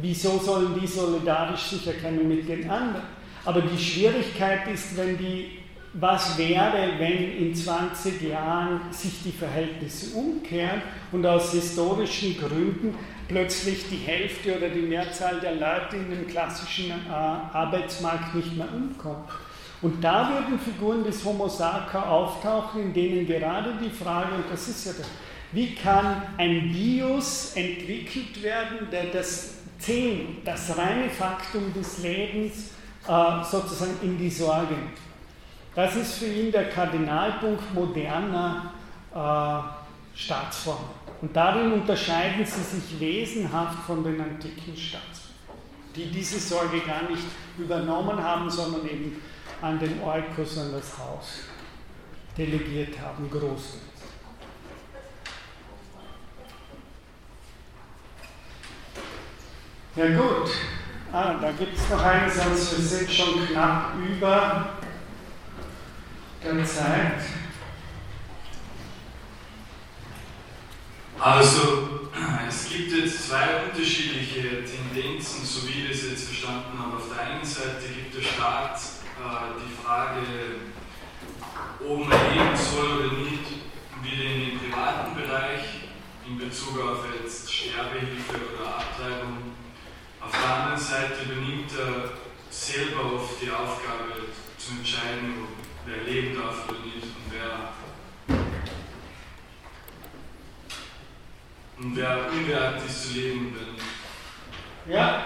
wieso 0.00 0.38
sollen 0.38 0.78
die 0.80 0.86
solidarisch 0.86 1.70
sich 1.70 1.86
erkennen 1.88 2.28
mit 2.28 2.48
den 2.48 2.70
anderen? 2.70 3.02
Aber 3.44 3.62
die 3.62 3.78
Schwierigkeit 3.78 4.68
ist, 4.72 4.96
wenn 4.96 5.18
die, 5.18 5.58
was 5.94 6.38
wäre, 6.38 6.92
wenn 6.98 7.36
in 7.36 7.54
20 7.54 8.22
Jahren 8.22 8.80
sich 8.92 9.24
die 9.24 9.32
Verhältnisse 9.32 10.16
umkehren 10.16 10.82
und 11.10 11.26
aus 11.26 11.50
historischen 11.50 12.38
Gründen 12.38 12.94
plötzlich 13.26 13.88
die 13.90 13.96
Hälfte 13.96 14.56
oder 14.56 14.68
die 14.68 14.82
Mehrzahl 14.82 15.40
der 15.40 15.56
Leute 15.56 15.96
in 15.96 16.10
dem 16.10 16.28
klassischen 16.28 16.90
äh, 16.90 17.12
Arbeitsmarkt 17.12 18.36
nicht 18.36 18.56
mehr 18.56 18.68
umkommt. 18.72 19.28
Und 19.82 20.02
da 20.02 20.30
würden 20.30 20.58
Figuren 20.60 21.02
des 21.02 21.24
Homo 21.24 21.48
sacer 21.48 22.08
auftauchen, 22.08 22.82
in 22.82 22.92
denen 22.94 23.26
gerade 23.26 23.74
die 23.82 23.90
Frage, 23.90 24.36
und 24.36 24.44
das 24.50 24.68
ist 24.68 24.86
ja 24.86 24.92
das, 24.96 25.08
wie 25.50 25.74
kann 25.74 26.22
ein 26.38 26.72
Bios 26.72 27.52
entwickelt 27.56 28.42
werden, 28.42 28.88
der 28.90 29.06
das 29.06 29.58
Zehn, 29.78 30.38
das 30.44 30.78
reine 30.78 31.10
Faktum 31.10 31.74
des 31.74 31.98
Lebens 31.98 32.70
äh, 33.06 33.44
sozusagen 33.44 33.96
in 34.02 34.16
die 34.16 34.30
Sorge 34.30 34.74
nimmt. 34.74 34.98
Das 35.74 35.96
ist 35.96 36.14
für 36.14 36.26
ihn 36.26 36.52
der 36.52 36.68
Kardinalpunkt 36.68 37.74
moderner 37.74 38.72
äh, 39.12 40.16
Staatsformen. 40.16 41.02
Und 41.20 41.34
darin 41.34 41.72
unterscheiden 41.72 42.46
sie 42.46 42.62
sich 42.62 43.00
wesenhaft 43.00 43.84
von 43.84 44.04
den 44.04 44.20
antiken 44.20 44.76
Staatsformen, 44.76 45.38
die 45.96 46.10
diese 46.12 46.38
Sorge 46.38 46.80
gar 46.80 47.10
nicht 47.10 47.24
übernommen 47.58 48.22
haben, 48.22 48.48
sondern 48.48 48.86
eben 48.86 49.20
an 49.62 49.78
den 49.78 50.02
Eukos, 50.02 50.58
an 50.58 50.72
das 50.72 50.98
Haus 50.98 51.44
delegiert 52.36 52.98
haben, 53.00 53.30
großteils. 53.30 53.80
Ja 59.94 60.06
gut, 60.16 60.50
ah, 61.12 61.34
da 61.34 61.52
gibt 61.52 61.76
es 61.76 61.88
noch 61.90 62.02
einen 62.02 62.30
Satz, 62.30 62.72
wir 62.76 62.84
sind 62.84 63.12
schon 63.12 63.46
knapp 63.46 63.94
über 63.98 64.70
der 66.42 66.64
Zeit. 66.64 67.20
Also, 71.20 72.08
es 72.48 72.68
gibt 72.68 72.90
jetzt 72.90 73.28
zwei 73.28 73.64
unterschiedliche 73.64 74.64
Tendenzen, 74.64 75.44
so 75.44 75.68
wie 75.68 75.84
ich 75.84 75.90
das 75.90 76.10
jetzt 76.10 76.24
verstanden 76.24 76.76
habe. 76.76 76.96
Auf 76.96 77.04
der 77.14 77.24
einen 77.26 77.44
Seite 77.44 77.86
gibt 77.94 78.16
der 78.16 78.22
Staat 78.22 78.80
die 79.58 79.84
Frage, 79.84 80.22
ob 81.80 81.98
man 82.08 82.18
leben 82.32 82.56
soll 82.56 82.98
oder 82.98 83.12
nicht, 83.18 83.46
wieder 84.02 84.24
in 84.24 84.40
den 84.40 84.58
privaten 84.58 85.14
Bereich 85.14 85.62
in 86.26 86.38
Bezug 86.38 86.80
auf 86.80 87.04
jetzt 87.22 87.52
Sterbehilfe 87.52 88.34
oder 88.54 88.76
Abtreibung 88.76 89.52
auf 90.20 90.30
der 90.30 90.54
anderen 90.54 90.78
Seite 90.78 91.22
übernimmt 91.24 91.70
er 91.78 92.10
selber 92.50 93.14
oft 93.14 93.40
die 93.42 93.50
Aufgabe 93.50 94.28
zu 94.56 94.72
entscheiden, 94.78 95.46
wer 95.86 96.04
leben 96.04 96.36
darf 96.36 96.68
oder 96.68 96.80
nicht 96.80 97.02
und 97.02 97.30
wer, 97.30 97.72
und 101.78 101.96
wer 101.96 102.30
unwert 102.30 102.86
ist 102.86 103.08
zu 103.08 103.14
leben 103.14 103.52
nicht. 103.52 103.82
Ja, 104.86 105.22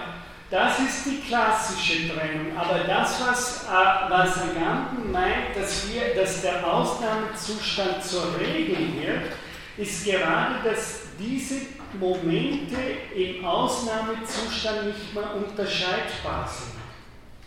das 0.49 0.79
ist 0.79 1.05
die 1.05 1.19
klassische 1.27 2.07
Trennung. 2.07 2.57
Aber 2.57 2.79
das, 2.79 3.21
was, 3.21 3.65
äh, 3.65 4.09
was 4.09 4.37
Agamben 4.37 5.11
meint, 5.11 5.55
dass, 5.55 5.91
wir, 5.91 6.15
dass 6.15 6.41
der 6.41 6.65
Ausnahmezustand 6.65 8.03
zur 8.03 8.39
Regel 8.39 8.77
wird, 9.01 9.33
ist 9.77 10.05
gerade, 10.05 10.55
dass 10.63 11.01
diese 11.19 11.61
Momente 11.99 12.75
im 13.15 13.43
Ausnahmezustand 13.45 14.87
nicht 14.87 15.13
mehr 15.13 15.35
unterscheidbar 15.35 16.47
sind. 16.47 16.77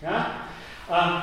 Ja? 0.03 0.27
Äh, 0.89 1.23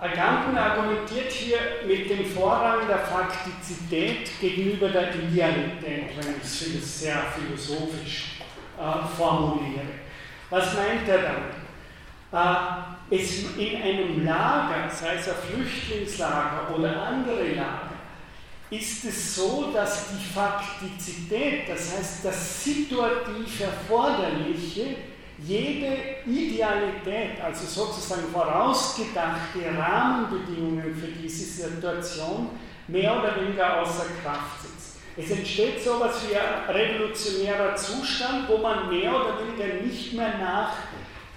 Agamben 0.00 0.56
argumentiert 0.58 1.32
hier 1.32 1.58
mit 1.86 2.10
dem 2.10 2.26
Vorrang 2.26 2.86
der 2.86 2.98
Faktizität 2.98 4.28
gegenüber 4.40 4.88
der 4.88 5.14
Idealität, 5.14 6.10
wenn 6.16 6.34
ich 6.36 6.42
es 6.42 7.00
sehr 7.00 7.22
philosophisch 7.34 8.38
äh, 8.78 9.16
formuliere. 9.16 10.03
Was 10.54 10.72
meint 10.74 11.08
er 11.08 11.18
damit? 11.18 11.54
Äh, 13.10 13.16
es 13.16 13.56
in 13.58 13.82
einem 13.82 14.24
Lager, 14.24 14.88
sei 14.88 15.16
es 15.16 15.28
ein 15.28 15.34
Flüchtlingslager 15.50 16.72
oder 16.72 17.02
andere 17.02 17.54
Lager, 17.54 17.90
ist 18.70 19.04
es 19.04 19.34
so, 19.34 19.72
dass 19.72 20.10
die 20.10 20.32
Faktizität, 20.32 21.68
das 21.68 21.96
heißt 21.96 22.24
das 22.24 22.62
situativ 22.62 23.62
Erforderliche, 23.62 24.94
jede 25.38 25.96
Idealität, 26.24 27.40
also 27.42 27.66
sozusagen 27.66 28.28
vorausgedachte 28.32 29.76
Rahmenbedingungen 29.76 30.94
für 30.94 31.08
diese 31.20 31.68
Situation, 31.68 32.50
mehr 32.86 33.18
oder 33.18 33.34
weniger 33.42 33.80
außer 33.80 34.06
Kraft 34.22 34.62
setzt. 34.62 34.73
Es 35.16 35.30
entsteht 35.30 35.82
so 35.82 35.96
etwas 35.96 36.28
wie 36.28 36.36
ein 36.36 36.74
revolutionärer 36.74 37.76
Zustand, 37.76 38.48
wo 38.48 38.58
man 38.58 38.88
mehr 38.88 39.14
oder 39.14 39.38
weniger 39.38 39.84
nicht 39.84 40.12
mehr 40.12 40.38
nach 40.38 40.72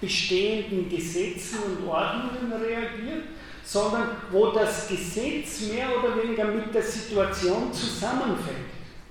bestehenden 0.00 0.88
Gesetzen 0.88 1.58
und 1.62 1.88
Ordnungen 1.88 2.52
reagiert, 2.52 3.24
sondern 3.64 4.10
wo 4.30 4.46
das 4.50 4.88
Gesetz 4.88 5.60
mehr 5.72 5.88
oder 5.96 6.20
weniger 6.22 6.46
mit 6.46 6.74
der 6.74 6.82
Situation 6.82 7.72
zusammenfällt. 7.72 8.56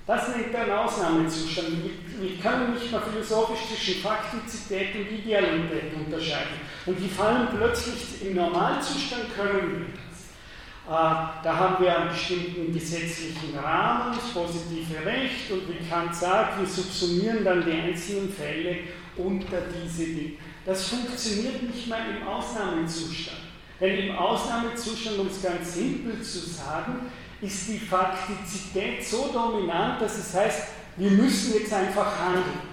Das 0.06 0.28
nennt 0.34 0.54
er 0.54 0.62
einen 0.62 0.72
Ausnahmezustand. 0.72 1.68
Wir 2.18 2.38
können 2.38 2.74
nicht 2.74 2.90
mehr 2.90 3.00
philosophisch 3.00 3.68
zwischen 3.68 4.00
Faktizität 4.02 4.94
und 4.94 5.18
Idealität 5.18 5.92
unterscheiden. 5.94 6.60
Und 6.86 6.98
die 6.98 7.08
fallen 7.08 7.48
plötzlich 7.54 8.22
im 8.22 8.36
Normalzustand, 8.36 9.34
können 9.36 9.70
wir 9.70 9.86
da 10.88 11.42
haben 11.44 11.84
wir 11.84 11.98
einen 11.98 12.08
bestimmten 12.08 12.72
gesetzlichen 12.72 13.58
Rahmen, 13.58 14.14
das 14.14 14.32
positive 14.32 15.04
Recht, 15.04 15.50
und 15.50 15.68
wie 15.68 15.86
Kant 15.86 16.14
sagt, 16.14 16.58
wir 16.58 16.66
subsumieren 16.66 17.44
dann 17.44 17.64
die 17.64 17.72
einzelnen 17.72 18.32
Fälle 18.32 18.78
unter 19.16 19.58
diese 19.84 20.04
Dinge. 20.04 20.38
Das 20.64 20.88
funktioniert 20.88 21.62
nicht 21.62 21.88
mehr 21.88 21.98
im 22.18 22.26
Ausnahmezustand. 22.26 23.38
Denn 23.80 24.08
im 24.08 24.16
Ausnahmezustand, 24.16 25.18
um 25.18 25.26
es 25.26 25.42
ganz 25.42 25.74
simpel 25.74 26.22
zu 26.22 26.38
sagen, 26.38 27.10
ist 27.40 27.68
die 27.68 27.78
Faktizität 27.78 29.06
so 29.06 29.30
dominant, 29.32 30.00
dass 30.00 30.18
es 30.18 30.34
heißt, 30.34 30.68
wir 30.96 31.10
müssen 31.10 31.54
jetzt 31.54 31.72
einfach 31.72 32.18
handeln. 32.18 32.44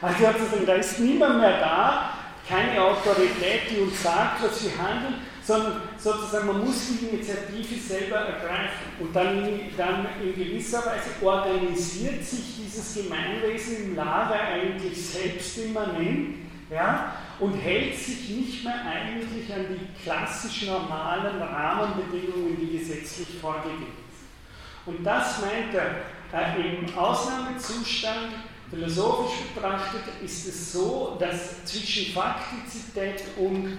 Also 0.00 0.64
da 0.64 0.74
ist 0.74 1.00
niemand 1.00 1.40
mehr 1.40 1.58
da, 1.58 2.10
keine 2.48 2.80
Autorität, 2.80 3.62
die 3.68 3.80
uns 3.80 4.00
sagt, 4.00 4.42
was 4.42 4.62
wir 4.62 4.70
handeln, 4.78 5.14
sondern 5.48 5.80
sozusagen 5.96 6.46
man 6.46 6.62
muss 6.62 6.88
die 6.88 7.06
Initiative 7.06 7.80
selber 7.80 8.16
ergreifen. 8.16 8.92
Und 9.00 9.16
dann, 9.16 9.48
dann 9.78 10.06
in 10.22 10.34
gewisser 10.34 10.80
Weise 10.80 11.08
organisiert 11.22 12.22
sich 12.22 12.56
dieses 12.58 12.94
Gemeinwesen 12.94 13.84
im 13.84 13.96
Lager 13.96 14.38
eigentlich 14.38 15.02
selbst 15.06 15.56
immanent 15.56 16.34
ja, 16.70 17.14
und 17.40 17.54
hält 17.54 17.96
sich 17.96 18.28
nicht 18.28 18.62
mehr 18.62 18.82
eigentlich 18.84 19.50
an 19.50 19.64
die 19.70 20.02
klassischen 20.02 20.68
normalen 20.68 21.40
Rahmenbedingungen, 21.40 22.58
die 22.60 22.78
gesetzlich 22.78 23.28
vorgegeben 23.40 23.86
sind. 23.86 24.94
Und 24.94 25.02
das 25.02 25.40
meint 25.40 25.72
er, 25.72 26.02
äh, 26.30 26.76
im 26.76 26.94
Ausnahmezustand, 26.94 28.34
philosophisch 28.68 29.46
betrachtet, 29.54 30.02
ist 30.22 30.46
es 30.46 30.72
so, 30.74 31.16
dass 31.18 31.64
zwischen 31.64 32.12
Faktizität 32.12 33.22
und 33.38 33.78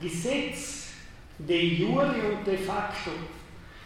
Gesetz, 0.00 0.88
de 1.38 1.76
jure 1.76 2.32
und 2.32 2.46
de 2.46 2.56
facto, 2.56 3.10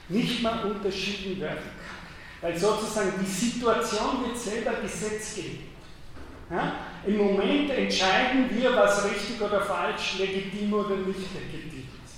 nicht 0.09 0.43
mehr 0.43 0.65
unterschieden 0.65 1.41
werden 1.41 1.57
kann. 1.59 1.95
Weil 2.43 2.59
sozusagen 2.59 3.13
die 3.21 3.31
Situation 3.31 4.25
wird 4.25 4.37
selber 4.37 4.75
Gesetzgebung. 4.83 5.75
Ja? 6.51 6.75
Im 7.07 7.17
Moment 7.17 7.71
entscheiden 7.71 8.51
wir, 8.51 8.75
was 8.77 9.05
richtig 9.05 9.41
oder 9.41 9.61
falsch, 9.63 10.19
legitim 10.19 10.73
oder 10.73 10.97
nicht 10.97 11.33
legitim 11.35 11.89
ist. 12.05 12.15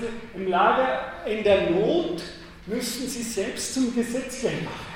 Sie, 0.00 0.38
Im 0.38 0.48
Lager 0.48 1.26
in 1.26 1.42
der 1.42 1.70
Not 1.70 2.22
müssten 2.66 3.08
Sie 3.08 3.22
selbst 3.22 3.74
zum 3.74 3.94
Gesetzgeber 3.94 4.52
werden. 4.52 4.93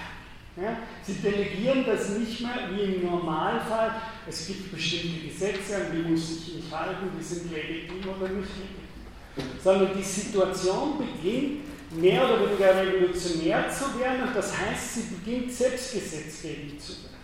Ja? 0.61 0.79
Sie 1.03 1.15
delegieren 1.15 1.85
das 1.87 2.11
nicht 2.11 2.41
mehr 2.41 2.71
wie 2.73 2.95
im 2.95 3.07
Normalfall. 3.07 3.93
Es 4.29 4.47
gibt 4.47 4.73
bestimmte 4.73 5.27
Gesetze, 5.29 5.77
an 5.77 5.83
die 5.93 6.09
muss 6.09 6.31
ich 6.31 6.55
mich 6.57 6.73
halten, 6.73 7.11
die 7.19 7.23
sind 7.23 7.53
legitim 7.53 8.01
oder 8.09 8.29
nicht 8.29 8.51
legitim. 8.57 9.59
Sondern 9.63 9.97
die 9.97 10.03
Situation 10.03 10.99
beginnt 10.99 11.61
mehr 11.93 12.25
oder 12.25 12.49
weniger 12.49 12.83
revolutionär 12.83 13.69
zu 13.71 13.99
werden 13.99 14.29
und 14.29 14.37
das 14.37 14.59
heißt, 14.59 14.95
sie 14.95 15.15
beginnt 15.15 15.53
Selbstgesetzgebung 15.53 16.79
zu 16.79 16.93
werden. 17.05 17.17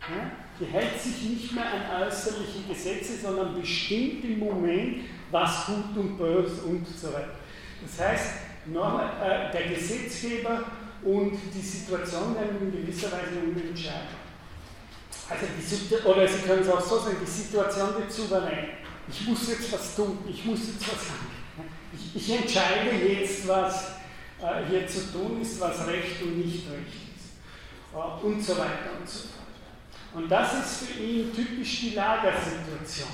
Ja? 0.00 0.30
Die 0.58 0.72
hält 0.72 1.00
sich 1.00 1.22
nicht 1.22 1.52
mehr 1.52 1.66
an 1.66 2.02
äußerliche 2.02 2.62
Gesetze, 2.68 3.18
sondern 3.22 3.60
bestimmt 3.60 4.24
im 4.24 4.38
Moment, 4.38 5.04
was 5.30 5.66
gut 5.66 5.96
und 5.96 6.16
böse 6.16 6.62
und 6.62 6.86
so 6.86 7.08
weiter. 7.08 7.34
Das 7.82 8.06
heißt, 8.06 8.30
äh, 8.66 9.52
der 9.52 9.74
Gesetzgeber 9.74 10.64
und 11.04 11.38
die 11.54 11.60
Situation 11.60 12.34
in 12.36 12.72
gewisser 12.72 13.12
Weise 13.12 13.68
entscheiden. 13.68 14.24
Also 15.28 15.46
die, 15.46 16.06
oder 16.06 16.28
Sie 16.28 16.42
können 16.42 16.62
es 16.62 16.68
auch 16.68 16.80
so 16.80 16.98
sagen, 16.98 17.16
die 17.20 17.30
Situation 17.30 17.94
wird 17.96 18.12
souverän. 18.12 18.68
Ich 19.08 19.26
muss 19.26 19.48
jetzt 19.48 19.72
was 19.72 19.96
tun, 19.96 20.18
ich 20.28 20.44
muss 20.44 20.60
jetzt 20.60 20.92
was 20.92 21.08
sagen. 21.08 21.30
Ich, 21.92 22.16
ich 22.16 22.38
entscheide 22.38 22.90
jetzt, 22.90 23.46
was 23.46 23.92
äh, 24.40 24.64
hier 24.68 24.86
zu 24.86 25.12
tun 25.12 25.40
ist, 25.40 25.60
was 25.60 25.86
recht 25.86 26.22
und 26.22 26.38
nicht 26.38 26.70
recht 26.70 27.16
ist. 27.16 27.94
Äh, 27.94 28.26
und 28.26 28.42
so 28.42 28.52
weiter 28.58 28.98
und 28.98 29.08
so 29.08 29.28
fort. 29.28 29.44
Und 30.14 30.28
das 30.28 30.54
ist 30.54 30.84
für 30.84 31.02
ihn 31.02 31.34
typisch 31.34 31.80
die 31.80 31.90
Lagersituation, 31.90 33.08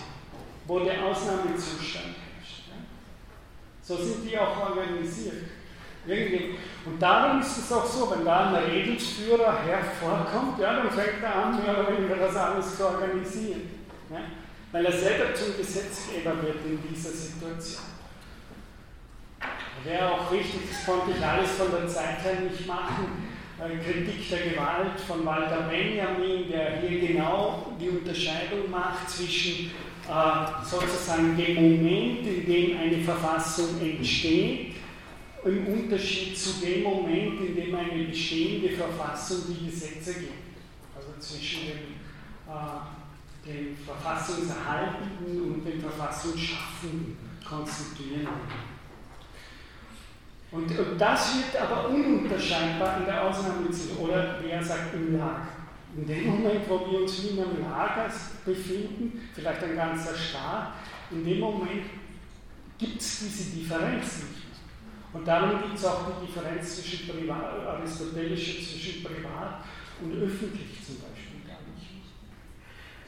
wo 0.66 0.80
der 0.80 1.04
Ausnahmezustand 1.04 2.06
herrscht. 2.06 2.64
So 3.82 3.96
sind 3.96 4.28
die 4.28 4.38
auch 4.38 4.70
organisiert. 4.70 5.59
Und 6.06 7.00
darum 7.00 7.40
ist 7.40 7.58
es 7.58 7.72
auch 7.72 7.84
so, 7.84 8.10
wenn 8.10 8.24
da 8.24 8.48
ein 8.48 8.54
Redelsführer 8.54 9.62
hervorkommt, 9.62 10.58
ja, 10.58 10.76
dann 10.76 10.90
fängt 10.90 11.22
er 11.22 11.34
an, 11.34 11.62
mehr 11.62 11.78
oder 11.78 11.96
weniger 11.96 12.16
das 12.16 12.36
alles 12.36 12.76
zu 12.76 12.86
organisieren. 12.86 13.62
Ja, 14.10 14.20
weil 14.72 14.86
er 14.86 14.92
selber 14.92 15.34
zum 15.34 15.56
Gesetzgeber 15.56 16.42
wird 16.42 16.64
in 16.64 16.80
dieser 16.88 17.10
Situation. 17.10 17.84
Wäre 19.84 20.10
auch 20.10 20.30
richtig, 20.30 20.60
das 20.70 20.84
konnte 20.84 21.16
ich 21.16 21.24
alles 21.24 21.50
von 21.52 21.70
der 21.70 21.88
Zeit 21.88 22.22
her 22.24 22.40
nicht 22.40 22.66
machen, 22.66 23.30
Kritik 23.84 24.30
der 24.30 24.50
Gewalt 24.50 24.98
von 25.06 25.24
Walter 25.24 25.68
Benjamin, 25.68 26.48
der 26.50 26.80
hier 26.80 27.08
genau 27.08 27.66
die 27.78 27.90
Unterscheidung 27.90 28.70
macht 28.70 29.10
zwischen 29.10 29.70
äh, 30.08 30.64
sozusagen 30.64 31.36
dem 31.36 31.54
Moment, 31.56 32.26
in 32.26 32.46
dem 32.46 32.78
eine 32.78 32.98
Verfassung 33.04 33.78
entsteht, 33.80 34.76
im 35.44 35.66
Unterschied 35.66 36.36
zu 36.36 36.60
dem 36.60 36.82
Moment, 36.82 37.40
in 37.40 37.54
dem 37.54 37.74
eine 37.74 38.04
bestehende 38.04 38.70
Verfassung 38.70 39.38
die 39.48 39.70
Gesetze 39.70 40.14
gibt. 40.14 40.32
Also 40.94 41.08
zwischen 41.18 41.60
dem, 41.66 41.78
äh, 42.46 43.46
dem 43.46 43.76
Verfassungserhaltenden 43.76 45.54
und 45.54 45.64
dem 45.64 45.80
Verfassungsschaffenden 45.80 47.16
konstituierenden. 47.46 48.70
Und, 50.52 50.78
und 50.78 50.98
das 50.98 51.36
wird 51.36 51.62
aber 51.62 51.88
ununterscheidbar 51.88 52.98
in 52.98 53.04
der 53.06 53.24
Ausnahmesituation, 53.24 54.08
oder 54.08 54.40
wer 54.42 54.62
sagt 54.62 54.94
im 54.94 55.16
Lager. 55.16 55.46
In 55.96 56.06
dem 56.06 56.26
Moment, 56.26 56.68
wo 56.68 56.80
wir 56.90 57.00
uns 57.02 57.24
in 57.24 57.38
einem 57.38 57.62
Lager 57.62 58.10
befinden, 58.44 59.28
vielleicht 59.34 59.62
ein 59.62 59.76
ganzer 59.76 60.14
Staat, 60.16 60.74
in 61.10 61.24
dem 61.24 61.40
Moment 61.40 61.84
gibt 62.78 63.00
es 63.00 63.20
diese 63.20 63.56
Differenz 63.56 64.18
nicht. 64.18 64.39
Und 65.12 65.26
darum 65.26 65.62
gibt 65.62 65.76
es 65.76 65.84
auch 65.84 66.06
die 66.06 66.26
Differenz 66.26 66.76
zwischen 66.76 67.08
privat, 67.08 67.66
aristotelische 67.66 68.62
zwischen 68.62 69.02
privat 69.02 69.64
und 70.00 70.12
öffentlich 70.22 70.84
zum 70.84 71.00
Beispiel 71.00 71.42
gar 71.46 71.60
nicht. 71.74 72.06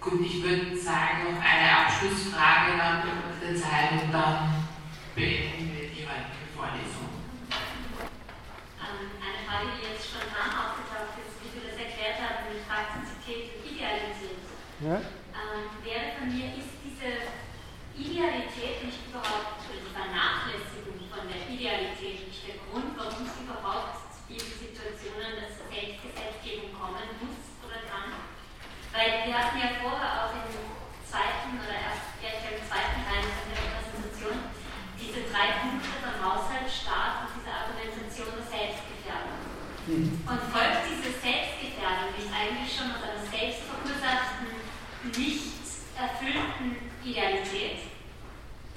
Gut, 0.00 0.20
ich 0.26 0.42
würde 0.42 0.76
sagen, 0.76 1.32
noch 1.32 1.40
eine 1.40 1.86
Abschlussfrage 1.86 2.76
dann 2.76 3.02
der 3.40 3.56
Zeit 3.56 4.04
und 4.04 4.12
dann 4.12 4.66
beenden 5.14 5.70
wir 5.74 5.88
die 5.88 6.02
heutige 6.02 6.50
Vorlesung. 6.56 7.12
Frage, 9.52 9.76
die 9.76 9.84
jetzt 9.84 10.08
spontan 10.08 10.48
aufgetaucht 10.48 11.12
ist, 11.20 11.36
wie 11.44 11.52
Sie 11.52 11.60
das 11.60 11.76
erklärt 11.76 12.16
haben 12.24 12.48
mit 12.48 12.64
Praktizität 12.64 13.52
und 13.52 13.68
Idealität, 13.68 14.40
ja? 14.80 14.96
ähm, 15.36 15.68
wäre 15.84 16.16
von 16.16 16.32
mir, 16.32 16.56
ist 16.56 16.80
diese 16.80 17.28
Idealität 18.00 18.80
nicht 18.80 19.12
überhaupt, 19.12 19.60
oder 19.68 19.76
die 19.76 19.92
Vernachlässigung 19.92 21.01
von 21.22 21.30
der 21.30 21.46
Idealität 21.46 22.26
nicht 22.26 22.42
der 22.50 22.58
Grund, 22.66 22.98
warum 22.98 23.22
es 23.22 23.38
überhaupt 23.38 24.10
zu 24.10 24.26
diesen 24.26 24.58
Situationen 24.58 25.38
der 25.38 25.54
Selbstgesetzgebung 25.54 26.74
kommen 26.74 27.06
muss 27.22 27.62
oder 27.62 27.78
kann? 27.86 28.26
Weil 28.90 29.22
wir 29.22 29.30
hatten 29.30 29.62
ja 29.62 29.70
vorher 29.78 30.26
auch 30.26 30.34
im 30.34 30.50
zweiten 31.06 31.62
oder 31.62 31.78
erst 31.78 32.18
ja, 32.18 32.34
ich 32.34 32.42
im 32.42 32.66
zweiten 32.66 33.06
Teil 33.06 33.22
der 33.22 33.70
Präsentation 33.70 34.50
diese 34.98 35.30
drei 35.30 35.62
Punkte 35.62 35.94
von 36.02 36.18
Haushalt, 36.18 36.66
Staat 36.66 37.30
und 37.30 37.38
diese 37.38 37.54
Argumentation 37.54 38.42
der 38.42 38.42
Selbstgesetzgebung. 38.42 39.38
Und 40.26 40.42
folgt 40.50 40.90
diese 40.90 41.14
Selbstgefährdung 41.22 42.18
nicht 42.18 42.34
eigentlich 42.34 42.66
schon 42.66 42.90
aus 42.98 43.06
einer 43.06 43.22
selbstverursachten, 43.22 44.58
nicht 45.06 45.54
erfüllten 45.94 46.90
Idealität? 47.06 47.91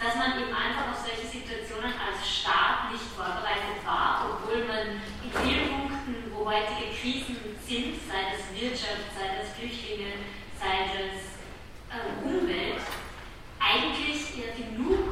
Dass 0.05 0.21
man 0.21 0.37
eben 0.37 0.53
einfach 0.53 0.93
auf 0.93 1.01
solche 1.01 1.25
Situationen 1.25 1.97
als 1.97 2.21
Staat 2.21 2.93
nicht 2.93 3.09
vorbereitet 3.17 3.81
war, 3.81 4.37
obwohl 4.37 4.61
man 4.69 5.01
in 5.25 5.33
vielen 5.33 5.65
Punkten, 5.65 6.29
wo 6.29 6.45
heutige 6.45 6.93
Krisen 6.93 7.41
sind, 7.65 7.97
sei 8.05 8.29
das 8.29 8.45
Wirtschaft, 8.53 9.09
sei 9.17 9.41
das 9.41 9.57
Flüchtlinge, 9.57 10.29
sei 10.61 10.93
das 10.93 11.41
äh, 11.89 12.21
Umwelt, 12.21 12.85
eigentlich 13.57 14.37
ja 14.37 14.53
genug 14.53 15.09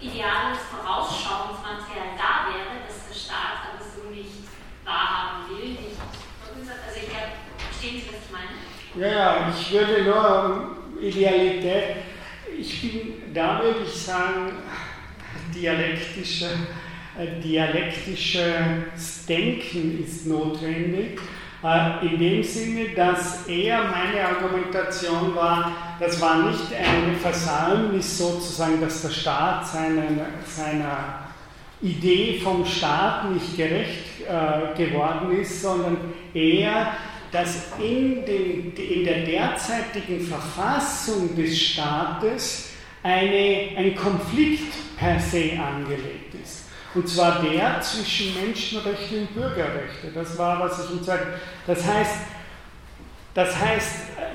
ideales 0.00 0.64
Vorausschauungsmaterial 0.72 2.16
da 2.16 2.48
wäre, 2.48 2.88
dass 2.88 3.04
der 3.04 3.14
Staat 3.14 3.68
aber 3.68 3.84
so 3.84 4.08
nicht 4.08 4.48
wahrhaben 4.80 5.44
will, 5.52 5.76
nicht 5.76 6.00
Also 6.00 6.96
ich 6.96 7.08
glaube, 7.12 7.36
verstehen 7.68 8.00
Sie, 8.00 8.08
was 8.08 8.24
ich 8.24 8.32
meine? 8.32 8.56
Ja, 8.96 9.12
ja, 9.12 9.52
ich 9.52 9.72
würde 9.72 10.02
nur 10.08 10.76
Idealität, 10.96 12.11
ich 12.58 12.80
bin, 12.80 13.14
da 13.34 13.62
würde 13.62 13.80
ich 13.84 13.92
sagen, 13.92 14.52
dialektische, 15.54 16.46
äh, 17.18 17.40
dialektisches 17.40 19.26
Denken 19.28 20.04
ist 20.04 20.26
notwendig. 20.26 21.20
Äh, 21.64 22.06
in 22.06 22.18
dem 22.18 22.42
Sinne, 22.42 22.88
dass 22.96 23.46
eher 23.46 23.84
meine 23.84 24.26
Argumentation 24.26 25.34
war, 25.34 25.96
das 26.00 26.20
war 26.20 26.50
nicht 26.50 26.72
ein 26.74 27.16
Versäumnis 27.16 28.18
sozusagen, 28.18 28.80
dass 28.80 29.02
der 29.02 29.10
Staat 29.10 29.68
seinen, 29.68 30.20
seiner 30.44 31.20
Idee 31.80 32.40
vom 32.42 32.64
Staat 32.64 33.30
nicht 33.30 33.56
gerecht 33.56 34.22
äh, 34.28 34.76
geworden 34.76 35.32
ist, 35.40 35.62
sondern 35.62 35.96
eher, 36.34 36.88
dass 37.32 37.72
in, 37.78 38.24
den, 38.26 38.76
in 38.76 39.04
der 39.04 39.24
derzeitigen 39.24 40.20
Verfassung 40.20 41.34
des 41.34 41.58
Staates 41.58 42.68
eine, 43.02 43.70
ein 43.76 43.96
Konflikt 43.96 44.74
per 44.98 45.18
se 45.18 45.52
angelegt 45.58 46.34
ist. 46.42 46.66
Und 46.94 47.08
zwar 47.08 47.42
der 47.42 47.80
zwischen 47.80 48.34
Menschenrechte 48.34 49.20
und 49.20 49.34
Bürgerrechte. 49.34 50.12
Das 50.14 50.36
war, 50.36 50.60
was 50.60 50.84
ich 50.84 50.90
Ihnen 50.90 51.02
sage. 51.02 51.26
Das 51.66 51.84
heißt, 51.84 52.16
das 53.32 53.58
heißt, 53.58 53.92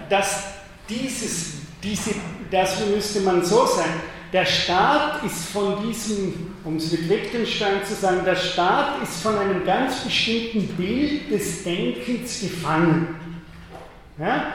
dass 0.10 0.44
dieses, 0.90 1.53
diese, 1.84 2.15
das 2.49 2.84
müsste 2.88 3.22
man 3.22 3.45
so 3.45 3.65
sagen, 3.68 4.02
der 4.34 4.45
Staat 4.45 5.24
ist 5.24 5.49
von 5.49 5.88
diesem, 5.88 6.56
um 6.66 6.76
es 6.76 6.91
mit 6.91 7.10
Wittgenstein 7.10 7.84
zu 7.86 7.94
sagen, 7.94 8.26
der 8.26 8.36
Staat 8.36 9.02
ist 9.02 9.22
von 9.22 9.38
einem 9.38 9.66
ganz 9.66 10.04
bestimmten 10.04 10.68
Bild 10.76 11.32
des 11.32 11.64
Denkens 11.64 12.41
gefangen. 12.41 13.16
Ja? 14.20 14.54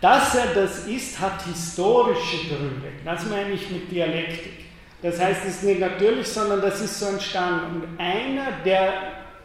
Dass 0.00 0.36
er 0.36 0.54
das 0.54 0.86
ist, 0.86 1.18
hat 1.18 1.42
historische 1.42 2.48
Gründe. 2.48 2.92
Das 3.04 3.26
meine 3.26 3.50
ich 3.50 3.68
mit 3.70 3.90
Dialektik. 3.90 4.66
Das 5.02 5.20
heißt, 5.20 5.40
es 5.44 5.56
ist 5.56 5.64
nicht 5.64 5.80
natürlich, 5.80 6.26
sondern 6.28 6.60
das 6.60 6.80
ist 6.80 6.98
so 6.98 7.06
entstanden. 7.06 7.82
Und 7.82 8.00
einer 8.00 8.52
der, 8.64 8.92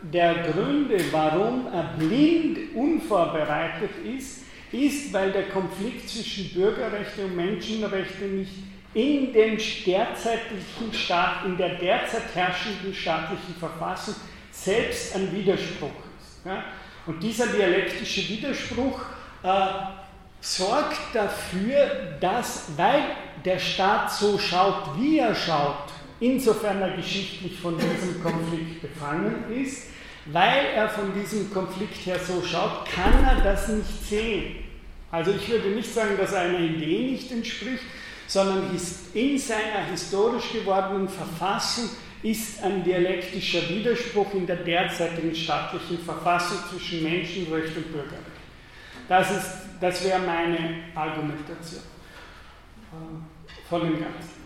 der 0.02 0.36
Gründe, 0.52 0.98
warum 1.12 1.68
er 1.74 1.96
blind 1.98 2.76
unvorbereitet 2.76 3.92
ist, 4.18 4.42
ist, 4.72 5.14
weil 5.14 5.32
der 5.32 5.50
Konflikt 5.50 6.10
zwischen 6.10 6.54
Bürgerrechte 6.54 7.26
und 7.26 7.36
Menschenrechte 7.36 8.26
nicht 8.26 8.52
in 8.94 9.34
dem 9.34 9.58
derzeitlichen 9.58 10.94
Staat, 10.94 11.46
in 11.46 11.58
der 11.58 11.76
derzeit 11.76 12.34
herrschenden 12.34 12.94
staatlichen 12.94 13.56
Verfassung 13.60 14.16
selbst 14.52 15.16
ein 15.16 15.32
Widerspruch 15.34 15.90
ist. 15.90 16.46
Ja? 16.46 16.64
Und 17.06 17.22
dieser 17.22 17.48
dialektische 17.48 18.30
Widerspruch 18.30 19.02
äh, 19.44 19.50
sorgt 20.40 21.14
dafür, 21.14 22.18
dass, 22.20 22.66
weil 22.78 23.04
der 23.44 23.60
Staat 23.60 24.12
so 24.12 24.38
schaut, 24.38 24.98
wie 24.98 25.20
er 25.20 25.34
schaut, 25.34 25.92
insofern 26.20 26.82
er 26.82 26.96
geschichtlich 26.96 27.60
von 27.60 27.78
diesem 27.78 28.22
Konflikt 28.22 28.82
befangen 28.82 29.52
ist, 29.52 29.88
weil 30.28 30.68
er 30.76 30.88
von 30.88 31.14
diesem 31.14 31.52
Konflikt 31.52 32.06
her 32.06 32.20
so 32.20 32.42
schaut, 32.42 32.86
kann 32.86 33.24
er 33.26 33.42
das 33.44 33.68
nicht 33.68 34.06
sehen. 34.08 34.56
Also 35.12 35.32
ich 35.32 35.48
würde 35.50 35.70
nicht 35.70 35.94
sagen, 35.94 36.18
dass 36.18 36.32
er 36.32 36.42
einer 36.42 36.60
Idee 36.60 37.12
nicht 37.12 37.32
entspricht, 37.32 37.84
sondern 38.34 38.76
in 39.14 39.38
seiner 39.38 39.86
historisch 39.92 40.54
gewordenen 40.54 41.08
Verfassung 41.08 41.88
ist 42.24 42.64
ein 42.64 42.84
dialektischer 42.84 43.70
Widerspruch 43.70 44.34
in 44.34 44.48
der 44.48 44.56
derzeitigen 44.56 45.36
staatlichen 45.36 46.00
Verfassung 46.00 46.58
zwischen 46.72 47.04
Menschenrecht 47.04 47.78
und 47.78 47.92
Bürgerrecht. 47.92 48.42
Das, 49.08 49.30
ist, 49.30 49.52
das 49.80 50.04
wäre 50.04 50.18
meine 50.18 50.80
Argumentation 50.96 51.84
von 53.70 53.82
dem 53.82 54.00
Ganzen. 54.00 54.44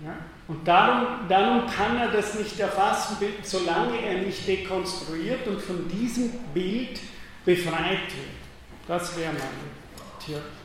Ja? 0.00 0.16
Und 0.48 0.66
darum, 0.66 1.28
darum 1.28 1.66
kann 1.66 1.98
er 1.98 2.12
das 2.12 2.38
nicht 2.38 2.58
erfassen, 2.58 3.18
solange 3.42 4.00
er 4.00 4.22
nicht 4.22 4.48
dekonstruiert 4.48 5.46
und 5.48 5.60
von 5.60 5.86
diesem 5.86 6.30
Bild 6.54 6.98
befreit 7.44 8.08
wird. 8.08 8.88
Das 8.88 9.14
wäre 9.18 9.32
meine 9.32 10.24
Theorie. 10.24 10.61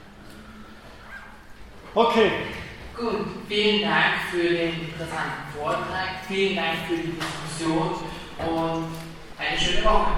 Okay. 1.97 2.31
Gut, 2.95 3.25
vielen 3.47 3.81
Dank 3.81 4.29
für 4.29 4.49
den 4.49 4.81
interessanten 4.81 5.51
Vortrag, 5.57 6.23
vielen 6.27 6.55
Dank 6.55 6.75
für 6.87 6.95
die 6.95 7.13
Diskussion 7.13 7.95
und 8.37 8.85
eine 9.39 9.59
schöne 9.59 9.83
Woche. 9.83 10.11